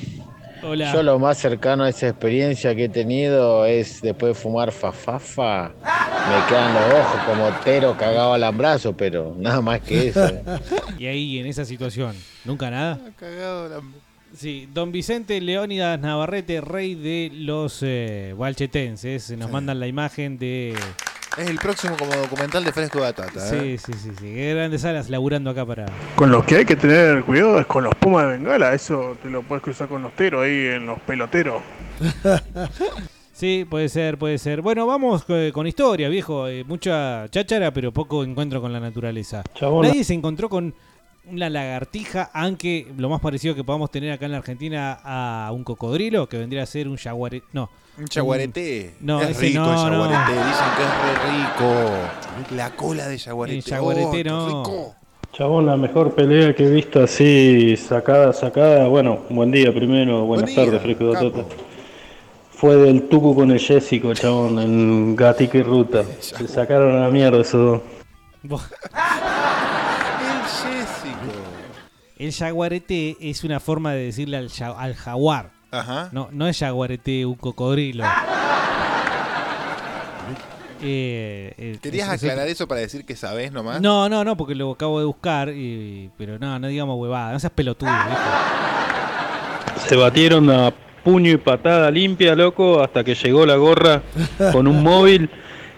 Hola. 0.64 0.92
Yo 0.92 1.04
lo 1.04 1.20
más 1.20 1.38
cercano 1.38 1.84
a 1.84 1.88
esa 1.88 2.08
experiencia 2.08 2.74
que 2.74 2.86
he 2.86 2.88
tenido 2.88 3.64
es 3.64 4.02
después 4.02 4.34
de 4.36 4.42
fumar 4.42 4.72
fafafa, 4.72 5.68
me 5.68 6.46
quedan 6.48 6.74
los 6.74 6.92
ojos 6.94 7.20
como 7.28 7.48
tero 7.62 7.96
cagado 7.96 8.34
al 8.34 8.42
abrazo, 8.42 8.96
pero 8.96 9.36
nada 9.38 9.60
más 9.60 9.82
que 9.82 10.08
eso. 10.08 10.26
eh. 10.26 10.42
Y 10.98 11.06
ahí, 11.06 11.38
en 11.38 11.46
esa 11.46 11.64
situación, 11.64 12.16
¿nunca 12.44 12.68
nada? 12.72 12.98
Cagado 13.16 13.68
la... 13.68 13.80
Sí, 14.34 14.68
don 14.72 14.92
Vicente 14.92 15.40
Leónidas 15.40 15.98
Navarrete, 15.98 16.60
rey 16.60 16.94
de 16.94 17.30
los 17.34 17.80
eh, 17.82 18.34
balchetenses. 18.36 19.36
Nos 19.36 19.50
mandan 19.50 19.80
la 19.80 19.86
imagen 19.86 20.38
de. 20.38 20.74
Es 21.36 21.48
el 21.48 21.58
próximo 21.58 21.96
como 21.96 22.14
documental 22.14 22.64
de 22.64 22.72
Fresco 22.72 22.98
de 22.98 23.04
Batata, 23.04 23.46
¿eh? 23.54 23.78
Sí, 23.78 23.92
sí, 23.92 23.98
sí, 23.98 24.10
sí. 24.18 24.26
Qué 24.26 24.54
grandes 24.54 24.84
alas 24.84 25.10
laburando 25.10 25.50
acá 25.50 25.64
para. 25.66 25.86
Con 26.16 26.30
los 26.30 26.44
que 26.44 26.56
hay 26.56 26.64
que 26.64 26.76
tener 26.76 27.24
cuidado 27.24 27.60
es 27.60 27.66
con 27.66 27.84
los 27.84 27.94
pumas 27.94 28.26
de 28.26 28.32
Bengala. 28.32 28.74
Eso 28.74 29.16
te 29.22 29.30
lo 29.30 29.42
puedes 29.42 29.62
cruzar 29.62 29.88
con 29.88 30.02
los 30.02 30.14
teros 30.14 30.44
ahí 30.44 30.66
en 30.66 30.86
los 30.86 31.00
peloteros. 31.00 31.62
Sí, 33.32 33.64
puede 33.64 33.88
ser, 33.88 34.18
puede 34.18 34.36
ser. 34.36 34.60
Bueno, 34.60 34.86
vamos 34.86 35.24
eh, 35.28 35.50
con 35.54 35.66
historia, 35.66 36.10
viejo. 36.10 36.46
Eh, 36.46 36.62
mucha 36.62 37.26
cháchara, 37.30 37.72
pero 37.72 37.90
poco 37.90 38.22
encuentro 38.22 38.60
con 38.60 38.70
la 38.70 38.80
naturaleza. 38.80 39.42
Chabón. 39.54 39.86
Nadie 39.86 40.04
se 40.04 40.12
encontró 40.12 40.50
con 40.50 40.74
una 41.30 41.48
lagartija, 41.50 42.30
aunque 42.32 42.86
lo 42.96 43.08
más 43.08 43.20
parecido 43.20 43.54
que 43.54 43.64
podamos 43.64 43.90
tener 43.90 44.12
acá 44.12 44.26
en 44.26 44.32
la 44.32 44.38
Argentina 44.38 44.98
a 45.04 45.50
un 45.52 45.64
cocodrilo, 45.64 46.28
que 46.28 46.38
vendría 46.38 46.62
a 46.62 46.66
ser 46.66 46.88
un 46.88 46.96
jaguare... 46.96 47.42
No. 47.52 47.70
Un 47.98 48.06
jaguarete. 48.06 48.94
No, 49.00 49.20
es 49.20 49.30
ese 49.30 49.40
rico 49.48 49.60
no, 49.60 49.86
el 49.86 49.92
no. 49.92 50.04
jaguarete. 50.04 50.32
Dicen 50.32 50.66
que 50.76 50.82
es 50.82 50.90
re 51.02 52.44
rico. 52.48 52.54
La 52.56 52.70
cola 52.70 53.08
de 53.08 53.18
jaguarete. 53.18 53.58
El 53.58 53.64
jaguarete 53.64 54.20
Oh, 54.20 54.24
no. 54.24 54.46
rico. 54.46 54.94
Chabón, 55.32 55.66
la 55.66 55.76
mejor 55.76 56.14
pelea 56.14 56.54
que 56.54 56.64
he 56.66 56.70
visto 56.70 57.02
así, 57.02 57.76
sacada, 57.76 58.32
sacada. 58.32 58.88
Bueno, 58.88 59.20
buen 59.30 59.50
día 59.52 59.72
primero, 59.72 60.24
buenas 60.24 60.52
Buen 60.54 60.66
tardes, 60.66 60.82
Fresco 60.82 61.04
de 61.04 61.10
Batata. 61.28 61.44
Fue 62.50 62.76
del 62.76 63.08
Tucu 63.08 63.34
con 63.34 63.50
el 63.50 63.58
Jessico, 63.60 64.12
chabón, 64.12 64.58
en 64.58 65.14
Gatica 65.16 65.58
y 65.58 65.62
Ruta. 65.62 66.02
Se 66.20 66.46
sacaron 66.48 66.96
a 66.96 67.00
la 67.02 67.08
mierda 67.10 67.40
esos 67.40 67.80
dos. 68.42 68.62
El 70.20 70.42
Jessico. 70.46 71.32
El 72.20 72.32
jaguarete 72.34 73.16
es 73.18 73.44
una 73.44 73.60
forma 73.60 73.92
de 73.94 74.04
decirle 74.04 74.36
al, 74.36 74.50
ja- 74.50 74.78
al 74.78 74.94
jaguar. 74.94 75.52
Ajá. 75.70 76.10
No, 76.12 76.28
no 76.32 76.46
es 76.48 76.58
jaguarete 76.58 77.24
un 77.24 77.34
cocodrilo. 77.36 78.04
Eh, 80.82 81.54
eh, 81.56 81.78
¿Querías 81.82 82.08
es- 82.08 82.22
aclarar 82.22 82.46
eso 82.48 82.66
para 82.68 82.80
decir 82.82 83.04
que 83.06 83.16
sabés 83.16 83.52
nomás? 83.52 83.80
No, 83.80 84.08
no, 84.10 84.22
no, 84.24 84.36
porque 84.36 84.54
lo 84.54 84.70
acabo 84.70 84.98
de 84.98 85.06
buscar, 85.06 85.48
y- 85.50 86.10
pero 86.18 86.38
no, 86.38 86.58
no 86.58 86.68
digamos 86.68 86.98
huevada, 86.98 87.32
no 87.32 87.40
seas 87.40 87.52
pelotudo, 87.54 87.90
viejo. 87.90 88.20
Se 89.88 89.96
batieron 89.96 90.50
a 90.50 90.72
puño 91.02 91.32
y 91.32 91.36
patada 91.38 91.90
limpia, 91.90 92.34
loco, 92.34 92.82
hasta 92.82 93.02
que 93.02 93.14
llegó 93.14 93.46
la 93.46 93.56
gorra 93.56 94.02
con 94.52 94.66
un 94.66 94.82
móvil 94.82 95.30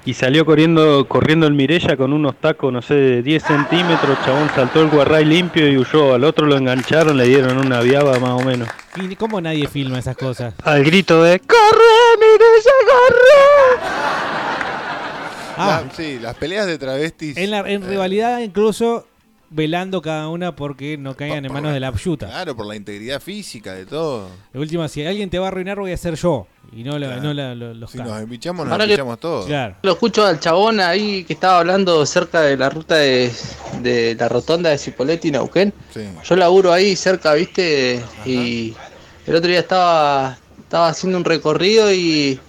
y 0.05 0.15
salió 0.15 0.45
corriendo 0.45 1.07
corriendo 1.07 1.47
el 1.47 1.55
Mirella 1.55 1.97
con 1.97 2.13
unos 2.13 2.37
tacos, 2.37 2.73
no 2.73 2.83
sé, 2.83 2.95
de 2.95 3.23
10 3.23 3.43
centímetros. 3.43 4.19
Chabón 4.25 4.51
saltó 4.55 4.83
el 4.83 4.89
guarray 4.89 5.25
limpio 5.25 5.69
y 5.69 5.77
huyó. 5.79 6.15
Al 6.15 6.25
otro 6.25 6.47
lo 6.47 6.57
engancharon, 6.57 7.17
le 7.17 7.27
dieron 7.27 7.59
una 7.59 7.81
viaba 7.81 8.19
más 8.19 8.31
o 8.31 8.45
menos. 8.45 8.69
¿Y 8.97 9.15
¿Cómo 9.17 9.41
nadie 9.41 9.69
filma 9.69 9.99
esas 9.99 10.17
cosas? 10.17 10.55
Al 10.65 10.85
grito 10.85 11.23
de 11.23 11.39
¡Corre, 11.41 12.19
Mirella, 12.19 12.73
corre! 12.87 13.83
Ah. 15.57 15.83
La- 15.85 15.95
sí, 15.95 16.19
las 16.21 16.35
peleas 16.37 16.67
de 16.67 16.79
travestis. 16.79 17.37
En, 17.37 17.51
la, 17.51 17.61
en 17.61 17.83
eh, 17.83 17.87
rivalidad 17.87 18.39
incluso 18.41 19.07
velando 19.53 20.01
cada 20.03 20.29
una 20.29 20.57
porque 20.57 20.97
no 20.97 21.15
caigan 21.17 21.45
en 21.45 21.53
manos 21.53 21.73
de 21.73 21.81
la 21.81 21.89
ayuta. 21.89 22.27
Claro, 22.27 22.57
por 22.57 22.67
la 22.67 22.75
integridad 22.77 23.21
física 23.21 23.75
de 23.75 23.87
todo. 23.87 24.29
De 24.53 24.59
última, 24.59 24.89
si 24.89 25.05
alguien 25.05 25.29
te 25.31 25.39
va 25.39 25.47
a 25.47 25.49
arruinar, 25.49 25.79
voy 25.79 25.93
a 25.93 25.97
ser 25.97 26.15
yo. 26.17 26.47
Y 26.73 26.83
no, 26.85 26.99
la, 26.99 27.17
no 27.19 27.35
la- 27.35 27.55
lo- 27.55 27.75
los 27.75 27.91
Si 27.91 27.99
nos 27.99 28.19
empichamos, 28.21 28.67
nos 28.67 28.81
empichamos 28.81 29.21
todos. 29.21 29.47
Claro. 29.47 29.77
Lo 29.83 29.93
escucho 29.93 30.25
al 30.25 30.41
chabón 30.41 30.81
ahí 30.81 31.25
que 31.25 31.35
estaba 31.35 31.59
hablando 31.59 32.05
cerca 32.07 32.41
de 32.41 32.57
la 32.57 32.71
ruta 32.71 32.97
de, 32.97 33.31
de 33.83 34.15
la 34.19 34.29
rotonda 34.29 34.71
de 34.71 34.79
Cipolletti 34.79 35.29
y 35.29 35.33
Neuquén. 35.33 35.73
Sí. 35.93 36.01
Yo 36.25 36.37
laburo 36.37 36.73
ahí 36.73 36.97
cerca, 36.97 37.35
viste, 37.35 38.03
y 38.25 38.75
el 39.27 39.35
otro 39.37 39.51
día 39.51 39.61
estaba, 39.61 40.39
estaba 40.63 40.89
haciendo 40.89 41.19
un 41.19 41.25
recorrido 41.25 41.93
y, 41.93 42.41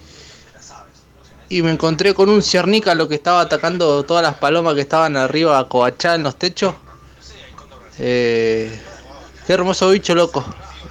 y 1.49 1.61
me 1.61 1.71
encontré 1.71 2.13
con 2.13 2.29
un 2.29 2.41
ciernícalo 2.41 3.07
que 3.07 3.15
estaba 3.15 3.41
atacando 3.41 4.03
todas 4.03 4.23
las 4.23 4.35
palomas 4.35 4.73
que 4.75 4.81
estaban 4.81 5.17
arriba 5.17 5.59
acobachadas 5.59 6.17
en 6.17 6.23
los 6.23 6.35
techos. 6.37 6.75
Eh, 7.99 8.79
qué 9.45 9.53
hermoso 9.53 9.89
bicho, 9.89 10.15
loco. 10.15 10.43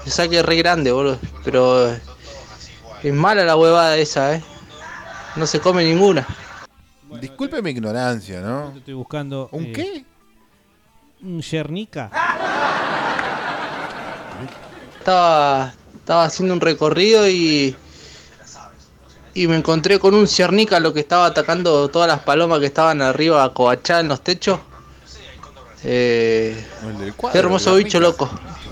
Se 0.05 0.11
saque 0.11 0.43
re 0.43 0.57
grande, 0.57 0.93
boludo. 0.93 1.19
Pero 1.45 1.93
eh, 1.93 2.01
es 3.03 3.13
mala 3.13 3.45
la 3.45 3.57
huevada 3.57 3.97
esa, 3.97 4.35
eh. 4.37 4.43
No 5.37 5.47
se 5.47 5.61
come 5.61 5.85
ninguna. 5.85 6.27
Disculpe 7.21 7.63
mi 7.63 7.71
ignorancia, 7.71 8.41
¿no? 8.41 8.73
Estoy 8.77 8.95
buscando. 8.95 9.49
¿Un 9.53 9.67
eh, 9.67 9.73
qué? 9.73 10.05
Un 11.23 11.41
yernica. 11.41 12.11
Estaba, 14.99 15.73
estaba 15.95 16.25
haciendo 16.25 16.55
un 16.55 16.61
recorrido 16.61 17.29
y, 17.29 17.77
y 19.35 19.47
me 19.47 19.57
encontré 19.57 19.99
con 19.99 20.15
un 20.15 20.27
ciernícalo 20.29 20.93
que 20.93 21.01
estaba 21.01 21.27
atacando 21.27 21.89
todas 21.89 22.09
las 22.09 22.21
palomas 22.21 22.61
que 22.61 22.67
estaban 22.67 23.03
arriba 23.03 23.43
acobachadas 23.43 24.03
en 24.03 24.09
los 24.09 24.21
techos. 24.21 24.61
Eh, 25.85 26.65
El 26.89 26.99
del 26.99 27.15
cuadro, 27.15 27.33
qué 27.33 27.39
hermoso 27.39 27.75
bicho, 27.75 27.99
loco. 28.01 28.31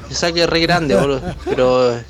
Se 0.08 0.14
saque 0.14 0.46
re 0.46 0.60
grande, 0.60 0.94
boludo. 0.96 1.20
Pero 1.44 1.96
eh, 1.96 2.04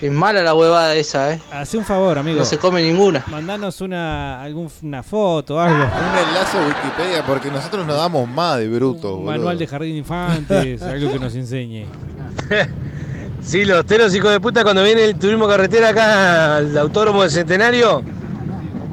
es 0.00 0.10
mala 0.12 0.42
la 0.42 0.54
huevada 0.54 0.94
esa, 0.94 1.32
eh. 1.34 1.40
Hace 1.52 1.78
un 1.78 1.84
favor, 1.84 2.18
amigo. 2.18 2.38
No 2.38 2.44
se 2.44 2.58
come 2.58 2.82
ninguna. 2.82 3.24
Mandanos 3.28 3.80
una, 3.80 4.42
algún, 4.42 4.70
una 4.82 5.02
foto, 5.02 5.60
algo. 5.60 5.76
Un 5.76 6.28
enlace 6.28 6.58
a 6.58 6.66
Wikipedia 6.66 7.26
porque 7.26 7.50
nosotros 7.50 7.86
nos 7.86 7.96
damos 7.96 8.28
más 8.28 8.58
de 8.58 8.68
bruto, 8.68 9.08
Un 9.16 9.24
boludo. 9.24 9.30
manual 9.32 9.58
de 9.58 9.66
jardín 9.66 9.92
de 9.92 9.98
infantes, 9.98 10.82
algo 10.82 11.12
que 11.12 11.18
nos 11.18 11.34
enseñe. 11.34 11.86
Sí, 13.42 13.66
los 13.66 13.84
teros 13.84 14.14
hijos 14.14 14.30
de 14.30 14.40
puta 14.40 14.62
cuando 14.62 14.82
viene 14.82 15.04
el 15.04 15.16
turismo 15.18 15.46
carretera 15.46 15.90
acá 15.90 16.56
al 16.56 16.78
autódromo 16.78 17.20
del 17.20 17.30
Centenario, 17.30 18.02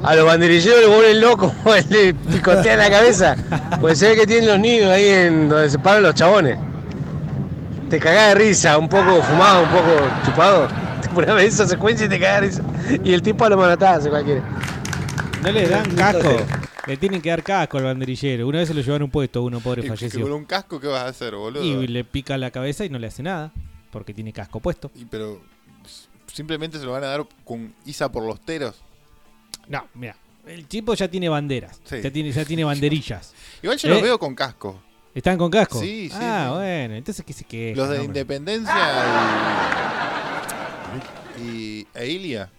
a 0.02 0.14
los 0.16 0.26
banderilleros 0.26 0.80
les 0.80 0.88
vuelven 0.88 1.20
locos, 1.20 1.52
le 1.90 2.14
picotean 2.14 2.78
la 2.78 2.90
cabeza. 2.90 3.36
Pues 3.80 3.98
se 3.98 4.08
ve 4.08 4.16
que 4.16 4.26
tienen 4.26 4.48
los 4.48 4.58
niños 4.58 4.86
ahí 4.90 5.06
en 5.08 5.48
donde 5.48 5.70
se 5.70 5.78
paran 5.78 6.02
los 6.02 6.14
chabones. 6.14 6.58
Te 7.88 7.98
cagás 7.98 8.28
de 8.28 8.34
risa, 8.36 8.78
un 8.78 8.88
poco 8.88 9.22
fumado, 9.22 9.62
un 9.64 9.68
poco 9.68 10.08
chupado. 10.24 10.68
Te 11.02 11.08
pones 11.08 11.30
a 11.30 11.42
esa 11.42 11.66
secuencia 11.68 12.06
y 12.06 12.08
te 12.08 12.18
cagás 12.18 12.40
de 12.40 12.46
risa. 12.46 12.62
Y 13.04 13.12
el 13.12 13.20
tipo 13.22 13.44
a 13.44 13.48
lo 13.50 13.56
manatá 13.58 13.94
hace 13.94 14.08
cualquiera. 14.08 14.40
No 15.42 15.50
le 15.50 15.66
dan 15.68 15.90
casco. 15.96 16.30
Le 16.86 16.96
tienen 16.96 17.20
que 17.20 17.30
dar 17.30 17.42
casco 17.42 17.78
al 17.78 17.84
banderillero. 17.84 18.46
Una 18.48 18.58
vez 18.60 18.68
se 18.68 18.74
lo 18.74 18.80
llevaron 18.80 19.02
a 19.02 19.04
un 19.06 19.10
puesto, 19.10 19.42
uno 19.42 19.60
pobre 19.60 19.80
Y 19.80 19.82
que 19.82 19.88
con 19.88 19.98
falleció. 19.98 20.36
un 20.36 20.44
casco, 20.44 20.80
¿qué 20.80 20.86
vas 20.86 21.02
a 21.02 21.08
hacer, 21.08 21.34
boludo? 21.34 21.62
Y 21.62 21.86
le 21.86 22.04
pica 22.04 22.38
la 22.38 22.50
cabeza 22.50 22.84
y 22.84 22.88
no 22.88 22.98
le 22.98 23.08
hace 23.08 23.22
nada. 23.22 23.52
Porque 23.90 24.14
tiene 24.14 24.32
casco 24.32 24.60
puesto. 24.60 24.90
Y 24.94 25.04
pero 25.04 25.40
simplemente 26.32 26.78
se 26.78 26.84
lo 26.86 26.92
van 26.92 27.04
a 27.04 27.08
dar 27.08 27.24
con 27.44 27.74
Isa 27.84 28.10
por 28.10 28.24
los 28.24 28.40
teros. 28.40 28.80
No, 29.68 29.86
mira. 29.94 30.16
El 30.46 30.66
tipo 30.66 30.94
ya 30.94 31.08
tiene 31.08 31.28
banderas. 31.28 31.80
Sí. 31.84 31.96
Ya, 32.02 32.10
tiene, 32.10 32.32
ya 32.32 32.44
tiene 32.44 32.64
banderillas. 32.64 33.32
Igual 33.62 33.78
yo 33.78 33.88
¿Eh? 33.88 33.92
los 33.92 34.02
veo 34.02 34.18
con 34.18 34.34
casco. 34.34 34.80
¿Están 35.14 35.36
con 35.38 35.50
casco? 35.50 35.78
Sí, 35.80 36.08
sí, 36.10 36.16
Ah, 36.18 36.46
sí. 36.48 36.54
bueno. 36.58 36.94
Entonces, 36.96 37.24
¿qué 37.24 37.32
se 37.32 37.44
quejan, 37.44 37.76
Los 37.76 37.88
de 37.90 37.96
hombre? 37.98 38.06
Independencia 38.20 38.74
y, 41.38 41.42
y 41.42 41.86
e 41.94 42.08
Ilia. 42.08 42.50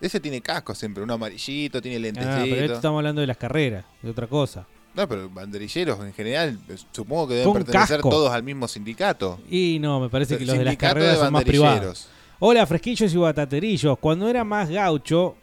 Ese 0.00 0.20
tiene 0.20 0.40
casco 0.42 0.74
siempre, 0.74 1.02
un 1.02 1.10
amarillito, 1.10 1.80
tiene 1.80 1.96
Ah, 1.96 2.00
lentecito. 2.00 2.44
pero 2.44 2.60
esto 2.62 2.74
estamos 2.76 2.98
hablando 2.98 3.20
de 3.22 3.26
las 3.26 3.36
carreras, 3.36 3.84
de 4.02 4.10
otra 4.10 4.26
cosa. 4.26 4.66
No, 4.94 5.08
pero 5.08 5.28
banderilleros 5.28 6.00
en 6.00 6.12
general, 6.12 6.58
pues, 6.66 6.86
supongo 6.92 7.28
que 7.28 7.34
deben 7.34 7.52
Con 7.52 7.62
pertenecer 7.64 7.96
casco. 7.96 8.10
todos 8.10 8.30
al 8.32 8.42
mismo 8.42 8.68
sindicato. 8.68 9.40
Y 9.50 9.78
no, 9.80 10.00
me 10.00 10.08
parece 10.08 10.38
que 10.38 10.44
los 10.46 10.56
de 10.56 10.64
las 10.64 10.76
carreras 10.76 11.16
de 11.18 11.24
son 11.24 11.32
más 11.32 11.44
privados. 11.44 12.08
Hola, 12.38 12.66
fresquillos 12.66 13.12
y 13.12 13.16
bataterillos. 13.16 13.98
Cuando 13.98 14.28
era 14.28 14.44
más 14.44 14.68
gaucho, 14.68 15.36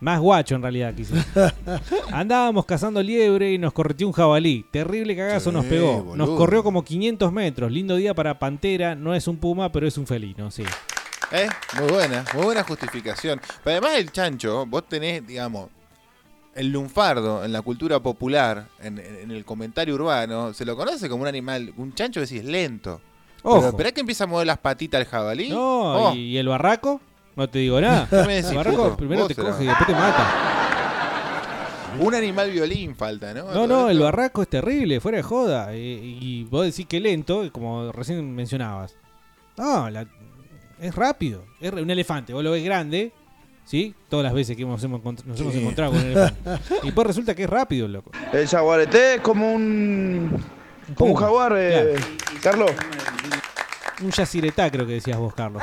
más 0.00 0.18
guacho 0.18 0.54
en 0.54 0.62
realidad, 0.62 0.94
quise. 0.94 1.14
Andábamos 2.12 2.64
cazando 2.64 3.02
liebre 3.02 3.52
y 3.52 3.58
nos 3.58 3.72
correteó 3.72 4.06
un 4.06 4.12
jabalí. 4.12 4.64
Terrible 4.70 5.14
cagazo 5.14 5.50
Sí, 5.50 5.56
nos 5.56 5.66
pegó. 5.66 6.14
Nos 6.16 6.30
corrió 6.30 6.62
como 6.62 6.84
500 6.84 7.32
metros. 7.32 7.70
Lindo 7.70 7.96
día 7.96 8.14
para 8.14 8.38
Pantera. 8.38 8.94
No 8.94 9.14
es 9.14 9.28
un 9.28 9.36
puma, 9.36 9.70
pero 9.70 9.86
es 9.86 9.98
un 9.98 10.06
felino, 10.06 10.50
sí. 10.50 10.64
¿Eh? 11.32 11.48
Muy 11.78 11.92
buena, 11.92 12.24
muy 12.34 12.44
buena 12.44 12.62
justificación. 12.64 13.40
Pero 13.62 13.78
además 13.78 13.98
el 13.98 14.10
chancho, 14.10 14.66
vos 14.66 14.88
tenés, 14.88 15.26
digamos, 15.26 15.68
el 16.54 16.72
lunfardo 16.72 17.44
en 17.44 17.52
la 17.52 17.62
cultura 17.62 18.00
popular, 18.00 18.68
en, 18.82 18.98
el 18.98 19.44
comentario 19.44 19.94
urbano, 19.94 20.52
se 20.52 20.64
lo 20.64 20.76
conoce 20.76 21.08
como 21.08 21.22
un 21.22 21.28
animal, 21.28 21.72
un 21.76 21.94
chancho 21.94 22.20
decís 22.20 22.44
lento. 22.44 23.00
Ojo. 23.42 23.56
Pero 23.56 23.68
esperá 23.68 23.92
que 23.92 24.00
empieza 24.00 24.24
a 24.24 24.26
mover 24.26 24.46
las 24.46 24.58
patitas 24.58 25.00
el 25.00 25.06
jabalí. 25.06 25.50
No, 25.50 26.08
Oh, 26.10 26.14
y 26.14 26.36
el 26.36 26.48
barraco, 26.48 27.00
no 27.40 27.50
te 27.50 27.58
digo 27.60 27.80
nada. 27.80 28.06
¿Qué 28.10 28.16
me 28.26 28.34
decís, 28.36 28.50
el 28.50 28.56
barraco 28.56 28.84
puto? 28.84 28.96
primero 28.96 29.26
te 29.26 29.34
coge 29.34 29.64
y 29.64 29.66
después 29.66 29.86
te 29.86 29.92
mata. 29.94 30.56
Un 31.98 32.14
animal 32.14 32.50
violín 32.52 32.94
falta, 32.94 33.34
¿no? 33.34 33.52
No, 33.52 33.66
no, 33.66 33.90
el 33.90 33.98
barraco 33.98 34.42
es 34.42 34.48
terrible, 34.48 35.00
fuera 35.00 35.16
de 35.18 35.22
joda. 35.24 35.74
Y, 35.74 36.18
y 36.20 36.44
vos 36.44 36.64
decís 36.64 36.86
que 36.86 37.00
lento, 37.00 37.50
como 37.52 37.90
recién 37.90 38.32
mencionabas. 38.34 38.94
No, 39.56 39.90
la- 39.90 40.06
es 40.80 40.94
rápido. 40.94 41.44
Es 41.60 41.72
re- 41.74 41.82
un 41.82 41.90
elefante, 41.90 42.32
vos 42.32 42.44
lo 42.44 42.52
ves 42.52 42.64
grande, 42.64 43.12
¿sí? 43.64 43.92
Todas 44.08 44.22
las 44.24 44.32
veces 44.32 44.56
que 44.56 44.62
hemos, 44.62 44.82
hemos 44.84 45.00
encont- 45.02 45.24
nos 45.24 45.40
hemos 45.40 45.54
encontrado 45.54 45.90
con 45.92 46.00
un 46.00 46.06
elefante. 46.06 46.40
Y 46.82 46.86
después 46.86 47.06
resulta 47.08 47.34
que 47.34 47.42
es 47.44 47.50
rápido, 47.50 47.88
loco. 47.88 48.12
El 48.32 48.46
jaguarete 48.46 49.16
es 49.16 49.20
como 49.20 49.52
un. 49.52 50.42
Como 50.94 51.12
un 51.14 51.16
jaguar, 51.20 51.54
eh, 51.56 51.96
Carlos. 52.40 52.70
Un 54.02 54.10
yaciretá, 54.12 54.70
creo 54.70 54.86
que 54.86 54.92
decías 54.94 55.18
vos, 55.18 55.34
Carlos. 55.34 55.60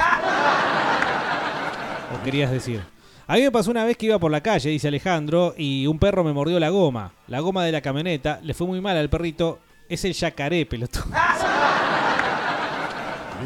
Querías 2.27 2.51
decir. 2.51 2.83
A 3.25 3.35
mí 3.35 3.41
me 3.41 3.51
pasó 3.51 3.71
una 3.71 3.85
vez 3.85 3.95
que 3.95 4.07
iba 4.07 4.19
por 4.19 4.29
la 4.29 4.41
calle, 4.41 4.69
dice 4.69 4.89
Alejandro, 4.89 5.55
y 5.57 5.87
un 5.87 5.97
perro 5.97 6.25
me 6.25 6.33
mordió 6.33 6.59
la 6.59 6.67
goma. 6.67 7.13
La 7.27 7.39
goma 7.39 7.63
de 7.63 7.71
la 7.71 7.79
camioneta. 7.79 8.41
Le 8.43 8.53
fue 8.53 8.67
muy 8.67 8.81
mal 8.81 8.97
al 8.97 9.09
perrito. 9.09 9.59
Es 9.87 10.03
el 10.03 10.11
yacaré, 10.11 10.65
pelotudo. 10.65 11.05
Ahí 11.13 11.37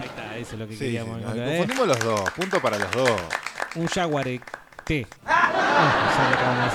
está, 0.03 0.35
eso 0.35 0.53
es 0.53 0.59
lo 0.59 0.67
que 0.67 0.73
Sí, 0.73 0.79
queríamos. 0.79 1.19
sí, 1.19 1.25
nos 1.27 1.37
¿eh? 1.37 1.57
confundimos 1.59 1.87
los 1.89 1.99
dos, 1.99 2.31
punto 2.31 2.59
para 2.59 2.79
los 2.79 2.91
dos. 2.91 3.11
Un 3.75 3.85
jaguarete. 3.85 5.05
Ah. 5.27 6.71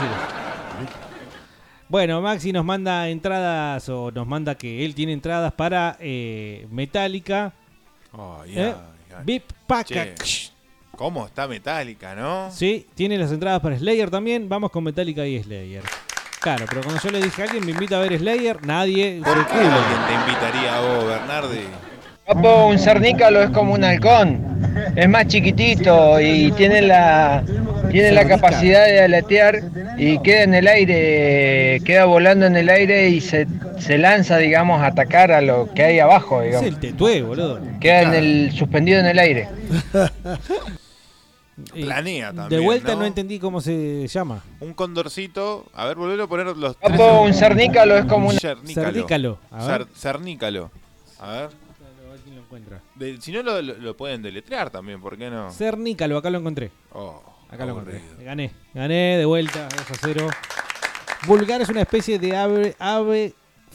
Bueno, 1.89 2.23
Maxi 2.23 2.53
nos 2.53 2.65
manda 2.65 3.09
entradas 3.09 3.89
o 3.89 4.13
nos 4.13 4.29
manda 4.29 4.55
que 4.55 4.85
él 4.85 4.95
tiene 4.95 5.13
entradas 5.13 5.53
para 5.55 5.97
eh, 5.99 6.69
Metallica. 6.71 7.53
¿Eh? 8.47 8.47
ay, 8.47 8.75
ay. 9.11 9.25
Vip 9.25 9.43
Pack. 9.67 10.15
¿Cómo 10.97 11.27
está 11.27 11.47
metálica, 11.47 12.15
no? 12.15 12.51
Sí, 12.51 12.87
tiene 12.95 13.19
las 13.19 13.31
entradas 13.31 13.61
para 13.61 13.79
Slayer 13.79 14.11
también. 14.11 14.49
Vamos 14.49 14.71
con 14.71 14.83
Metallica 14.85 15.27
y 15.27 15.43
Slayer. 15.43 15.83
Claro, 16.41 16.65
pero 16.69 16.83
cuando 16.83 17.01
yo 17.03 17.11
le 17.11 17.21
dije 17.21 17.43
a 17.43 17.45
alguien 17.47 17.65
me 17.67 17.73
invita 17.73 17.97
a 17.97 18.01
ver 18.01 18.19
Slayer, 18.19 18.65
nadie. 18.65 19.21
¿Por 19.25 19.47
qué 19.47 19.53
culo. 19.53 19.65
alguien 19.65 20.01
te 20.09 20.15
invitaría 20.15 20.77
a 20.77 20.81
vos, 20.81 21.07
Bernardi? 21.07 21.61
Papo, 22.27 22.67
un 22.67 22.79
cernícalo 22.79 23.43
es 23.43 23.51
como 23.51 23.75
un 23.75 23.85
halcón. 23.85 24.41
Es 24.97 25.09
más 25.09 25.27
chiquitito 25.29 26.21
y 26.21 26.51
tiene 26.53 26.83
la, 26.83 27.45
tiene 27.91 28.11
la 28.13 28.27
capacidad 28.27 28.85
de 28.85 29.03
aletear 29.03 29.61
y 29.97 30.19
queda 30.21 30.43
en 30.43 30.55
el 30.55 30.67
aire, 30.67 31.81
queda 31.85 32.05
volando 32.07 32.47
en 32.47 32.57
el 32.57 32.69
aire 32.69 33.09
y 33.11 33.21
se, 33.21 33.47
se 33.79 33.97
lanza, 33.99 34.39
digamos, 34.39 34.81
a 34.83 34.87
atacar 34.87 35.31
a 35.31 35.41
lo 35.41 35.73
que 35.73 35.85
hay 35.85 35.99
abajo, 36.01 36.41
Es 36.43 36.49
digamos. 36.49 36.69
el 36.69 36.79
tetué, 36.81 37.23
boludo. 37.23 37.61
Queda 37.81 38.03
en 38.03 38.15
el, 38.15 38.53
suspendido 38.53 39.01
en 39.01 39.07
el 39.07 39.19
aire. 39.19 39.49
Planea 41.73 42.33
De 42.33 42.37
también, 42.37 42.65
vuelta 42.65 42.93
¿no? 42.93 43.01
no 43.01 43.07
entendí 43.07 43.39
cómo 43.39 43.61
se 43.63 44.07
llama. 44.09 44.43
Un 44.61 44.75
condorcito. 44.75 45.65
A 45.73 45.87
ver, 45.87 45.97
volver 45.97 46.21
a 46.21 46.27
poner 46.27 46.47
los. 46.57 46.77
Papo, 46.77 47.23
un 47.23 47.33
cernícalo 47.33 47.97
es 47.97 48.05
como 48.05 48.29
un... 48.29 48.35
Cernícalo. 48.39 48.87
Cernícalo, 48.93 49.39
a 49.51 49.67
ver. 49.67 49.81
Cer- 49.83 49.89
cernícalo. 49.95 50.71
A 51.19 51.31
ver. 51.33 51.49
quién 52.23 52.37
lo 52.37 52.43
encuentra. 52.43 52.83
De- 52.95 53.19
si 53.23 53.33
no, 53.33 53.43
lo, 53.43 53.63
lo- 53.63 53.97
pueden 53.97 54.21
deletrear 54.23 54.69
también, 54.69 55.01
¿por 55.01 55.17
qué 55.17 55.31
no? 55.31 55.51
Cernícalo, 55.51 56.19
acá 56.19 56.29
lo 56.29 56.39
encontré. 56.39 56.71
Oh, 56.93 57.23
Acá 57.49 57.65
lo 57.65 57.73
encontré. 57.73 58.03
Gané. 58.21 58.51
Gané 58.75 59.17
de 59.17 59.25
vuelta, 59.25 59.69
2 59.71 59.91
a 59.91 59.95
0. 60.03 60.27
Vulgar 61.27 61.63
es 61.63 61.69
una 61.71 61.81
especie 61.81 62.19
de 62.19 62.37
ave, 62.37 62.77
ave 62.79 63.33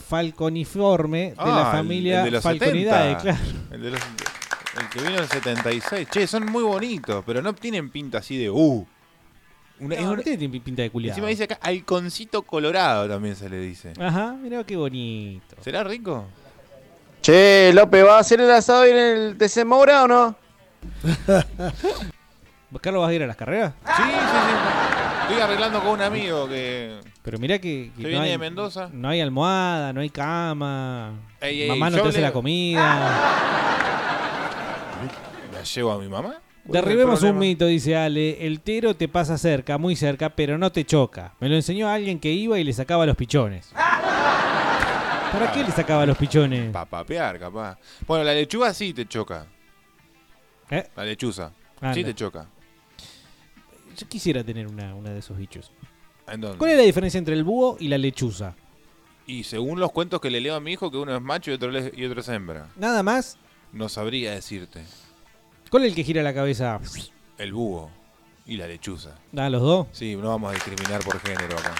falconiforme 0.08 1.30
de 1.30 1.34
Ah, 1.38 1.46
la 1.46 1.70
el- 1.70 1.76
familia 1.78 2.18
el 2.20 2.24
de 2.26 2.30
los 2.30 2.42
Falconidae, 2.44 3.14
70. 3.18 3.22
claro. 3.22 3.38
El, 3.72 3.82
de 3.82 3.90
los- 3.90 4.00
el 4.80 4.88
que 4.88 4.98
vino 5.00 5.10
en 5.16 5.22
el 5.22 5.28
76. 5.28 6.08
Che, 6.10 6.26
son 6.26 6.46
muy 6.46 6.62
bonitos, 6.62 7.22
pero 7.26 7.42
no 7.42 7.54
tienen 7.54 7.90
pinta 7.90 8.18
así 8.18 8.36
de 8.38 8.50
uh. 8.50 8.86
Una- 9.80 9.94
es 9.96 10.02
No, 10.02 10.10
un- 10.12 10.16
no 10.18 10.22
tiene 10.22 10.48
pinta 10.60 10.82
de 10.82 10.90
culiado. 10.90 11.12
encima 11.14 11.28
dice 11.28 11.44
acá, 11.44 11.58
halconcito 11.60 12.42
colorado 12.42 13.08
también 13.08 13.34
se 13.36 13.48
le 13.48 13.58
dice. 13.58 13.92
Ajá, 14.00 14.34
mira 14.40 14.62
qué 14.64 14.76
bonito. 14.76 15.56
¿Será 15.60 15.82
rico? 15.84 16.26
Che, 17.20 17.72
López, 17.72 18.04
¿va 18.04 18.16
a 18.16 18.20
hacer 18.20 18.40
el 18.40 18.50
asado 18.50 18.84
en 18.84 18.96
el 18.96 19.36
TC 19.38 19.64
Moura 19.64 20.04
o 20.04 20.08
no? 20.08 20.36
¿Carlos 22.80 23.02
vas 23.02 23.10
a 23.10 23.14
ir 23.14 23.22
a 23.22 23.26
las 23.26 23.36
carreras? 23.36 23.74
Sí, 23.96 24.02
sí, 24.02 24.10
sí. 24.10 25.28
Estoy 25.28 25.40
arreglando 25.40 25.80
con 25.80 25.90
un 25.92 26.02
amigo 26.02 26.48
que. 26.48 26.98
Pero 27.22 27.38
mira 27.38 27.58
que, 27.58 27.92
que 27.96 28.02
¿Que 28.02 28.08
viene 28.08 28.28
de 28.30 28.38
Mendoza? 28.38 28.88
No 28.92 29.08
hay 29.08 29.20
almohada, 29.20 29.92
no 29.92 30.00
hay 30.00 30.10
cama. 30.10 31.12
Ey, 31.40 31.62
ey, 31.62 31.68
mamá 31.68 31.90
no 31.90 32.02
te 32.02 32.08
hace 32.08 32.18
le- 32.18 32.24
la 32.24 32.32
comida. 32.32 33.28
¿La 35.62 35.68
llevo 35.68 35.92
a 35.92 35.98
mi 35.98 36.08
mamá? 36.08 36.28
¿Cuál 36.28 36.34
es 36.34 36.66
el 36.66 36.72
Derribemos 36.72 37.22
un 37.22 37.38
mito, 37.38 37.66
dice 37.66 37.96
Ale. 37.96 38.44
El 38.46 38.60
tero 38.60 38.94
te 38.96 39.06
pasa 39.08 39.38
cerca, 39.38 39.78
muy 39.78 39.94
cerca, 39.96 40.30
pero 40.30 40.58
no 40.58 40.70
te 40.72 40.84
choca. 40.84 41.34
Me 41.40 41.48
lo 41.48 41.54
enseñó 41.54 41.88
alguien 41.88 42.18
que 42.18 42.30
iba 42.32 42.58
y 42.58 42.64
le 42.64 42.72
sacaba 42.72 43.06
los 43.06 43.16
pichones. 43.16 43.70
¿Para 43.72 45.50
qué 45.52 45.64
le 45.64 45.70
sacaba 45.70 46.04
los 46.04 46.16
pichones? 46.18 46.70
Para 46.72 46.84
papear, 46.86 47.38
capaz. 47.38 47.78
Bueno, 48.06 48.24
la 48.24 48.32
lechuga 48.34 48.74
sí 48.74 48.92
te 48.92 49.06
choca. 49.06 49.46
¿Eh? 50.70 50.88
La 50.96 51.04
lechuza. 51.04 51.52
Anda. 51.80 51.94
Sí 51.94 52.04
te 52.04 52.14
choca. 52.14 52.46
Yo 53.96 54.08
quisiera 54.08 54.42
tener 54.44 54.66
una, 54.66 54.94
una 54.94 55.10
de 55.10 55.18
esos 55.20 55.36
bichos. 55.36 55.70
¿En 56.28 56.40
dónde? 56.40 56.58
¿Cuál 56.58 56.72
es 56.72 56.76
la 56.76 56.82
diferencia 56.84 57.18
entre 57.18 57.34
el 57.34 57.44
búho 57.44 57.76
y 57.80 57.88
la 57.88 57.98
lechuza? 57.98 58.54
Y 59.26 59.44
según 59.44 59.80
los 59.80 59.92
cuentos 59.92 60.20
que 60.20 60.30
le 60.30 60.40
leo 60.40 60.54
a 60.54 60.60
mi 60.60 60.72
hijo, 60.72 60.90
que 60.90 60.96
uno 60.98 61.14
es 61.14 61.22
macho 61.22 61.50
y 61.50 61.54
otro, 61.54 61.70
le- 61.70 61.92
y 61.94 62.04
otro 62.04 62.20
es 62.20 62.28
hembra. 62.28 62.68
Nada 62.76 63.02
más. 63.02 63.38
No 63.72 63.88
sabría 63.88 64.32
decirte. 64.32 64.84
¿Cuál 65.72 65.84
es 65.84 65.88
el 65.88 65.94
que 65.96 66.04
gira 66.04 66.22
la 66.22 66.34
cabeza? 66.34 66.78
El 67.38 67.54
búho 67.54 67.88
y 68.44 68.58
la 68.58 68.66
lechuza. 68.66 69.12
¿A 69.34 69.48
los 69.48 69.62
dos? 69.62 69.86
Sí, 69.92 70.14
no 70.16 70.28
vamos 70.28 70.50
a 70.50 70.54
discriminar 70.54 71.02
por 71.02 71.18
género 71.18 71.56
acá. 71.58 71.74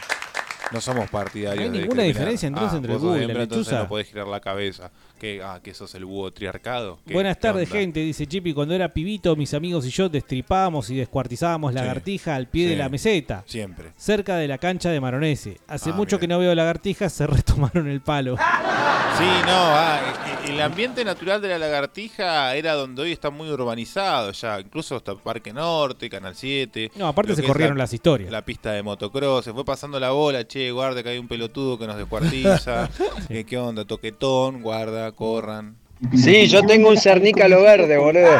No 0.72 0.80
somos 0.80 1.10
partidarios 1.10 1.68
No 1.68 1.74
hay 1.74 1.80
ninguna 1.82 2.02
diferencia, 2.04 2.46
entonces, 2.46 2.72
Ah, 2.72 2.76
entre 2.78 2.92
el 2.94 2.98
búho 2.98 3.16
y 3.16 3.18
la 3.18 3.24
hembra, 3.26 3.42
entonces 3.42 3.66
lechuza. 3.66 3.82
no 3.82 3.88
podés 3.90 4.08
girar 4.08 4.26
la 4.28 4.40
cabeza. 4.40 4.90
Que, 5.22 5.40
ah, 5.40 5.60
que 5.62 5.72
sos 5.72 5.94
el 5.94 6.04
búho 6.04 6.32
triarcado. 6.32 6.98
¿Qué- 7.06 7.14
Buenas 7.14 7.38
tardes, 7.38 7.68
gente. 7.70 8.00
Dice 8.00 8.26
Chippy, 8.26 8.52
cuando 8.52 8.74
era 8.74 8.88
pibito, 8.88 9.36
mis 9.36 9.54
amigos 9.54 9.86
y 9.86 9.90
yo 9.90 10.08
destripábamos 10.08 10.90
y 10.90 10.96
descuartizábamos 10.96 11.72
lagartija 11.74 12.34
al 12.34 12.48
pie 12.48 12.68
de 12.68 12.74
la 12.74 12.88
meseta. 12.88 13.44
Siempre. 13.46 13.92
Cerca 13.96 14.34
de 14.36 14.48
la 14.48 14.58
cancha 14.58 14.90
de 14.90 15.00
Maronese. 15.00 15.58
Hace 15.68 15.90
Ah, 15.90 15.92
mucho 15.92 16.18
que 16.18 16.26
no 16.26 16.40
veo 16.40 16.52
lagartijas, 16.56 17.12
se 17.12 17.24
retomaron 17.28 17.86
el 17.88 18.00
palo. 18.00 18.36
Sí, 18.36 19.24
no, 19.46 19.52
ah, 19.52 20.00
el 20.48 20.60
ambiente 20.60 21.04
natural 21.04 21.40
de 21.40 21.48
la 21.50 21.58
lagartija 21.58 22.56
era 22.56 22.72
donde 22.72 23.02
hoy 23.02 23.12
está 23.12 23.30
muy 23.30 23.48
urbanizado 23.48 24.32
ya, 24.32 24.58
incluso 24.58 24.96
hasta 24.96 25.14
Parque 25.14 25.52
Norte, 25.52 26.10
Canal 26.10 26.34
7. 26.34 26.90
No, 26.96 27.06
aparte 27.06 27.36
se 27.36 27.44
corrieron 27.44 27.78
la- 27.78 27.84
las 27.84 27.92
historias. 27.92 28.32
La 28.32 28.44
pista 28.44 28.72
de 28.72 28.82
motocross, 28.82 29.44
se 29.44 29.52
fue 29.52 29.64
pasando 29.64 30.00
la 30.00 30.10
bola, 30.10 30.48
che, 30.48 30.72
guarda 30.72 31.00
que 31.04 31.10
hay 31.10 31.18
un 31.18 31.28
pelotudo 31.28 31.78
que 31.78 31.86
nos 31.86 31.96
descuartiza, 31.96 32.90
que 33.28 33.44
qué 33.46 33.58
onda, 33.58 33.84
toquetón, 33.84 34.62
guarda, 34.62 35.11
corran. 35.14 35.76
Sí, 36.16 36.48
yo 36.48 36.62
tengo 36.62 36.88
un 36.88 36.96
cernícalo 36.96 37.62
verde, 37.62 37.96
boludo. 37.96 38.30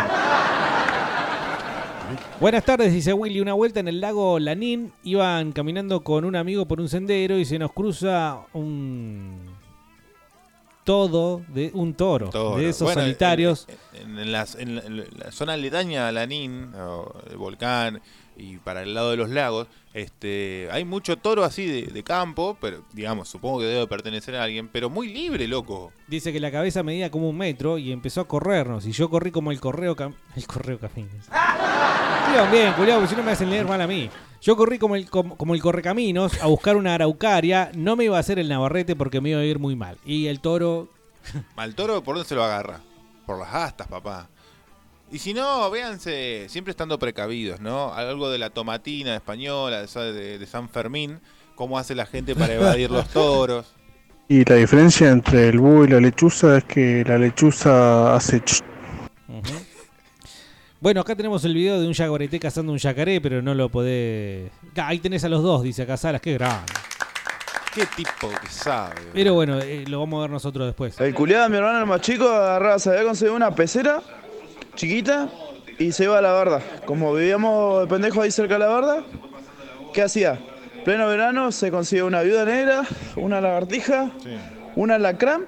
Buenas 2.41 2.65
tardes, 2.65 2.93
dice 2.93 3.13
Willy. 3.13 3.41
Una 3.41 3.53
vuelta 3.53 3.79
en 3.81 3.89
el 3.89 4.01
lago 4.01 4.39
Lanín. 4.41 4.93
Iban 5.05 5.53
caminando 5.53 6.03
con 6.03 6.25
un 6.25 6.35
amigo 6.35 6.67
por 6.67 6.81
un 6.81 6.89
sendero 6.89 7.39
y 7.39 7.45
se 7.45 7.59
nos 7.59 7.73
cruza 7.73 8.41
un. 8.53 9.37
Todo 10.85 11.43
de 11.47 11.71
un 11.75 11.95
toro. 11.95 12.31
Toro. 12.31 12.59
De 12.59 12.71
esos 12.71 12.87
Bueno, 12.87 13.03
solitarios. 13.03 13.69
En, 13.93 14.19
en 14.19 14.33
las- 14.33 14.57
en 14.57 14.75
la, 14.75 14.83
en 14.83 14.97
la 15.17 15.31
zona 15.31 15.53
aledaña 15.53 16.09
a 16.09 16.13
Lanín, 16.13 16.73
o 16.75 17.13
el 17.31 17.37
volcán, 17.37 18.01
y 18.37 18.57
para 18.57 18.83
el 18.83 18.93
lado 18.93 19.13
de 19.13 19.17
los 19.19 19.31
lagos, 19.31 19.69
este, 19.95 20.69
hay 20.73 20.85
mucho 20.85 21.17
toro 21.19 21.45
así 21.45 21.67
de, 21.67 21.83
de 21.93 22.03
campo, 22.03 22.57
pero 22.61 22.83
digamos, 22.93 23.29
supongo 23.29 23.61
que 23.61 23.67
debe 23.67 23.87
pertenecer 23.87 24.35
a 24.37 24.45
alguien, 24.45 24.69
pero 24.69 24.89
muy 24.91 25.09
libre, 25.13 25.47
loco. 25.47 25.93
Dice 26.09 26.33
que 26.33 26.41
la 26.41 26.51
cabeza 26.51 26.83
medía 26.83 27.11
como 27.11 27.29
un 27.29 27.37
metro 27.37 27.79
y 27.79 27.93
empezó 27.93 28.21
a 28.23 28.29
corrernos. 28.29 28.87
Y 28.87 28.93
yo 28.93 29.11
corrí 29.11 29.31
como 29.31 29.51
el 29.53 29.61
correo 29.61 29.95
cam- 29.97 30.15
El 30.37 30.47
correo 30.47 30.79
caminos. 30.79 31.27
Digan 32.29 32.51
bien, 32.51 32.73
culiao, 32.75 32.99
porque 33.01 33.11
si 33.15 33.17
no 33.17 33.23
me 33.23 33.33
hacen 33.33 33.51
leer 33.51 33.67
mal 33.67 33.81
a 33.81 33.87
mí. 33.87 34.09
Yo 34.41 34.57
corrí 34.57 34.79
como 34.79 34.97
el, 34.97 35.09
como, 35.09 35.37
como 35.37 35.55
el 35.55 35.61
correcaminos 35.63 36.41
a 36.43 36.47
buscar 36.47 36.77
una 36.77 36.95
araucaria. 36.95 37.71
No 37.75 37.95
me 37.95 38.05
iba 38.05 38.17
a 38.17 38.21
hacer 38.21 38.39
el 38.39 38.49
navarrete 38.49 38.97
porque 38.97 39.21
me 39.21 39.31
iba 39.31 39.41
a 39.41 39.45
ir 39.45 39.59
muy 39.59 39.77
mal. 39.77 39.99
Y 40.05 40.27
el 40.27 40.41
toro. 40.41 40.89
Al 41.57 41.75
toro, 41.75 42.03
¿por 42.03 42.17
dónde 42.17 42.29
se 42.29 42.35
lo 42.35 42.43
agarra? 42.43 42.81
Por 43.27 43.39
las 43.39 43.55
astas, 43.55 43.87
papá. 43.87 44.29
Y 45.13 45.19
si 45.19 45.35
no, 45.35 45.71
véanse, 45.71 46.47
siempre 46.49 46.71
estando 46.71 46.99
precavidos, 46.99 47.61
¿no? 47.61 47.93
Algo 47.93 48.31
de 48.31 48.39
la 48.39 48.49
tomatina 48.51 49.15
española, 49.15 49.79
de, 49.81 49.85
esa 49.85 50.01
de- 50.01 50.39
de 50.39 50.47
San 50.47 50.69
Fermín, 50.71 51.21
cómo 51.55 51.79
hace 51.79 51.95
la 51.95 52.07
gente 52.07 52.35
para 52.35 52.55
evadir 52.55 52.91
los 52.91 53.07
toros. 53.11 53.67
Y 54.29 54.45
la 54.47 54.55
diferencia 54.57 55.11
entre 55.11 55.51
el 55.51 55.59
búho 55.59 55.85
y 55.85 55.89
la 55.89 56.01
lechuza 56.01 56.57
es 56.57 56.65
que 56.65 57.05
la 57.07 57.19
lechuza 57.19 58.15
hace 58.17 58.43
ch- 58.43 58.63
Bueno, 60.81 61.03
acá 61.03 61.15
tenemos 61.15 61.45
el 61.45 61.53
video 61.55 61.79
de 61.79 61.87
un 61.87 61.93
yaguareté 61.93 62.41
cazando 62.41 62.73
un 62.73 62.79
yacaré, 62.79 63.21
pero 63.21 63.43
no 63.43 63.55
lo 63.55 63.69
podés. 63.69 64.51
Ah, 64.77 64.89
Ahí 64.89 64.99
tenés 64.99 65.23
a 65.25 65.29
los 65.29 65.43
dos, 65.43 65.63
dice 65.63 65.83
acá 65.83 65.99
Salas, 65.99 66.23
qué 66.23 66.33
grande. 66.35 66.73
Qué 67.75 67.85
tipo 67.97 68.29
que 68.41 68.49
sabe. 68.49 68.97
Pero 69.13 69.35
bueno, 69.35 69.59
eh, 69.61 69.85
lo 69.87 70.01
vamos 70.01 70.19
a 70.19 70.23
ver 70.23 70.31
nosotros 70.31 70.67
después. 70.67 70.99
El 71.01 71.15
culiado 71.15 71.45
de 71.45 71.51
mi 71.51 71.57
hermano 71.59 71.81
el 71.81 71.87
más 71.87 72.01
chico 72.01 72.29
agarraba, 72.29 72.79
se 72.79 72.91
había 72.91 73.05
conseguido 73.05 73.35
una 73.37 73.55
pecera 73.55 74.03
chiquita 74.75 75.29
y 75.79 75.93
se 75.93 76.05
iba 76.05 76.19
a 76.19 76.23
la 76.23 76.33
barda. 76.33 76.61
Como 76.85 77.15
vivíamos 77.15 77.83
de 77.83 77.87
pendejo 77.87 78.23
ahí 78.23 78.31
cerca 78.31 78.55
de 78.55 78.61
la 78.61 78.67
barda, 78.67 79.03
¿qué 79.93 80.03
hacía? 80.03 80.39
Pleno 80.85 81.07
verano 81.07 81.53
se 81.53 81.71
consiguió 81.71 82.07
una 82.07 82.23
viuda 82.23 82.45
negra, 82.45 82.83
una 83.17 83.41
lagartija, 83.41 84.11
una 84.75 84.99
lacrán 84.99 85.47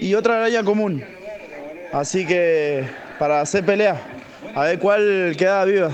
y 0.00 0.14
otra 0.14 0.36
araña 0.36 0.62
común. 0.62 1.04
Así 1.92 2.26
que 2.26 2.88
para 3.18 3.40
hacer 3.40 3.64
pelea, 3.64 4.00
a 4.54 4.64
ver 4.64 4.78
cuál 4.78 5.34
quedaba 5.36 5.64
viva. 5.64 5.90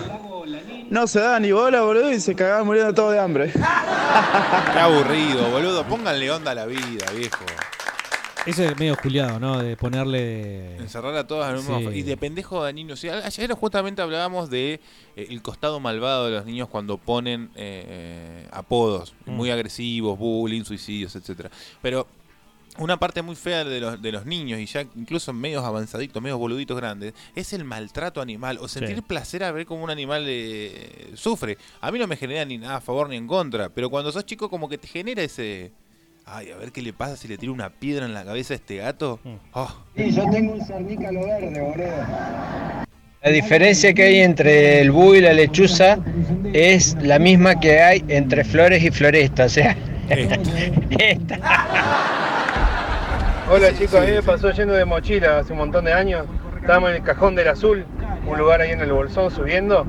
No 0.90 1.06
se 1.06 1.18
daba 1.20 1.40
ni 1.40 1.50
bola, 1.50 1.80
boludo, 1.80 2.12
y 2.12 2.20
se 2.20 2.34
cagaban 2.34 2.66
muriendo 2.66 2.92
todo 2.92 3.10
de 3.10 3.18
hambre. 3.18 3.50
Qué 4.72 4.78
aburrido, 4.78 5.50
boludo. 5.50 5.84
Pónganle 5.84 6.30
onda 6.30 6.50
a 6.50 6.54
la 6.54 6.66
vida, 6.66 7.06
viejo. 7.16 7.44
Eso 8.46 8.62
es 8.62 8.78
medio 8.78 8.94
culiado, 8.96 9.40
¿no? 9.40 9.58
De 9.62 9.74
ponerle. 9.76 10.76
Encerrar 10.76 11.14
a 11.16 11.26
todas 11.26 11.48
en 11.50 11.56
un 11.58 11.78
mismo 11.80 11.90
Sí. 11.92 11.98
Y 11.98 12.02
de 12.02 12.16
pendejo 12.18 12.62
de 12.64 12.72
niños. 12.74 13.00
Sí, 13.00 13.08
a- 13.08 13.24
ayer 13.26 13.50
justamente 13.54 14.02
hablábamos 14.02 14.50
de 14.50 14.80
eh, 15.16 15.26
el 15.30 15.40
costado 15.40 15.80
malvado 15.80 16.26
de 16.26 16.32
los 16.32 16.44
niños 16.44 16.68
cuando 16.68 16.98
ponen 16.98 17.44
eh, 17.54 17.84
eh, 18.44 18.48
apodos 18.52 19.14
Mm. 19.24 19.30
muy 19.32 19.50
agresivos, 19.50 20.18
bullying, 20.18 20.64
suicidios, 20.64 21.16
etcétera. 21.16 21.50
Pero 21.80 22.06
una 22.76 22.98
parte 22.98 23.22
muy 23.22 23.34
fea 23.36 23.64
de 23.64 23.80
los, 23.80 24.02
de 24.02 24.12
los 24.12 24.26
niños, 24.26 24.58
y 24.60 24.66
ya 24.66 24.82
incluso 24.94 25.32
medios 25.32 25.64
avanzaditos, 25.64 26.20
medios 26.22 26.38
boluditos 26.38 26.76
grandes, 26.76 27.14
es 27.34 27.52
el 27.54 27.64
maltrato 27.64 28.20
animal 28.20 28.58
o 28.60 28.68
sentir 28.68 28.96
Sí. 28.96 29.00
placer 29.02 29.44
a 29.44 29.52
ver 29.52 29.64
cómo 29.64 29.84
un 29.84 29.90
animal 29.90 30.24
eh, 30.26 31.12
sufre. 31.14 31.56
A 31.80 31.90
mí 31.90 31.98
no 31.98 32.06
me 32.06 32.16
genera 32.16 32.44
ni 32.44 32.58
nada 32.58 32.76
a 32.76 32.80
favor 32.82 33.08
ni 33.08 33.16
en 33.16 33.26
contra, 33.26 33.70
pero 33.70 33.88
cuando 33.88 34.12
sos 34.12 34.26
chico 34.26 34.50
como 34.50 34.68
que 34.68 34.76
te 34.76 34.86
genera 34.88 35.22
ese... 35.22 35.72
Ay, 36.26 36.50
a 36.52 36.56
ver 36.56 36.72
qué 36.72 36.80
le 36.80 36.94
pasa 36.94 37.16
si 37.16 37.28
le 37.28 37.36
tiro 37.36 37.52
una 37.52 37.68
piedra 37.68 38.06
en 38.06 38.14
la 38.14 38.24
cabeza 38.24 38.54
a 38.54 38.56
este 38.56 38.76
gato. 38.76 39.20
Oh. 39.52 39.70
Sí, 39.94 40.10
yo 40.10 40.24
tengo 40.30 40.54
un 40.54 40.64
cernícalo 40.64 41.20
verde, 41.26 41.60
boludo. 41.60 42.84
La 43.22 43.30
diferencia 43.30 43.92
que 43.92 44.04
hay 44.04 44.20
entre 44.20 44.80
el 44.80 44.90
búho 44.90 45.14
y 45.14 45.20
la 45.20 45.34
lechuza 45.34 45.98
es 46.54 46.96
la 47.02 47.18
misma 47.18 47.60
que 47.60 47.80
hay 47.80 48.04
entre 48.08 48.42
flores 48.42 48.82
y 48.82 48.90
floresta, 48.90 49.44
o 49.44 49.48
sea. 49.50 49.76
esta. 50.98 51.38
Hola 53.50 53.74
chicos, 53.78 53.94
a 53.94 54.00
mí 54.00 54.12
me 54.12 54.22
pasó 54.22 54.50
yendo 54.50 54.72
de 54.72 54.86
mochila 54.86 55.38
hace 55.38 55.52
un 55.52 55.58
montón 55.58 55.84
de 55.84 55.92
años. 55.92 56.26
Estábamos 56.58 56.90
en 56.90 56.96
el 56.96 57.02
cajón 57.02 57.34
del 57.34 57.48
azul, 57.48 57.84
un 58.26 58.38
lugar 58.38 58.62
ahí 58.62 58.70
en 58.70 58.80
el 58.80 58.92
bolsón 58.92 59.30
subiendo. 59.30 59.86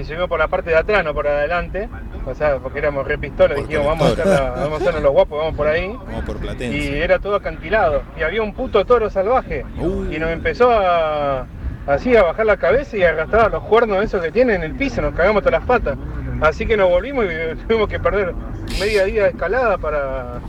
Y 0.00 0.04
subimos 0.04 0.28
por 0.28 0.38
la 0.38 0.48
parte 0.48 0.70
de 0.70 0.76
atrás, 0.76 1.04
no 1.04 1.12
por 1.14 1.26
adelante. 1.28 1.88
O 2.26 2.34
sea, 2.34 2.56
porque 2.58 2.78
éramos 2.78 3.06
re 3.06 3.18
pistolas, 3.18 3.58
dijimos 3.58 3.86
vamos 3.86 4.08
a, 4.08 4.12
hacer 4.12 4.26
la- 4.26 4.50
vamos 4.50 4.72
a 4.72 4.76
hacernos 4.76 5.02
los 5.02 5.12
guapos, 5.12 5.38
vamos 5.38 5.54
por 5.56 5.66
ahí. 5.66 5.88
Vamos 6.06 6.24
por 6.24 6.36
Y 6.36 6.38
Platense. 6.40 7.04
era 7.04 7.18
todo 7.18 7.36
acantilado. 7.36 8.02
Y 8.18 8.22
había 8.22 8.42
un 8.42 8.54
puto 8.54 8.84
toro 8.84 9.10
salvaje. 9.10 9.64
Y 10.10 10.18
nos 10.18 10.30
empezó 10.30 10.70
a 10.70 11.46
así 11.86 12.14
a 12.16 12.22
bajar 12.22 12.46
la 12.46 12.56
cabeza 12.56 12.96
y 12.96 13.02
a 13.02 13.08
arrastrar 13.08 13.50
los 13.50 13.62
cuernos 13.64 14.04
esos 14.04 14.22
que 14.22 14.30
tiene 14.30 14.54
en 14.54 14.62
el 14.62 14.74
piso, 14.74 15.00
nos 15.02 15.14
cagamos 15.14 15.42
todas 15.42 15.60
las 15.60 15.66
patas. 15.68 15.96
Así 16.40 16.66
que 16.66 16.76
nos 16.76 16.88
volvimos 16.88 17.24
y 17.26 17.56
tuvimos 17.66 17.88
que 17.88 17.98
perder 17.98 18.34
media 18.78 19.04
día 19.04 19.24
de 19.24 19.28
escalada 19.30 19.76
para. 19.78 20.40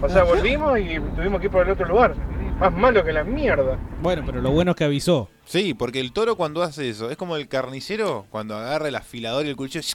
O 0.00 0.08
sea, 0.08 0.24
volvimos 0.24 0.78
y 0.78 0.98
tuvimos 1.16 1.40
que 1.40 1.46
ir 1.46 1.52
por 1.52 1.64
el 1.66 1.72
otro 1.72 1.86
lugar. 1.86 2.14
Más 2.58 2.72
malo 2.72 3.04
que 3.04 3.12
la 3.12 3.22
mierda. 3.24 3.78
Bueno, 4.02 4.22
pero 4.26 4.40
lo 4.40 4.50
bueno 4.50 4.72
es 4.72 4.76
que 4.76 4.84
avisó. 4.84 5.28
Sí, 5.44 5.74
porque 5.74 6.00
el 6.00 6.12
toro 6.12 6.36
cuando 6.36 6.62
hace 6.62 6.88
eso, 6.88 7.10
es 7.10 7.16
como 7.16 7.36
el 7.36 7.46
carnicero 7.48 8.26
cuando 8.30 8.56
agarra 8.56 8.88
el 8.88 8.96
afilador 8.96 9.46
y 9.46 9.50
el 9.50 9.56
cuchillo. 9.56 9.86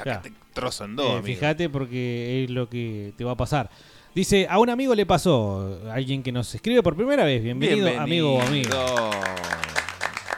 acá 0.00 0.20
te 0.22 0.32
trozo 0.52 0.84
en 0.84 0.96
dos, 0.96 1.06
Eh, 1.06 1.10
amigo. 1.12 1.24
fíjate 1.26 1.68
porque 1.70 2.44
es 2.44 2.50
lo 2.50 2.68
que 2.68 3.12
te 3.16 3.24
va 3.24 3.32
a 3.32 3.36
pasar. 3.36 3.70
Dice, 4.14 4.46
a 4.48 4.58
un 4.58 4.68
amigo 4.70 4.94
le 4.94 5.06
pasó, 5.06 5.80
alguien 5.90 6.22
que 6.22 6.30
nos 6.30 6.54
escribe 6.54 6.82
por 6.82 6.94
primera 6.94 7.24
vez, 7.24 7.42
bienvenido, 7.42 7.88
amigo 8.00 8.34
o 8.34 8.40
amiga. 8.42 8.70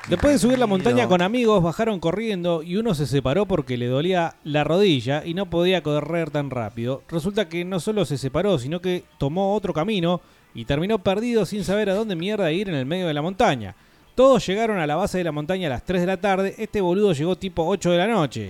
Después 0.08 0.34
de 0.34 0.38
subir 0.38 0.58
la 0.58 0.68
montaña 0.68 1.08
con 1.08 1.20
amigos, 1.20 1.62
bajaron 1.64 1.98
corriendo 1.98 2.62
y 2.62 2.76
uno 2.76 2.94
se 2.94 3.08
separó 3.08 3.44
porque 3.46 3.76
le 3.76 3.86
dolía 3.88 4.36
la 4.44 4.62
rodilla 4.62 5.24
y 5.26 5.34
no 5.34 5.50
podía 5.50 5.82
correr 5.82 6.30
tan 6.30 6.48
rápido. 6.50 7.02
Resulta 7.08 7.48
que 7.48 7.64
no 7.64 7.80
solo 7.80 8.04
se 8.04 8.16
separó, 8.16 8.56
sino 8.60 8.80
que 8.80 9.02
tomó 9.18 9.52
otro 9.54 9.74
camino 9.74 10.20
y 10.56 10.64
terminó 10.64 10.98
perdido 10.98 11.46
sin 11.46 11.62
saber 11.64 11.90
a 11.90 11.94
dónde 11.94 12.16
mierda 12.16 12.50
ir 12.50 12.68
en 12.68 12.74
el 12.74 12.86
medio 12.86 13.06
de 13.06 13.14
la 13.14 13.22
montaña. 13.22 13.76
Todos 14.14 14.44
llegaron 14.46 14.78
a 14.78 14.86
la 14.86 14.96
base 14.96 15.18
de 15.18 15.24
la 15.24 15.30
montaña 15.32 15.66
a 15.68 15.70
las 15.70 15.84
3 15.84 16.00
de 16.00 16.06
la 16.06 16.16
tarde, 16.16 16.54
este 16.58 16.80
boludo 16.80 17.12
llegó 17.12 17.36
tipo 17.36 17.66
8 17.68 17.90
de 17.92 17.98
la 17.98 18.06
noche. 18.06 18.48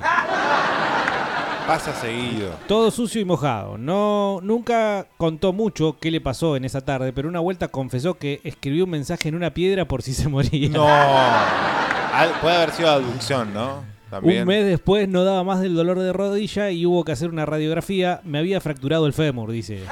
Pasa 1.67 1.93
seguido. 1.95 2.51
Todo 2.69 2.93
sucio 2.93 3.21
y 3.21 3.25
mojado. 3.25 3.77
No, 3.77 4.39
nunca 4.41 5.09
contó 5.17 5.53
mucho 5.53 5.97
qué 6.01 6.13
le 6.13 6.21
pasó 6.21 6.55
en 6.57 6.65
esa 6.65 6.81
tarde, 6.81 7.13
pero 7.13 7.29
una 7.29 7.41
vuelta 7.41 7.67
confesó 7.67 8.15
que 8.15 8.41
escribió 8.45 8.85
un 8.85 8.91
mensaje 8.91 9.29
en 9.29 9.35
una 9.35 9.51
piedra 9.53 9.85
por 9.89 10.03
si 10.03 10.15
se 10.15 10.29
moría. 10.29 10.69
No. 10.69 10.87
Al- 10.87 12.31
puede 12.41 12.55
haber 12.57 12.71
sido 12.71 12.89
abducción, 12.89 13.53
¿no? 13.53 13.81
También. 14.09 14.43
Un 14.43 14.47
mes 14.47 14.65
después 14.65 15.09
no 15.09 15.25
daba 15.25 15.43
más 15.43 15.61
del 15.61 15.75
dolor 15.75 15.99
de 15.99 16.13
rodilla 16.13 16.71
y 16.71 16.87
hubo 16.87 17.03
que 17.05 17.11
hacer 17.11 17.29
una 17.29 17.45
radiografía. 17.45 18.21
Me 18.23 18.39
había 18.39 18.61
fracturado 18.61 19.05
el 19.09 19.13
fémur, 19.13 19.51
dice. 19.51 19.83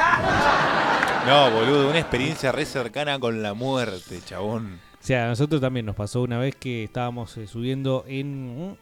No, 1.27 1.51
boludo, 1.51 1.89
una 1.89 1.99
experiencia 2.01 2.53
re 2.53 2.67
cercana 2.67 3.19
con 3.19 3.43
la 3.43 3.55
muerte, 3.55 4.21
chabón. 4.25 4.79
O 5.03 5.07
sea, 5.07 5.25
a 5.27 5.29
nosotros 5.29 5.61
también 5.61 5.87
nos 5.87 5.97
pasó 5.97 6.23
una 6.23 6.39
vez 6.39 6.55
que 6.57 6.85
estábamos 6.85 7.37
eh, 7.39 7.47
subiendo 7.47 8.05
en 8.07 8.71
mm, 8.71 8.77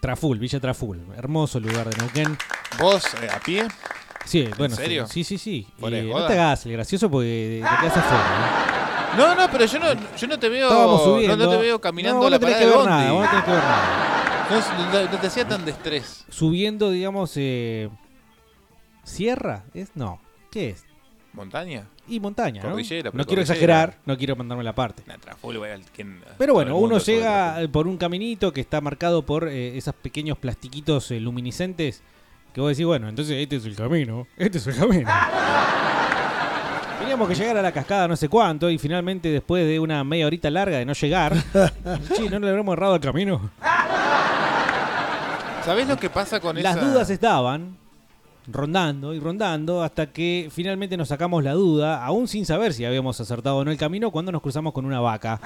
Traful, 0.00 0.38
Villa 0.38 0.58
Traful. 0.60 1.00
Hermoso 1.16 1.60
lugar 1.60 1.88
de 1.88 1.96
Neuquén. 1.98 2.36
¿Vos 2.78 3.04
eh, 3.22 3.28
a 3.32 3.38
pie? 3.40 3.66
Sí, 4.24 4.40
¿En 4.42 4.50
bueno. 4.58 4.74
serio? 4.76 5.06
Sí, 5.06 5.24
sí, 5.24 5.38
sí. 5.38 5.66
Eh, 5.82 6.02
no 6.06 6.12
joda. 6.14 6.26
te 6.28 6.32
hagas 6.34 6.66
el 6.66 6.72
gracioso 6.72 7.10
porque 7.10 7.62
te 7.62 7.80
quedas 7.80 7.96
afuera. 7.96 9.14
No, 9.16 9.34
no, 9.34 9.50
pero 9.50 9.64
yo 9.64 9.78
no, 9.78 9.86
yo 10.16 10.26
no 10.26 10.38
te 10.38 10.48
veo. 10.48 10.68
Estábamos 10.68 11.02
subiendo. 11.04 11.36
no 11.36 11.50
te 11.50 11.56
veo 11.56 11.80
caminando 11.80 12.16
No, 12.18 12.22
vos 12.22 12.30
la 12.30 12.38
no 12.38 12.46
tenés 12.46 12.54
parada 12.56 12.60
que 12.60 12.66
de 12.66 12.70
ver 12.70 12.88
bondi. 12.88 13.04
nada, 13.04 13.12
vos 13.12 13.22
no 13.24 13.30
tenés 13.30 13.44
que 13.44 13.50
ver 13.52 13.60
nada. 13.60 14.06
No- 14.50 15.12
no 15.12 15.18
te 15.20 15.26
hacía 15.28 15.46
tan 15.48 15.64
de 15.64 15.70
estrés. 15.70 16.24
Subiendo, 16.28 16.90
digamos, 16.90 17.32
eh, 17.36 17.88
¿Sierra? 19.10 19.64
¿Es? 19.74 19.90
No. 19.94 20.20
¿Qué 20.50 20.70
es? 20.70 20.84
¿Montaña? 21.32 21.86
Y 22.08 22.18
montaña, 22.18 22.60
¿no? 22.62 22.70
Cordillera, 22.70 23.10
No 23.10 23.12
pero 23.12 23.24
quiero 23.26 23.42
exagerar, 23.42 23.98
no 24.04 24.16
quiero 24.18 24.34
mandarme 24.34 24.64
la 24.64 24.74
parte. 24.74 25.04
Nah, 25.06 25.14
al- 25.14 25.84
¿quién- 25.94 26.20
Pero 26.38 26.52
todo 26.52 26.54
bueno, 26.54 26.70
el 26.70 26.74
mundo 26.80 26.96
uno 26.96 26.98
llega 26.98 27.58
por 27.70 27.86
un 27.86 27.96
caminito 27.96 28.52
que 28.52 28.60
está 28.60 28.80
marcado 28.80 29.24
por 29.24 29.46
eh, 29.48 29.76
esos 29.78 29.94
pequeños 29.94 30.36
plastiquitos 30.38 31.08
eh, 31.12 31.20
luminiscentes 31.20 32.02
que 32.52 32.60
vos 32.60 32.70
decís, 32.70 32.84
bueno, 32.84 33.08
entonces 33.08 33.36
este 33.40 33.56
es 33.56 33.64
el 33.64 33.76
camino, 33.76 34.26
este 34.36 34.58
es 34.58 34.66
el 34.66 34.74
camino. 34.76 35.08
Teníamos 36.98 37.28
que 37.28 37.34
llegar 37.36 37.56
a 37.56 37.62
la 37.62 37.70
cascada 37.72 38.08
no 38.08 38.16
sé 38.16 38.28
cuánto 38.28 38.68
y 38.68 38.78
finalmente 38.78 39.28
después 39.28 39.64
de 39.66 39.78
una 39.78 40.02
media 40.02 40.26
horita 40.26 40.50
larga 40.50 40.78
de 40.78 40.84
no 40.84 40.92
llegar, 40.94 41.34
sí, 42.16 42.28
no 42.28 42.40
le 42.40 42.48
habremos 42.48 42.72
errado 42.72 42.96
el 42.96 43.00
camino. 43.00 43.50
¿Sabés 45.64 45.86
lo 45.86 45.96
que 45.96 46.10
pasa 46.10 46.40
con 46.40 46.60
Las 46.60 46.76
esa? 46.76 46.84
dudas 46.86 47.10
estaban 47.10 47.76
rondando 48.46 49.14
y 49.14 49.20
rondando 49.20 49.82
hasta 49.82 50.06
que 50.12 50.48
finalmente 50.50 50.96
nos 50.96 51.08
sacamos 51.08 51.44
la 51.44 51.52
duda, 51.52 52.04
aún 52.04 52.26
sin 52.28 52.44
saber 52.46 52.72
si 52.74 52.84
habíamos 52.84 53.20
acertado 53.20 53.58
o 53.58 53.64
no 53.64 53.70
el 53.70 53.76
camino, 53.78 54.10
cuando 54.10 54.32
nos 54.32 54.42
cruzamos 54.42 54.72
con 54.72 54.84
una 54.84 55.00
vaca. 55.00 55.40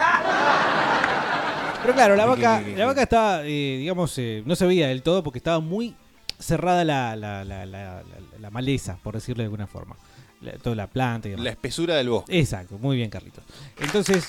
Pero 1.83 1.95
claro, 1.95 2.17
la 2.17 2.25
vaca, 2.25 2.63
la 2.77 2.87
vaca 2.87 3.03
estaba, 3.03 3.43
eh, 3.45 3.77
digamos, 3.79 4.17
eh, 4.19 4.43
no 4.47 4.57
se 4.57 4.67
veía 4.67 4.89
del 4.89 5.03
todo 5.03 5.23
porque 5.23 5.39
estaba 5.39 5.61
muy 5.61 5.95
cerrada 6.39 6.83
la, 6.85 7.15
la- 7.15 7.45
la- 7.45 7.67
la- 7.67 8.03
la- 8.03 8.03
la 8.41 8.51
maleza, 8.51 8.97
por 9.03 9.15
decirlo 9.15 9.43
de 9.43 9.47
alguna 9.47 9.67
forma. 9.67 9.97
Toda 10.63 10.77
la 10.77 10.87
planta 10.87 11.29
y 11.29 11.33
demás. 11.33 11.45
La 11.45 11.51
espesura 11.51 11.95
del 11.97 12.09
bosque. 12.11 12.39
Exacto, 12.39 12.79
muy 12.79 12.97
bien, 12.97 13.09
Carlitos. 13.11 13.45
Entonces, 13.81 14.27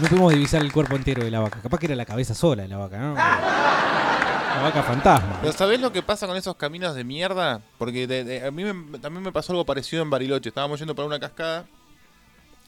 no 0.00 0.08
pudimos 0.08 0.32
divisar 0.32 0.60
el 0.62 0.72
cuerpo 0.72 0.96
entero 0.96 1.22
de 1.24 1.30
la 1.30 1.40
vaca. 1.40 1.60
Capaz 1.60 1.78
que 1.78 1.86
era 1.86 1.94
la 1.96 2.04
cabeza 2.06 2.34
sola 2.34 2.62
de 2.62 2.68
la 2.68 2.76
vaca, 2.78 2.98
¿no? 2.98 3.14
Vaca 4.62 4.82
fantasma. 4.82 5.38
Pero 5.40 5.52
¿sabés 5.52 5.80
lo 5.80 5.92
que 5.92 6.02
pasa 6.02 6.26
con 6.26 6.36
esos 6.36 6.54
caminos 6.56 6.94
de 6.94 7.04
mierda? 7.04 7.60
Porque 7.78 8.06
de- 8.06 8.46
a 8.46 8.50
mí 8.50 8.64
me- 8.64 8.98
también 8.98 9.22
me 9.24 9.32
pasó 9.32 9.52
algo 9.52 9.64
parecido 9.64 10.02
en 10.02 10.10
Bariloche. 10.10 10.48
Estábamos 10.50 10.78
yendo 10.78 10.94
por 10.94 11.04
una 11.04 11.18
cascada 11.18 11.66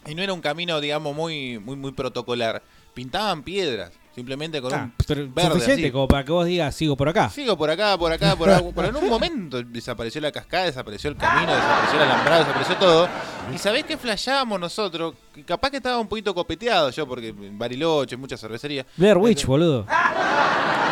y 0.06 0.14
no 0.14 0.22
era 0.22 0.32
un 0.32 0.40
camino, 0.40 0.80
digamos, 0.80 1.14
muy, 1.14 1.58
muy, 1.58 1.76
muy 1.76 1.92
protocolar. 1.92 2.62
Pintaban 2.94 3.42
piedras, 3.42 3.92
simplemente 4.14 4.60
con 4.60 4.72
Ah, 4.74 4.90
un 5.08 5.34
verde 5.34 5.50
suficiente 5.52 5.82
así. 5.84 5.90
como 5.92 6.08
para 6.08 6.24
que 6.24 6.32
vos 6.32 6.46
digas, 6.46 6.74
sigo 6.74 6.96
por 6.96 7.08
acá. 7.08 7.28
Sigo 7.30 7.56
por 7.56 7.70
acá, 7.70 7.96
por 7.98 8.12
acá, 8.12 8.36
por 8.36 8.50
acá. 8.50 8.62
Pero 8.74 8.88
en 8.88 8.96
un 8.96 9.08
momento 9.08 9.62
desapareció 9.62 10.20
la 10.20 10.30
cascada, 10.32 10.64
desapareció 10.64 11.10
el 11.10 11.16
camino, 11.16 11.52
desapareció 11.54 11.96
el 12.02 12.10
alambrado, 12.10 12.40
desapareció 12.40 12.76
todo. 12.76 13.08
¿Y 13.54 13.58
sabés 13.58 13.84
qué 13.84 13.96
flashábamos 13.96 14.60
nosotros? 14.60 15.14
Que 15.34 15.42
Capaz 15.44 15.70
que 15.70 15.78
estaba 15.78 15.98
un 15.98 16.08
poquito 16.08 16.34
copeteado 16.34 16.90
yo, 16.90 17.06
porque 17.06 17.28
en 17.28 17.58
Bariloche, 17.58 18.16
mucha 18.16 18.36
cervecería. 18.36 18.86
Blair 18.96 19.16
Witch, 19.16 19.46
boludo. 19.46 19.86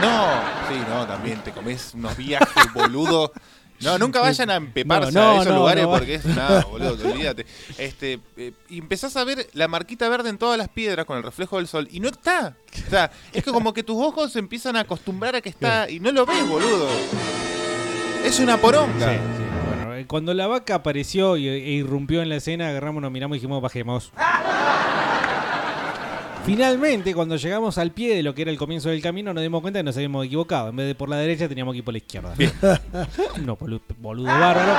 No, 0.01 0.27
sí, 0.69 0.81
no, 0.89 1.07
también 1.07 1.41
te 1.43 1.53
comes 1.53 1.93
unos 1.95 2.17
viajes, 2.17 2.49
boludo. 2.75 3.33
No, 3.81 3.99
nunca 3.99 4.21
vayan 4.21 4.51
a 4.51 4.57
empeparse 4.57 5.13
No, 5.13 5.21
no, 5.21 5.31
a 5.31 5.35
esos 5.43 5.53
no, 5.53 5.59
lugares 5.61 5.87
porque 5.87 6.15
es 6.17 6.25
nada, 6.25 6.65
boludo, 6.71 6.97
te 6.97 7.09
olvídate. 7.11 7.47
Este, 7.79 8.21
eh, 8.37 8.53
y 8.69 8.79
empezás 8.79 9.17
a 9.17 9.25
ver 9.25 9.49
la 9.55 9.69
marquita 9.69 10.09
verde 10.09 10.29
en 10.29 10.39
todas 10.39 10.59
las 10.59 10.69
piedras 10.69 11.07
con 11.07 11.17
el 11.17 11.23
reflejo 11.23 11.57
del 11.57 11.67
sol 11.67 11.89
y 11.91 12.01
no 12.01 12.09
está. 12.09 12.57
O 12.87 12.91
sea, 12.91 13.11
es 13.33 13.43
que 13.43 13.51
como 13.51 13.73
que 13.73 13.83
tus 13.83 13.97
ojos 13.97 14.33
se 14.33 14.39
empiezan 14.39 14.77
a 14.77 14.81
acostumbrar 14.81 15.35
a 15.37 15.41
que 15.41 15.49
está 15.49 15.89
y 15.89 15.99
no 16.01 16.13
lo 16.13 16.27
ves, 16.27 16.47
boludo. 16.47 16.89
Es 18.25 18.39
una 18.39 18.59
poronga. 18.59 19.13
Sí, 19.13 19.19
sí. 19.19 19.45
Bueno, 19.67 19.95
eh, 19.95 20.07
cuando 20.07 20.35
la 20.35 20.47
vaca 20.47 20.75
apareció 20.75 21.39
y, 21.39 21.49
e 21.49 21.71
irrumpió 21.71 22.21
en 22.21 22.29
la 22.29 22.37
escena, 22.37 22.69
agarramos, 22.69 23.01
nos 23.01 23.11
miramos 23.11 23.37
y 23.37 23.39
dijimos, 23.41 23.63
bajemos. 23.63 24.13
Finalmente, 26.45 27.15
cuando 27.15 27.37
llegamos 27.37 27.79
al 27.79 27.93
pie 27.93 28.17
de 28.17 28.23
lo 28.23 28.35
que 28.35 28.43
era 28.43 28.51
el 28.51 28.57
comienzo 28.59 28.89
del 28.89 29.03
camino, 29.03 29.33
nos 29.33 29.43
dimos 29.43 29.61
cuenta 29.61 29.79
que 29.79 29.85
nos 29.85 29.97
habíamos 29.97 30.27
equivocado. 30.27 30.71
En 30.71 30.77
vez 30.77 30.87
de 30.87 30.95
por 30.95 31.09
la 31.09 31.17
derecha, 31.17 31.49
teníamos 31.49 31.73
que 31.75 31.79
ir 31.79 31.85
por 31.85 31.95
la 31.95 31.99
izquierda. 31.99 32.35
no, 33.45 33.57
boludo, 33.57 34.25
bárbaro. 34.25 34.73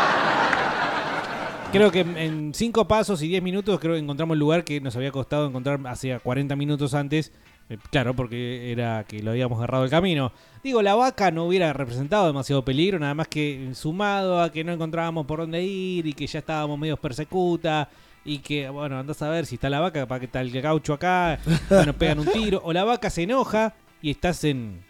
Creo 1.72 1.90
que 1.92 2.02
en- 2.02 2.54
cinco 2.54 2.86
pasos 2.88 3.22
y 3.22 3.30
10 3.30 3.42
minutos 3.44 3.80
creo 3.80 3.94
que 3.94 4.00
encontramos 4.00 4.34
el 4.36 4.40
lugar 4.40 4.66
que 4.66 4.82
nos 4.82 4.96
había 4.98 5.12
costado 5.12 5.48
encontrar 5.48 5.80
hacía 5.86 6.20
40 6.20 6.56
minutos 6.58 6.94
antes. 6.94 7.32
Eh, 7.70 7.78
Claro, 7.92 8.14
porque 8.16 8.72
era 8.74 9.06
que 9.08 9.24
lo 9.24 9.32
habíamos 9.32 9.58
agarrado 9.60 9.86
el 9.86 9.90
camino. 9.90 10.34
Digo, 10.64 10.82
la 10.82 10.96
vaca 10.96 11.32
no 11.32 11.46
hubiera 11.46 11.72
representado 11.72 12.28
demasiado 12.28 12.66
peligro, 12.66 13.00
nada 13.00 13.14
más 13.14 13.30
que 13.30 13.70
sumado 13.76 14.42
a 14.42 14.52
que 14.52 14.66
no 14.66 14.74
encontrábamos 14.74 15.26
por 15.26 15.40
dónde 15.40 15.64
ir 15.64 16.06
y 16.08 16.14
que 16.14 16.28
ya 16.28 16.40
estábamos 16.40 16.78
medio 16.78 16.98
persecuta 16.98 17.88
y 18.24 18.40
que, 18.40 18.70
bueno, 18.70 19.00
andás 19.00 19.22
a 19.22 19.30
ver 19.30 19.46
si 19.46 19.56
está 19.56 19.70
la 19.70 19.80
vaca, 19.80 20.06
para 20.08 20.20
que 20.20 20.26
está 20.26 20.42
el 20.42 20.52
gaucho 20.62 20.94
acá, 20.94 21.40
nos 21.70 21.96
pegan 21.96 22.20
un 22.20 22.28
tiro. 22.28 22.62
O 22.64 22.74
la 22.74 22.84
vaca 22.84 23.10
se 23.10 23.24
enoja 23.24 23.74
y 24.02 24.12
estás 24.12 24.44
en, 24.44 24.84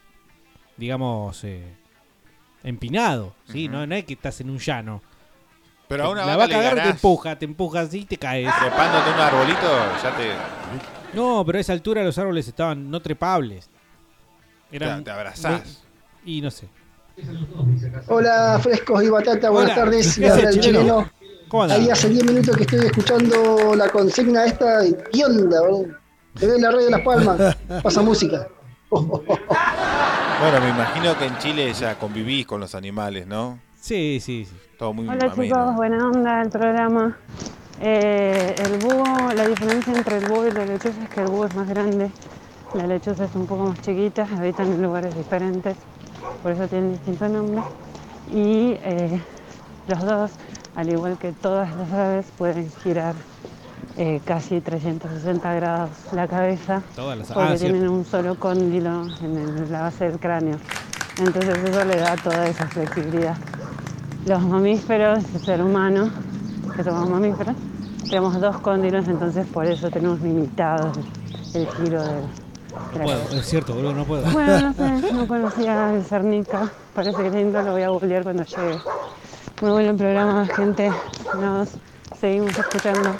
digamos, 0.77 1.43
eh, 1.43 1.75
empinado, 2.63 3.33
¿sí? 3.51 3.67
no, 3.67 3.85
no 3.87 3.95
es 3.95 4.05
que 4.05 4.13
estás 4.13 4.41
en 4.41 4.49
un 4.49 4.59
llano. 4.59 5.01
Pero 5.87 6.05
a 6.05 6.09
una 6.09 6.21
la 6.25 6.37
vaca 6.37 6.37
vaca 6.37 6.47
le 6.47 6.55
agarra 6.67 6.81
y 6.81 6.83
te 6.83 6.89
empuja, 6.91 7.35
te 7.37 7.45
empuja 7.45 7.79
así 7.81 7.99
y 7.99 8.05
te 8.05 8.17
caes. 8.17 8.49
Trepándote 8.59 9.09
un 9.11 9.19
arbolito, 9.19 10.01
ya 10.01 10.15
te. 10.15 10.31
No, 11.17 11.43
pero 11.45 11.57
a 11.57 11.61
esa 11.61 11.73
altura 11.73 12.01
los 12.03 12.17
árboles 12.17 12.47
estaban 12.47 12.89
no 12.89 13.01
trepables. 13.01 13.69
Eran 14.71 14.99
Te- 14.99 15.05
te 15.05 15.11
abrazás. 15.11 15.83
Y 16.23 16.39
no 16.41 16.49
sé. 16.49 16.69
Hola, 18.07 18.57
frescos 18.63 19.03
y 19.03 19.09
batata, 19.09 19.49
buenas 19.49 19.73
Hola, 19.73 19.83
tardes. 19.83 20.15
¿qué 20.15 20.21
Le 20.21 20.29
habla 20.29 20.43
haces, 20.49 20.55
el 20.55 20.61
chileno? 20.63 21.09
¿Cómo? 21.51 21.63
Ahí 21.63 21.89
hace 21.89 22.07
10 22.07 22.23
minutos 22.25 22.55
que 22.55 22.63
estoy 22.63 22.79
escuchando 22.85 23.75
la 23.75 23.89
consigna 23.89 24.45
esta. 24.45 24.85
y 24.85 24.95
¿Qué 25.11 25.25
onda, 25.25 25.59
boludo? 25.61 25.87
Te 26.39 26.57
la 26.57 26.71
red 26.71 26.85
de 26.85 26.91
las 26.91 27.01
palmas. 27.01 27.57
Pasa 27.83 28.01
música. 28.01 28.47
Bueno, 28.89 30.61
me 30.61 30.69
imagino 30.69 31.17
que 31.17 31.25
en 31.25 31.37
Chile 31.39 31.73
ya 31.73 31.99
convivís 31.99 32.45
con 32.45 32.61
los 32.61 32.73
animales, 32.73 33.27
¿no? 33.27 33.59
Sí, 33.81 34.19
sí, 34.21 34.45
sí. 34.45 34.57
Todo 34.79 34.93
muy 34.93 35.07
Hola 35.09 35.25
ameno. 35.25 35.43
chicos, 35.43 35.75
buena 35.75 36.07
onda 36.07 36.41
el 36.41 36.49
programa. 36.49 37.17
Eh, 37.81 38.55
el 38.57 38.77
búho, 38.77 39.33
la 39.35 39.47
diferencia 39.47 39.93
entre 39.93 40.19
el 40.19 40.27
búho 40.27 40.47
y 40.47 40.51
la 40.51 40.65
lechuza 40.65 41.03
es 41.03 41.09
que 41.09 41.19
el 41.19 41.27
búho 41.27 41.45
es 41.45 41.55
más 41.55 41.67
grande, 41.67 42.11
la 42.75 42.87
lechuza 42.87 43.25
es 43.25 43.35
un 43.35 43.45
poco 43.47 43.65
más 43.65 43.81
chiquita, 43.81 44.27
habitan 44.37 44.71
en 44.71 44.81
lugares 44.81 45.15
diferentes, 45.15 45.75
por 46.43 46.51
eso 46.53 46.67
tienen 46.67 46.93
distintos 46.93 47.29
nombres. 47.29 47.63
Y 48.31 48.77
eh, 48.83 49.19
los 49.87 49.99
dos, 50.05 50.31
al 50.75 50.89
igual 50.89 51.17
que 51.17 51.31
todas 51.31 51.75
las 51.75 51.91
aves, 51.91 52.25
pueden 52.37 52.69
girar 52.83 53.15
eh, 53.97 54.21
casi 54.25 54.61
360 54.61 55.53
grados 55.53 55.89
la 56.13 56.27
cabeza 56.27 56.81
Todas 56.95 57.17
las 57.17 57.31
porque 57.31 57.53
ah, 57.53 57.57
tienen 57.57 57.87
un 57.89 58.05
solo 58.05 58.35
cóndilo 58.35 59.05
en 59.21 59.37
el- 59.37 59.71
la 59.71 59.81
base 59.81 60.05
del 60.09 60.19
cráneo. 60.19 60.57
Entonces 61.17 61.57
eso 61.57 61.83
le 61.85 61.97
da 61.97 62.15
toda 62.15 62.47
esa 62.47 62.67
flexibilidad. 62.67 63.35
Los 64.25 64.41
mamíferos, 64.43 65.23
el 65.35 65.41
ser 65.41 65.61
humano, 65.61 66.09
que 66.75 66.83
somos 66.83 67.09
mamíferos, 67.09 67.55
tenemos 68.03 68.39
dos 68.39 68.57
cóndilos, 68.59 69.07
entonces 69.07 69.45
por 69.47 69.65
eso 69.65 69.89
tenemos 69.89 70.21
limitado 70.21 70.91
el, 71.53 71.67
giro 71.67 72.01
del, 72.03 72.21
de 72.93 72.99
No 72.99 73.03
puedo, 73.03 73.29
es 73.33 73.45
cierto, 73.45 73.73
boludo, 73.73 73.93
no 73.93 74.05
puedo. 74.05 74.31
Bueno, 74.31 74.61
no 74.61 74.73
sé, 75.01 75.13
no 75.13 75.27
conocía 75.27 75.93
el 75.93 76.03
Cernica, 76.05 76.69
parece 76.95 77.23
que 77.23 77.29
lindo, 77.29 77.61
lo 77.61 77.73
voy 77.73 77.81
a 77.83 77.89
googlear 77.89 78.23
cuando 78.23 78.43
llegue. 78.43 78.77
Muy 79.61 79.69
bueno 79.69 79.91
el 79.91 79.95
programa, 79.95 80.47
gente, 80.47 80.91
nos 81.39 81.69
seguimos 82.19 82.57
escuchando. 82.57 83.15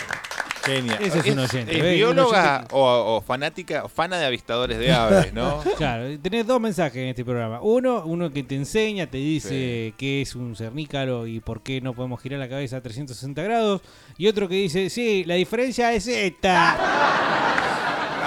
Genia. 0.65 0.95
Ese 0.95 1.19
es 1.19 1.27
un 1.27 1.39
oyente. 1.39 1.71
¿Es. 1.71 1.83
Un 1.83 1.89
bióloga 1.91 2.55
oyente 2.55 2.67
o, 2.71 3.17
o 3.17 3.21
fanática, 3.21 3.83
o 3.83 3.87
fana 3.87 4.17
de 4.17 4.25
avistadores 4.25 4.79
de 4.79 4.91
aves, 4.91 5.31
no? 5.33 5.59
Claro, 5.77 6.05
tenés 6.19 6.47
dos 6.47 6.59
mensajes 6.59 6.97
en 6.97 7.09
este 7.09 7.23
programa. 7.23 7.61
Uno, 7.61 8.03
uno 8.05 8.31
que 8.31 8.41
te 8.41 8.55
enseña, 8.55 9.05
te 9.05 9.19
dice 9.19 9.93
qué 9.97 10.23
es 10.23 10.35
un 10.35 10.55
cernícalo 10.55 11.27
y 11.27 11.41
por 11.41 11.61
qué 11.61 11.79
no 11.79 11.93
podemos 11.93 12.19
girar 12.19 12.39
la 12.39 12.49
cabeza 12.49 12.77
a 12.77 12.81
360 12.81 13.43
grados. 13.43 13.81
Y 14.17 14.27
otro 14.27 14.49
que 14.49 14.55
dice, 14.55 14.89
sí, 14.89 15.23
la 15.25 15.35
diferencia 15.35 15.93
es 15.93 16.07
esta. 16.07 16.71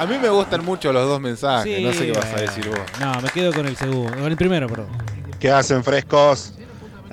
A 0.01 0.07
mí 0.07 0.19
me 0.19 0.29
gustan 0.29 0.65
mucho 0.65 0.93
los 0.93 1.09
dos 1.09 1.21
mensajes. 1.21 1.77
Sí, 1.77 1.83
no 1.83 1.93
sé 1.93 2.07
qué 2.07 2.13
vas 2.13 2.33
a 2.33 2.41
decir 2.41 2.69
vos. 2.69 2.79
No, 3.01 3.21
me 3.21 3.29
quedo 3.31 3.53
con 3.53 3.67
el 3.67 3.77
segundo, 3.77 4.13
con 4.13 4.31
el 4.31 4.37
primero, 4.37 4.69
perdón. 4.69 4.89
¿Qué 5.41 5.51
hacen 5.51 5.83
frescos? 5.83 6.55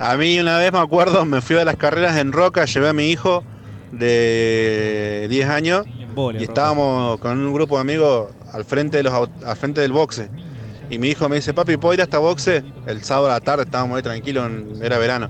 A 0.01 0.17
mí 0.17 0.39
una 0.39 0.57
vez 0.57 0.71
me 0.71 0.79
acuerdo, 0.79 1.25
me 1.25 1.41
fui 1.41 1.57
a 1.57 1.65
las 1.65 1.75
carreras 1.75 2.17
en 2.17 2.31
Roca, 2.31 2.65
llevé 2.65 2.89
a 2.89 2.93
mi 2.93 3.09
hijo 3.11 3.43
de 3.91 5.27
10 5.29 5.47
años 5.47 5.83
y 6.41 6.43
estábamos 6.43 7.19
con 7.19 7.37
un 7.39 7.53
grupo 7.53 7.75
de 7.75 7.81
amigos 7.81 8.31
al 8.51 8.65
frente, 8.65 8.97
de 8.97 9.03
los, 9.03 9.13
aut- 9.13 9.43
al 9.45 9.55
frente 9.55 9.81
del 9.81 9.91
boxe. 9.91 10.29
Y 10.89 10.97
mi 10.97 11.09
hijo 11.09 11.29
me 11.29 11.37
dice, 11.37 11.53
papi, 11.53 11.77
¿puedo 11.77 11.93
ir 11.93 12.01
hasta 12.01 12.17
boxe? 12.17 12.63
El 12.85 13.01
sábado 13.03 13.27
a 13.27 13.33
la 13.33 13.39
tarde 13.39 13.63
estábamos 13.63 13.95
ahí 13.95 14.03
tranquilos, 14.03 14.47
en- 14.47 14.83
era 14.83 14.97
verano. 14.97 15.29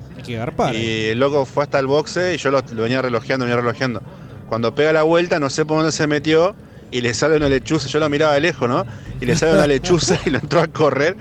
Y 0.80 1.06
el 1.10 1.20
loco 1.20 1.46
fue 1.46 1.64
hasta 1.64 1.78
el 1.78 1.88
boxe 1.88 2.34
y 2.34 2.38
yo 2.38 2.50
lo, 2.50 2.62
lo 2.74 2.84
venía 2.84 3.02
relojeando, 3.02 3.46
venía 3.46 3.58
relojeando. 3.60 4.02
Cuando 4.50 4.74
pega 4.74 4.92
la 4.94 5.04
vuelta, 5.04 5.40
no 5.40 5.50
sé 5.50 5.66
por 5.66 5.78
dónde 5.78 5.92
se 5.92 6.08
metió 6.08 6.56
y 6.92 7.02
le 7.02 7.14
sale 7.14 7.38
una 7.38 7.48
lechuza. 7.50 7.88
Yo 7.88 8.00
lo 8.00 8.10
miraba 8.10 8.34
de 8.34 8.42
lejos, 8.42 8.68
¿no? 8.70 8.86
Y 9.20 9.26
le 9.26 9.36
sale 9.36 9.54
una 9.54 9.68
lechuza 9.68 10.20
y 10.26 10.30
lo 10.30 10.40
entró 10.40 10.62
a 10.62 10.68
correr. 10.68 11.16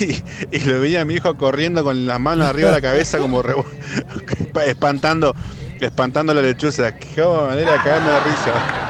Y, 0.00 0.22
y 0.56 0.60
lo 0.60 0.80
veía 0.80 1.02
a 1.02 1.04
mi 1.04 1.14
hijo 1.14 1.36
corriendo 1.36 1.84
con 1.84 2.06
las 2.06 2.18
manos 2.18 2.46
arriba 2.46 2.68
de 2.70 2.76
la 2.76 2.80
cabeza, 2.80 3.18
como 3.18 3.42
revo- 3.42 3.66
espantando, 4.66 5.34
espantando 5.80 6.32
la 6.34 6.42
lechuza. 6.42 6.94
Qué 6.96 7.22
manera 7.24 7.72
de 7.72 7.78
cagarme 7.78 8.10
de 8.10 8.20
risa. 8.20 8.89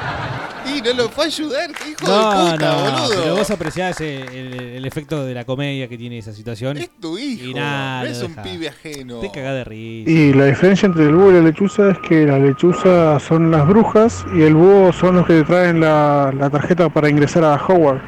No 0.83 0.95
lo 0.95 1.09
fue 1.11 1.25
a 1.25 1.27
ayudar, 1.27 1.71
qué 1.73 1.91
hijo 1.91 2.07
No, 2.07 2.45
de 2.47 2.53
puta, 2.53 2.67
no, 2.73 2.81
boludo. 3.03 3.23
pero 3.23 3.37
vos 3.37 3.51
apreciás 3.51 4.01
eh, 4.01 4.25
el, 4.33 4.55
el 4.77 4.85
efecto 4.87 5.25
de 5.25 5.35
la 5.35 5.45
comedia 5.45 5.87
que 5.89 5.99
tiene 5.99 6.19
esa 6.19 6.33
situación. 6.33 6.77
Es 6.79 6.91
tu 7.01 7.19
hijo, 7.19 7.45
Y 7.45 7.55
nada, 7.55 8.05
no 8.05 8.09
es 8.11 8.23
un 8.23 8.29
deja. 8.35 8.43
pibe 8.43 8.69
ajeno. 8.69 9.21
Te 9.21 9.31
cagás 9.31 9.55
de 9.55 9.65
risa. 9.65 10.11
Y 10.11 10.33
la 10.33 10.47
diferencia 10.47 10.87
entre 10.87 11.05
el 11.05 11.15
búho 11.15 11.31
y 11.31 11.35
la 11.35 11.41
lechuza 11.41 11.91
es 11.91 11.99
que 12.09 12.27
la 12.27 12.39
lechuza 12.39 13.21
son 13.21 13.51
las 13.51 13.67
brujas 13.69 14.25
y 14.35 14.43
el 14.43 14.55
búho 14.55 14.93
son 14.93 15.17
los 15.17 15.27
que 15.27 15.35
te 15.35 15.45
traen 15.45 15.81
la, 15.81 16.33
la 16.37 16.49
tarjeta 16.51 16.89
para 16.89 17.09
ingresar 17.11 17.45
a 17.45 17.55
Howard. 17.57 18.01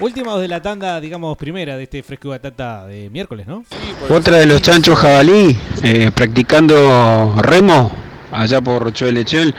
Últimos 0.00 0.40
de 0.40 0.48
la 0.48 0.60
tanda, 0.60 1.00
digamos, 1.00 1.36
primera 1.38 1.76
de 1.76 1.84
este 1.84 2.02
fresco 2.02 2.28
y 2.28 2.30
batata 2.32 2.84
de 2.86 3.08
miércoles, 3.10 3.46
¿no? 3.46 3.64
Otra 4.10 4.38
de 4.38 4.46
los 4.46 4.60
chanchos 4.60 4.98
jabalí, 4.98 5.56
eh, 5.84 6.10
practicando 6.12 7.34
remo, 7.38 7.92
allá 8.32 8.60
por 8.60 8.82
Rocho 8.82 9.06
de 9.06 9.12
Lechel. 9.12 9.54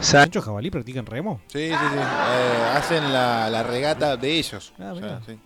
Sa- 0.00 0.22
¿Chancho 0.22 0.40
jabalí 0.42 0.70
practican 0.70 1.04
remo? 1.06 1.40
Sí, 1.52 1.68
sí, 1.68 1.74
sí. 1.74 1.98
Eh, 1.98 2.76
hacen 2.76 3.12
la, 3.12 3.50
la 3.50 3.62
regata 3.62 4.16
de 4.16 4.38
ellos. 4.38 4.72
Ah, 4.78 4.92
O 4.94 4.98
sea, 4.98 5.20
sí. 5.26 5.38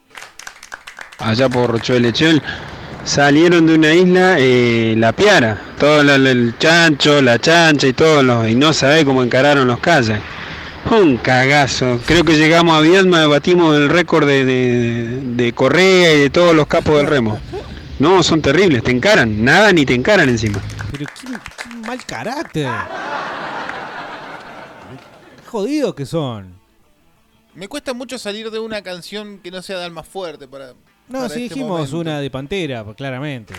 allá 1.19 1.49
por 1.49 1.71
Rocho 1.71 1.95
de 1.95 2.01
Lechel, 2.01 2.43
salieron 3.05 3.67
de 3.67 3.75
una 3.75 3.95
isla, 3.95 4.37
eh, 4.39 4.95
la 4.99 5.13
Piara, 5.13 5.59
todo 5.79 6.03
lo- 6.05 6.15
el 6.15 6.55
chancho, 6.59 7.23
la 7.23 7.39
chancha 7.39 7.87
y 7.87 7.93
todo, 7.95 8.23
lo- 8.23 8.47
y 8.47 8.55
no 8.55 8.73
sabe 8.73 9.05
cómo 9.05 9.23
encararon 9.23 9.67
los 9.67 9.79
calles. 9.81 10.21
Un 10.91 11.17
cagazo. 11.17 12.01
Creo 12.07 12.25
que 12.25 12.37
llegamos 12.37 12.77
a 12.77 12.81
Viedma, 12.81 13.27
batimos 13.29 13.77
el 13.77 13.89
récord 13.89 14.27
de, 14.27 14.45
de, 14.45 15.21
de 15.37 15.53
Correa 15.53 16.13
y 16.13 16.19
de 16.21 16.31
todos 16.31 16.55
los 16.55 16.67
capos 16.67 16.97
del 16.99 17.07
remo. 17.07 17.39
No, 18.01 18.23
son 18.25 18.43
terribles, 18.43 18.83
te 18.83 18.91
encaran, 18.91 19.45
nada 19.45 19.73
ni 19.73 19.87
te 19.87 19.95
encaran 19.95 20.29
encima. 20.29 20.59
Pero 20.91 21.07
qué, 21.07 21.29
qué 21.29 21.87
mal 21.87 22.05
carácter. 22.05 22.69
Jodidos 25.53 25.95
que 25.95 26.07
son. 26.07 26.55
Me 27.55 27.69
cuesta 27.69 27.93
mucho 27.93 28.19
salir 28.19 28.51
de 28.51 28.59
una 28.59 28.81
canción 28.81 29.37
que 29.37 29.51
no 29.51 29.61
sea 29.61 29.77
de 29.81 29.85
alma 29.85 30.03
fuerte 30.03 30.49
para. 30.49 30.69
No, 31.09 31.19
para 31.19 31.29
sí 31.29 31.43
este 31.43 31.55
dijimos 31.57 31.91
momento. 31.91 31.99
una 31.99 32.21
de 32.21 32.31
Pantera, 32.31 32.83
pues, 32.83 32.97
claramente. 32.97 33.53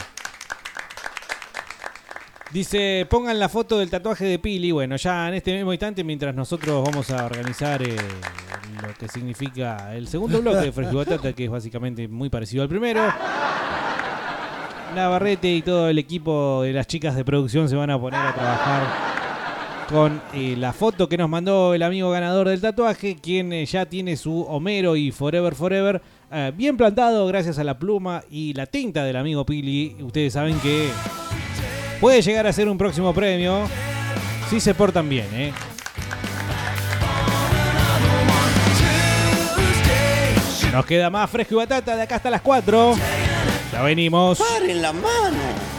Dice, 2.52 3.06
pongan 3.08 3.38
la 3.38 3.48
foto 3.48 3.78
del 3.78 3.92
tatuaje 3.92 4.26
de 4.26 4.40
Pili. 4.40 4.72
Bueno, 4.72 4.96
ya 4.96 5.28
en 5.28 5.36
este 5.36 5.54
mismo 5.54 5.72
instante, 5.72 6.04
mientras 6.04 6.34
nosotros 6.34 6.84
vamos 6.84 7.12
a 7.12 7.26
organizar 7.28 7.84
eh, 7.84 7.96
lo 8.82 8.92
que 8.96 9.08
significa 9.08 9.96
el 9.96 10.08
segundo 10.08 10.42
bloque 10.42 10.62
de 10.62 10.72
Fresco 10.72 11.06
que 11.36 11.44
es 11.46 11.52
básicamente 11.52 12.08
muy 12.08 12.30
parecido 12.30 12.64
al 12.64 12.70
primero. 12.70 13.04
Navarrete 14.96 15.48
y 15.54 15.62
todo 15.62 15.90
el 15.90 16.00
equipo 16.00 16.64
de 16.64 16.74
las 16.74 16.88
chicas 16.88 17.16
de 17.16 17.24
producción 17.24 17.70
se 17.70 17.76
van 17.76 17.92
a 17.92 18.02
poner 18.02 18.20
a 18.20 18.34
trabajar 18.34 19.14
con 19.94 20.20
eh, 20.34 20.56
la 20.58 20.74
foto 20.74 21.08
que 21.08 21.18
nos 21.18 21.30
mandó 21.30 21.76
el 21.76 21.84
amigo 21.84 22.10
ganador 22.10 22.50
del 22.50 22.60
tatuaje, 22.60 23.16
quien 23.16 23.54
eh, 23.54 23.64
ya 23.68 23.86
tiene 23.86 24.18
su 24.18 24.42
Homero 24.42 24.96
y 24.96 25.12
Forever 25.12 25.54
Forever 25.54 26.02
eh, 26.32 26.52
bien 26.56 26.76
plantado 26.78 27.28
gracias 27.28 27.60
a 27.60 27.64
la 27.64 27.78
pluma 27.78 28.24
y 28.32 28.56
la 28.56 28.66
tinta 28.66 29.04
del 29.04 29.16
amigo 29.16 29.46
Pili. 29.46 29.96
Ustedes 30.02 30.34
saben 30.34 30.60
que 30.62 30.90
puede 32.02 32.24
llegar 32.24 32.48
a 32.48 32.54
ser 32.54 32.70
un 32.70 32.78
próximo 32.80 33.14
premio 33.14 33.68
si 34.50 34.60
se 34.60 34.74
portan 34.74 35.08
bien, 35.08 35.28
¿eh? 35.32 35.54
Nos 40.72 40.88
queda 40.88 41.12
más 41.12 41.30
fresco 41.30 41.54
y 41.54 41.58
batata 41.58 41.96
de 41.96 42.02
acá 42.02 42.16
hasta 42.16 42.32
las 42.32 42.42
4. 42.42 42.96
Ya 43.72 43.84
venimos. 43.84 44.40
Paren 44.40 44.82
la 44.82 44.92
mano, 44.92 45.38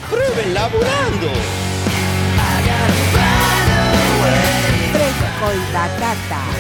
prueben 0.09 0.55
laburando. 0.55 1.64
Y 5.53 5.73
batata. 5.73 6.54